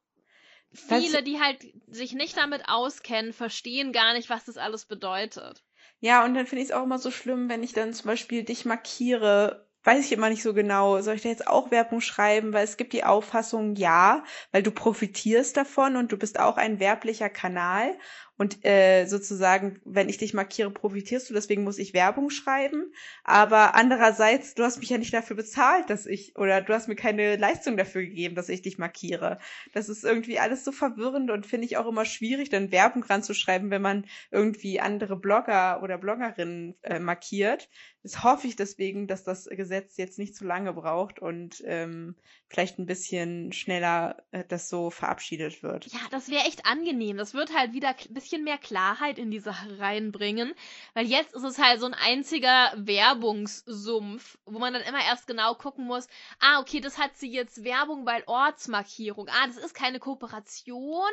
viele, 0.72 1.22
die 1.22 1.40
halt 1.40 1.64
sich 1.86 2.12
nicht 2.12 2.36
damit 2.36 2.68
auskennen, 2.68 3.32
verstehen 3.32 3.92
gar 3.92 4.14
nicht, 4.14 4.30
was 4.30 4.44
das 4.44 4.56
alles 4.56 4.86
bedeutet. 4.86 5.62
Ja, 6.00 6.24
und 6.24 6.34
dann 6.34 6.46
finde 6.46 6.62
ich 6.62 6.70
es 6.70 6.74
auch 6.74 6.82
immer 6.84 6.98
so 6.98 7.10
schlimm, 7.10 7.48
wenn 7.48 7.62
ich 7.62 7.72
dann 7.72 7.92
zum 7.92 8.06
Beispiel 8.08 8.42
dich 8.44 8.64
markiere. 8.64 9.66
Weiß 9.84 10.04
ich 10.04 10.12
immer 10.12 10.28
nicht 10.28 10.42
so 10.42 10.52
genau, 10.52 11.00
soll 11.00 11.14
ich 11.14 11.22
da 11.22 11.30
jetzt 11.30 11.46
auch 11.46 11.70
Werbung 11.70 12.00
schreiben, 12.02 12.52
weil 12.52 12.64
es 12.64 12.76
gibt 12.76 12.92
die 12.92 13.04
Auffassung, 13.04 13.76
ja, 13.76 14.24
weil 14.52 14.62
du 14.62 14.70
profitierst 14.72 15.56
davon 15.56 15.96
und 15.96 16.12
du 16.12 16.18
bist 16.18 16.38
auch 16.38 16.58
ein 16.58 16.80
werblicher 16.80 17.30
Kanal 17.30 17.96
und 18.40 18.64
äh, 18.64 19.04
sozusagen, 19.04 19.82
wenn 19.84 20.08
ich 20.08 20.16
dich 20.16 20.32
markiere, 20.32 20.70
profitierst 20.70 21.28
du, 21.28 21.34
deswegen 21.34 21.62
muss 21.62 21.76
ich 21.76 21.92
Werbung 21.92 22.30
schreiben. 22.30 22.90
Aber 23.22 23.74
andererseits, 23.74 24.54
du 24.54 24.62
hast 24.62 24.78
mich 24.78 24.88
ja 24.88 24.96
nicht 24.96 25.12
dafür 25.12 25.36
bezahlt, 25.36 25.90
dass 25.90 26.06
ich, 26.06 26.38
oder 26.38 26.62
du 26.62 26.72
hast 26.72 26.88
mir 26.88 26.96
keine 26.96 27.36
Leistung 27.36 27.76
dafür 27.76 28.00
gegeben, 28.00 28.36
dass 28.36 28.48
ich 28.48 28.62
dich 28.62 28.78
markiere. 28.78 29.40
Das 29.74 29.90
ist 29.90 30.04
irgendwie 30.04 30.38
alles 30.38 30.64
so 30.64 30.72
verwirrend 30.72 31.30
und 31.30 31.44
finde 31.44 31.66
ich 31.66 31.76
auch 31.76 31.86
immer 31.86 32.06
schwierig, 32.06 32.48
dann 32.48 32.72
Werbung 32.72 33.04
ranzuschreiben, 33.04 33.70
wenn 33.70 33.82
man 33.82 34.06
irgendwie 34.30 34.80
andere 34.80 35.16
Blogger 35.16 35.82
oder 35.82 35.98
Bloggerinnen 35.98 36.76
äh, 36.80 36.98
markiert. 36.98 37.68
Das 38.02 38.24
hoffe 38.24 38.46
ich 38.46 38.56
deswegen, 38.56 39.06
dass 39.06 39.22
das 39.22 39.44
Gesetz 39.50 39.98
jetzt 39.98 40.18
nicht 40.18 40.34
zu 40.34 40.46
lange 40.46 40.72
braucht 40.72 41.18
und 41.18 41.62
ähm, 41.66 42.14
vielleicht 42.48 42.78
ein 42.78 42.86
bisschen 42.86 43.52
schneller 43.52 44.16
äh, 44.30 44.44
das 44.48 44.70
so 44.70 44.88
verabschiedet 44.88 45.62
wird. 45.62 45.86
Ja, 45.92 46.00
das 46.10 46.30
wäre 46.30 46.46
echt 46.46 46.64
angenehm. 46.64 47.18
Das 47.18 47.34
wird 47.34 47.54
halt 47.54 47.74
wieder 47.74 47.88
ein 47.88 48.14
bisschen 48.14 48.29
bisschen 48.30 48.44
mehr 48.44 48.58
Klarheit 48.58 49.18
in 49.18 49.30
die 49.30 49.40
Sache 49.40 49.80
reinbringen, 49.80 50.54
weil 50.94 51.06
jetzt 51.06 51.34
ist 51.34 51.42
es 51.42 51.58
halt 51.58 51.80
so 51.80 51.86
ein 51.86 51.94
einziger 51.94 52.72
Werbungssumpf, 52.76 54.38
wo 54.44 54.60
man 54.60 54.72
dann 54.72 54.82
immer 54.82 55.04
erst 55.04 55.26
genau 55.26 55.54
gucken 55.54 55.86
muss, 55.86 56.06
ah, 56.38 56.60
okay, 56.60 56.80
das 56.80 56.96
hat 56.96 57.16
sie 57.16 57.32
jetzt 57.32 57.64
Werbung, 57.64 58.06
weil 58.06 58.22
Ortsmarkierung, 58.26 59.28
ah, 59.28 59.46
das 59.48 59.56
ist 59.56 59.74
keine 59.74 59.98
Kooperation 59.98 61.10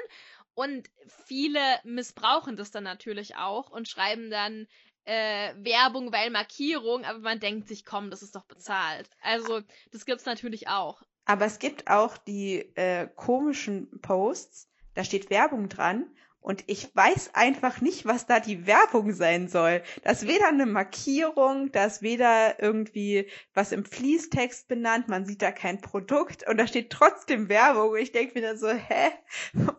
und 0.54 0.90
viele 1.26 1.60
missbrauchen 1.84 2.56
das 2.56 2.70
dann 2.70 2.84
natürlich 2.84 3.36
auch 3.36 3.72
und 3.72 3.90
schreiben 3.90 4.30
dann 4.30 4.68
äh, 5.06 5.54
Werbung, 5.58 6.12
weil 6.12 6.30
Markierung, 6.30 7.04
aber 7.04 7.20
man 7.20 7.40
denkt 7.40 7.68
sich, 7.68 7.84
komm, 7.84 8.12
das 8.12 8.22
ist 8.22 8.36
doch 8.36 8.46
bezahlt. 8.46 9.10
Also, 9.22 9.62
das 9.92 10.06
gibt's 10.06 10.26
natürlich 10.26 10.68
auch. 10.68 11.02
Aber 11.26 11.46
es 11.46 11.60
gibt 11.60 11.88
auch 11.88 12.18
die 12.18 12.58
äh, 12.76 13.08
komischen 13.16 14.02
Posts, 14.02 14.70
da 14.94 15.04
steht 15.04 15.30
Werbung 15.30 15.70
dran 15.70 16.10
und 16.48 16.64
ich 16.68 16.96
weiß 16.96 17.32
einfach 17.34 17.82
nicht, 17.82 18.06
was 18.06 18.26
da 18.26 18.40
die 18.40 18.66
Werbung 18.66 19.12
sein 19.12 19.50
soll. 19.50 19.84
Da 20.04 20.12
ist 20.12 20.28
weder 20.28 20.48
eine 20.48 20.66
Markierung, 20.66 21.74
da 21.74 21.84
ist 21.84 22.02
weder 22.02 22.64
irgendwie 22.64 23.30
was 23.54 23.74
im 23.74 23.84
Fließtext 23.84 24.70
benannt, 24.70 25.10
man 25.10 25.26
sieht 25.26 25.42
da 25.42 25.52
kein 25.52 25.82
Produkt 25.82 26.48
und 26.48 26.56
da 26.56 26.66
steht 26.66 26.90
trotzdem 26.90 27.50
Werbung. 27.50 27.90
Und 27.90 27.98
ich 27.98 28.14
denke 28.14 28.40
mir 28.40 28.48
dann 28.48 28.58
so, 28.58 28.70
hä? 28.70 29.12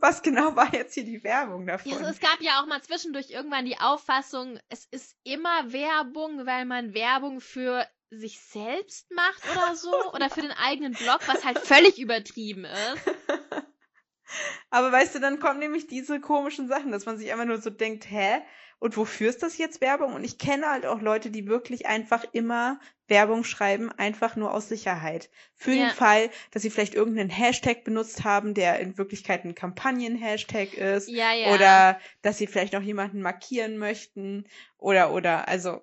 Was 0.00 0.20
genau 0.20 0.56
war 0.56 0.70
jetzt 0.74 0.92
hier 0.92 1.06
die 1.06 1.24
Werbung 1.24 1.66
davon? 1.66 1.90
Also 1.90 2.04
es 2.04 2.20
gab 2.20 2.42
ja 2.42 2.60
auch 2.60 2.66
mal 2.66 2.82
zwischendurch 2.82 3.30
irgendwann 3.30 3.64
die 3.64 3.80
Auffassung, 3.80 4.60
es 4.68 4.84
ist 4.90 5.16
immer 5.24 5.72
Werbung, 5.72 6.44
weil 6.44 6.66
man 6.66 6.92
Werbung 6.92 7.40
für 7.40 7.86
sich 8.10 8.40
selbst 8.40 9.10
macht 9.10 9.42
oder 9.52 9.74
so 9.74 10.12
oder 10.12 10.28
für 10.28 10.42
den 10.42 10.52
eigenen 10.52 10.92
Blog, 10.92 11.20
was 11.28 11.46
halt 11.46 11.60
völlig 11.60 11.98
übertrieben 11.98 12.66
ist. 12.66 13.06
Aber 14.70 14.92
weißt 14.92 15.14
du, 15.14 15.20
dann 15.20 15.40
kommen 15.40 15.58
nämlich 15.58 15.86
diese 15.86 16.20
komischen 16.20 16.68
Sachen, 16.68 16.92
dass 16.92 17.06
man 17.06 17.18
sich 17.18 17.32
einfach 17.32 17.46
nur 17.46 17.58
so 17.58 17.70
denkt, 17.70 18.10
hä? 18.10 18.42
Und 18.80 18.96
wofür 18.96 19.28
ist 19.28 19.42
das 19.42 19.58
jetzt 19.58 19.80
Werbung? 19.80 20.14
Und 20.14 20.22
ich 20.22 20.38
kenne 20.38 20.70
halt 20.70 20.86
auch 20.86 21.00
Leute, 21.00 21.30
die 21.30 21.48
wirklich 21.48 21.86
einfach 21.86 22.24
immer 22.32 22.78
Werbung 23.08 23.42
schreiben, 23.42 23.90
einfach 23.90 24.36
nur 24.36 24.54
aus 24.54 24.68
Sicherheit. 24.68 25.30
Für 25.56 25.72
ja. 25.72 25.86
den 25.86 25.90
Fall, 25.90 26.30
dass 26.52 26.62
sie 26.62 26.70
vielleicht 26.70 26.94
irgendeinen 26.94 27.30
Hashtag 27.30 27.82
benutzt 27.82 28.22
haben, 28.22 28.54
der 28.54 28.78
in 28.78 28.96
Wirklichkeit 28.96 29.44
ein 29.44 29.56
Kampagnen-Hashtag 29.56 30.74
ist. 30.74 31.08
Ja, 31.08 31.32
ja. 31.32 31.54
Oder 31.54 32.00
dass 32.22 32.38
sie 32.38 32.46
vielleicht 32.46 32.72
noch 32.72 32.82
jemanden 32.82 33.20
markieren 33.20 33.78
möchten. 33.78 34.44
Oder, 34.76 35.12
oder, 35.12 35.48
also 35.48 35.82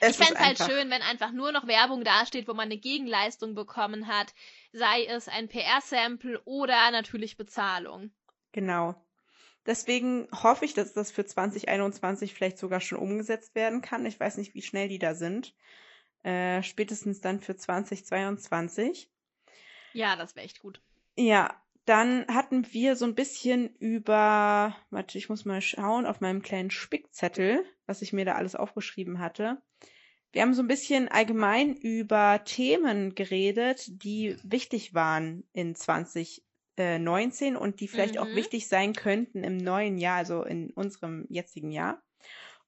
es 0.00 0.18
ich 0.18 0.26
fände 0.26 0.40
halt 0.40 0.58
schön, 0.58 0.90
wenn 0.90 1.02
einfach 1.02 1.32
nur 1.32 1.52
noch 1.52 1.66
Werbung 1.66 2.04
dasteht, 2.04 2.48
wo 2.48 2.54
man 2.54 2.66
eine 2.66 2.78
Gegenleistung 2.78 3.54
bekommen 3.54 4.06
hat, 4.06 4.34
sei 4.72 5.04
es 5.04 5.28
ein 5.28 5.48
PR-Sample 5.48 6.40
oder 6.44 6.90
natürlich 6.90 7.36
Bezahlung. 7.36 8.10
Genau. 8.52 8.94
Deswegen 9.66 10.26
hoffe 10.32 10.64
ich, 10.64 10.74
dass 10.74 10.94
das 10.94 11.10
für 11.10 11.24
2021 11.24 12.32
vielleicht 12.32 12.58
sogar 12.58 12.80
schon 12.80 12.98
umgesetzt 12.98 13.54
werden 13.54 13.82
kann. 13.82 14.06
Ich 14.06 14.18
weiß 14.18 14.38
nicht, 14.38 14.54
wie 14.54 14.62
schnell 14.62 14.88
die 14.88 14.98
da 14.98 15.14
sind. 15.14 15.54
Äh, 16.22 16.62
spätestens 16.62 17.20
dann 17.20 17.40
für 17.40 17.56
2022. 17.56 19.10
Ja, 19.92 20.16
das 20.16 20.34
wäre 20.34 20.46
echt 20.46 20.60
gut. 20.60 20.80
Ja, 21.16 21.60
dann 21.84 22.26
hatten 22.28 22.66
wir 22.72 22.96
so 22.96 23.04
ein 23.04 23.14
bisschen 23.14 23.74
über, 23.76 24.76
warte, 24.90 25.18
ich 25.18 25.28
muss 25.28 25.44
mal 25.44 25.60
schauen 25.60 26.06
auf 26.06 26.20
meinem 26.20 26.42
kleinen 26.42 26.70
Spickzettel, 26.70 27.64
was 27.86 28.02
ich 28.02 28.12
mir 28.12 28.24
da 28.24 28.34
alles 28.34 28.54
aufgeschrieben 28.54 29.18
hatte. 29.18 29.60
Wir 30.32 30.42
haben 30.42 30.54
so 30.54 30.62
ein 30.62 30.68
bisschen 30.68 31.08
allgemein 31.08 31.74
über 31.74 32.42
Themen 32.44 33.14
geredet, 33.14 33.84
die 33.88 34.36
wichtig 34.44 34.94
waren 34.94 35.42
in 35.52 35.74
2019 35.74 37.56
und 37.56 37.80
die 37.80 37.88
vielleicht 37.88 38.14
mhm. 38.14 38.20
auch 38.20 38.34
wichtig 38.36 38.68
sein 38.68 38.92
könnten 38.92 39.42
im 39.42 39.56
neuen 39.56 39.98
Jahr, 39.98 40.18
also 40.18 40.44
in 40.44 40.70
unserem 40.70 41.26
jetzigen 41.28 41.72
Jahr. 41.72 42.00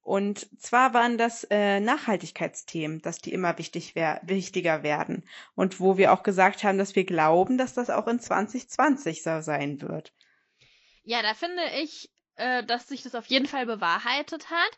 Und 0.03 0.47
zwar 0.61 0.93
waren 0.93 1.17
das 1.17 1.45
äh, 1.49 1.79
Nachhaltigkeitsthemen, 1.79 3.01
dass 3.01 3.19
die 3.19 3.31
immer 3.31 3.57
wichtig 3.57 3.95
wer 3.95 4.19
wichtiger 4.23 4.83
werden. 4.83 5.23
Und 5.55 5.79
wo 5.79 5.97
wir 5.97 6.11
auch 6.11 6.23
gesagt 6.23 6.63
haben, 6.63 6.77
dass 6.77 6.95
wir 6.95 7.05
glauben, 7.05 7.57
dass 7.57 7.73
das 7.73 7.89
auch 7.89 8.07
in 8.07 8.19
2020 8.19 9.23
so 9.23 9.41
sein 9.41 9.81
wird. 9.81 10.13
Ja, 11.03 11.21
da 11.21 11.33
finde 11.33 11.63
ich, 11.81 12.11
äh, 12.35 12.65
dass 12.65 12.89
sich 12.89 13.01
das 13.01 13.15
auf 13.15 13.27
jeden 13.27 13.45
Fall 13.45 13.65
bewahrheitet 13.65 14.49
hat. 14.49 14.77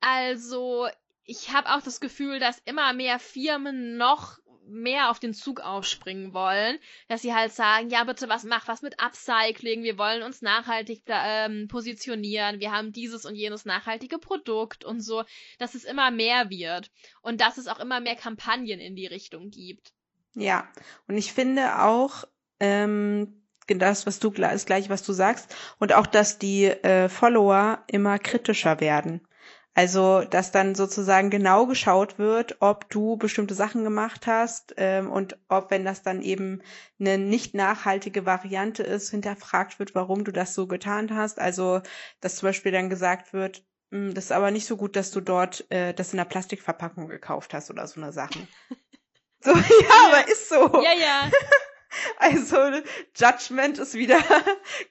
Also 0.00 0.86
ich 1.24 1.52
habe 1.52 1.74
auch 1.74 1.82
das 1.82 2.00
Gefühl, 2.00 2.38
dass 2.38 2.60
immer 2.66 2.92
mehr 2.92 3.18
Firmen 3.18 3.96
noch 3.96 4.38
mehr 4.68 5.10
auf 5.10 5.18
den 5.18 5.34
Zug 5.34 5.60
aufspringen 5.60 6.32
wollen, 6.32 6.78
dass 7.08 7.22
sie 7.22 7.34
halt 7.34 7.52
sagen, 7.52 7.90
ja 7.90 8.04
bitte, 8.04 8.28
was 8.28 8.44
mach 8.44 8.68
was 8.68 8.82
mit 8.82 9.00
Upcycling, 9.00 9.82
wir 9.82 9.98
wollen 9.98 10.22
uns 10.22 10.42
nachhaltig 10.42 11.02
ähm, 11.08 11.68
positionieren, 11.68 12.60
wir 12.60 12.72
haben 12.72 12.92
dieses 12.92 13.24
und 13.24 13.34
jenes 13.34 13.64
nachhaltige 13.64 14.18
Produkt 14.18 14.84
und 14.84 15.00
so, 15.00 15.24
dass 15.58 15.74
es 15.74 15.84
immer 15.84 16.10
mehr 16.10 16.50
wird 16.50 16.90
und 17.22 17.40
dass 17.40 17.58
es 17.58 17.66
auch 17.66 17.80
immer 17.80 18.00
mehr 18.00 18.16
Kampagnen 18.16 18.80
in 18.80 18.96
die 18.96 19.06
Richtung 19.06 19.50
gibt. 19.50 19.92
Ja, 20.34 20.68
und 21.06 21.16
ich 21.16 21.32
finde 21.32 21.82
auch, 21.82 22.24
ähm, 22.60 23.42
das, 23.66 24.06
was 24.06 24.18
du, 24.18 24.30
das 24.30 24.64
gleiche, 24.64 24.88
was 24.88 25.02
du 25.02 25.12
sagst, 25.12 25.54
und 25.78 25.92
auch, 25.92 26.06
dass 26.06 26.38
die 26.38 26.64
äh, 26.64 27.08
Follower 27.08 27.84
immer 27.88 28.18
kritischer 28.18 28.80
werden. 28.80 29.20
Also, 29.78 30.24
dass 30.24 30.50
dann 30.50 30.74
sozusagen 30.74 31.30
genau 31.30 31.64
geschaut 31.66 32.18
wird, 32.18 32.56
ob 32.58 32.90
du 32.90 33.16
bestimmte 33.16 33.54
Sachen 33.54 33.84
gemacht 33.84 34.26
hast 34.26 34.74
ähm, 34.76 35.08
und 35.08 35.38
ob, 35.48 35.70
wenn 35.70 35.84
das 35.84 36.02
dann 36.02 36.20
eben 36.20 36.62
eine 36.98 37.16
nicht 37.16 37.54
nachhaltige 37.54 38.26
Variante 38.26 38.82
ist, 38.82 39.10
hinterfragt 39.10 39.78
wird, 39.78 39.94
warum 39.94 40.24
du 40.24 40.32
das 40.32 40.54
so 40.54 40.66
getan 40.66 41.14
hast. 41.14 41.38
Also, 41.38 41.80
dass 42.20 42.34
zum 42.34 42.48
Beispiel 42.48 42.72
dann 42.72 42.90
gesagt 42.90 43.32
wird, 43.32 43.62
hm, 43.92 44.14
das 44.14 44.24
ist 44.24 44.32
aber 44.32 44.50
nicht 44.50 44.66
so 44.66 44.76
gut, 44.76 44.96
dass 44.96 45.12
du 45.12 45.20
dort 45.20 45.70
äh, 45.70 45.94
das 45.94 46.12
in 46.12 46.18
einer 46.18 46.28
Plastikverpackung 46.28 47.06
gekauft 47.06 47.54
hast 47.54 47.70
oder 47.70 47.86
so 47.86 48.00
eine 48.00 48.10
Sachen. 48.10 48.48
so, 49.44 49.52
ja, 49.52 49.58
ja, 49.80 50.06
aber 50.08 50.28
ist 50.28 50.48
so. 50.48 50.82
Ja, 50.82 50.92
ja. 50.92 51.30
Also, 52.18 52.56
Judgment 53.16 53.78
ist 53.78 53.94
wieder 53.94 54.18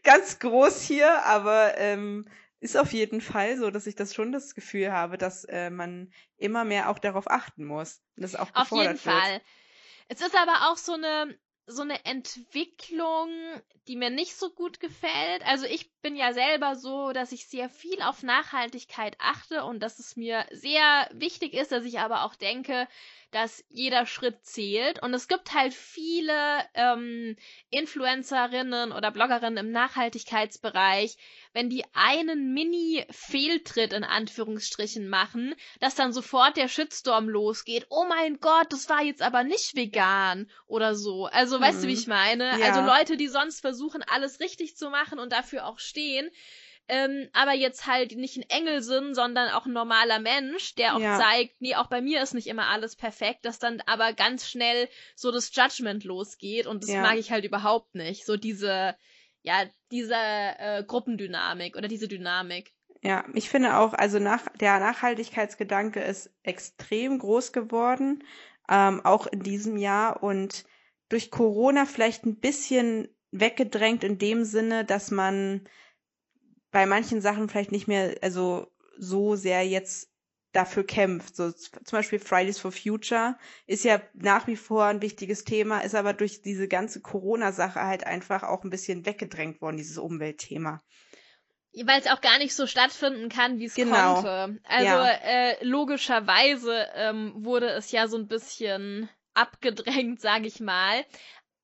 ganz 0.03 0.39
groß 0.39 0.81
hier, 0.81 1.25
aber 1.25 1.77
ähm, 1.77 2.25
ist 2.59 2.77
auf 2.77 2.93
jeden 2.93 3.21
Fall 3.21 3.57
so, 3.57 3.69
dass 3.71 3.87
ich 3.87 3.95
das 3.95 4.13
schon 4.13 4.31
das 4.31 4.55
Gefühl 4.55 4.91
habe, 4.91 5.17
dass 5.17 5.43
äh, 5.45 5.69
man 5.69 6.11
immer 6.37 6.65
mehr 6.65 6.89
auch 6.89 6.99
darauf 6.99 7.29
achten 7.29 7.65
muss. 7.65 8.01
Das 8.15 8.35
auch 8.35 8.53
auf 8.53 8.71
jeden 8.71 8.89
wird. 8.89 8.99
Fall. 8.99 9.41
Es 10.07 10.21
ist 10.21 10.35
aber 10.35 10.71
auch 10.71 10.77
so 10.77 10.93
eine 10.93 11.37
so 11.69 11.81
eine 11.81 12.05
Entwicklung, 12.05 13.29
die 13.89 13.97
mir 13.97 14.09
nicht 14.09 14.37
so 14.37 14.49
gut 14.51 14.79
gefällt. 14.79 15.45
Also 15.45 15.65
ich 15.65 15.93
bin 15.99 16.15
ja 16.15 16.31
selber 16.31 16.77
so, 16.77 17.11
dass 17.11 17.33
ich 17.33 17.47
sehr 17.47 17.69
viel 17.69 18.01
auf 18.01 18.23
Nachhaltigkeit 18.23 19.17
achte 19.19 19.65
und 19.65 19.81
dass 19.81 19.99
es 19.99 20.15
mir 20.15 20.45
sehr 20.51 21.09
wichtig 21.11 21.53
ist, 21.53 21.73
dass 21.73 21.83
ich 21.83 21.99
aber 21.99 22.23
auch 22.23 22.35
denke, 22.35 22.87
dass 23.37 23.63
jeder 23.69 24.07
Schritt 24.07 24.43
zählt. 24.43 25.03
Und 25.03 25.13
es 25.13 25.27
gibt 25.27 25.53
halt 25.53 25.75
viele 25.75 26.33
ähm, 26.73 27.35
Influencerinnen 27.69 28.91
oder 28.91 29.11
Bloggerinnen 29.11 29.57
im 29.63 29.71
Nachhaltigkeitsbereich, 29.71 31.17
wenn 31.53 31.69
die 31.69 31.83
einen 31.93 32.55
Mini-Fehltritt 32.55 33.93
in 33.93 34.03
Anführungsstrichen 34.03 35.07
machen, 35.07 35.53
dass 35.79 35.93
dann 35.93 36.13
sofort 36.13 36.57
der 36.57 36.67
Shitstorm 36.67 37.29
losgeht. 37.29 37.85
Oh 37.91 38.05
mein 38.09 38.39
Gott, 38.39 38.73
das 38.73 38.89
war 38.89 39.03
jetzt 39.03 39.21
aber 39.21 39.43
nicht 39.43 39.75
vegan 39.75 40.49
oder 40.65 40.95
so. 40.95 41.27
Also, 41.27 41.59
mhm. 41.59 41.61
weißt 41.61 41.83
du, 41.83 41.87
wie 41.87 41.93
mhm. 41.93 41.99
ich 41.99 42.07
meine? 42.07 42.59
Ja. 42.59 42.71
Also 42.71 42.81
Leute, 42.81 43.17
die 43.17 43.27
sonst 43.27 43.61
versuchen, 43.61 44.01
alles 44.01 44.39
richtig 44.39 44.77
zu 44.77 44.89
machen 44.89 45.19
und 45.19 45.31
dafür 45.31 45.67
auch 45.67 45.77
stehen, 45.77 46.31
ähm, 46.89 47.27
aber 47.33 47.53
jetzt 47.53 47.85
halt 47.85 48.15
nicht 48.15 48.37
ein 48.37 48.49
Engel 48.49 48.81
sind, 48.81 49.13
sondern 49.13 49.49
auch 49.49 49.65
ein 49.65 49.73
normaler 49.73 50.19
Mensch, 50.19 50.75
der 50.75 50.95
auch 50.95 50.99
ja. 50.99 51.17
zeigt, 51.17 51.59
nee, 51.59 51.75
auch 51.75 51.87
bei 51.87 52.01
mir 52.01 52.21
ist 52.21 52.33
nicht 52.33 52.47
immer 52.47 52.67
alles 52.67 52.95
perfekt, 52.95 53.45
dass 53.45 53.59
dann 53.59 53.81
aber 53.85 54.13
ganz 54.13 54.49
schnell 54.49 54.87
so 55.15 55.31
das 55.31 55.53
Judgment 55.53 56.05
losgeht 56.05 56.65
und 56.65 56.83
das 56.83 56.91
ja. 56.91 57.01
mag 57.01 57.17
ich 57.17 57.31
halt 57.31 57.43
überhaupt 57.43 57.93
nicht. 57.95 58.25
So 58.25 58.37
diese, 58.37 58.95
ja, 59.41 59.63
diese 59.91 60.15
äh, 60.15 60.83
Gruppendynamik 60.85 61.75
oder 61.75 61.89
diese 61.89 62.07
Dynamik. 62.07 62.71
Ja, 63.01 63.25
ich 63.33 63.49
finde 63.49 63.77
auch, 63.77 63.93
also 63.93 64.19
nach, 64.19 64.47
der 64.59 64.79
Nachhaltigkeitsgedanke 64.79 65.99
ist 66.01 66.31
extrem 66.43 67.19
groß 67.19 67.51
geworden, 67.51 68.23
ähm, 68.69 69.01
auch 69.03 69.27
in 69.27 69.43
diesem 69.43 69.77
Jahr 69.77 70.23
und 70.23 70.65
durch 71.09 71.31
Corona 71.31 71.85
vielleicht 71.85 72.25
ein 72.25 72.39
bisschen 72.39 73.09
weggedrängt 73.31 74.03
in 74.03 74.17
dem 74.17 74.45
Sinne, 74.45 74.85
dass 74.85 75.11
man 75.11 75.67
bei 76.77 76.85
manchen 76.85 77.21
Sachen 77.21 77.49
vielleicht 77.49 77.71
nicht 77.71 77.87
mehr, 77.87 78.17
also 78.21 78.71
so 78.99 79.35
sehr 79.35 79.67
jetzt 79.67 80.11
dafür 80.51 80.85
kämpft. 80.85 81.35
So 81.35 81.51
zum 81.51 81.81
Beispiel 81.89 82.19
Fridays 82.19 82.59
for 82.59 82.71
Future 82.71 83.35
ist 83.65 83.83
ja 83.83 83.99
nach 84.13 84.45
wie 84.45 84.55
vor 84.55 84.85
ein 84.85 85.01
wichtiges 85.01 85.43
Thema, 85.43 85.79
ist 85.79 85.95
aber 85.95 86.13
durch 86.13 86.43
diese 86.43 86.67
ganze 86.67 87.01
Corona-Sache 87.01 87.81
halt 87.81 88.05
einfach 88.05 88.43
auch 88.43 88.63
ein 88.63 88.69
bisschen 88.69 89.07
weggedrängt 89.07 89.59
worden, 89.59 89.77
dieses 89.77 89.97
Umweltthema. 89.97 90.79
Weil 91.83 91.99
es 91.99 92.05
auch 92.05 92.21
gar 92.21 92.37
nicht 92.37 92.53
so 92.53 92.67
stattfinden 92.67 93.29
kann, 93.29 93.57
wie 93.57 93.65
es 93.65 93.73
genau. 93.73 94.13
konnte. 94.13 94.59
Also 94.63 94.85
ja. 94.85 95.09
äh, 95.09 95.63
logischerweise 95.63 96.85
ähm, 96.93 97.33
wurde 97.37 97.69
es 97.69 97.89
ja 97.89 98.07
so 98.07 98.17
ein 98.17 98.27
bisschen 98.27 99.09
abgedrängt, 99.33 100.21
sage 100.21 100.45
ich 100.45 100.59
mal. 100.59 101.05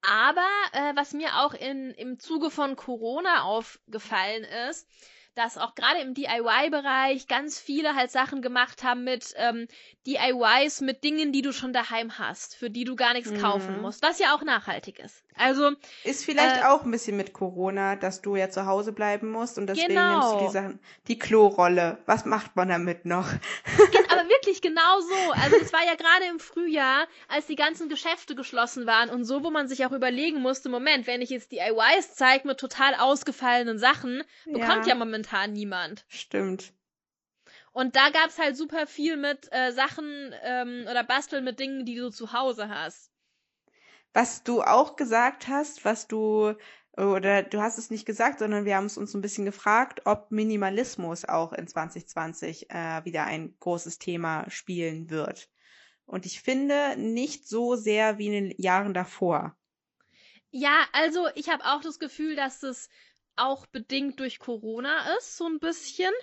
Aber 0.09 0.47
äh, 0.73 0.95
was 0.95 1.13
mir 1.13 1.39
auch 1.39 1.53
in, 1.53 1.91
im 1.91 2.19
Zuge 2.19 2.51
von 2.51 2.75
Corona 2.75 3.43
aufgefallen 3.43 4.43
ist, 4.69 4.87
dass 5.35 5.57
auch 5.57 5.75
gerade 5.75 6.01
im 6.01 6.13
DIY-Bereich 6.13 7.27
ganz 7.27 7.59
viele 7.59 7.95
halt 7.95 8.11
Sachen 8.11 8.41
gemacht 8.41 8.83
haben 8.83 9.03
mit 9.03 9.33
ähm, 9.37 9.67
DIYs, 10.05 10.81
mit 10.81 11.03
Dingen, 11.03 11.31
die 11.31 11.41
du 11.41 11.53
schon 11.53 11.73
daheim 11.73 12.19
hast, 12.19 12.55
für 12.55 12.69
die 12.69 12.83
du 12.83 12.95
gar 12.95 13.13
nichts 13.13 13.31
mhm. 13.31 13.39
kaufen 13.39 13.81
musst, 13.81 14.03
was 14.03 14.19
ja 14.19 14.35
auch 14.35 14.43
nachhaltig 14.43 14.99
ist. 14.99 15.22
Also 15.37 15.71
ist 16.03 16.25
vielleicht 16.25 16.61
äh, 16.61 16.65
auch 16.65 16.83
ein 16.83 16.91
bisschen 16.91 17.17
mit 17.17 17.33
Corona, 17.33 17.95
dass 17.95 18.21
du 18.21 18.35
ja 18.35 18.49
zu 18.49 18.65
Hause 18.65 18.91
bleiben 18.91 19.29
musst 19.31 19.57
und 19.57 19.67
deswegen 19.67 19.89
genau. 19.89 20.11
nimmst 20.11 20.33
du 20.33 20.45
die 20.45 20.51
Sachen, 20.51 20.79
die 21.07 21.19
Klorolle. 21.19 21.97
Was 22.05 22.25
macht 22.25 22.55
man 22.55 22.69
damit 22.69 23.05
noch? 23.05 23.27
Aber 24.09 24.29
wirklich 24.29 24.61
genau 24.61 24.99
so. 24.99 25.31
Also 25.41 25.57
es 25.57 25.73
war 25.73 25.83
ja 25.85 25.95
gerade 25.95 26.25
im 26.29 26.39
Frühjahr, 26.39 27.07
als 27.27 27.47
die 27.47 27.55
ganzen 27.55 27.89
Geschäfte 27.89 28.35
geschlossen 28.35 28.85
waren 28.85 29.09
und 29.09 29.25
so, 29.25 29.43
wo 29.43 29.51
man 29.51 29.67
sich 29.67 29.85
auch 29.85 29.91
überlegen 29.91 30.41
musste, 30.41 30.69
Moment, 30.69 31.07
wenn 31.07 31.21
ich 31.21 31.29
jetzt 31.29 31.51
DIYs 31.51 32.15
zeige 32.15 32.47
mit 32.47 32.59
total 32.59 32.95
ausgefallenen 32.95 33.79
Sachen, 33.79 34.23
bekommt 34.45 34.85
ja, 34.85 34.89
ja 34.89 34.95
momentan 34.95 35.53
niemand. 35.53 36.05
Stimmt. 36.07 36.73
Und 37.71 37.95
da 37.95 38.09
gab's 38.11 38.37
halt 38.37 38.55
super 38.55 38.85
viel 38.85 39.17
mit 39.17 39.51
äh, 39.51 39.71
Sachen 39.71 40.33
ähm, 40.43 40.85
oder 40.89 41.03
Basteln 41.03 41.43
mit 41.43 41.59
Dingen, 41.59 41.85
die 41.85 41.95
du 41.95 42.11
zu 42.11 42.31
Hause 42.31 42.69
hast. 42.69 43.12
Was 44.13 44.43
du 44.43 44.61
auch 44.61 44.95
gesagt 44.95 45.47
hast, 45.47 45.85
was 45.85 46.07
du 46.07 46.53
oder 46.95 47.41
du 47.41 47.59
hast 47.59 47.79
es 47.79 47.89
nicht 47.89 48.05
gesagt, 48.05 48.39
sondern 48.39 48.65
wir 48.65 48.75
haben 48.75 48.85
es 48.85 48.97
uns 48.97 49.15
ein 49.15 49.21
bisschen 49.21 49.45
gefragt, 49.45 50.01
ob 50.05 50.31
Minimalismus 50.31 51.25
auch 51.25 51.51
in 51.51 51.67
2020 51.67 52.69
äh, 52.69 53.03
wieder 53.03 53.23
ein 53.23 53.55
großes 53.59 53.97
Thema 53.97 54.47
spielen 54.49 55.09
wird. 55.09 55.49
Und 56.05 56.25
ich 56.25 56.41
finde 56.41 56.95
nicht 56.97 57.47
so 57.47 57.75
sehr 57.75 58.19
wie 58.19 58.27
in 58.27 58.33
den 58.33 58.61
Jahren 58.61 58.93
davor. 58.93 59.57
Ja, 60.51 60.85
also 60.91 61.27
ich 61.33 61.49
habe 61.49 61.65
auch 61.65 61.81
das 61.81 61.97
Gefühl, 61.97 62.35
dass 62.35 62.61
es 62.61 62.89
auch 63.35 63.65
bedingt 63.65 64.19
durch 64.19 64.39
Corona 64.39 65.15
ist, 65.17 65.37
so 65.37 65.47
ein 65.47 65.59
bisschen 65.59 66.13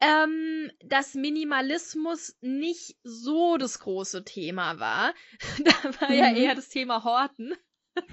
ähm, 0.00 0.70
dass 0.82 1.14
Minimalismus 1.14 2.36
nicht 2.40 2.96
so 3.02 3.56
das 3.56 3.78
große 3.80 4.24
Thema 4.24 4.78
war. 4.78 5.14
da 5.64 5.72
war 6.00 6.10
mhm. 6.10 6.16
ja 6.16 6.34
eher 6.34 6.54
das 6.54 6.68
Thema 6.68 7.04
Horten. 7.04 7.54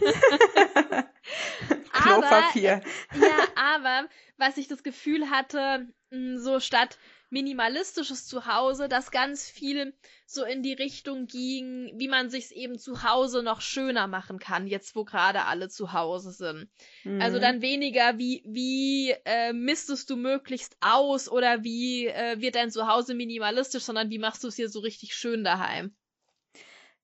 Klopapier. 1.91 2.81
Aber, 3.09 3.27
ja, 3.27 3.37
aber 3.55 4.09
was 4.37 4.57
ich 4.57 4.67
das 4.67 4.83
Gefühl 4.83 5.29
hatte, 5.29 5.87
so 6.09 6.59
statt 6.59 6.97
minimalistisches 7.35 8.25
Zuhause, 8.27 8.87
das 8.87 9.11
ganz 9.11 9.49
viel 9.49 9.93
so 10.25 10.45
in 10.45 10.63
die 10.63 10.71
Richtung 10.71 11.27
ging, 11.27 11.91
wie 11.95 12.07
man 12.07 12.29
sich's 12.29 12.51
eben 12.51 12.79
zu 12.79 13.03
Hause 13.03 13.43
noch 13.43 13.59
schöner 13.59 14.07
machen 14.07 14.39
kann, 14.39 14.67
jetzt 14.67 14.95
wo 14.95 15.03
gerade 15.03 15.43
alle 15.43 15.67
zu 15.67 15.91
Hause 15.91 16.31
sind. 16.31 16.69
Mhm. 17.03 17.21
Also 17.21 17.39
dann 17.39 17.61
weniger 17.61 18.17
wie 18.17 18.41
wie 18.45 19.13
äh, 19.25 19.51
mistest 19.51 20.09
du 20.09 20.15
möglichst 20.15 20.77
aus 20.79 21.29
oder 21.29 21.65
wie 21.65 22.07
äh, 22.07 22.39
wird 22.39 22.55
dein 22.55 22.71
Zuhause 22.71 23.13
minimalistisch, 23.13 23.83
sondern 23.83 24.09
wie 24.09 24.19
machst 24.19 24.45
du 24.45 24.47
es 24.47 24.55
hier 24.55 24.69
so 24.69 24.79
richtig 24.79 25.13
schön 25.13 25.43
daheim. 25.43 25.93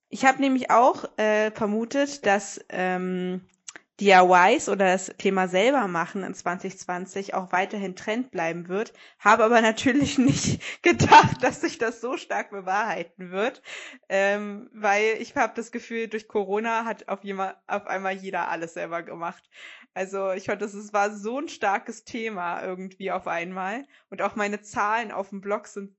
Ich 0.08 0.24
habe 0.24 0.42
nämlich 0.42 0.72
auch 0.72 1.06
äh, 1.18 1.52
vermutet, 1.52 2.26
dass 2.26 2.64
ähm, 2.70 3.42
DIYs 4.02 4.68
oder 4.68 4.86
das 4.86 5.14
Thema 5.20 5.47
selber 5.47 5.88
machen 5.88 6.24
in 6.24 6.34
2020 6.34 7.36
auch 7.36 7.52
weiterhin 7.52 7.95
Trend 7.95 8.32
bleiben 8.32 8.68
wird, 8.68 8.93
habe 9.20 9.43
aber 9.43 9.62
natürlich 9.62 10.18
nicht 10.18 10.82
gedacht, 10.82 11.43
dass 11.43 11.62
sich 11.62 11.78
das 11.78 12.02
so 12.02 12.18
stark 12.18 12.49
bewahrheiten 12.49 13.30
wird, 13.30 13.62
ähm, 14.10 14.72
weil 14.74 15.18
ich 15.20 15.36
habe 15.36 15.54
das 15.56 15.72
Gefühl, 15.72 16.08
durch 16.08 16.28
Corona 16.28 16.84
hat 16.84 17.10
auf, 17.10 17.24
jemand, 17.24 17.56
auf 17.68 17.86
einmal 17.86 18.14
jeder 18.14 18.49
alles 18.49 18.74
selber 18.74 19.04
gemacht. 19.04 19.47
Also 19.93 20.32
ich 20.32 20.45
fand, 20.45 20.64
es 20.64 20.93
war 20.93 21.16
so 21.16 21.38
ein 21.38 21.47
starkes 21.47 22.04
Thema 22.04 22.64
irgendwie 22.64 23.12
auf 23.12 23.28
einmal 23.28 23.86
und 24.10 24.24
auch 24.24 24.36
meine 24.36 24.62
Zahlen 24.62 25.12
auf 25.12 25.30
dem 25.30 25.41
Blog 25.41 25.68
sind 25.68 25.95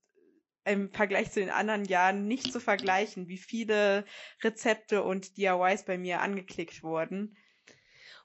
im 0.64 0.92
Vergleich 0.92 1.30
zu 1.30 1.40
den 1.40 1.50
anderen 1.50 1.84
Jahren 1.84 2.26
nicht 2.26 2.52
zu 2.52 2.58
vergleichen, 2.58 3.28
wie 3.28 3.38
viele 3.38 4.04
Rezepte 4.42 5.02
und 5.02 5.36
DIYs 5.36 5.84
bei 5.84 5.98
mir 5.98 6.20
angeklickt 6.20 6.82
wurden. 6.82 7.36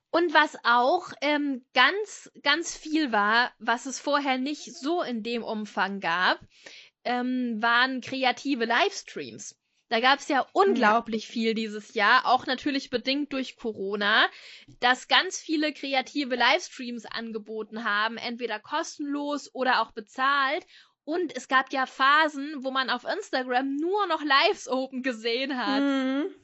Und 0.09 0.33
was 0.33 0.57
auch 0.63 1.11
ähm, 1.21 1.65
ganz, 1.73 2.31
ganz 2.41 2.75
viel 2.75 3.11
war, 3.11 3.51
was 3.59 3.85
es 3.85 3.99
vorher 3.99 4.37
nicht 4.37 4.73
so 4.73 5.01
in 5.01 5.21
dem 5.21 5.43
Umfang 5.43 5.99
gab, 5.99 6.39
ähm, 7.03 7.61
waren 7.61 8.01
kreative 8.01 8.65
Livestreams. 8.65 9.55
Da 9.89 10.01
gab 10.01 10.19
es 10.19 10.27
ja 10.27 10.45
unglaublich 10.51 11.27
viel 11.27 11.53
dieses 11.53 11.93
Jahr, 11.93 12.25
auch 12.25 12.45
natürlich 12.45 12.89
bedingt 12.89 13.31
durch 13.31 13.55
Corona, 13.55 14.27
dass 14.81 15.07
ganz 15.07 15.39
viele 15.39 15.71
kreative 15.73 16.35
Livestreams 16.35 17.05
angeboten 17.05 17.85
haben, 17.85 18.17
entweder 18.17 18.59
kostenlos 18.59 19.53
oder 19.53 19.81
auch 19.81 19.91
bezahlt. 19.91 20.65
Und 21.05 21.33
es 21.37 21.47
gab 21.47 21.71
ja 21.71 21.85
Phasen, 21.85 22.65
wo 22.65 22.71
man 22.71 22.89
auf 22.89 23.05
Instagram 23.05 23.77
nur 23.77 24.07
noch 24.07 24.21
Lives 24.21 24.67
open 24.67 25.03
gesehen 25.03 25.57
hat. 25.57 25.81
Mhm, 25.81 26.35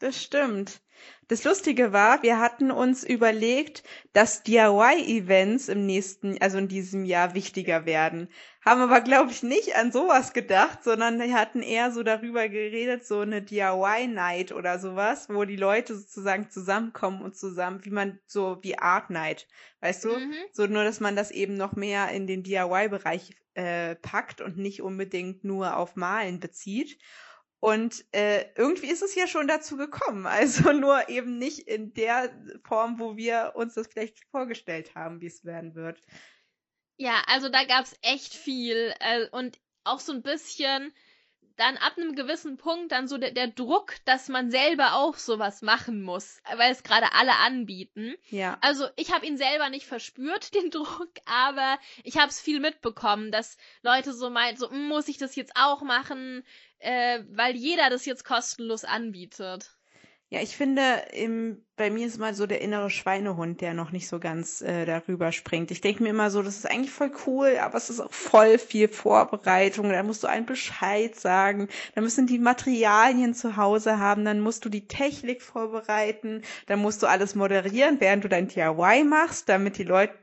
das 0.00 0.22
stimmt. 0.22 0.80
Das 1.28 1.44
Lustige 1.44 1.92
war, 1.92 2.22
wir 2.22 2.40
hatten 2.40 2.70
uns 2.70 3.04
überlegt, 3.04 3.84
dass 4.12 4.42
DIY-Events 4.42 5.68
im 5.68 5.86
nächsten, 5.86 6.36
also 6.42 6.58
in 6.58 6.66
diesem 6.66 7.04
Jahr 7.04 7.34
wichtiger 7.34 7.86
werden. 7.86 8.28
Haben 8.64 8.80
aber, 8.80 9.00
glaube 9.00 9.30
ich, 9.30 9.42
nicht 9.42 9.76
an 9.76 9.92
sowas 9.92 10.32
gedacht, 10.32 10.82
sondern 10.82 11.20
wir 11.20 11.32
hatten 11.32 11.62
eher 11.62 11.92
so 11.92 12.02
darüber 12.02 12.48
geredet, 12.48 13.06
so 13.06 13.20
eine 13.20 13.42
DIY-Night 13.42 14.52
oder 14.52 14.78
sowas, 14.78 15.28
wo 15.30 15.44
die 15.44 15.56
Leute 15.56 15.96
sozusagen 15.96 16.50
zusammenkommen 16.50 17.22
und 17.22 17.36
zusammen, 17.36 17.84
wie 17.84 17.90
man 17.90 18.18
so 18.26 18.58
wie 18.62 18.76
Art 18.76 19.08
Night, 19.08 19.46
weißt 19.80 20.04
du? 20.04 20.08
Mhm. 20.08 20.34
So 20.52 20.66
nur, 20.66 20.84
dass 20.84 21.00
man 21.00 21.16
das 21.16 21.30
eben 21.30 21.54
noch 21.54 21.76
mehr 21.76 22.10
in 22.10 22.26
den 22.26 22.42
DIY-Bereich 22.42 23.36
äh, 23.54 23.94
packt 23.94 24.40
und 24.40 24.58
nicht 24.58 24.82
unbedingt 24.82 25.44
nur 25.44 25.76
auf 25.76 25.96
Malen 25.96 26.40
bezieht. 26.40 26.98
Und 27.60 28.06
äh, 28.12 28.46
irgendwie 28.56 28.88
ist 28.88 29.02
es 29.02 29.14
ja 29.14 29.26
schon 29.26 29.46
dazu 29.46 29.76
gekommen. 29.76 30.26
Also 30.40 30.72
nur 30.72 31.08
eben 31.08 31.38
nicht 31.38 31.60
in 31.60 31.92
der 31.92 32.30
Form, 32.64 32.98
wo 32.98 33.16
wir 33.16 33.52
uns 33.54 33.74
das 33.74 33.86
vielleicht 33.86 34.24
vorgestellt 34.30 34.94
haben, 34.94 35.20
wie 35.20 35.26
es 35.26 35.44
werden 35.44 35.74
wird. 35.74 36.00
Ja, 36.96 37.22
also 37.26 37.48
da 37.48 37.64
gab's 37.64 37.94
echt 38.02 38.34
viel. 38.34 38.94
Äh, 39.00 39.28
und 39.30 39.60
auch 39.84 40.00
so 40.00 40.12
ein 40.12 40.22
bisschen 40.22 40.92
dann 41.60 41.76
ab 41.76 41.98
einem 41.98 42.14
gewissen 42.14 42.56
Punkt 42.56 42.90
dann 42.90 43.06
so 43.06 43.18
der, 43.18 43.32
der 43.32 43.48
Druck, 43.48 43.94
dass 44.06 44.28
man 44.28 44.50
selber 44.50 44.94
auch 44.94 45.16
sowas 45.16 45.60
machen 45.60 46.02
muss, 46.02 46.40
weil 46.56 46.72
es 46.72 46.82
gerade 46.82 47.12
alle 47.12 47.36
anbieten. 47.36 48.14
Ja. 48.30 48.56
Also 48.62 48.88
ich 48.96 49.12
habe 49.12 49.26
ihn 49.26 49.36
selber 49.36 49.68
nicht 49.68 49.84
verspürt, 49.84 50.54
den 50.54 50.70
Druck, 50.70 51.12
aber 51.26 51.78
ich 52.02 52.16
habe 52.16 52.28
es 52.28 52.40
viel 52.40 52.60
mitbekommen, 52.60 53.30
dass 53.30 53.58
Leute 53.82 54.14
so 54.14 54.30
meinen, 54.30 54.56
so 54.56 54.70
hm, 54.70 54.88
muss 54.88 55.08
ich 55.08 55.18
das 55.18 55.36
jetzt 55.36 55.52
auch 55.54 55.82
machen, 55.82 56.44
äh, 56.78 57.20
weil 57.28 57.54
jeder 57.54 57.90
das 57.90 58.06
jetzt 58.06 58.24
kostenlos 58.24 58.84
anbietet. 58.84 59.70
Ja, 60.32 60.40
ich 60.40 60.56
finde, 60.56 60.82
im, 61.12 61.64
bei 61.74 61.90
mir 61.90 62.06
ist 62.06 62.20
mal 62.20 62.34
so 62.34 62.46
der 62.46 62.60
innere 62.60 62.88
Schweinehund, 62.88 63.60
der 63.60 63.74
noch 63.74 63.90
nicht 63.90 64.06
so 64.06 64.20
ganz 64.20 64.60
äh, 64.60 64.84
darüber 64.86 65.32
springt. 65.32 65.72
Ich 65.72 65.80
denke 65.80 66.04
mir 66.04 66.10
immer 66.10 66.30
so, 66.30 66.40
das 66.40 66.56
ist 66.56 66.70
eigentlich 66.70 66.92
voll 66.92 67.10
cool, 67.26 67.56
aber 67.60 67.76
es 67.76 67.90
ist 67.90 67.98
auch 67.98 68.12
voll 68.12 68.58
viel 68.58 68.86
Vorbereitung. 68.86 69.88
Da 69.90 70.04
musst 70.04 70.22
du 70.22 70.28
einen 70.28 70.46
Bescheid 70.46 71.16
sagen, 71.16 71.66
da 71.96 72.00
müssen 72.00 72.28
die 72.28 72.38
Materialien 72.38 73.34
zu 73.34 73.56
Hause 73.56 73.98
haben, 73.98 74.24
dann 74.24 74.38
musst 74.38 74.64
du 74.64 74.68
die 74.68 74.86
Technik 74.86 75.42
vorbereiten, 75.42 76.42
dann 76.66 76.78
musst 76.78 77.02
du 77.02 77.08
alles 77.08 77.34
moderieren, 77.34 78.00
während 78.00 78.22
du 78.22 78.28
dein 78.28 78.46
DIY 78.46 79.02
machst, 79.02 79.48
damit 79.48 79.78
die 79.78 79.84
Leute 79.84 80.14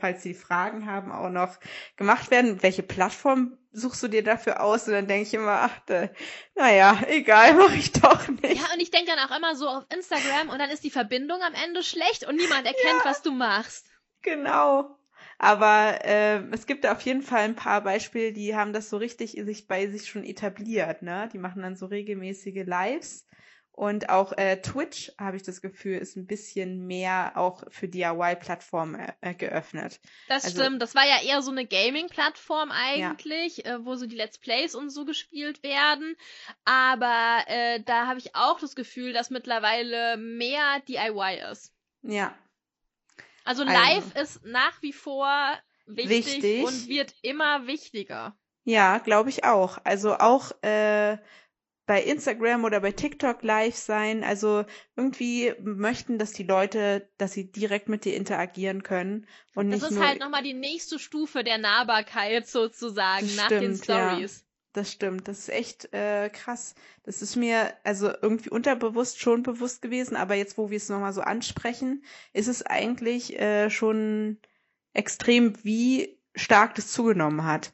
falls 0.00 0.22
sie 0.22 0.34
Fragen 0.34 0.86
haben, 0.86 1.12
auch 1.12 1.30
noch 1.30 1.58
gemacht 1.96 2.30
werden. 2.30 2.62
Welche 2.62 2.82
Plattform 2.82 3.58
suchst 3.72 4.02
du 4.02 4.08
dir 4.08 4.22
dafür 4.22 4.62
aus? 4.62 4.86
Und 4.86 4.94
dann 4.94 5.06
denke 5.06 5.22
ich 5.24 5.34
immer, 5.34 5.62
ach, 5.62 5.78
da, 5.86 6.08
naja, 6.54 7.00
egal, 7.08 7.54
mache 7.58 7.76
ich 7.76 7.92
doch 7.92 8.28
nicht. 8.28 8.56
Ja, 8.56 8.72
und 8.72 8.80
ich 8.80 8.90
denke 8.90 9.12
dann 9.14 9.28
auch 9.28 9.36
immer 9.36 9.56
so 9.56 9.68
auf 9.68 9.84
Instagram 9.94 10.48
und 10.50 10.58
dann 10.58 10.70
ist 10.70 10.84
die 10.84 10.90
Verbindung 10.90 11.40
am 11.42 11.54
Ende 11.64 11.82
schlecht 11.82 12.26
und 12.26 12.36
niemand 12.36 12.66
erkennt, 12.66 13.02
ja, 13.04 13.10
was 13.10 13.22
du 13.22 13.32
machst. 13.32 13.86
Genau. 14.22 14.98
Aber 15.38 16.04
äh, 16.04 16.42
es 16.52 16.66
gibt 16.66 16.84
da 16.84 16.92
auf 16.92 17.00
jeden 17.02 17.22
Fall 17.22 17.42
ein 17.42 17.56
paar 17.56 17.82
Beispiele, 17.82 18.32
die 18.32 18.54
haben 18.54 18.72
das 18.72 18.88
so 18.88 18.96
richtig 18.96 19.32
sich 19.32 19.66
bei 19.66 19.88
sich 19.88 20.08
schon 20.08 20.24
etabliert, 20.24 21.02
ne? 21.02 21.28
Die 21.32 21.38
machen 21.38 21.62
dann 21.62 21.76
so 21.76 21.86
regelmäßige 21.86 22.64
Lives 22.64 23.26
und 23.76 24.08
auch 24.08 24.32
äh, 24.38 24.62
Twitch, 24.62 25.10
habe 25.18 25.36
ich 25.36 25.42
das 25.42 25.60
Gefühl, 25.60 25.98
ist 25.98 26.16
ein 26.16 26.26
bisschen 26.26 26.86
mehr 26.86 27.32
auch 27.34 27.64
für 27.70 27.88
DIY-Plattformen 27.88 28.94
äh, 28.94 29.12
äh, 29.20 29.34
geöffnet. 29.34 30.00
Das 30.28 30.44
also, 30.44 30.62
stimmt. 30.62 30.80
Das 30.80 30.94
war 30.94 31.04
ja 31.04 31.20
eher 31.24 31.42
so 31.42 31.50
eine 31.50 31.66
Gaming-Plattform 31.66 32.70
eigentlich, 32.70 33.58
ja. 33.58 33.74
äh, 33.74 33.84
wo 33.84 33.96
so 33.96 34.06
die 34.06 34.14
Let's 34.14 34.38
Plays 34.38 34.76
und 34.76 34.90
so 34.90 35.04
gespielt 35.04 35.64
werden. 35.64 36.14
Aber 36.64 37.38
äh, 37.48 37.80
da 37.80 38.06
habe 38.06 38.20
ich 38.20 38.36
auch 38.36 38.60
das 38.60 38.76
Gefühl, 38.76 39.12
dass 39.12 39.30
mittlerweile 39.30 40.18
mehr 40.18 40.80
DIY 40.86 41.40
ist. 41.50 41.72
Ja. 42.02 42.32
Also 43.44 43.64
live 43.64 44.04
also, 44.14 44.20
ist 44.20 44.44
nach 44.44 44.80
wie 44.82 44.92
vor 44.92 45.58
wichtig, 45.86 46.26
wichtig. 46.26 46.64
und 46.64 46.88
wird 46.88 47.12
immer 47.22 47.66
wichtiger. 47.66 48.36
Ja, 48.62 48.98
glaube 48.98 49.30
ich 49.30 49.44
auch. 49.44 49.78
Also 49.82 50.14
auch 50.14 50.52
äh, 50.62 51.18
bei 51.86 52.02
Instagram 52.02 52.64
oder 52.64 52.80
bei 52.80 52.92
TikTok 52.92 53.42
live 53.42 53.76
sein. 53.76 54.24
Also 54.24 54.64
irgendwie 54.96 55.52
möchten, 55.60 56.18
dass 56.18 56.32
die 56.32 56.44
Leute, 56.44 57.08
dass 57.18 57.32
sie 57.32 57.50
direkt 57.50 57.88
mit 57.88 58.04
dir 58.04 58.14
interagieren 58.14 58.82
können 58.82 59.26
und 59.54 59.70
das 59.70 59.80
nicht 59.80 59.90
ist 59.90 59.96
nur 59.96 60.06
halt 60.06 60.20
nochmal 60.20 60.42
die 60.42 60.54
nächste 60.54 60.98
Stufe 60.98 61.44
der 61.44 61.58
Nahbarkeit 61.58 62.46
sozusagen 62.46 63.26
nach 63.36 63.46
stimmt, 63.46 63.62
den 63.62 63.76
Stories. 63.76 64.38
Ja, 64.38 64.44
das 64.72 64.90
stimmt, 64.90 65.28
das 65.28 65.38
ist 65.40 65.48
echt 65.50 65.92
äh, 65.92 66.30
krass. 66.30 66.74
Das 67.04 67.22
ist 67.22 67.36
mir 67.36 67.74
also 67.84 68.10
irgendwie 68.22 68.50
unterbewusst 68.50 69.20
schon 69.20 69.42
bewusst 69.42 69.82
gewesen, 69.82 70.16
aber 70.16 70.34
jetzt, 70.34 70.58
wo 70.58 70.70
wir 70.70 70.78
es 70.78 70.88
nochmal 70.88 71.12
so 71.12 71.20
ansprechen, 71.20 72.02
ist 72.32 72.48
es 72.48 72.62
eigentlich 72.62 73.38
äh, 73.38 73.70
schon 73.70 74.38
extrem, 74.92 75.62
wie 75.64 76.18
stark 76.34 76.74
das 76.74 76.90
zugenommen 76.90 77.44
hat. 77.44 77.72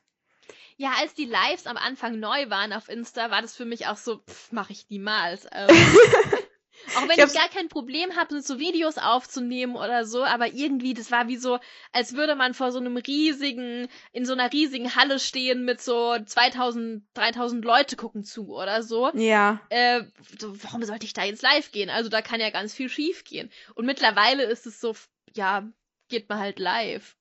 Ja, 0.80 0.94
als 0.98 1.12
die 1.12 1.26
Lives 1.26 1.66
am 1.66 1.76
Anfang 1.76 2.18
neu 2.18 2.48
waren 2.48 2.72
auf 2.72 2.88
Insta, 2.88 3.30
war 3.30 3.42
das 3.42 3.54
für 3.54 3.66
mich 3.66 3.86
auch 3.88 3.98
so, 3.98 4.22
pff, 4.26 4.50
mach 4.50 4.70
ich 4.70 4.88
niemals. 4.88 5.46
Ähm, 5.52 5.68
auch 6.96 7.06
wenn 7.06 7.18
ich, 7.18 7.26
ich 7.26 7.34
gar 7.34 7.50
kein 7.50 7.68
Problem 7.68 8.16
habe, 8.16 8.40
so 8.40 8.58
Videos 8.58 8.96
aufzunehmen 8.96 9.76
oder 9.76 10.06
so, 10.06 10.24
aber 10.24 10.46
irgendwie, 10.54 10.94
das 10.94 11.10
war 11.10 11.28
wie 11.28 11.36
so, 11.36 11.58
als 11.92 12.14
würde 12.14 12.34
man 12.34 12.54
vor 12.54 12.72
so 12.72 12.78
einem 12.78 12.96
riesigen, 12.96 13.88
in 14.12 14.24
so 14.24 14.32
einer 14.32 14.50
riesigen 14.50 14.96
Halle 14.96 15.18
stehen 15.18 15.66
mit 15.66 15.82
so 15.82 16.16
2000, 16.18 17.04
3000 17.12 17.62
Leute 17.62 17.96
gucken 17.96 18.24
zu 18.24 18.48
oder 18.48 18.82
so. 18.82 19.10
Ja. 19.12 19.60
Äh, 19.68 20.04
so, 20.38 20.56
warum 20.64 20.82
sollte 20.82 21.04
ich 21.04 21.12
da 21.12 21.24
jetzt 21.24 21.42
live 21.42 21.72
gehen? 21.72 21.90
Also 21.90 22.08
da 22.08 22.22
kann 22.22 22.40
ja 22.40 22.48
ganz 22.48 22.72
viel 22.72 22.88
schief 22.88 23.24
gehen. 23.24 23.50
Und 23.74 23.84
mittlerweile 23.84 24.44
ist 24.44 24.64
es 24.64 24.80
so, 24.80 24.96
ja, 25.34 25.68
geht 26.10 26.28
man 26.28 26.38
halt 26.38 26.58
live. 26.58 27.16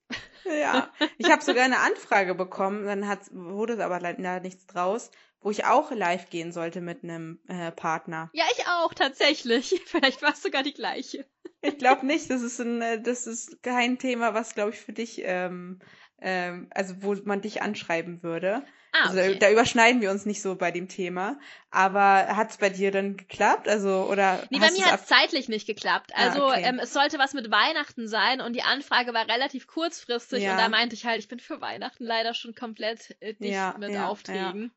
Ja, 0.46 0.92
ich 1.18 1.30
habe 1.30 1.44
sogar 1.44 1.64
eine 1.64 1.80
Anfrage 1.80 2.34
bekommen, 2.36 2.86
dann 2.86 3.08
hat, 3.08 3.20
wurde 3.32 3.74
es 3.74 3.80
aber 3.80 4.00
leider 4.00 4.40
nichts 4.40 4.66
draus, 4.68 5.12
wo 5.42 5.52
ich 5.52 5.66
auch 5.66 5.92
live 5.92 6.30
gehen 6.30 6.52
sollte 6.52 6.82
mit 6.82 7.04
einem 7.04 7.40
äh, 7.48 7.72
Partner. 7.72 8.30
Ja, 8.34 8.46
ich 8.58 8.66
auch, 8.68 8.94
tatsächlich. 8.94 9.82
Vielleicht 9.86 10.22
war 10.22 10.34
es 10.34 10.42
sogar 10.42 10.64
die 10.64 10.74
gleiche. 10.74 11.26
Ich 11.62 11.78
glaube 11.78 12.06
nicht, 12.06 12.30
das 12.30 12.42
ist 12.42 12.60
ein, 12.60 12.82
äh, 12.82 13.02
das 13.02 13.28
ist 13.28 13.62
kein 13.64 14.00
Thema, 14.00 14.34
was, 14.34 14.56
glaube 14.56 14.72
ich, 14.72 14.80
für 14.80 14.94
dich, 14.94 15.22
ähm, 15.24 15.80
ähm, 16.20 16.68
also 16.72 16.96
wo 17.02 17.16
man 17.24 17.42
dich 17.42 17.62
anschreiben 17.62 18.24
würde. 18.24 18.66
Ah, 18.92 19.10
okay. 19.10 19.20
Also 19.22 19.40
da, 19.40 19.52
überschneiden 19.52 20.02
wir 20.02 20.10
uns 20.10 20.26
nicht 20.26 20.42
so 20.42 20.56
bei 20.56 20.72
dem 20.72 20.88
Thema. 20.88 21.40
Aber 21.70 22.36
hat 22.36 22.50
es 22.50 22.58
bei 22.58 22.70
dir 22.70 22.92
dann 22.92 23.18
geklappt? 23.18 23.68
Also, 23.68 24.08
oder 24.10 24.44
nee, 24.50 24.60
bei 24.60 24.72
mir 24.72 24.86
hat 24.86 25.02
es 25.02 25.06
zeitlich 25.06 25.48
nicht 25.48 25.68
geklappt. 25.68 26.12
Ah, 26.16 26.28
also 26.28 26.46
ah, 26.46 26.50
okay. 26.50 26.64
ähm, 26.64 26.80
es 26.80 26.94
sollte 26.94 27.20
was 27.20 27.34
mit 27.34 27.52
Weihnachten 27.52 28.08
sein 28.08 28.42
und 28.42 28.54
die 28.54 28.64
Anfrage 28.64 29.14
war 29.14 29.28
relativ 29.28 29.68
kurzfristig 29.68 30.44
ja. 30.44 30.54
und 30.54 30.58
da 30.58 30.70
meinte 30.70 30.96
ich 30.96 31.06
halt, 31.06 31.20
ich 31.20 31.28
bin 31.28 31.40
für 31.40 31.62
Weihnachten 31.62 32.04
leider 32.04 32.34
schon 32.34 32.56
komplett 32.56 33.16
äh, 33.20 33.36
dicht 33.36 33.54
ja, 33.54 33.76
mit 33.78 33.92
ja, 33.92 34.08
Aufträgen. 34.08 34.72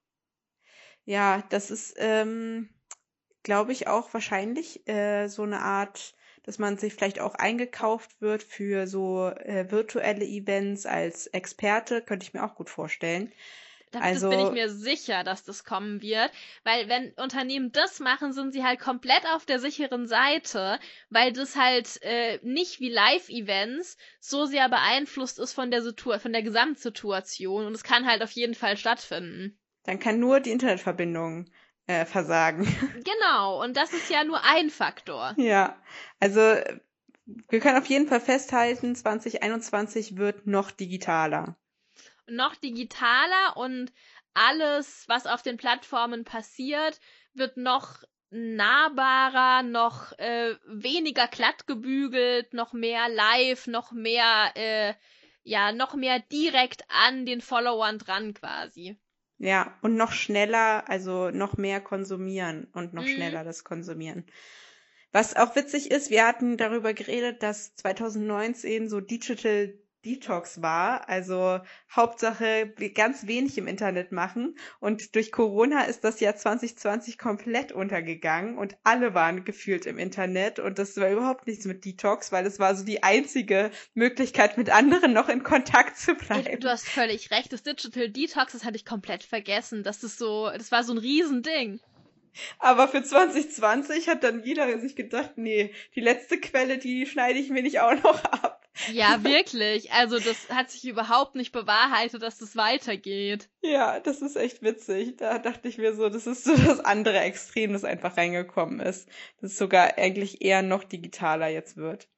Ja. 1.04 1.42
das 1.48 1.70
ist, 1.70 1.94
ähm, 1.96 2.68
glaube 3.42 3.72
ich, 3.72 3.88
auch 3.88 4.12
wahrscheinlich 4.12 4.86
äh, 4.88 5.28
so 5.28 5.42
eine 5.42 5.60
Art 5.60 6.14
dass 6.44 6.58
man 6.58 6.76
sich 6.76 6.94
vielleicht 6.94 7.20
auch 7.20 7.36
eingekauft 7.36 8.20
wird 8.20 8.42
für 8.42 8.86
so 8.86 9.28
äh, 9.28 9.70
virtuelle 9.70 10.24
Events 10.24 10.86
als 10.86 11.28
Experte, 11.28 12.02
könnte 12.02 12.24
ich 12.24 12.34
mir 12.34 12.42
auch 12.42 12.56
gut 12.56 12.68
vorstellen. 12.68 13.32
Das 13.92 14.02
also, 14.02 14.30
bin 14.30 14.40
ich 14.40 14.50
mir 14.52 14.70
sicher, 14.70 15.22
dass 15.22 15.44
das 15.44 15.64
kommen 15.64 16.00
wird, 16.00 16.30
weil 16.64 16.88
wenn 16.88 17.12
Unternehmen 17.12 17.72
das 17.72 18.00
machen, 18.00 18.32
sind 18.32 18.52
sie 18.52 18.64
halt 18.64 18.80
komplett 18.80 19.22
auf 19.34 19.44
der 19.44 19.58
sicheren 19.58 20.06
Seite, 20.06 20.78
weil 21.10 21.32
das 21.32 21.56
halt 21.56 22.02
äh, 22.02 22.38
nicht 22.42 22.80
wie 22.80 22.88
Live-Events 22.88 23.98
so 24.18 24.46
sehr 24.46 24.70
beeinflusst 24.70 25.38
ist 25.38 25.52
von 25.52 25.70
der 25.70 25.82
Situ 25.82 26.18
von 26.18 26.32
der 26.32 26.42
Gesamtsituation 26.42 27.66
und 27.66 27.74
es 27.74 27.84
kann 27.84 28.06
halt 28.06 28.22
auf 28.22 28.30
jeden 28.32 28.54
Fall 28.54 28.78
stattfinden. 28.78 29.58
Dann 29.84 29.98
kann 29.98 30.18
nur 30.18 30.40
die 30.40 30.50
Internetverbindung 30.50 31.50
äh, 31.86 32.06
versagen. 32.06 32.64
Genau, 33.04 33.62
und 33.62 33.76
das 33.76 33.92
ist 33.92 34.10
ja 34.10 34.24
nur 34.24 34.42
ein 34.42 34.70
Faktor. 34.70 35.34
Ja, 35.36 35.76
also 36.18 36.40
wir 37.50 37.60
können 37.60 37.78
auf 37.78 37.86
jeden 37.86 38.08
Fall 38.08 38.20
festhalten, 38.20 38.94
2021 38.94 40.16
wird 40.16 40.46
noch 40.46 40.70
digitaler 40.70 41.56
noch 42.26 42.56
digitaler 42.56 43.56
und 43.56 43.92
alles, 44.34 45.04
was 45.08 45.26
auf 45.26 45.42
den 45.42 45.56
Plattformen 45.56 46.24
passiert, 46.24 47.00
wird 47.34 47.56
noch 47.56 48.02
nahbarer, 48.30 49.62
noch 49.62 50.18
äh, 50.18 50.54
weniger 50.66 51.28
glatt 51.28 51.66
gebügelt, 51.66 52.54
noch 52.54 52.72
mehr 52.72 53.08
live, 53.08 53.66
noch 53.66 53.92
mehr, 53.92 54.52
äh, 54.54 54.94
ja, 55.42 55.72
noch 55.72 55.94
mehr 55.94 56.20
direkt 56.32 56.82
an 56.88 57.26
den 57.26 57.42
Followern 57.42 57.98
dran 57.98 58.32
quasi. 58.32 58.96
Ja, 59.36 59.76
und 59.82 59.96
noch 59.96 60.12
schneller, 60.12 60.88
also 60.88 61.30
noch 61.30 61.56
mehr 61.56 61.80
konsumieren 61.80 62.68
und 62.72 62.94
noch 62.94 63.02
mhm. 63.02 63.08
schneller 63.08 63.44
das 63.44 63.64
konsumieren. 63.64 64.24
Was 65.10 65.36
auch 65.36 65.54
witzig 65.54 65.90
ist, 65.90 66.08
wir 66.08 66.26
hatten 66.26 66.56
darüber 66.56 66.94
geredet, 66.94 67.42
dass 67.42 67.74
2019 67.74 68.88
so 68.88 69.00
Digital 69.00 69.74
Detox 70.04 70.62
war. 70.62 71.08
Also 71.08 71.60
Hauptsache 71.90 72.72
ganz 72.94 73.26
wenig 73.26 73.58
im 73.58 73.66
Internet 73.66 74.12
machen. 74.12 74.56
Und 74.80 75.14
durch 75.14 75.32
Corona 75.32 75.82
ist 75.84 76.04
das 76.04 76.20
Jahr 76.20 76.36
2020 76.36 77.18
komplett 77.18 77.72
untergegangen 77.72 78.58
und 78.58 78.76
alle 78.84 79.14
waren 79.14 79.44
gefühlt 79.44 79.86
im 79.86 79.98
Internet. 79.98 80.58
Und 80.58 80.78
das 80.78 80.96
war 80.96 81.10
überhaupt 81.10 81.46
nichts 81.46 81.64
mit 81.64 81.84
Detox, 81.84 82.32
weil 82.32 82.46
es 82.46 82.58
war 82.58 82.74
so 82.74 82.84
die 82.84 83.02
einzige 83.02 83.70
Möglichkeit, 83.94 84.58
mit 84.58 84.70
anderen 84.70 85.12
noch 85.12 85.28
in 85.28 85.42
Kontakt 85.42 85.96
zu 85.96 86.14
bleiben. 86.14 86.60
Du 86.60 86.68
hast 86.68 86.88
völlig 86.88 87.30
recht. 87.30 87.52
Das 87.52 87.62
Digital 87.62 88.08
Detox, 88.08 88.52
das 88.52 88.64
hatte 88.64 88.76
ich 88.76 88.84
komplett 88.84 89.22
vergessen. 89.22 89.82
Das 89.82 90.02
ist 90.02 90.18
so, 90.18 90.50
das 90.50 90.72
war 90.72 90.84
so 90.84 90.92
ein 90.92 90.98
Riesending. 90.98 91.80
Aber 92.58 92.88
für 92.88 93.02
2020 93.02 94.08
hat 94.08 94.24
dann 94.24 94.42
jeder 94.42 94.78
sich 94.80 94.96
gedacht, 94.96 95.32
nee, 95.36 95.72
die 95.94 96.00
letzte 96.00 96.40
Quelle, 96.40 96.78
die 96.78 97.06
schneide 97.06 97.38
ich 97.38 97.50
mir 97.50 97.62
nicht 97.62 97.80
auch 97.80 97.94
noch 98.02 98.24
ab. 98.24 98.61
Ja, 98.92 99.22
wirklich. 99.22 99.92
Also 99.92 100.18
das 100.18 100.48
hat 100.48 100.70
sich 100.70 100.86
überhaupt 100.86 101.34
nicht 101.34 101.52
bewahrheitet, 101.52 102.22
dass 102.22 102.38
das 102.38 102.56
weitergeht. 102.56 103.50
Ja, 103.62 104.00
das 104.00 104.22
ist 104.22 104.36
echt 104.36 104.62
witzig. 104.62 105.16
Da 105.18 105.38
dachte 105.38 105.68
ich 105.68 105.78
mir 105.78 105.94
so, 105.94 106.08
das 106.08 106.26
ist 106.26 106.44
so 106.44 106.56
das 106.56 106.80
andere 106.80 107.18
Extrem, 107.20 107.72
das 107.72 107.84
einfach 107.84 108.16
reingekommen 108.16 108.80
ist. 108.80 109.08
Das 109.40 109.58
sogar 109.58 109.98
eigentlich 109.98 110.42
eher 110.42 110.62
noch 110.62 110.84
digitaler 110.84 111.48
jetzt 111.48 111.76
wird. 111.76 112.08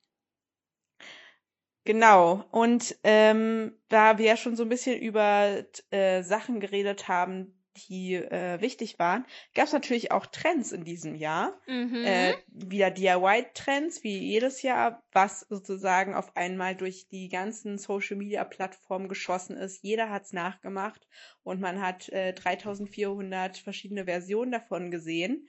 Genau. 1.84 2.44
Und 2.50 2.96
ähm, 3.02 3.76
da 3.88 4.16
wir 4.18 4.24
ja 4.24 4.36
schon 4.36 4.56
so 4.56 4.62
ein 4.62 4.68
bisschen 4.68 4.98
über 4.98 5.64
äh, 5.90 6.22
Sachen 6.22 6.60
geredet 6.60 7.08
haben, 7.08 7.63
die 7.76 8.14
äh, 8.14 8.60
wichtig 8.60 8.98
waren, 8.98 9.26
gab 9.54 9.66
es 9.66 9.72
natürlich 9.72 10.12
auch 10.12 10.26
Trends 10.26 10.72
in 10.72 10.84
diesem 10.84 11.14
Jahr. 11.14 11.58
Mhm. 11.66 12.04
Äh, 12.04 12.34
wieder 12.48 12.90
DIY-Trends, 12.90 14.02
wie 14.04 14.18
jedes 14.18 14.62
Jahr, 14.62 15.02
was 15.12 15.40
sozusagen 15.40 16.14
auf 16.14 16.36
einmal 16.36 16.74
durch 16.76 17.08
die 17.08 17.28
ganzen 17.28 17.78
Social-Media-Plattformen 17.78 19.08
geschossen 19.08 19.56
ist. 19.56 19.82
Jeder 19.82 20.10
hat 20.10 20.24
es 20.24 20.32
nachgemacht 20.32 21.06
und 21.42 21.60
man 21.60 21.80
hat 21.80 22.08
äh, 22.10 22.32
3400 22.32 23.58
verschiedene 23.58 24.04
Versionen 24.04 24.52
davon 24.52 24.90
gesehen. 24.90 25.48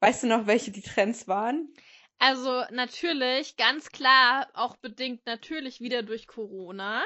Weißt 0.00 0.22
du 0.22 0.26
noch, 0.26 0.46
welche 0.46 0.70
die 0.70 0.82
Trends 0.82 1.28
waren? 1.28 1.72
Also 2.18 2.62
natürlich, 2.70 3.56
ganz 3.56 3.90
klar, 3.90 4.48
auch 4.54 4.76
bedingt 4.76 5.26
natürlich 5.26 5.80
wieder 5.80 6.02
durch 6.02 6.26
Corona 6.26 7.02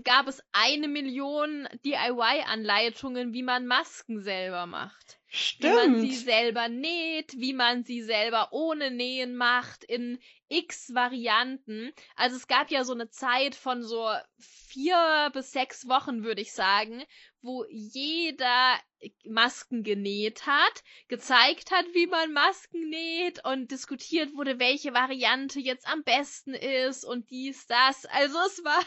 gab 0.00 0.26
es 0.26 0.42
eine 0.52 0.88
Million 0.88 1.68
DIY-Anleitungen, 1.84 3.34
wie 3.34 3.42
man 3.42 3.66
Masken 3.66 4.22
selber 4.22 4.66
macht. 4.66 5.18
Stimmt. 5.26 5.72
Wie 5.72 5.76
man 5.76 6.00
sie 6.00 6.14
selber 6.14 6.68
näht, 6.68 7.34
wie 7.38 7.52
man 7.52 7.84
sie 7.84 8.02
selber 8.02 8.48
ohne 8.52 8.90
Nähen 8.90 9.36
macht, 9.36 9.84
in 9.84 10.18
x 10.48 10.94
Varianten. 10.94 11.92
Also 12.16 12.36
es 12.36 12.46
gab 12.46 12.70
ja 12.70 12.84
so 12.84 12.92
eine 12.92 13.08
Zeit 13.08 13.54
von 13.54 13.82
so 13.82 14.10
vier 14.38 15.30
bis 15.32 15.52
sechs 15.52 15.88
Wochen, 15.88 16.24
würde 16.24 16.42
ich 16.42 16.52
sagen, 16.52 17.02
wo 17.40 17.64
jeder 17.70 18.78
Masken 19.24 19.82
genäht 19.82 20.46
hat, 20.46 20.84
gezeigt 21.08 21.70
hat, 21.70 21.86
wie 21.94 22.06
man 22.06 22.32
Masken 22.32 22.88
näht 22.88 23.44
und 23.44 23.70
diskutiert 23.70 24.34
wurde, 24.34 24.58
welche 24.58 24.94
Variante 24.94 25.60
jetzt 25.60 25.86
am 25.86 26.02
besten 26.02 26.54
ist 26.54 27.04
und 27.04 27.30
dies, 27.30 27.66
das. 27.66 28.04
Also 28.06 28.38
es 28.46 28.62
war 28.64 28.82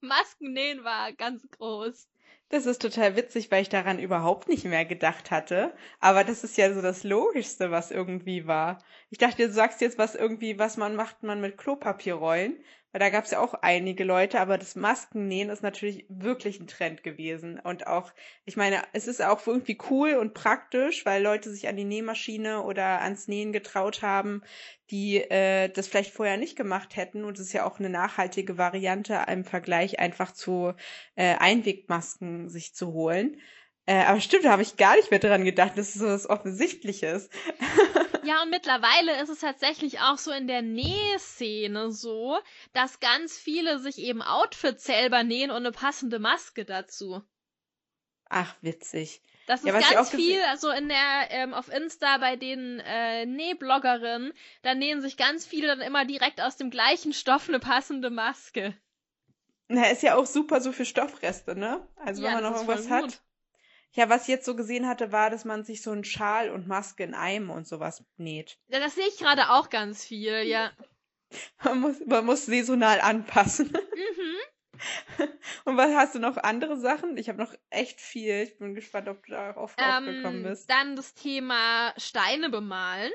Maskennähen 0.00 0.84
war 0.84 1.12
ganz 1.12 1.48
groß. 1.50 2.08
Das 2.50 2.66
ist 2.66 2.82
total 2.82 3.14
witzig, 3.14 3.50
weil 3.50 3.62
ich 3.62 3.68
daran 3.68 4.00
überhaupt 4.00 4.48
nicht 4.48 4.64
mehr 4.64 4.84
gedacht 4.84 5.30
hatte. 5.30 5.72
Aber 6.00 6.24
das 6.24 6.42
ist 6.42 6.56
ja 6.56 6.74
so 6.74 6.82
das 6.82 7.04
Logischste, 7.04 7.70
was 7.70 7.92
irgendwie 7.92 8.46
war. 8.46 8.82
Ich 9.10 9.18
dachte, 9.18 9.46
du 9.46 9.52
sagst 9.52 9.80
jetzt, 9.80 9.98
was 9.98 10.16
irgendwie, 10.16 10.58
was 10.58 10.76
man 10.76 10.96
macht 10.96 11.22
man 11.22 11.40
mit 11.40 11.56
Klopapierrollen. 11.58 12.58
Weil 12.92 12.98
da 13.00 13.10
gab 13.10 13.24
es 13.24 13.30
ja 13.30 13.40
auch 13.40 13.54
einige 13.54 14.02
Leute, 14.02 14.40
aber 14.40 14.58
das 14.58 14.74
Maskennähen 14.74 15.48
ist 15.48 15.62
natürlich 15.62 16.06
wirklich 16.08 16.58
ein 16.58 16.66
Trend 16.66 17.02
gewesen. 17.04 17.60
Und 17.60 17.86
auch, 17.86 18.12
ich 18.44 18.56
meine, 18.56 18.82
es 18.92 19.06
ist 19.06 19.22
auch 19.22 19.46
irgendwie 19.46 19.78
cool 19.90 20.14
und 20.14 20.34
praktisch, 20.34 21.06
weil 21.06 21.22
Leute 21.22 21.50
sich 21.50 21.68
an 21.68 21.76
die 21.76 21.84
Nähmaschine 21.84 22.62
oder 22.62 23.00
ans 23.00 23.28
Nähen 23.28 23.52
getraut 23.52 24.02
haben, 24.02 24.42
die 24.90 25.18
äh, 25.18 25.68
das 25.68 25.86
vielleicht 25.86 26.12
vorher 26.12 26.36
nicht 26.36 26.56
gemacht 26.56 26.96
hätten. 26.96 27.24
Und 27.24 27.38
es 27.38 27.46
ist 27.46 27.52
ja 27.52 27.64
auch 27.64 27.78
eine 27.78 27.90
nachhaltige 27.90 28.58
Variante 28.58 29.24
im 29.28 29.44
Vergleich 29.44 30.00
einfach 30.00 30.32
zu 30.32 30.74
äh, 31.14 31.36
Einwegmasken 31.36 32.48
sich 32.48 32.74
zu 32.74 32.92
holen. 32.92 33.36
Äh, 33.86 34.04
aber 34.04 34.20
stimmt, 34.20 34.44
da 34.44 34.50
habe 34.50 34.62
ich 34.62 34.76
gar 34.76 34.96
nicht 34.96 35.10
mehr 35.10 35.20
dran 35.20 35.44
gedacht, 35.44 35.72
dass 35.76 35.94
es 35.94 35.94
so 35.94 36.06
was 36.06 36.28
Offensichtliches. 36.28 37.30
Ja, 38.24 38.42
und 38.42 38.50
mittlerweile 38.50 39.20
ist 39.22 39.28
es 39.28 39.40
tatsächlich 39.40 40.00
auch 40.00 40.18
so 40.18 40.30
in 40.30 40.46
der 40.46 40.62
Nähszene 40.62 41.90
so, 41.90 42.38
dass 42.72 43.00
ganz 43.00 43.38
viele 43.38 43.78
sich 43.78 43.98
eben 43.98 44.22
Outfits 44.22 44.84
selber 44.84 45.22
nähen 45.22 45.50
und 45.50 45.58
eine 45.58 45.72
passende 45.72 46.18
Maske 46.18 46.64
dazu. 46.64 47.22
Ach, 48.28 48.54
witzig. 48.60 49.20
Das 49.46 49.60
ist 49.62 49.66
ja, 49.66 49.80
ganz 49.80 50.10
viel, 50.10 50.40
also 50.42 50.70
in 50.70 50.88
der, 50.88 51.30
ähm, 51.30 51.54
auf 51.54 51.68
Insta 51.68 52.18
bei 52.18 52.36
den 52.36 52.78
äh, 52.78 53.26
Nähbloggerinnen, 53.26 54.32
da 54.62 54.74
nähen 54.74 55.00
sich 55.00 55.16
ganz 55.16 55.44
viele 55.44 55.66
dann 55.66 55.80
immer 55.80 56.04
direkt 56.04 56.40
aus 56.40 56.56
dem 56.56 56.70
gleichen 56.70 57.12
Stoff 57.12 57.48
eine 57.48 57.58
passende 57.58 58.10
Maske. 58.10 58.76
Na, 59.66 59.86
ist 59.86 60.02
ja 60.04 60.14
auch 60.14 60.26
super 60.26 60.60
so 60.60 60.70
für 60.70 60.84
Stoffreste, 60.84 61.56
ne? 61.56 61.84
Also 61.96 62.22
ja, 62.22 62.28
wenn 62.28 62.34
man 62.34 62.52
noch 62.52 62.60
irgendwas 62.60 62.90
hat. 62.90 63.20
Ja, 63.92 64.08
was 64.08 64.22
ich 64.22 64.28
jetzt 64.28 64.46
so 64.46 64.54
gesehen 64.54 64.86
hatte, 64.86 65.12
war, 65.12 65.30
dass 65.30 65.44
man 65.44 65.64
sich 65.64 65.82
so 65.82 65.90
einen 65.90 66.04
Schal 66.04 66.50
und 66.50 66.68
Maske 66.68 67.02
in 67.02 67.14
Eimen 67.14 67.50
und 67.50 67.66
sowas 67.66 68.04
näht. 68.16 68.58
Ja, 68.68 68.78
das 68.78 68.94
sehe 68.94 69.06
ich 69.08 69.18
gerade 69.18 69.50
auch 69.50 69.68
ganz 69.68 70.04
viel, 70.04 70.42
ja. 70.42 70.70
Man 71.62 71.78
muss, 71.80 71.96
man 72.04 72.26
muss 72.26 72.46
saisonal 72.46 73.00
anpassen. 73.00 73.72
Mhm. 73.94 75.28
Und 75.66 75.76
was 75.76 75.94
hast 75.94 76.14
du 76.14 76.18
noch 76.20 76.38
andere 76.38 76.78
Sachen? 76.78 77.18
Ich 77.18 77.28
habe 77.28 77.38
noch 77.38 77.54
echt 77.68 78.00
viel. 78.00 78.42
Ich 78.44 78.58
bin 78.58 78.74
gespannt, 78.74 79.08
ob 79.08 79.24
du 79.26 79.32
darauf 79.32 79.74
ähm, 79.76 80.06
gekommen 80.06 80.42
bist. 80.42 80.70
Dann 80.70 80.96
das 80.96 81.12
Thema 81.12 81.92
Steine 81.98 82.48
bemalen 82.48 83.12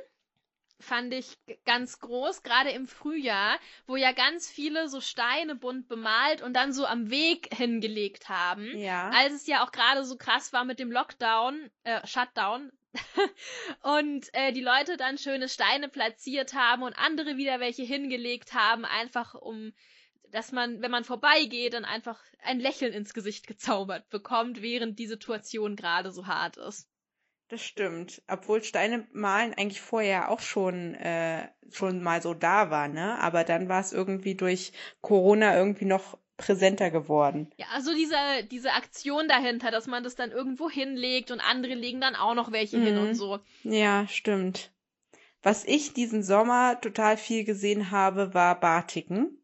fand 0.79 1.13
ich 1.13 1.37
ganz 1.65 1.99
groß, 1.99 2.43
gerade 2.43 2.71
im 2.71 2.87
Frühjahr, 2.87 3.57
wo 3.87 3.95
ja 3.95 4.11
ganz 4.11 4.49
viele 4.49 4.89
so 4.89 5.01
Steine 5.01 5.55
bunt 5.55 5.87
bemalt 5.87 6.41
und 6.41 6.53
dann 6.53 6.73
so 6.73 6.85
am 6.85 7.09
Weg 7.09 7.53
hingelegt 7.53 8.29
haben. 8.29 8.77
Ja. 8.77 9.09
Als 9.09 9.33
es 9.33 9.47
ja 9.47 9.63
auch 9.63 9.71
gerade 9.71 10.03
so 10.05 10.17
krass 10.17 10.53
war 10.53 10.65
mit 10.65 10.79
dem 10.79 10.91
Lockdown, 10.91 11.69
äh, 11.83 12.05
Shutdown. 12.05 12.71
und 13.81 14.33
äh, 14.33 14.53
die 14.53 14.61
Leute 14.61 14.95
dann 14.95 15.17
schöne 15.17 15.49
Steine 15.49 15.89
platziert 15.89 16.53
haben 16.53 16.83
und 16.83 16.97
andere 16.97 17.35
wieder 17.35 17.59
welche 17.59 17.83
hingelegt 17.83 18.53
haben, 18.53 18.85
einfach 18.85 19.33
um 19.33 19.73
dass 20.31 20.51
man, 20.51 20.81
wenn 20.81 20.91
man 20.91 21.05
vorbeigeht, 21.05 21.73
dann 21.73 21.85
einfach 21.85 22.19
ein 22.43 22.59
Lächeln 22.59 22.91
ins 22.91 23.13
Gesicht 23.13 23.47
gezaubert 23.47 24.09
bekommt, 24.09 24.61
während 24.61 24.99
die 24.99 25.07
Situation 25.07 25.77
gerade 25.77 26.11
so 26.11 26.27
hart 26.27 26.57
ist. 26.57 26.89
Das 27.49 27.61
stimmt. 27.61 28.23
Obwohl 28.27 28.63
Steine 28.63 29.07
malen 29.13 29.53
eigentlich 29.53 29.81
vorher 29.81 30.31
auch 30.31 30.39
schon, 30.39 30.95
äh, 30.95 31.47
schon 31.71 32.01
mal 32.01 32.21
so 32.21 32.33
da 32.33 32.71
war, 32.71 32.87
ne? 32.87 33.19
Aber 33.19 33.43
dann 33.43 33.69
war 33.69 33.81
es 33.81 33.93
irgendwie 33.93 34.35
durch 34.35 34.73
Corona 35.01 35.55
irgendwie 35.55 35.85
noch 35.85 36.17
präsenter 36.37 36.89
geworden. 36.91 37.49
Ja, 37.57 37.67
also 37.73 37.93
diese, 37.93 38.17
diese 38.51 38.73
Aktion 38.73 39.27
dahinter, 39.27 39.71
dass 39.71 39.87
man 39.87 40.03
das 40.03 40.15
dann 40.15 40.31
irgendwo 40.31 40.69
hinlegt 40.69 41.31
und 41.31 41.39
andere 41.39 41.75
legen 41.75 42.01
dann 42.01 42.15
auch 42.15 42.33
noch 42.33 42.51
welche 42.51 42.77
mhm. 42.77 42.83
hin 42.83 42.97
und 42.97 43.07
mhm. 43.09 43.15
so. 43.15 43.39
Ja, 43.63 44.07
stimmt. 44.07 44.71
Was 45.43 45.63
ich 45.63 45.93
diesen 45.93 46.23
Sommer 46.23 46.81
total 46.81 47.17
viel 47.17 47.43
gesehen 47.43 47.91
habe, 47.91 48.33
war 48.33 48.59
Batiken. 48.59 49.37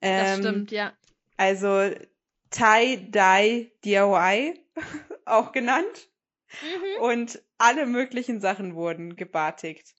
Ähm, 0.00 0.24
das 0.24 0.38
stimmt, 0.38 0.70
ja. 0.70 0.92
Also 1.36 1.90
Tie-Dye 2.50 3.72
DIY, 3.84 4.64
auch 5.26 5.52
genannt. 5.52 6.08
Mhm. 6.62 7.02
Und 7.02 7.42
alle 7.58 7.86
möglichen 7.86 8.40
Sachen 8.40 8.74
wurden 8.74 9.16
gebartigt. 9.16 9.94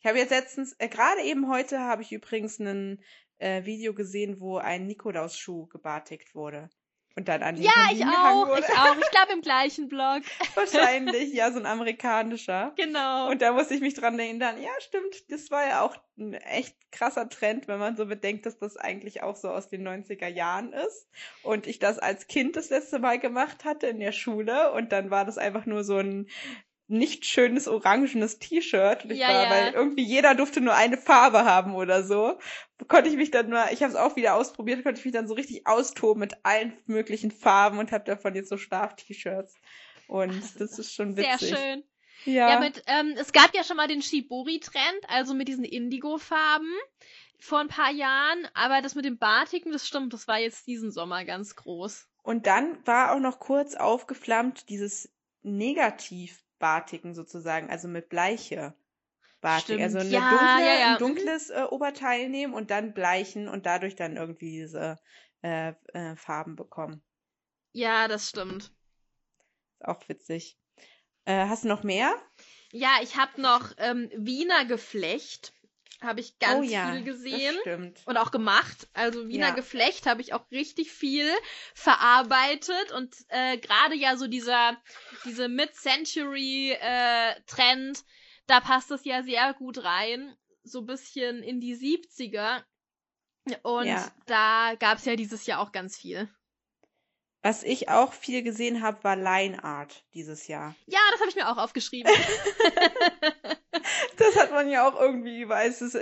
Ich 0.00 0.06
habe 0.06 0.18
jetzt 0.18 0.30
letztens, 0.30 0.74
äh, 0.78 0.88
gerade 0.88 1.22
eben 1.22 1.48
heute 1.48 1.80
habe 1.80 2.02
ich 2.02 2.12
übrigens 2.12 2.58
ein 2.58 3.02
äh, 3.38 3.64
Video 3.64 3.94
gesehen, 3.94 4.40
wo 4.40 4.58
ein 4.58 4.86
Nikolausschuh 4.86 5.66
gebartigt 5.66 6.34
wurde. 6.34 6.70
Und 7.20 7.28
dann 7.28 7.42
an 7.42 7.54
die 7.56 7.64
Ja, 7.64 7.90
ich 7.92 8.02
auch, 8.02 8.48
wurde. 8.48 8.62
ich 8.66 8.78
auch. 8.78 8.96
Ich 8.96 9.10
glaube 9.10 9.32
im 9.34 9.42
gleichen 9.42 9.88
Blog. 9.88 10.22
Wahrscheinlich, 10.54 11.34
ja, 11.34 11.52
so 11.52 11.58
ein 11.58 11.66
amerikanischer. 11.66 12.72
Genau. 12.76 13.28
Und 13.28 13.42
da 13.42 13.52
muss 13.52 13.70
ich 13.70 13.82
mich 13.82 13.92
dran 13.92 14.18
erinnern, 14.18 14.56
ja, 14.62 14.70
stimmt, 14.78 15.30
das 15.30 15.50
war 15.50 15.66
ja 15.68 15.82
auch 15.82 15.98
ein 16.16 16.32
echt 16.32 16.74
krasser 16.92 17.28
Trend, 17.28 17.68
wenn 17.68 17.78
man 17.78 17.94
so 17.94 18.06
bedenkt, 18.06 18.46
dass 18.46 18.56
das 18.58 18.78
eigentlich 18.78 19.22
auch 19.22 19.36
so 19.36 19.50
aus 19.50 19.68
den 19.68 19.86
90er 19.86 20.28
Jahren 20.28 20.72
ist. 20.72 21.10
Und 21.42 21.66
ich 21.66 21.78
das 21.78 21.98
als 21.98 22.26
Kind 22.26 22.56
das 22.56 22.70
letzte 22.70 23.00
Mal 23.00 23.18
gemacht 23.18 23.66
hatte 23.66 23.88
in 23.88 24.00
der 24.00 24.12
Schule. 24.12 24.72
Und 24.72 24.90
dann 24.92 25.10
war 25.10 25.26
das 25.26 25.36
einfach 25.36 25.66
nur 25.66 25.84
so 25.84 25.98
ein 25.98 26.26
nicht 26.90 27.24
schönes 27.24 27.68
orangenes 27.68 28.38
T-Shirt. 28.38 29.04
Ja, 29.06 29.28
war, 29.28 29.44
ja. 29.44 29.50
Weil 29.50 29.72
irgendwie 29.72 30.04
jeder 30.04 30.34
durfte 30.34 30.60
nur 30.60 30.74
eine 30.74 30.96
Farbe 30.96 31.44
haben 31.44 31.74
oder 31.74 32.02
so. 32.02 32.38
Konnte 32.88 33.08
ich 33.08 33.16
mich 33.16 33.30
dann 33.30 33.50
mal, 33.50 33.72
ich 33.72 33.82
habe 33.82 33.92
es 33.92 33.96
auch 33.96 34.16
wieder 34.16 34.34
ausprobiert, 34.34 34.82
konnte 34.82 34.98
ich 34.98 35.04
mich 35.04 35.14
dann 35.14 35.28
so 35.28 35.34
richtig 35.34 35.66
austoben 35.66 36.20
mit 36.20 36.34
allen 36.44 36.76
möglichen 36.86 37.30
Farben 37.30 37.78
und 37.78 37.92
habe 37.92 38.04
davon 38.04 38.34
jetzt 38.34 38.48
so 38.48 38.56
Schlaf-T-Shirts. 38.56 39.54
Und 40.08 40.36
das, 40.36 40.54
das 40.54 40.78
ist 40.78 40.94
schon 40.94 41.16
witzig. 41.16 41.48
Sehr 41.48 41.56
schön. 41.56 41.84
Ja, 42.24 42.50
ja 42.50 42.60
mit, 42.60 42.82
ähm, 42.86 43.14
es 43.16 43.32
gab 43.32 43.54
ja 43.54 43.64
schon 43.64 43.76
mal 43.76 43.88
den 43.88 44.02
Shibori-Trend, 44.02 45.08
also 45.08 45.34
mit 45.34 45.48
diesen 45.48 45.64
Indigo-Farben 45.64 46.72
vor 47.38 47.60
ein 47.60 47.68
paar 47.68 47.90
Jahren, 47.90 48.46
aber 48.54 48.82
das 48.82 48.94
mit 48.94 49.04
dem 49.04 49.18
Batiken, 49.18 49.72
das 49.72 49.86
stimmt, 49.86 50.12
das 50.12 50.28
war 50.28 50.38
jetzt 50.38 50.66
diesen 50.66 50.90
Sommer 50.90 51.24
ganz 51.24 51.56
groß. 51.56 52.06
Und 52.22 52.46
dann 52.46 52.86
war 52.86 53.14
auch 53.14 53.20
noch 53.20 53.38
kurz 53.40 53.74
aufgeflammt 53.74 54.68
dieses 54.68 55.10
Negativ 55.42 56.42
Batiken 56.60 57.14
sozusagen, 57.14 57.68
also 57.70 57.88
mit 57.88 58.08
Bleiche. 58.08 58.74
Batik. 59.40 59.80
Also 59.80 59.98
eine 59.98 60.10
ja, 60.10 60.30
dunkle, 60.30 60.66
ja, 60.66 60.80
ja. 60.80 60.92
ein 60.92 60.98
dunkles 60.98 61.50
äh, 61.50 61.64
Oberteil 61.68 62.28
nehmen 62.28 62.54
und 62.54 62.70
dann 62.70 62.92
bleichen 62.92 63.48
und 63.48 63.66
dadurch 63.66 63.96
dann 63.96 64.16
irgendwie 64.16 64.50
diese 64.50 64.96
äh, 65.42 65.72
äh, 65.92 66.14
Farben 66.16 66.56
bekommen. 66.56 67.02
Ja, 67.72 68.06
das 68.06 68.28
stimmt. 68.28 68.64
Ist 68.64 69.88
auch 69.88 70.08
witzig. 70.08 70.58
Äh, 71.24 71.46
hast 71.46 71.64
du 71.64 71.68
noch 71.68 71.82
mehr? 71.82 72.14
Ja, 72.72 72.98
ich 73.02 73.16
habe 73.16 73.40
noch 73.40 73.72
ähm, 73.78 74.10
Wiener 74.14 74.64
Geflecht 74.64 75.54
habe 76.02 76.20
ich 76.20 76.38
ganz 76.38 76.60
oh 76.60 76.62
ja, 76.62 76.92
viel 76.92 77.04
gesehen 77.04 77.94
und 78.06 78.16
auch 78.16 78.30
gemacht. 78.30 78.88
Also 78.92 79.28
Wiener 79.28 79.48
ja. 79.48 79.54
Geflecht 79.54 80.06
habe 80.06 80.22
ich 80.22 80.32
auch 80.32 80.50
richtig 80.50 80.92
viel 80.92 81.28
verarbeitet 81.74 82.92
und 82.92 83.14
äh, 83.28 83.58
gerade 83.58 83.94
ja 83.94 84.16
so 84.16 84.26
dieser 84.26 84.78
diese 85.24 85.48
Mid-Century-Trend, 85.48 87.98
äh, 87.98 88.02
da 88.46 88.60
passt 88.60 88.90
es 88.90 89.04
ja 89.04 89.22
sehr 89.22 89.54
gut 89.54 89.84
rein, 89.84 90.34
so 90.62 90.82
bisschen 90.82 91.42
in 91.42 91.60
die 91.60 91.76
70er. 91.76 92.62
Und 93.62 93.86
ja. 93.86 94.10
da 94.26 94.74
gab 94.78 94.98
es 94.98 95.04
ja 95.04 95.16
dieses 95.16 95.46
Jahr 95.46 95.60
auch 95.60 95.72
ganz 95.72 95.96
viel. 95.96 96.28
Was 97.42 97.62
ich 97.62 97.88
auch 97.88 98.12
viel 98.12 98.42
gesehen 98.42 98.82
habe, 98.82 99.02
war 99.02 99.16
Line 99.16 99.64
Art 99.64 100.04
dieses 100.12 100.46
Jahr. 100.46 100.74
Ja, 100.86 100.98
das 101.10 101.20
habe 101.20 101.30
ich 101.30 101.36
mir 101.36 101.48
auch 101.48 101.56
aufgeschrieben. 101.56 102.12
das 104.16 104.36
hat 104.36 104.52
man 104.52 104.68
ja 104.68 104.88
auch 104.88 105.00
irgendwie 105.00 105.40
überall. 105.40 105.68
Es 105.68 105.80
ist, 105.80 105.96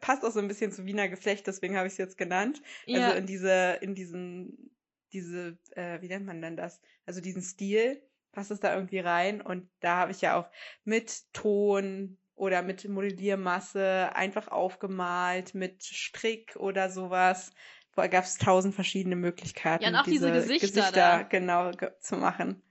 passt 0.00 0.24
auch 0.24 0.30
so 0.30 0.40
ein 0.40 0.48
bisschen 0.48 0.72
zu 0.72 0.84
Wiener 0.86 1.08
Geflecht, 1.08 1.46
deswegen 1.46 1.76
habe 1.76 1.86
ich 1.86 1.94
es 1.94 1.98
jetzt 1.98 2.18
genannt. 2.18 2.60
Also 2.86 3.00
ja. 3.00 3.06
Also 3.06 3.18
in 3.18 3.26
diese, 3.26 3.78
in 3.80 3.94
diesen, 3.94 4.70
diese, 5.12 5.58
äh, 5.72 6.00
wie 6.00 6.08
nennt 6.08 6.26
man 6.26 6.42
denn 6.42 6.56
das? 6.56 6.80
Also 7.06 7.20
diesen 7.20 7.42
Stil 7.42 8.02
passt 8.32 8.50
es 8.50 8.60
da 8.60 8.74
irgendwie 8.74 8.98
rein. 8.98 9.40
Und 9.40 9.68
da 9.80 9.96
habe 9.96 10.12
ich 10.12 10.20
ja 10.20 10.36
auch 10.36 10.48
mit 10.84 11.32
Ton 11.32 12.18
oder 12.34 12.62
mit 12.62 12.88
Modelliermasse 12.88 14.10
einfach 14.14 14.48
aufgemalt, 14.48 15.54
mit 15.54 15.84
Strick 15.84 16.56
oder 16.56 16.90
sowas 16.90 17.52
da 17.96 18.06
gab 18.06 18.24
es 18.24 18.38
tausend 18.38 18.74
verschiedene 18.74 19.16
Möglichkeiten, 19.16 19.84
ja, 19.84 19.90
und 19.90 19.96
auch 19.96 20.04
diese, 20.04 20.32
diese 20.32 20.46
Gesichter, 20.46 20.80
Gesichter 20.80 21.24
genau 21.24 21.70
zu 22.00 22.16
machen. 22.16 22.62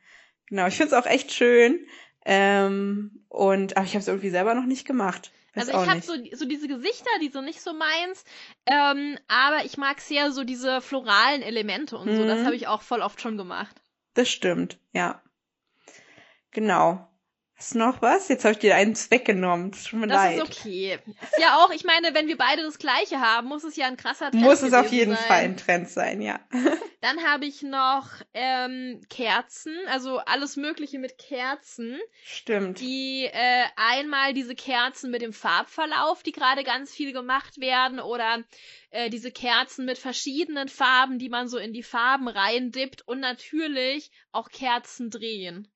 Genau, 0.48 0.68
ich 0.68 0.76
finde 0.76 0.96
es 0.96 1.02
auch 1.02 1.10
echt 1.10 1.32
schön. 1.32 1.88
Ähm, 2.26 3.24
und 3.30 3.76
aber 3.78 3.86
ich 3.86 3.94
habe 3.94 4.00
es 4.00 4.08
irgendwie 4.08 4.30
selber 4.30 4.54
noch 4.54 4.66
nicht 4.66 4.86
gemacht. 4.86 5.32
Weiß 5.56 5.70
also 5.70 5.84
ich 5.84 5.90
habe 5.90 6.02
so, 6.02 6.14
so 6.36 6.46
diese 6.46 6.68
Gesichter, 6.68 7.10
die 7.22 7.30
so 7.30 7.42
nicht 7.42 7.62
so 7.62 7.74
meins, 7.74 8.24
ähm, 8.66 9.18
aber 9.28 9.66
ich 9.66 9.78
mag 9.78 10.02
sehr 10.02 10.32
so 10.32 10.44
diese 10.44 10.82
floralen 10.82 11.44
Elemente 11.44 11.98
und 11.98 12.12
mhm. 12.12 12.16
so. 12.16 12.26
Das 12.26 12.40
mhm. 12.40 12.46
habe 12.46 12.56
ich 12.56 12.68
auch 12.68 12.82
voll 12.82 13.02
oft 13.02 13.22
schon 13.22 13.38
gemacht. 13.38 13.76
Das 14.16 14.30
stimmt, 14.30 14.80
ja. 14.94 15.22
Genau. 16.52 17.08
Du 17.72 17.78
noch 17.78 18.02
was? 18.02 18.28
Jetzt 18.28 18.44
habe 18.44 18.54
ich 18.54 18.60
dir 18.60 18.76
eins 18.76 19.10
weggenommen. 19.12 19.72
Das 19.72 19.84
tut 19.84 20.00
mir 20.00 20.08
das 20.08 20.18
leid. 20.18 20.40
Das 20.40 20.50
ist 20.50 20.60
okay. 20.60 21.00
Ist 21.22 21.40
ja 21.40 21.58
auch, 21.58 21.72
ich 21.72 21.84
meine, 21.84 22.14
wenn 22.14 22.28
wir 22.28 22.38
beide 22.38 22.64
das 22.64 22.78
gleiche 22.78 23.20
haben, 23.20 23.48
muss 23.48 23.64
es 23.64 23.76
ja 23.76 23.88
ein 23.88 23.98
krasser 23.98 24.32
Trend 24.32 24.44
Muss 24.44 24.62
es 24.62 24.74
auf 24.74 24.92
jeden 24.92 25.16
sein. 25.16 25.26
Fall 25.26 25.40
ein 25.40 25.58
Trend 25.58 25.90
sein, 25.90 26.22
ja. 26.22 26.40
Dann 27.02 27.24
habe 27.24 27.46
ich 27.46 27.62
noch 27.62 28.08
ähm, 28.34 29.02
Kerzen, 29.10 29.76
also 29.88 30.20
alles 30.20 30.56
Mögliche 30.56 31.00
mit 31.00 31.18
Kerzen. 31.18 32.00
Stimmt. 32.24 32.80
Die 32.80 33.26
äh, 33.26 33.64
einmal 33.76 34.34
diese 34.34 34.56
Kerzen 34.56 35.12
mit 35.12 35.22
dem 35.22 35.34
Farbverlauf, 35.34 36.24
die 36.24 36.32
gerade 36.32 36.64
ganz 36.64 36.92
viel 36.92 37.14
gemacht 37.14 37.60
werden, 37.60 38.00
oder 38.00 38.44
äh, 38.90 39.10
diese 39.10 39.32
Kerzen 39.32 39.86
mit 39.86 39.98
verschiedenen 39.98 40.70
Farben, 40.70 41.20
die 41.20 41.30
man 41.30 41.48
so 41.48 41.58
in 41.58 41.74
die 41.74 41.84
Farben 41.84 42.28
reindippt 42.28 43.08
und 43.08 43.20
natürlich 43.20 44.12
auch 44.32 44.50
Kerzen 44.50 45.10
drehen 45.10 45.73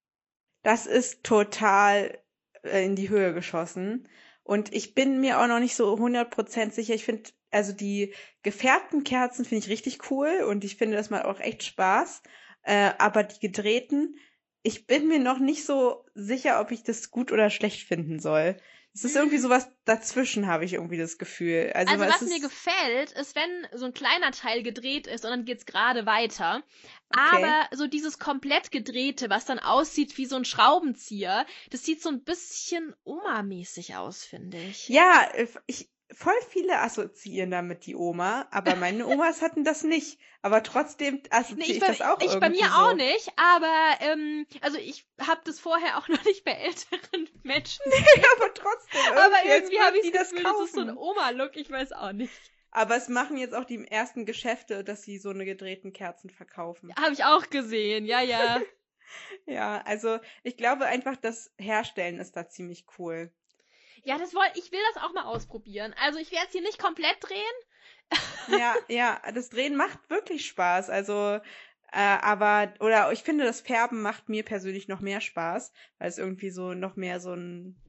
das 0.68 0.86
ist 0.86 1.24
total 1.24 2.20
äh, 2.63 2.84
in 2.86 2.97
die 2.97 3.07
Höhe 3.07 3.34
geschossen. 3.34 4.05
Und 4.43 4.74
ich 4.76 4.93
bin 4.93 5.22
mir 5.22 5.39
auch 5.39 5.47
noch 5.47 5.61
nicht 5.61 5.76
so 5.78 5.95
100% 5.95 6.72
sicher. 6.72 6.93
Ich 6.93 7.05
finde, 7.05 7.30
also 7.51 7.72
die 7.72 8.13
gefärbten 8.43 9.05
Kerzen 9.05 9.45
finde 9.45 9.63
ich 9.63 9.72
richtig 9.72 10.11
cool 10.11 10.43
und 10.45 10.65
ich 10.65 10.76
finde, 10.76 10.97
das 10.97 11.09
macht 11.09 11.24
auch 11.24 11.39
echt 11.39 11.63
Spaß. 11.63 12.22
Äh, 12.63 12.91
aber 12.97 13.24
die 13.24 13.39
gedrehten, 13.39 14.18
ich 14.61 14.88
bin 14.88 15.07
mir 15.07 15.20
noch 15.20 15.39
nicht 15.39 15.63
so 15.63 16.03
sicher, 16.15 16.59
ob 16.59 16.72
ich 16.72 16.84
das 16.84 17.11
gut 17.11 17.32
oder 17.32 17.49
schlecht 17.49 17.88
finden 17.88 18.20
soll. 18.20 18.57
Es 18.97 19.03
ist 19.03 19.15
irgendwie 19.15 19.37
sowas 19.37 19.69
dazwischen, 19.85 20.47
habe 20.47 20.65
ich 20.65 20.73
irgendwie 20.73 20.97
das 20.97 21.19
Gefühl. 21.19 21.71
Also, 21.75 21.93
also 21.93 22.05
was, 22.07 22.21
mir 22.21 22.39
gefällt, 22.39 23.11
ist, 23.11 23.35
wenn 23.35 23.67
so 23.77 23.85
ein 23.85 23.93
kleiner 23.93 24.31
Teil 24.31 24.63
gedreht 24.63 25.05
ist 25.05 25.23
und 25.23 25.29
dann 25.29 25.45
geht's 25.45 25.67
gerade 25.67 26.07
weiter. 26.07 26.63
Okay. 27.09 27.45
Aber 27.45 27.67
so 27.75 27.85
dieses 27.85 28.17
komplett 28.17 28.71
gedrehte, 28.71 29.29
was 29.29 29.45
dann 29.45 29.59
aussieht 29.59 30.17
wie 30.17 30.25
so 30.25 30.35
ein 30.35 30.45
Schraubenzieher, 30.45 31.45
das 31.69 31.85
sieht 31.85 32.01
so 32.01 32.09
ein 32.09 32.23
bisschen 32.23 32.95
Oma-mäßig 33.03 33.95
aus, 33.95 34.25
finde 34.25 34.57
ich. 34.57 34.89
Ja, 34.89 35.29
ich, 35.67 35.89
voll 36.14 36.39
viele 36.49 36.80
assoziieren 36.80 37.51
damit 37.51 37.86
die 37.86 37.95
Oma, 37.95 38.47
aber 38.51 38.76
meine 38.76 39.05
Omas 39.08 39.41
hatten 39.41 39.64
das 39.64 39.84
nicht. 39.84 40.20
Aber 40.41 40.64
trotzdem 40.64 41.22
assoziiere 41.30 41.58
nee, 41.58 41.64
ich, 41.66 41.78
ich 41.78 41.99
das 41.99 42.01
auch 42.01 42.22
Ich 42.22 42.39
bei 42.39 42.49
mir 42.49 42.68
so. 42.68 42.76
auch 42.76 42.93
nicht, 42.93 43.32
aber 43.36 43.97
ähm, 43.99 44.45
also 44.62 44.78
ich 44.78 45.05
habe 45.20 45.41
das 45.43 45.60
vorher 45.60 45.97
auch 45.97 46.08
noch 46.08 46.24
nicht 46.24 46.45
bei 46.45 46.51
älteren 46.51 47.30
Menschen. 47.43 47.82
Nee, 47.86 48.24
aber 48.38 48.53
trotzdem. 48.53 49.01
Irgendwie 49.01 49.22
aber 49.22 49.55
irgendwie 49.55 49.80
habe 49.80 49.97
ich 49.97 50.12
das 50.12 50.30
Gefühl, 50.30 50.43
das 50.43 50.62
ist 50.62 50.76
so 50.76 50.82
ein 50.82 50.97
Oma-Look, 50.97 51.55
ich 51.58 51.70
weiß 51.70 51.91
auch 51.93 52.14
nicht. 52.14 52.32
Aber 52.72 52.95
es 52.95 53.10
machen 53.10 53.38
jetzt 53.38 53.55
auch 53.55 53.66
die 53.66 53.86
ersten 53.88 54.26
Geschäfte, 54.26 54.84
dass 54.84 55.03
sie 55.03 55.18
so 55.18 55.30
eine 55.30 55.45
gedrehten 55.45 55.93
Kerzen 55.93 56.30
verkaufen. 56.30 56.93
Habe 56.95 57.14
ich 57.14 57.24
auch 57.24 57.49
gesehen, 57.49 58.05
ja, 58.05 58.22
ja. 58.22 58.62
ja, 59.45 59.82
also 59.86 60.20
ich 60.43 60.58
glaube 60.58 60.86
einfach, 60.86 61.16
das 61.16 61.51
Herstellen 61.58 62.20
ist 62.20 62.36
da 62.36 62.47
ziemlich 62.47 62.86
cool. 62.99 63.32
Ja, 64.08 64.18
das 64.18 64.34
wollte 64.34 64.58
ich 64.58 64.72
will 64.72 64.80
das 64.93 65.03
auch 65.03 65.12
mal 65.12 65.26
ausprobieren. 65.26 65.93
Also 65.99 66.18
ich 66.18 66.32
werde 66.32 66.45
es 66.45 66.53
hier 66.53 66.62
nicht 66.62 66.80
komplett 66.80 67.18
drehen. 67.20 68.58
ja, 68.58 68.74
ja, 68.88 69.22
das 69.34 69.49
Drehen 69.49 69.76
macht 69.76 70.10
wirklich 70.10 70.47
Spaß. 70.47 70.89
Also, 70.89 71.41
äh, 71.91 72.18
aber, 72.22 72.74
oder 72.80 73.12
ich 73.12 73.24
finde, 73.24 73.43
das 73.43 73.60
Färben 73.60 74.01
macht 74.01 74.30
mir 74.30 74.43
persönlich 74.43 74.88
noch 74.88 75.01
mehr 75.01 75.20
Spaß, 75.20 75.74
weil 75.97 76.08
es 76.08 76.20
irgendwie 76.20 76.51
so 76.51 76.74
noch 76.74 76.95
mehr 76.95 77.20
so 77.20 77.34
einen 77.34 77.82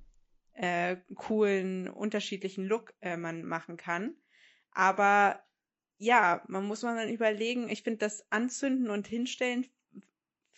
äh, 0.54 0.96
coolen, 1.14 1.88
unterschiedlichen 1.88 2.64
Look 2.64 2.94
äh, 3.00 3.16
man 3.16 3.44
machen 3.44 3.76
kann. 3.76 4.16
Aber 4.72 5.40
ja, 5.98 6.42
man 6.48 6.64
muss 6.64 6.82
mal 6.82 6.96
dann 6.96 7.14
überlegen, 7.14 7.68
ich 7.68 7.84
finde 7.84 7.98
das 7.98 8.26
Anzünden 8.32 8.90
und 8.90 9.06
Hinstellen 9.06 9.68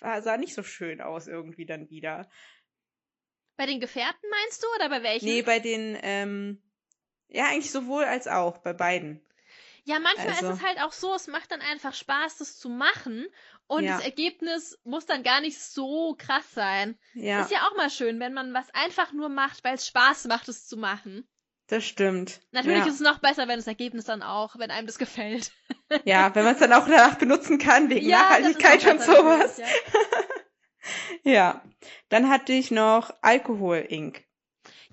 sah 0.00 0.38
nicht 0.38 0.54
so 0.54 0.62
schön 0.62 1.02
aus 1.02 1.26
irgendwie 1.26 1.66
dann 1.66 1.90
wieder. 1.90 2.30
Bei 3.60 3.66
den 3.66 3.78
Gefährten 3.78 4.26
meinst 4.30 4.62
du 4.62 4.66
oder 4.76 4.88
bei 4.88 5.02
welchen? 5.02 5.26
Nee, 5.26 5.42
bei 5.42 5.58
den, 5.58 5.94
ähm, 6.00 6.62
ja, 7.28 7.44
eigentlich 7.44 7.70
sowohl 7.70 8.04
als 8.04 8.26
auch, 8.26 8.56
bei 8.56 8.72
beiden. 8.72 9.20
Ja, 9.84 9.98
manchmal 9.98 10.28
also. 10.28 10.48
ist 10.52 10.56
es 10.60 10.66
halt 10.66 10.80
auch 10.80 10.92
so, 10.92 11.14
es 11.14 11.26
macht 11.26 11.52
dann 11.52 11.60
einfach 11.60 11.92
Spaß, 11.92 12.38
das 12.38 12.58
zu 12.58 12.70
machen. 12.70 13.26
Und 13.66 13.84
ja. 13.84 13.96
das 13.96 14.02
Ergebnis 14.06 14.78
muss 14.84 15.04
dann 15.04 15.22
gar 15.22 15.42
nicht 15.42 15.60
so 15.60 16.16
krass 16.16 16.50
sein. 16.54 16.98
Ja. 17.12 17.42
Ist 17.42 17.50
ja 17.50 17.68
auch 17.68 17.76
mal 17.76 17.90
schön, 17.90 18.18
wenn 18.18 18.32
man 18.32 18.54
was 18.54 18.70
einfach 18.72 19.12
nur 19.12 19.28
macht, 19.28 19.62
weil 19.62 19.74
es 19.74 19.86
Spaß 19.86 20.24
macht, 20.24 20.48
es 20.48 20.66
zu 20.66 20.78
machen. 20.78 21.28
Das 21.66 21.84
stimmt. 21.84 22.40
Natürlich 22.52 22.78
ja. 22.78 22.86
ist 22.86 22.94
es 22.94 23.00
noch 23.00 23.18
besser, 23.18 23.46
wenn 23.46 23.58
das 23.58 23.66
Ergebnis 23.66 24.06
dann 24.06 24.22
auch, 24.22 24.58
wenn 24.58 24.70
einem 24.70 24.86
das 24.86 24.96
gefällt. 24.96 25.52
Ja, 26.04 26.34
wenn 26.34 26.44
man 26.44 26.54
es 26.54 26.60
dann 26.60 26.72
auch 26.72 26.86
danach 26.86 27.16
benutzen 27.16 27.58
kann, 27.58 27.90
wegen 27.90 28.08
ja, 28.08 28.20
Nachhaltigkeit 28.20 28.86
und 28.86 29.02
sowas. 29.02 29.58
Ja. 29.58 29.66
ja. 31.22 31.62
Dann 32.08 32.28
hatte 32.28 32.52
ich 32.52 32.70
noch 32.70 33.14
Alkohol 33.22 33.78
Inc. 33.88 34.24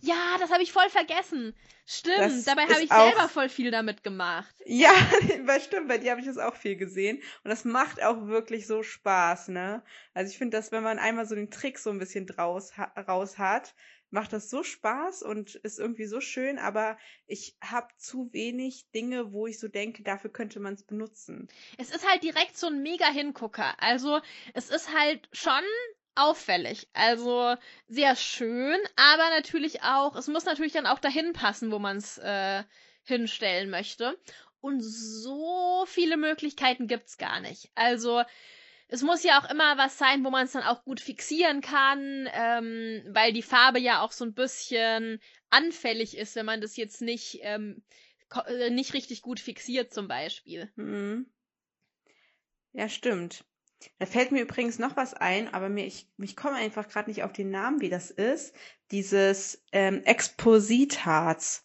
Ja, 0.01 0.37
das 0.39 0.51
habe 0.51 0.63
ich 0.63 0.71
voll 0.71 0.89
vergessen. 0.89 1.55
Stimmt, 1.89 2.19
das 2.19 2.43
dabei 2.43 2.63
habe 2.63 2.83
ich 2.83 2.91
auch... 2.91 3.09
selber 3.09 3.29
voll 3.29 3.47
viel 3.47 3.71
damit 3.71 4.03
gemacht. 4.03 4.53
Ja, 4.65 4.91
stimmt, 5.59 5.87
bei 5.87 5.97
dir 5.97 6.11
habe 6.11 6.19
ich 6.19 6.27
das 6.27 6.37
auch 6.37 6.55
viel 6.55 6.75
gesehen. 6.75 7.17
Und 7.43 7.49
das 7.49 7.63
macht 7.63 8.03
auch 8.03 8.27
wirklich 8.27 8.67
so 8.67 8.83
Spaß, 8.83 9.47
ne? 9.47 9.83
Also 10.13 10.29
ich 10.29 10.37
finde, 10.37 10.57
dass 10.57 10.73
wenn 10.73 10.83
man 10.83 10.99
einmal 10.99 11.25
so 11.25 11.33
den 11.33 11.49
Trick 11.49 11.79
so 11.79 11.89
ein 11.89 11.97
bisschen 11.97 12.27
draus, 12.27 12.73
raus 13.07 13.37
hat, 13.37 13.73
macht 14.09 14.33
das 14.33 14.49
so 14.49 14.63
Spaß 14.63 15.23
und 15.23 15.55
ist 15.55 15.79
irgendwie 15.79 16.05
so 16.05 16.21
schön, 16.21 16.59
aber 16.59 16.97
ich 17.25 17.57
habe 17.61 17.87
zu 17.97 18.31
wenig 18.31 18.89
Dinge, 18.91 19.31
wo 19.31 19.47
ich 19.47 19.59
so 19.59 19.67
denke, 19.67 20.03
dafür 20.03 20.31
könnte 20.31 20.59
man 20.59 20.75
es 20.75 20.83
benutzen. 20.83 21.47
Es 21.77 21.91
ist 21.91 22.09
halt 22.09 22.23
direkt 22.23 22.57
so 22.57 22.67
ein 22.67 22.81
mega 22.81 23.07
Hingucker. 23.07 23.75
Also 23.81 24.19
es 24.53 24.69
ist 24.69 24.93
halt 24.93 25.27
schon 25.33 25.63
auffällig. 26.15 26.89
Also 26.93 27.55
sehr 27.87 28.15
schön, 28.15 28.77
aber 28.95 29.29
natürlich 29.29 29.83
auch, 29.83 30.15
es 30.15 30.27
muss 30.27 30.45
natürlich 30.45 30.73
dann 30.73 30.87
auch 30.87 30.99
dahin 30.99 31.33
passen, 31.33 31.71
wo 31.71 31.79
man 31.79 31.97
es 31.97 32.17
äh, 32.17 32.63
hinstellen 33.03 33.69
möchte. 33.69 34.17
Und 34.59 34.81
so 34.81 35.85
viele 35.87 36.17
Möglichkeiten 36.17 36.87
gibt's 36.87 37.17
gar 37.17 37.39
nicht. 37.39 37.69
Also 37.75 38.23
es 38.89 39.01
muss 39.01 39.23
ja 39.23 39.39
auch 39.39 39.49
immer 39.49 39.77
was 39.77 39.97
sein, 39.97 40.23
wo 40.23 40.29
man 40.29 40.45
es 40.45 40.53
dann 40.53 40.63
auch 40.63 40.83
gut 40.83 41.01
fixieren 41.01 41.61
kann, 41.61 42.29
ähm, 42.33 43.03
weil 43.09 43.33
die 43.33 43.41
Farbe 43.41 43.79
ja 43.79 44.01
auch 44.01 44.11
so 44.11 44.23
ein 44.23 44.33
bisschen 44.33 45.19
anfällig 45.49 46.17
ist, 46.17 46.35
wenn 46.35 46.45
man 46.45 46.61
das 46.61 46.77
jetzt 46.77 47.01
nicht, 47.01 47.39
ähm, 47.41 47.83
äh, 48.47 48.69
nicht 48.69 48.93
richtig 48.93 49.21
gut 49.21 49.39
fixiert 49.39 49.93
zum 49.93 50.07
Beispiel. 50.07 50.71
Mhm. 50.75 51.29
Ja, 52.71 52.87
stimmt. 52.87 53.43
Da 53.99 54.05
fällt 54.05 54.31
mir 54.31 54.41
übrigens 54.41 54.79
noch 54.79 54.95
was 54.95 55.13
ein, 55.13 55.53
aber 55.53 55.69
mir, 55.69 55.85
ich, 55.85 56.07
ich 56.17 56.35
komme 56.35 56.55
einfach 56.55 56.87
gerade 56.87 57.09
nicht 57.09 57.23
auf 57.23 57.33
den 57.33 57.51
Namen, 57.51 57.81
wie 57.81 57.89
das 57.89 58.09
ist. 58.09 58.55
Dieses 58.91 59.63
ähm, 59.71 60.01
Expositharz. 60.03 61.63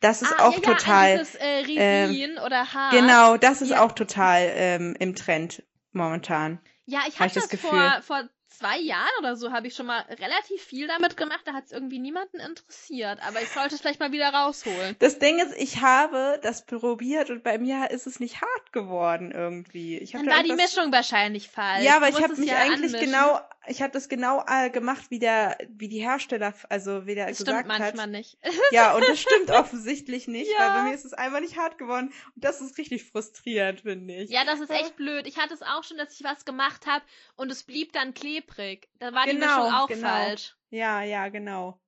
Das 0.00 0.20
ist 0.20 0.34
ah, 0.38 0.48
auch 0.48 0.54
ja, 0.54 0.60
total. 0.60 1.10
Ja, 1.10 1.18
dieses 1.18 1.34
äh, 1.36 1.46
Resin 1.46 2.30
ähm, 2.36 2.42
oder 2.44 2.74
Harz. 2.74 2.92
Genau, 2.92 3.36
das 3.36 3.62
ist 3.62 3.70
ja. 3.70 3.84
auch 3.84 3.92
total 3.92 4.50
ähm, 4.54 4.96
im 4.98 5.14
Trend 5.14 5.62
momentan. 5.94 6.60
Ja, 6.84 7.00
ich 7.08 7.18
hatte 7.20 7.34
das, 7.34 7.48
das 7.48 7.60
vor, 7.60 8.02
vor 8.02 8.28
zwei 8.52 8.78
Jahren 8.78 9.10
oder 9.18 9.36
so 9.36 9.52
habe 9.52 9.66
ich 9.66 9.74
schon 9.74 9.86
mal 9.86 10.00
relativ 10.02 10.62
viel 10.62 10.86
damit 10.86 11.16
gemacht. 11.16 11.42
Da 11.44 11.52
hat 11.52 11.66
es 11.66 11.72
irgendwie 11.72 11.98
niemanden 11.98 12.38
interessiert. 12.38 13.18
Aber 13.26 13.40
ich 13.40 13.48
sollte 13.48 13.74
es 13.74 13.80
vielleicht 13.80 14.00
mal 14.00 14.12
wieder 14.12 14.28
rausholen. 14.28 14.96
Das 14.98 15.18
Ding 15.18 15.38
ist, 15.38 15.56
ich 15.56 15.80
habe 15.80 16.38
das 16.42 16.64
probiert 16.64 17.30
und 17.30 17.42
bei 17.42 17.58
mir 17.58 17.90
ist 17.90 18.06
es 18.06 18.20
nicht 18.20 18.40
hart 18.40 18.72
geworden 18.72 19.32
irgendwie. 19.32 19.98
Ich 19.98 20.12
Dann 20.12 20.26
da 20.26 20.36
war 20.36 20.42
die 20.42 20.54
Mischung 20.54 20.92
wahrscheinlich 20.92 21.48
falsch. 21.48 21.84
Ja, 21.84 21.96
aber 21.96 22.08
ich 22.08 22.22
habe 22.22 22.36
mich 22.36 22.48
ja 22.48 22.58
eigentlich 22.58 22.94
anmischen. 22.94 23.12
genau 23.12 23.40
ich 23.66 23.80
habe 23.80 23.92
das 23.92 24.08
genau 24.08 24.44
äh, 24.46 24.70
gemacht, 24.70 25.10
wie 25.10 25.18
der, 25.18 25.56
wie 25.68 25.88
die 25.88 26.00
Hersteller, 26.00 26.52
also 26.68 27.06
wie 27.06 27.14
der 27.14 27.28
das 27.28 27.38
gesagt 27.38 27.66
stimmt 27.66 27.78
manchmal 27.78 28.08
nicht. 28.08 28.36
Ja, 28.72 28.94
und 28.94 29.06
das 29.06 29.20
stimmt 29.20 29.50
offensichtlich 29.50 30.26
nicht, 30.26 30.50
ja. 30.50 30.58
weil 30.58 30.70
bei 30.70 30.88
mir 30.88 30.94
ist 30.94 31.04
es 31.04 31.12
einfach 31.12 31.40
nicht 31.40 31.56
hart 31.56 31.78
geworden. 31.78 32.12
Und 32.34 32.44
das 32.44 32.60
ist 32.60 32.76
richtig 32.78 33.04
frustrierend, 33.04 33.82
finde 33.82 34.14
ich. 34.14 34.30
Ja, 34.30 34.44
das 34.44 34.60
ist 34.60 34.70
echt 34.70 34.96
blöd. 34.96 35.26
Ich 35.26 35.38
hatte 35.38 35.54
es 35.54 35.62
auch 35.62 35.84
schon, 35.84 35.96
dass 35.96 36.12
ich 36.14 36.24
was 36.24 36.44
gemacht 36.44 36.86
habe 36.86 37.04
und 37.36 37.52
es 37.52 37.62
blieb 37.62 37.92
dann 37.92 38.14
klebrig. 38.46 38.88
Da 38.98 39.12
war 39.12 39.26
genau, 39.26 39.32
die 39.32 39.46
Mischung 39.46 39.74
auch 39.74 39.88
genau. 39.88 40.08
falsch. 40.08 40.56
Ja, 40.70 41.02
ja, 41.02 41.28
genau. 41.28 41.80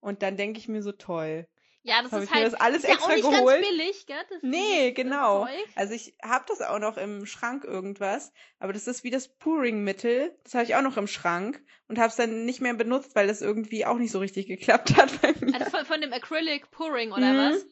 Und 0.00 0.22
dann 0.22 0.36
denke 0.36 0.58
ich 0.58 0.68
mir 0.68 0.82
so 0.82 0.92
toll. 0.92 1.48
Ja, 1.82 2.02
das 2.02 2.12
ist 2.12 2.34
halt 2.34 2.44
das 2.44 2.54
alles 2.54 2.78
ist 2.78 2.90
extra 2.90 3.14
ja 3.14 3.22
auch 3.24 3.30
nicht 3.30 3.38
geholt. 3.38 3.60
ganz 3.60 3.68
billig, 3.68 4.06
gell? 4.06 4.16
Das 4.28 4.42
nee, 4.42 4.90
genau. 4.90 5.46
Also 5.76 5.94
ich 5.94 6.16
habe 6.20 6.44
das 6.48 6.60
auch 6.60 6.80
noch 6.80 6.96
im 6.96 7.26
Schrank 7.26 7.62
irgendwas, 7.62 8.32
aber 8.58 8.72
das 8.72 8.88
ist 8.88 9.04
wie 9.04 9.10
das 9.10 9.28
Pouring-Mittel. 9.28 10.36
Das 10.42 10.54
habe 10.54 10.64
ich 10.64 10.74
auch 10.74 10.82
noch 10.82 10.96
im 10.96 11.06
Schrank 11.06 11.62
und 11.86 11.98
habe 11.98 12.08
es 12.08 12.16
dann 12.16 12.44
nicht 12.44 12.60
mehr 12.60 12.74
benutzt, 12.74 13.14
weil 13.14 13.28
das 13.28 13.40
irgendwie 13.40 13.86
auch 13.86 13.98
nicht 13.98 14.10
so 14.10 14.18
richtig 14.18 14.48
geklappt 14.48 14.96
hat 14.96 15.20
bei 15.22 15.32
mir. 15.40 15.54
Also 15.54 15.70
von, 15.70 15.84
von 15.84 16.00
dem 16.00 16.12
Acrylic 16.12 16.72
Pouring 16.72 17.12
oder 17.12 17.32
mhm. 17.32 17.54
was? 17.54 17.66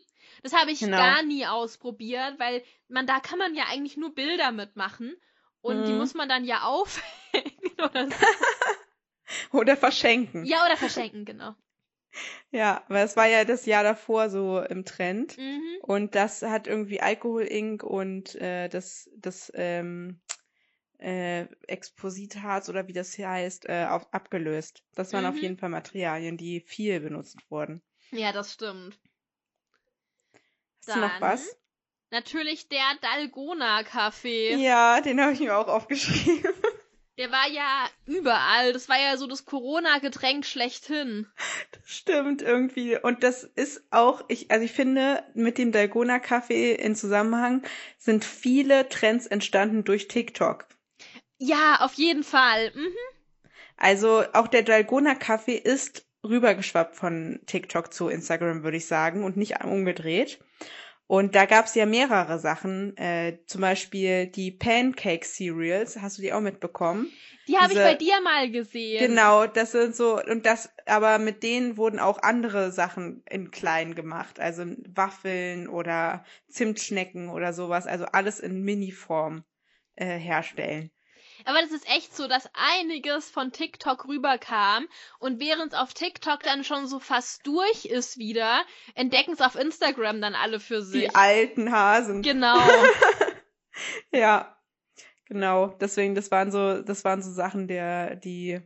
Das 0.44 0.52
habe 0.52 0.70
ich 0.70 0.78
genau. 0.78 0.96
gar 0.96 1.24
nie 1.24 1.46
ausprobiert, 1.46 2.38
weil 2.38 2.62
man 2.86 3.08
da 3.08 3.18
kann 3.18 3.40
man 3.40 3.56
ja 3.56 3.64
eigentlich 3.68 3.96
nur 3.96 4.14
Bilder 4.14 4.52
mitmachen 4.52 5.16
und 5.64 5.80
mhm. 5.80 5.84
die 5.86 5.92
muss 5.94 6.12
man 6.12 6.28
dann 6.28 6.44
ja 6.44 6.62
aufhängen 6.64 7.72
oder 7.78 8.06
so. 8.06 8.16
oder 9.58 9.76
verschenken. 9.76 10.44
Ja, 10.44 10.66
oder 10.66 10.76
verschenken, 10.76 11.24
genau. 11.24 11.54
Ja, 12.50 12.84
aber 12.86 13.00
es 13.00 13.16
war 13.16 13.26
ja 13.26 13.44
das 13.44 13.64
Jahr 13.64 13.82
davor 13.82 14.28
so 14.28 14.60
im 14.60 14.84
Trend. 14.84 15.38
Mhm. 15.38 15.78
Und 15.80 16.14
das 16.14 16.42
hat 16.42 16.66
irgendwie 16.66 17.00
Alkohol 17.00 17.44
Inc. 17.44 17.82
und 17.82 18.34
äh, 18.36 18.68
das, 18.68 19.10
das 19.16 19.50
ähm, 19.54 20.20
äh, 20.98 21.46
Expositharz 21.66 22.68
oder 22.68 22.86
wie 22.86 22.92
das 22.92 23.14
hier 23.14 23.30
heißt, 23.30 23.66
äh, 23.66 23.86
auf, 23.88 24.06
abgelöst. 24.12 24.84
Das 24.94 25.14
waren 25.14 25.24
mhm. 25.24 25.30
auf 25.30 25.38
jeden 25.38 25.56
Fall 25.56 25.70
Materialien, 25.70 26.36
die 26.36 26.60
viel 26.60 27.00
benutzt 27.00 27.38
wurden. 27.48 27.82
Ja, 28.10 28.32
das 28.32 28.52
stimmt. 28.52 29.00
Hast 30.80 30.88
Dann, 30.88 31.00
du 31.00 31.06
noch 31.08 31.20
was? 31.22 31.56
Natürlich 32.10 32.68
der 32.68 32.84
Dalgona-Kaffee. 33.00 34.54
Ja, 34.56 35.00
den 35.00 35.20
habe 35.20 35.32
ich 35.32 35.40
mir 35.40 35.56
auch 35.56 35.68
aufgeschrieben. 35.68 36.52
Der 37.16 37.30
war 37.30 37.48
ja 37.48 37.88
überall. 38.06 38.72
Das 38.72 38.88
war 38.88 38.98
ja 39.00 39.16
so 39.16 39.28
das 39.28 39.44
Corona-Getränk 39.44 40.44
schlechthin. 40.44 41.28
Das 41.70 41.82
stimmt 41.84 42.42
irgendwie. 42.42 42.98
Und 42.98 43.22
das 43.22 43.44
ist 43.44 43.84
auch, 43.90 44.24
ich, 44.26 44.50
also 44.50 44.64
ich 44.64 44.72
finde, 44.72 45.22
mit 45.34 45.58
dem 45.58 45.70
Dalgona-Kaffee 45.70 46.74
in 46.74 46.96
Zusammenhang 46.96 47.62
sind 47.98 48.24
viele 48.24 48.88
Trends 48.88 49.26
entstanden 49.26 49.84
durch 49.84 50.08
TikTok. 50.08 50.66
Ja, 51.38 51.76
auf 51.80 51.94
jeden 51.94 52.24
Fall. 52.24 52.72
Mhm. 52.74 52.96
Also 53.76 54.24
auch 54.32 54.48
der 54.48 54.62
Dalgona-Kaffee 54.62 55.56
ist 55.56 56.06
rübergeschwappt 56.24 56.96
von 56.96 57.40
TikTok 57.46 57.92
zu 57.92 58.08
Instagram, 58.08 58.64
würde 58.64 58.78
ich 58.78 58.86
sagen, 58.86 59.24
und 59.24 59.36
nicht 59.36 59.62
umgedreht. 59.62 60.40
Und 61.06 61.34
da 61.34 61.44
gab's 61.44 61.74
ja 61.74 61.84
mehrere 61.84 62.38
Sachen, 62.38 62.96
äh, 62.96 63.38
zum 63.46 63.60
Beispiel 63.60 64.26
die 64.26 64.50
Pancake 64.50 65.26
Cereals, 65.26 66.00
hast 66.00 66.18
du 66.18 66.22
die 66.22 66.32
auch 66.32 66.40
mitbekommen? 66.40 67.10
Die 67.46 67.58
habe 67.58 67.72
ich 67.72 67.78
bei 67.78 67.94
dir 67.94 68.20
mal 68.22 68.50
gesehen. 68.50 69.06
Genau, 69.06 69.46
das 69.46 69.72
sind 69.72 69.94
so, 69.94 70.18
und 70.18 70.46
das, 70.46 70.70
aber 70.86 71.18
mit 71.18 71.42
denen 71.42 71.76
wurden 71.76 71.98
auch 71.98 72.22
andere 72.22 72.72
Sachen 72.72 73.22
in 73.28 73.50
klein 73.50 73.94
gemacht, 73.94 74.40
also 74.40 74.64
Waffeln 74.94 75.68
oder 75.68 76.24
Zimtschnecken 76.48 77.28
oder 77.28 77.52
sowas, 77.52 77.86
also 77.86 78.06
alles 78.06 78.40
in 78.40 78.62
Mini-Form 78.62 79.44
äh, 79.96 80.16
herstellen. 80.16 80.90
Aber 81.44 81.60
das 81.60 81.70
ist 81.70 81.88
echt 81.88 82.14
so, 82.16 82.28
dass 82.28 82.48
einiges 82.54 83.30
von 83.30 83.52
TikTok 83.52 84.06
rüberkam 84.06 84.86
und 85.18 85.40
während 85.40 85.72
es 85.72 85.78
auf 85.78 85.94
TikTok 85.94 86.42
dann 86.42 86.64
schon 86.64 86.86
so 86.86 86.98
fast 87.00 87.46
durch 87.46 87.84
ist 87.84 88.18
wieder, 88.18 88.64
entdecken 88.94 89.32
es 89.32 89.40
auf 89.40 89.54
Instagram 89.54 90.20
dann 90.20 90.34
alle 90.34 90.60
für 90.60 90.82
sich. 90.82 91.08
Die 91.08 91.14
alten 91.14 91.72
Hasen. 91.72 92.22
Genau. 92.22 92.58
ja. 94.12 94.56
Genau. 95.26 95.68
Deswegen, 95.80 96.14
das 96.14 96.30
waren 96.30 96.50
so, 96.52 96.82
das 96.82 97.04
waren 97.04 97.22
so 97.22 97.30
Sachen, 97.30 97.66
der, 97.66 98.16
die 98.16 98.60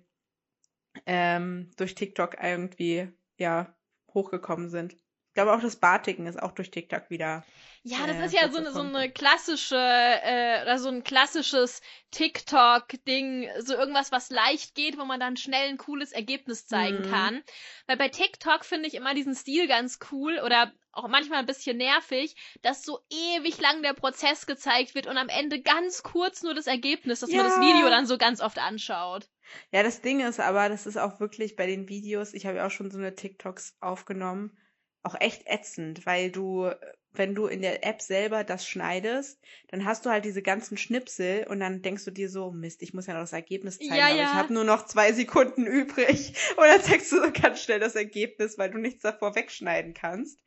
ähm, 1.06 1.70
durch 1.76 1.94
TikTok 1.94 2.36
irgendwie 2.42 3.08
ja 3.36 3.74
hochgekommen 4.12 4.68
sind 4.68 4.96
glaube 5.38 5.54
auch 5.54 5.60
das 5.60 5.76
Batiken 5.76 6.26
ist 6.26 6.42
auch 6.42 6.50
durch 6.50 6.72
TikTok 6.72 7.10
wieder. 7.10 7.44
Ja, 7.82 8.06
das 8.06 8.16
äh, 8.16 8.26
ist 8.26 8.34
ja 8.34 8.50
so 8.50 8.58
eine, 8.58 8.72
so 8.72 8.80
eine 8.80 9.10
klassische, 9.10 9.76
äh, 9.76 10.62
oder 10.62 10.78
so 10.78 10.88
ein 10.88 11.04
klassisches 11.04 11.80
TikTok-Ding, 12.10 13.48
so 13.60 13.74
irgendwas, 13.74 14.12
was 14.12 14.30
leicht 14.30 14.74
geht, 14.74 14.98
wo 14.98 15.04
man 15.04 15.20
dann 15.20 15.36
schnell 15.36 15.68
ein 15.68 15.78
cooles 15.78 16.12
Ergebnis 16.12 16.66
zeigen 16.66 17.06
mhm. 17.06 17.10
kann. 17.10 17.42
Weil 17.86 17.96
bei 17.96 18.08
TikTok 18.08 18.64
finde 18.64 18.88
ich 18.88 18.94
immer 18.94 19.14
diesen 19.14 19.34
Stil 19.34 19.68
ganz 19.68 19.98
cool 20.10 20.40
oder 20.44 20.72
auch 20.92 21.08
manchmal 21.08 21.38
ein 21.38 21.46
bisschen 21.46 21.76
nervig, 21.76 22.34
dass 22.62 22.82
so 22.82 22.98
ewig 23.10 23.60
lang 23.60 23.82
der 23.82 23.94
Prozess 23.94 24.46
gezeigt 24.46 24.94
wird 24.94 25.06
und 25.06 25.16
am 25.16 25.28
Ende 25.28 25.60
ganz 25.60 26.02
kurz 26.02 26.42
nur 26.42 26.54
das 26.54 26.66
Ergebnis, 26.66 27.20
dass 27.20 27.30
ja. 27.30 27.42
man 27.42 27.46
das 27.46 27.60
Video 27.60 27.88
dann 27.88 28.06
so 28.06 28.18
ganz 28.18 28.40
oft 28.40 28.58
anschaut. 28.58 29.28
Ja, 29.72 29.82
das 29.82 30.00
Ding 30.00 30.20
ist 30.20 30.40
aber, 30.40 30.68
das 30.68 30.86
ist 30.86 30.96
auch 30.96 31.20
wirklich 31.20 31.56
bei 31.56 31.66
den 31.66 31.88
Videos, 31.88 32.34
ich 32.34 32.46
habe 32.46 32.58
ja 32.58 32.66
auch 32.66 32.70
schon 32.70 32.90
so 32.90 32.98
eine 32.98 33.14
TikToks 33.14 33.76
aufgenommen, 33.80 34.58
auch 35.02 35.14
echt 35.20 35.46
ätzend, 35.46 36.04
weil 36.04 36.30
du, 36.30 36.70
wenn 37.18 37.34
du 37.34 37.46
in 37.46 37.60
der 37.60 37.84
App 37.84 38.00
selber 38.00 38.44
das 38.44 38.66
schneidest, 38.66 39.40
dann 39.68 39.84
hast 39.84 40.06
du 40.06 40.10
halt 40.10 40.24
diese 40.24 40.40
ganzen 40.40 40.76
Schnipsel 40.76 41.46
und 41.48 41.60
dann 41.60 41.82
denkst 41.82 42.04
du 42.04 42.10
dir 42.10 42.30
so, 42.30 42.50
Mist, 42.50 42.80
ich 42.82 42.94
muss 42.94 43.06
ja 43.06 43.14
noch 43.14 43.20
das 43.20 43.32
Ergebnis 43.32 43.78
zeigen, 43.78 43.94
ja, 43.94 44.06
aber 44.06 44.16
ja. 44.16 44.22
ich 44.22 44.32
habe 44.34 44.54
nur 44.54 44.64
noch 44.64 44.86
zwei 44.86 45.12
Sekunden 45.12 45.66
übrig. 45.66 46.34
Und 46.56 46.64
dann 46.64 46.80
zeigst 46.80 47.12
du 47.12 47.20
so 47.22 47.32
ganz 47.32 47.62
schnell 47.62 47.80
das 47.80 47.94
Ergebnis, 47.94 48.56
weil 48.58 48.70
du 48.70 48.78
nichts 48.78 49.02
davor 49.02 49.34
wegschneiden 49.34 49.94
kannst. 49.94 50.40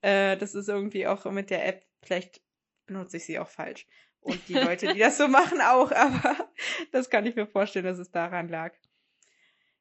Äh, 0.00 0.36
das 0.36 0.54
ist 0.54 0.68
irgendwie 0.68 1.06
auch 1.06 1.24
mit 1.26 1.50
der 1.50 1.66
App, 1.66 1.84
vielleicht 2.02 2.40
benutze 2.86 3.16
ich 3.18 3.24
sie 3.24 3.38
auch 3.38 3.48
falsch. 3.48 3.86
Und 4.20 4.40
die 4.48 4.54
Leute, 4.54 4.92
die 4.92 5.00
das 5.00 5.18
so 5.18 5.28
machen, 5.28 5.60
auch, 5.60 5.90
aber 5.90 6.48
das 6.92 7.10
kann 7.10 7.26
ich 7.26 7.34
mir 7.34 7.46
vorstellen, 7.46 7.84
dass 7.84 7.98
es 7.98 8.10
daran 8.10 8.48
lag. 8.48 8.72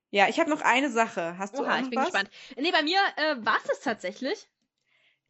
Ja, 0.09 0.27
ich 0.27 0.39
habe 0.39 0.49
noch 0.49 0.61
eine 0.61 0.89
Sache. 0.89 1.37
Hast 1.37 1.57
du 1.57 1.63
Oha, 1.63 1.79
ich 1.79 1.89
bin 1.89 1.99
was? 1.99 2.05
gespannt. 2.07 2.29
Nee, 2.57 2.71
bei 2.71 2.83
mir 2.83 2.99
äh, 3.15 3.37
war 3.45 3.57
es 3.71 3.79
tatsächlich. 3.79 4.49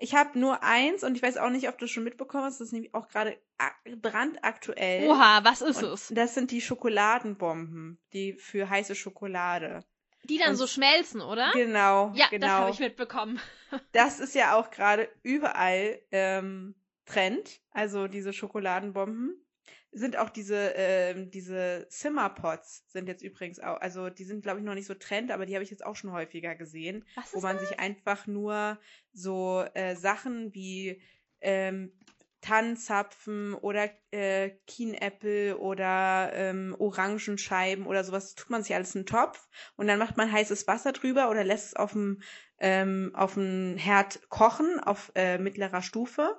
Ich 0.01 0.15
habe 0.15 0.37
nur 0.39 0.63
eins 0.63 1.03
und 1.03 1.15
ich 1.15 1.21
weiß 1.21 1.37
auch 1.37 1.51
nicht, 1.51 1.69
ob 1.69 1.77
du 1.77 1.87
schon 1.87 2.03
mitbekommen 2.03 2.43
hast. 2.43 2.59
Das 2.59 2.67
ist 2.67 2.73
nämlich 2.73 2.93
auch 2.95 3.07
gerade 3.07 3.37
brandaktuell. 4.01 5.07
Oha, 5.07 5.43
was 5.43 5.61
ist 5.61 5.83
und 5.83 5.93
es? 5.93 6.11
Das 6.11 6.33
sind 6.33 6.49
die 6.49 6.59
Schokoladenbomben, 6.59 7.99
die 8.11 8.33
für 8.33 8.67
heiße 8.67 8.95
Schokolade. 8.95 9.85
Die 10.23 10.39
dann 10.39 10.51
und 10.51 10.55
so 10.55 10.65
schmelzen, 10.65 11.21
oder? 11.21 11.51
Genau. 11.53 12.11
Ja, 12.15 12.27
genau. 12.29 12.47
das 12.47 12.55
habe 12.55 12.71
ich 12.71 12.79
mitbekommen. 12.79 13.39
das 13.91 14.19
ist 14.19 14.33
ja 14.33 14.55
auch 14.55 14.71
gerade 14.71 15.07
überall 15.21 15.99
ähm, 16.11 16.75
Trend, 17.05 17.61
also 17.71 18.07
diese 18.07 18.33
Schokoladenbomben 18.33 19.35
sind 19.91 20.17
auch 20.17 20.29
diese, 20.29 20.75
äh, 20.75 21.27
diese 21.27 21.87
Zimmerpots 21.89 22.85
sind 22.87 23.07
jetzt 23.07 23.23
übrigens 23.23 23.59
auch, 23.59 23.79
also 23.81 24.09
die 24.09 24.23
sind, 24.23 24.41
glaube 24.41 24.59
ich, 24.59 24.65
noch 24.65 24.73
nicht 24.73 24.87
so 24.87 24.93
Trend, 24.93 25.31
aber 25.31 25.45
die 25.45 25.53
habe 25.53 25.63
ich 25.63 25.69
jetzt 25.69 25.85
auch 25.85 25.95
schon 25.95 26.13
häufiger 26.13 26.55
gesehen, 26.55 27.05
wo 27.33 27.41
man 27.41 27.57
das? 27.57 27.67
sich 27.67 27.79
einfach 27.79 28.25
nur 28.25 28.79
so 29.11 29.65
äh, 29.73 29.95
Sachen 29.95 30.53
wie 30.53 31.01
ähm, 31.41 31.91
Tannenzapfen 32.41 33.53
oder 33.53 33.89
äh, 34.09 34.51
Kienäpfel 34.65 35.53
oder 35.55 36.31
ähm, 36.33 36.75
Orangenscheiben 36.79 37.85
oder 37.85 38.03
sowas, 38.03 38.33
tut 38.33 38.49
man 38.49 38.63
sich 38.63 38.73
alles 38.73 38.95
in 38.95 38.99
einen 38.99 39.05
Topf 39.05 39.47
und 39.75 39.87
dann 39.87 39.99
macht 39.99 40.17
man 40.17 40.31
heißes 40.31 40.67
Wasser 40.67 40.91
drüber 40.91 41.29
oder 41.29 41.43
lässt 41.43 41.67
es 41.67 41.75
auf 41.75 41.91
dem 41.91 42.21
ähm, 42.57 43.11
auf 43.13 43.35
dem 43.35 43.77
Herd 43.77 44.27
kochen 44.29 44.79
auf 44.79 45.11
äh, 45.15 45.37
mittlerer 45.37 45.81
Stufe 45.81 46.37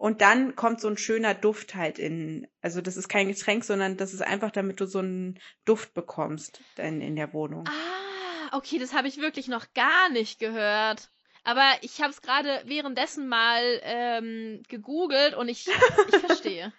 und 0.00 0.22
dann 0.22 0.56
kommt 0.56 0.80
so 0.80 0.88
ein 0.88 0.96
schöner 0.96 1.34
Duft 1.34 1.74
halt 1.74 1.98
in, 1.98 2.48
also 2.62 2.80
das 2.80 2.96
ist 2.96 3.10
kein 3.10 3.28
Getränk, 3.28 3.64
sondern 3.64 3.98
das 3.98 4.14
ist 4.14 4.22
einfach, 4.22 4.50
damit 4.50 4.80
du 4.80 4.86
so 4.86 5.00
einen 5.00 5.38
Duft 5.66 5.92
bekommst 5.92 6.62
in, 6.78 7.02
in 7.02 7.16
der 7.16 7.34
Wohnung. 7.34 7.68
Ah, 7.68 8.56
okay, 8.56 8.78
das 8.78 8.94
habe 8.94 9.08
ich 9.08 9.18
wirklich 9.18 9.48
noch 9.48 9.74
gar 9.74 10.08
nicht 10.08 10.38
gehört. 10.38 11.10
Aber 11.44 11.70
ich 11.82 12.00
habe 12.00 12.12
es 12.12 12.22
gerade 12.22 12.62
währenddessen 12.64 13.28
mal 13.28 13.62
ähm, 13.82 14.62
gegoogelt 14.68 15.34
und 15.34 15.50
ich, 15.50 15.68
ich 15.68 16.16
verstehe. 16.20 16.72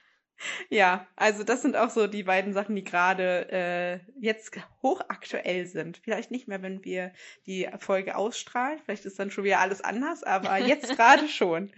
ja, 0.69 1.05
also 1.15 1.43
das 1.43 1.61
sind 1.61 1.77
auch 1.77 1.91
so 1.91 2.07
die 2.07 2.23
beiden 2.23 2.53
Sachen, 2.53 2.75
die 2.75 2.83
gerade 2.83 3.51
äh, 3.51 3.99
jetzt 4.19 4.57
hochaktuell 4.81 5.67
sind. 5.67 5.97
Vielleicht 6.03 6.31
nicht 6.31 6.47
mehr, 6.47 6.63
wenn 6.63 6.83
wir 6.83 7.13
die 7.45 7.69
Folge 7.77 8.15
ausstrahlen. 8.15 8.79
Vielleicht 8.83 9.05
ist 9.05 9.19
dann 9.19 9.29
schon 9.29 9.43
wieder 9.43 9.59
alles 9.59 9.81
anders, 9.81 10.23
aber 10.23 10.57
jetzt 10.57 10.89
gerade 10.97 11.27
schon. 11.27 11.71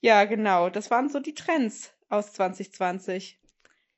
Ja, 0.00 0.24
genau. 0.24 0.70
Das 0.70 0.90
waren 0.90 1.08
so 1.08 1.20
die 1.20 1.34
Trends 1.34 1.92
aus 2.08 2.32
2020. 2.32 3.38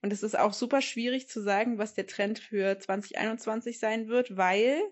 Und 0.02 0.12
es 0.12 0.22
ist 0.22 0.36
auch 0.36 0.52
super 0.52 0.82
schwierig 0.82 1.28
zu 1.28 1.40
sagen, 1.40 1.78
was 1.78 1.94
der 1.94 2.06
Trend 2.06 2.40
für 2.40 2.78
2021 2.78 3.78
sein 3.78 4.08
wird, 4.08 4.36
weil 4.36 4.82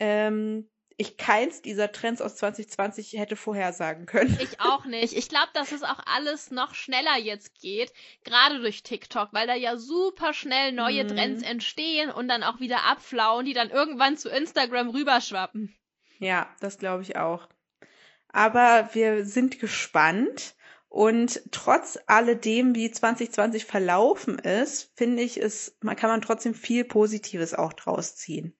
ähm, 0.00 0.68
ich 0.96 1.16
keins 1.16 1.62
dieser 1.62 1.90
Trends 1.92 2.20
aus 2.20 2.36
2020 2.36 3.14
hätte 3.14 3.36
vorhersagen 3.36 4.06
können. 4.06 4.36
Ich 4.40 4.60
auch 4.60 4.84
nicht. 4.86 5.16
Ich 5.16 5.28
glaube, 5.28 5.48
dass 5.54 5.72
es 5.72 5.82
auch 5.82 6.00
alles 6.06 6.50
noch 6.50 6.74
schneller 6.74 7.16
jetzt 7.18 7.60
geht, 7.60 7.92
gerade 8.24 8.60
durch 8.60 8.82
TikTok, 8.82 9.32
weil 9.32 9.46
da 9.46 9.54
ja 9.54 9.76
super 9.76 10.32
schnell 10.34 10.72
neue 10.72 11.04
mhm. 11.04 11.08
Trends 11.08 11.42
entstehen 11.42 12.10
und 12.10 12.28
dann 12.28 12.42
auch 12.42 12.60
wieder 12.60 12.84
abflauen, 12.84 13.46
die 13.46 13.54
dann 13.54 13.70
irgendwann 13.70 14.16
zu 14.16 14.28
Instagram 14.28 14.90
rüberschwappen. 14.90 15.74
Ja, 16.18 16.48
das 16.60 16.78
glaube 16.78 17.02
ich 17.02 17.16
auch. 17.16 17.48
Aber 18.34 18.90
wir 18.94 19.24
sind 19.24 19.60
gespannt. 19.60 20.56
Und 20.88 21.40
trotz 21.52 21.98
alledem, 22.08 22.74
wie 22.74 22.90
2020 22.90 23.64
verlaufen 23.64 24.40
ist, 24.40 24.92
finde 24.96 25.22
ich, 25.22 25.40
es, 25.40 25.76
man 25.80 25.94
kann 25.94 26.10
man 26.10 26.20
trotzdem 26.20 26.52
viel 26.52 26.84
Positives 26.84 27.54
auch 27.54 27.72
draus 27.72 28.16
ziehen. 28.16 28.56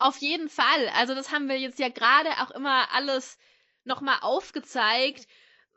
Auf 0.00 0.16
jeden 0.18 0.48
Fall. 0.48 0.88
Also 0.96 1.14
das 1.14 1.30
haben 1.30 1.48
wir 1.48 1.58
jetzt 1.58 1.78
ja 1.78 1.88
gerade 1.88 2.30
auch 2.42 2.50
immer 2.50 2.92
alles 2.92 3.38
nochmal 3.84 4.18
aufgezeigt, 4.22 5.28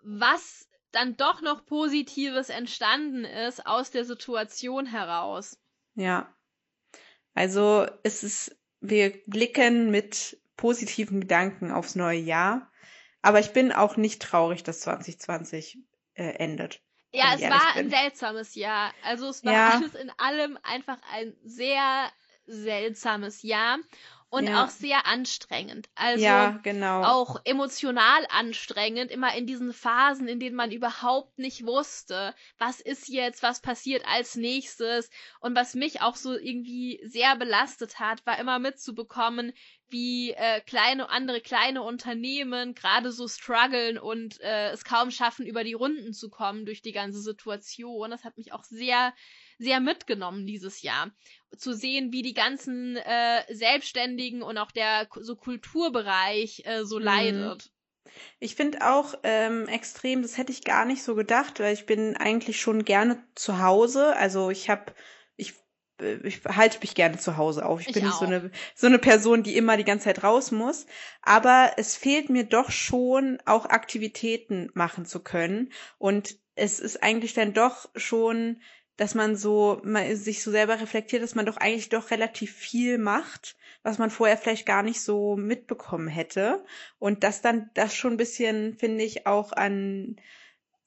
was 0.01 0.67
dann 0.91 1.17
doch 1.17 1.41
noch 1.41 1.67
Positives 1.67 2.49
entstanden 2.49 3.25
ist 3.25 3.67
aus 3.67 3.91
der 3.91 4.05
Situation 4.05 4.87
heraus. 4.87 5.59
Ja. 5.93 6.35
Also 7.35 7.85
es 8.01 8.23
ist, 8.23 8.57
wir 8.79 9.11
blicken 9.27 9.91
mit 9.91 10.39
positiven 10.55 11.21
Gedanken 11.21 11.71
aufs 11.71 11.93
neue 11.95 12.19
Jahr. 12.19 12.71
Aber 13.21 13.39
ich 13.39 13.51
bin 13.51 13.71
auch 13.71 13.97
nicht 13.97 14.21
traurig, 14.21 14.63
dass 14.63 14.81
2020 14.81 15.79
äh, 16.13 16.23
endet. 16.23 16.81
Ja, 17.11 17.33
es 17.35 17.41
war 17.41 17.73
bin. 17.73 17.85
ein 17.85 17.89
seltsames 17.89 18.55
Jahr. 18.55 18.93
Also 19.03 19.27
es 19.29 19.43
war 19.43 19.53
ja. 19.53 19.69
alles 19.71 19.95
in 19.95 20.11
allem 20.17 20.57
einfach 20.63 20.97
ein 21.13 21.35
sehr 21.43 22.11
seltsames 22.45 23.41
Jahr 23.43 23.77
und 24.29 24.47
ja. 24.47 24.63
auch 24.63 24.69
sehr 24.69 25.05
anstrengend. 25.05 25.89
Also 25.95 26.23
ja, 26.23 26.59
genau. 26.63 27.03
auch 27.03 27.39
emotional 27.45 28.25
anstrengend, 28.29 29.09
immer 29.09 29.33
in 29.35 29.45
diesen 29.45 29.73
Phasen, 29.73 30.27
in 30.27 30.39
denen 30.39 30.55
man 30.55 30.71
überhaupt 30.71 31.39
nicht 31.39 31.65
wusste, 31.65 32.35
was 32.57 32.81
ist 32.81 33.07
jetzt, 33.07 33.41
was 33.41 33.61
passiert 33.61 34.05
als 34.05 34.35
nächstes. 34.35 35.09
Und 35.39 35.55
was 35.55 35.75
mich 35.75 36.01
auch 36.01 36.17
so 36.17 36.33
irgendwie 36.37 37.01
sehr 37.05 37.37
belastet 37.37 37.99
hat, 37.99 38.25
war 38.25 38.37
immer 38.37 38.59
mitzubekommen, 38.59 39.53
wie 39.89 40.31
äh, 40.31 40.61
kleine 40.61 41.09
andere 41.09 41.41
kleine 41.41 41.81
Unternehmen 41.81 42.75
gerade 42.75 43.11
so 43.11 43.27
strugglen 43.27 43.97
und 43.97 44.39
äh, 44.41 44.71
es 44.71 44.83
kaum 44.83 45.11
schaffen, 45.11 45.45
über 45.45 45.63
die 45.63 45.73
Runden 45.73 46.13
zu 46.13 46.29
kommen 46.29 46.65
durch 46.65 46.81
die 46.81 46.91
ganze 46.91 47.21
Situation. 47.21 48.11
Das 48.11 48.23
hat 48.23 48.37
mich 48.37 48.53
auch 48.53 48.63
sehr 48.63 49.13
sehr 49.59 49.79
mitgenommen 49.79 50.45
dieses 50.45 50.81
Jahr. 50.81 51.11
Zu 51.57 51.73
sehen, 51.73 52.11
wie 52.11 52.21
die 52.21 52.33
ganzen 52.33 52.97
äh, 52.97 53.43
Selbstständigen 53.53 54.41
und 54.41 54.57
auch 54.57 54.71
der 54.71 55.07
so 55.19 55.35
Kulturbereich 55.35 56.63
äh, 56.65 56.83
so 56.83 56.97
mhm. 56.97 57.05
leidet. 57.05 57.71
Ich 58.39 58.55
finde 58.55 58.87
auch 58.87 59.15
ähm, 59.23 59.67
extrem, 59.67 60.21
das 60.21 60.37
hätte 60.37 60.51
ich 60.51 60.63
gar 60.63 60.85
nicht 60.85 61.03
so 61.03 61.15
gedacht, 61.15 61.59
weil 61.59 61.73
ich 61.73 61.85
bin 61.85 62.15
eigentlich 62.15 62.59
schon 62.59 62.85
gerne 62.85 63.23
zu 63.35 63.59
Hause. 63.59 64.15
Also 64.15 64.49
ich 64.49 64.69
habe, 64.69 64.93
ich, 65.99 66.05
äh, 66.05 66.27
ich 66.27 66.41
halte 66.45 66.79
mich 66.79 66.95
gerne 66.95 67.17
zu 67.17 67.37
Hause 67.37 67.65
auf. 67.65 67.81
Ich, 67.81 67.87
ich 67.87 67.93
bin 67.93 68.05
nicht 68.05 68.17
so 68.17 68.25
eine, 68.25 68.51
so 68.75 68.87
eine 68.87 68.99
Person, 68.99 69.43
die 69.43 69.57
immer 69.57 69.77
die 69.77 69.83
ganze 69.83 70.05
Zeit 70.05 70.23
raus 70.23 70.51
muss. 70.51 70.85
Aber 71.21 71.71
es 71.77 71.95
fehlt 71.95 72.29
mir 72.29 72.43
doch 72.43 72.71
schon, 72.71 73.39
auch 73.45 73.65
Aktivitäten 73.65 74.69
machen 74.73 75.05
zu 75.05 75.19
können. 75.19 75.71
Und 75.97 76.35
es 76.55 76.79
ist 76.79 77.03
eigentlich 77.03 77.33
dann 77.33 77.53
doch 77.53 77.89
schon 77.95 78.57
dass 78.97 79.13
man 79.13 79.35
so 79.35 79.79
man 79.83 80.15
sich 80.15 80.43
so 80.43 80.51
selber 80.51 80.81
reflektiert, 80.81 81.21
dass 81.21 81.35
man 81.35 81.45
doch 81.45 81.57
eigentlich 81.57 81.89
doch 81.89 82.09
relativ 82.09 82.53
viel 82.53 82.97
macht, 82.97 83.55
was 83.83 83.99
man 83.99 84.09
vorher 84.09 84.37
vielleicht 84.37 84.65
gar 84.65 84.81
nicht 84.83 85.01
so 85.01 85.35
mitbekommen 85.37 86.07
hätte. 86.07 86.65
Und 86.97 87.23
das 87.23 87.41
dann 87.41 87.69
das 87.75 87.95
schon 87.95 88.13
ein 88.13 88.17
bisschen, 88.17 88.75
finde 88.77 89.03
ich, 89.03 89.27
auch 89.27 89.53
an 89.53 90.17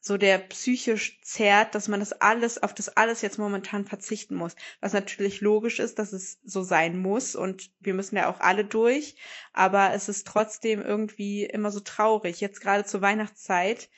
so 0.01 0.17
der 0.17 0.39
psychisch 0.39 1.21
zerrt, 1.23 1.75
dass 1.75 1.89
man 1.89 2.01
das 2.01 2.13
alles, 2.13 2.63
auf 2.63 2.75
das 2.75 2.89
alles 2.97 3.23
jetzt 3.23 3.39
momentan 3.39 3.85
verzichten 3.85 4.35
muss. 4.35 4.57
Was 4.81 4.93
natürlich 4.93 5.41
logisch 5.41 5.79
ist, 5.79 5.99
dass 5.99 6.13
es 6.13 6.39
so 6.45 6.63
sein 6.63 6.99
muss 6.99 7.37
und 7.37 7.71
wir 7.81 7.95
müssen 7.95 8.17
ja 8.17 8.31
auch 8.31 8.41
alle 8.41 8.65
durch. 8.65 9.17
Aber 9.53 9.93
es 9.93 10.09
ist 10.09 10.27
trotzdem 10.27 10.81
irgendwie 10.83 11.45
immer 11.45 11.71
so 11.71 11.81
traurig. 11.81 12.41
Jetzt 12.41 12.61
gerade 12.61 12.85
zur 12.85 13.03
Weihnachtszeit 13.03 13.91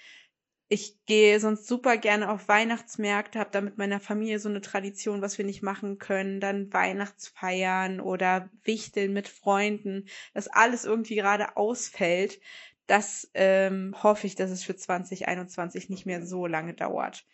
ich 0.72 1.04
gehe 1.04 1.38
sonst 1.38 1.66
super 1.66 1.98
gerne 1.98 2.30
auf 2.30 2.48
Weihnachtsmärkte, 2.48 3.38
habe 3.38 3.50
da 3.52 3.60
mit 3.60 3.76
meiner 3.76 4.00
Familie 4.00 4.38
so 4.38 4.48
eine 4.48 4.62
Tradition, 4.62 5.20
was 5.20 5.36
wir 5.36 5.44
nicht 5.44 5.62
machen 5.62 5.98
können, 5.98 6.40
dann 6.40 6.72
Weihnachtsfeiern 6.72 8.00
oder 8.00 8.48
Wichteln 8.62 9.12
mit 9.12 9.28
Freunden, 9.28 10.06
dass 10.32 10.48
alles 10.48 10.86
irgendwie 10.86 11.16
gerade 11.16 11.58
ausfällt. 11.58 12.40
Das 12.86 13.30
ähm, 13.34 13.94
hoffe 14.02 14.26
ich, 14.26 14.34
dass 14.34 14.50
es 14.50 14.64
für 14.64 14.76
2021 14.76 15.88
nicht 15.88 16.06
mehr 16.06 16.24
so 16.26 16.46
lange 16.46 16.74
dauert. 16.74 17.24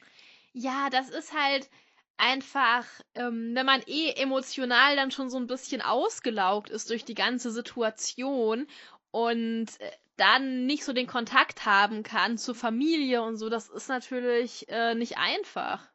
Ja, 0.52 0.90
das 0.90 1.08
ist 1.10 1.32
halt 1.32 1.70
einfach, 2.16 2.84
ähm, 3.14 3.52
wenn 3.54 3.66
man 3.66 3.82
eh 3.86 4.12
emotional 4.12 4.96
dann 4.96 5.10
schon 5.10 5.30
so 5.30 5.38
ein 5.38 5.46
bisschen 5.46 5.80
ausgelaugt 5.80 6.68
ist 6.68 6.90
durch 6.90 7.04
die 7.04 7.14
ganze 7.14 7.50
Situation 7.50 8.66
und 9.10 9.66
äh, 9.80 9.90
dann 10.16 10.66
nicht 10.66 10.84
so 10.84 10.92
den 10.92 11.06
Kontakt 11.06 11.64
haben 11.64 12.02
kann 12.02 12.38
zur 12.38 12.56
Familie 12.56 13.22
und 13.22 13.36
so, 13.36 13.48
das 13.48 13.68
ist 13.68 13.88
natürlich 13.88 14.68
äh, 14.68 14.94
nicht 14.94 15.16
einfach. 15.16 15.88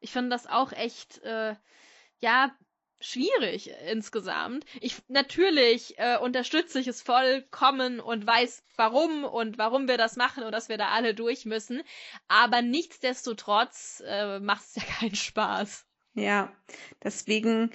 Ich 0.00 0.12
finde 0.12 0.30
das 0.30 0.46
auch 0.46 0.72
echt, 0.72 1.18
äh, 1.24 1.56
ja, 2.20 2.54
schwierig 3.00 3.70
insgesamt. 3.90 4.64
Ich 4.80 4.96
natürlich 5.08 5.98
äh, 5.98 6.18
unterstütze 6.18 6.80
ich 6.80 6.86
es 6.86 7.02
vollkommen 7.02 8.00
und 8.00 8.26
weiß 8.26 8.64
warum 8.76 9.24
und 9.24 9.58
warum 9.58 9.88
wir 9.88 9.98
das 9.98 10.16
machen 10.16 10.44
und 10.44 10.52
dass 10.52 10.68
wir 10.68 10.78
da 10.78 10.88
alle 10.88 11.14
durch 11.14 11.44
müssen. 11.44 11.82
Aber 12.28 12.62
nichtsdestotrotz 12.62 14.02
äh, 14.06 14.40
macht 14.40 14.64
es 14.64 14.76
ja 14.76 14.82
keinen 15.00 15.14
Spaß. 15.14 15.86
Ja, 16.14 16.50
deswegen 17.04 17.70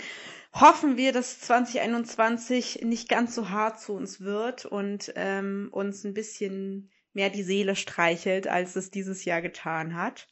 hoffen 0.52 0.98
wir, 0.98 1.14
dass 1.14 1.40
2021 1.42 2.82
nicht 2.82 3.08
ganz 3.08 3.36
so 3.36 3.50
hart 3.50 3.80
zu 3.80 3.94
uns 3.94 4.22
wird 4.22 4.66
und 4.66 5.14
ähm, 5.16 5.70
uns 5.72 6.04
ein 6.04 6.16
bisschen 6.16 6.90
mehr 7.14 7.30
die 7.30 7.44
Seele 7.44 7.76
streichelt, 7.76 8.48
als 8.48 8.76
es 8.76 8.90
dieses 8.90 9.26
Jahr 9.26 9.42
getan 9.42 9.96
hat. 9.96 10.28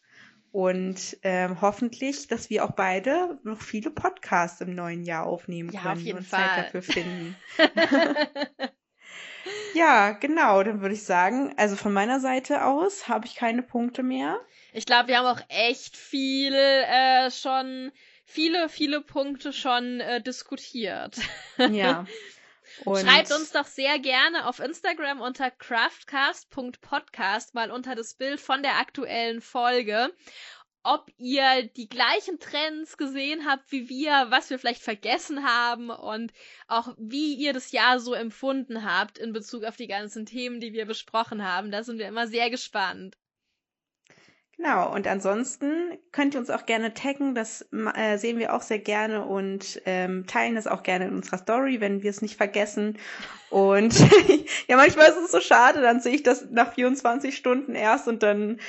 Und 0.51 1.17
ähm, 1.21 1.61
hoffentlich, 1.61 2.27
dass 2.27 2.49
wir 2.49 2.65
auch 2.65 2.71
beide 2.71 3.39
noch 3.43 3.61
viele 3.61 3.91
Podcasts 3.91 4.61
im 4.61 4.73
neuen 4.73 5.03
Jahr 5.03 5.27
aufnehmen 5.27 5.71
ja, 5.71 5.81
können 5.81 6.13
und 6.13 6.25
Fall. 6.25 6.39
Zeit 6.39 6.65
dafür 6.65 6.81
finden. 6.81 7.35
ja, 9.75 10.11
genau, 10.11 10.63
dann 10.63 10.81
würde 10.81 10.95
ich 10.95 11.03
sagen, 11.03 11.53
also 11.57 11.75
von 11.75 11.93
meiner 11.93 12.19
Seite 12.19 12.65
aus 12.65 13.07
habe 13.07 13.27
ich 13.27 13.35
keine 13.35 13.61
Punkte 13.61 14.01
mehr. 14.01 14.39
Ich 14.73 14.85
glaube, 14.85 15.09
wir 15.09 15.19
haben 15.19 15.37
auch 15.37 15.43
echt 15.49 15.95
viel 15.95 16.53
äh, 16.53 17.29
schon 17.29 17.91
viele, 18.25 18.69
viele 18.69 19.01
Punkte 19.01 19.53
schon 19.53 19.99
äh, 19.99 20.21
diskutiert. 20.21 21.17
Ja. 21.57 22.05
Und 22.85 23.01
Schreibt 23.01 23.31
uns 23.31 23.51
doch 23.51 23.65
sehr 23.65 23.99
gerne 23.99 24.47
auf 24.47 24.59
Instagram 24.59 25.21
unter 25.21 25.51
craftcast.podcast 25.51 27.53
mal 27.53 27.71
unter 27.71 27.95
das 27.95 28.13
Bild 28.13 28.39
von 28.39 28.63
der 28.63 28.77
aktuellen 28.77 29.41
Folge, 29.41 30.13
ob 30.83 31.09
ihr 31.17 31.69
die 31.75 31.89
gleichen 31.89 32.39
Trends 32.39 32.97
gesehen 32.97 33.45
habt 33.45 33.71
wie 33.71 33.89
wir, 33.89 34.27
was 34.29 34.49
wir 34.49 34.57
vielleicht 34.57 34.81
vergessen 34.81 35.43
haben 35.43 35.89
und 35.89 36.31
auch 36.67 36.95
wie 36.97 37.35
ihr 37.35 37.53
das 37.53 37.71
Jahr 37.71 37.99
so 37.99 38.13
empfunden 38.13 38.85
habt 38.85 39.17
in 39.17 39.33
Bezug 39.33 39.65
auf 39.65 39.75
die 39.75 39.87
ganzen 39.87 40.25
Themen, 40.25 40.61
die 40.61 40.73
wir 40.73 40.85
besprochen 40.85 41.43
haben. 41.43 41.71
Da 41.71 41.83
sind 41.83 41.99
wir 41.99 42.07
immer 42.07 42.27
sehr 42.27 42.49
gespannt. 42.49 43.17
Genau, 44.61 44.93
und 44.93 45.07
ansonsten 45.07 45.97
könnt 46.11 46.33
ihr 46.33 46.39
uns 46.41 46.49
auch 46.49 46.65
gerne 46.65 46.93
taggen, 46.93 47.33
das 47.33 47.69
äh, 47.95 48.17
sehen 48.17 48.39
wir 48.39 48.53
auch 48.53 48.61
sehr 48.61 48.79
gerne 48.79 49.23
und 49.23 49.81
ähm, 49.85 50.27
teilen 50.27 50.55
das 50.55 50.67
auch 50.67 50.83
gerne 50.83 51.05
in 51.05 51.15
unserer 51.15 51.37
Story, 51.37 51.79
wenn 51.79 52.03
wir 52.03 52.09
es 52.09 52.21
nicht 52.21 52.35
vergessen. 52.35 52.97
Und 53.49 53.97
ja, 54.67 54.75
manchmal 54.75 55.11
ist 55.11 55.15
es 55.15 55.31
so 55.31 55.39
schade, 55.39 55.79
dann 55.79 56.01
sehe 56.01 56.13
ich 56.13 56.23
das 56.23 56.47
nach 56.51 56.73
24 56.73 57.37
Stunden 57.37 57.73
erst 57.73 58.09
und 58.09 58.21
dann 58.21 58.59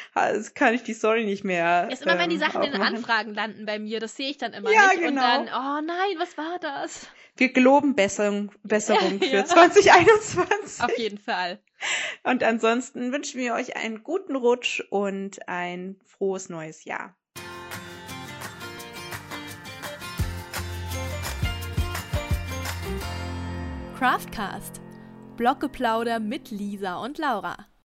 kann 0.54 0.74
ich 0.74 0.84
die 0.84 0.94
Story 0.94 1.24
nicht 1.24 1.42
mehr. 1.42 1.88
Ist 1.90 2.02
immer, 2.02 2.12
ähm, 2.12 2.18
wenn 2.20 2.30
die 2.30 2.36
ähm, 2.36 2.42
Sachen 2.42 2.60
aufmachen. 2.60 2.72
in 2.72 2.80
den 2.80 2.96
Anfragen 2.96 3.34
landen 3.34 3.66
bei 3.66 3.80
mir, 3.80 3.98
das 3.98 4.14
sehe 4.14 4.30
ich 4.30 4.38
dann 4.38 4.52
immer 4.52 4.70
ja, 4.70 4.90
nicht. 4.90 5.00
Genau. 5.00 5.08
Und 5.08 5.16
dann, 5.16 5.48
oh 5.48 5.84
nein, 5.84 6.18
was 6.18 6.38
war 6.38 6.60
das? 6.60 7.08
Wir 7.40 7.54
geloben 7.54 7.94
Besserung, 7.94 8.52
Besserung 8.64 9.18
für 9.18 9.24
ja. 9.24 9.44
2021. 9.46 10.84
Auf 10.84 10.98
jeden 10.98 11.16
Fall. 11.16 11.58
Und 12.22 12.44
ansonsten 12.44 13.12
wünschen 13.12 13.40
wir 13.40 13.54
euch 13.54 13.76
einen 13.76 14.02
guten 14.02 14.36
Rutsch 14.36 14.82
und 14.90 15.48
ein 15.48 15.98
frohes 16.04 16.50
neues 16.50 16.84
Jahr. 16.84 17.16
Craftcast. 23.96 24.82
Bloggeplauder 25.38 26.20
mit 26.20 26.50
Lisa 26.50 27.02
und 27.02 27.16
Laura. 27.16 27.69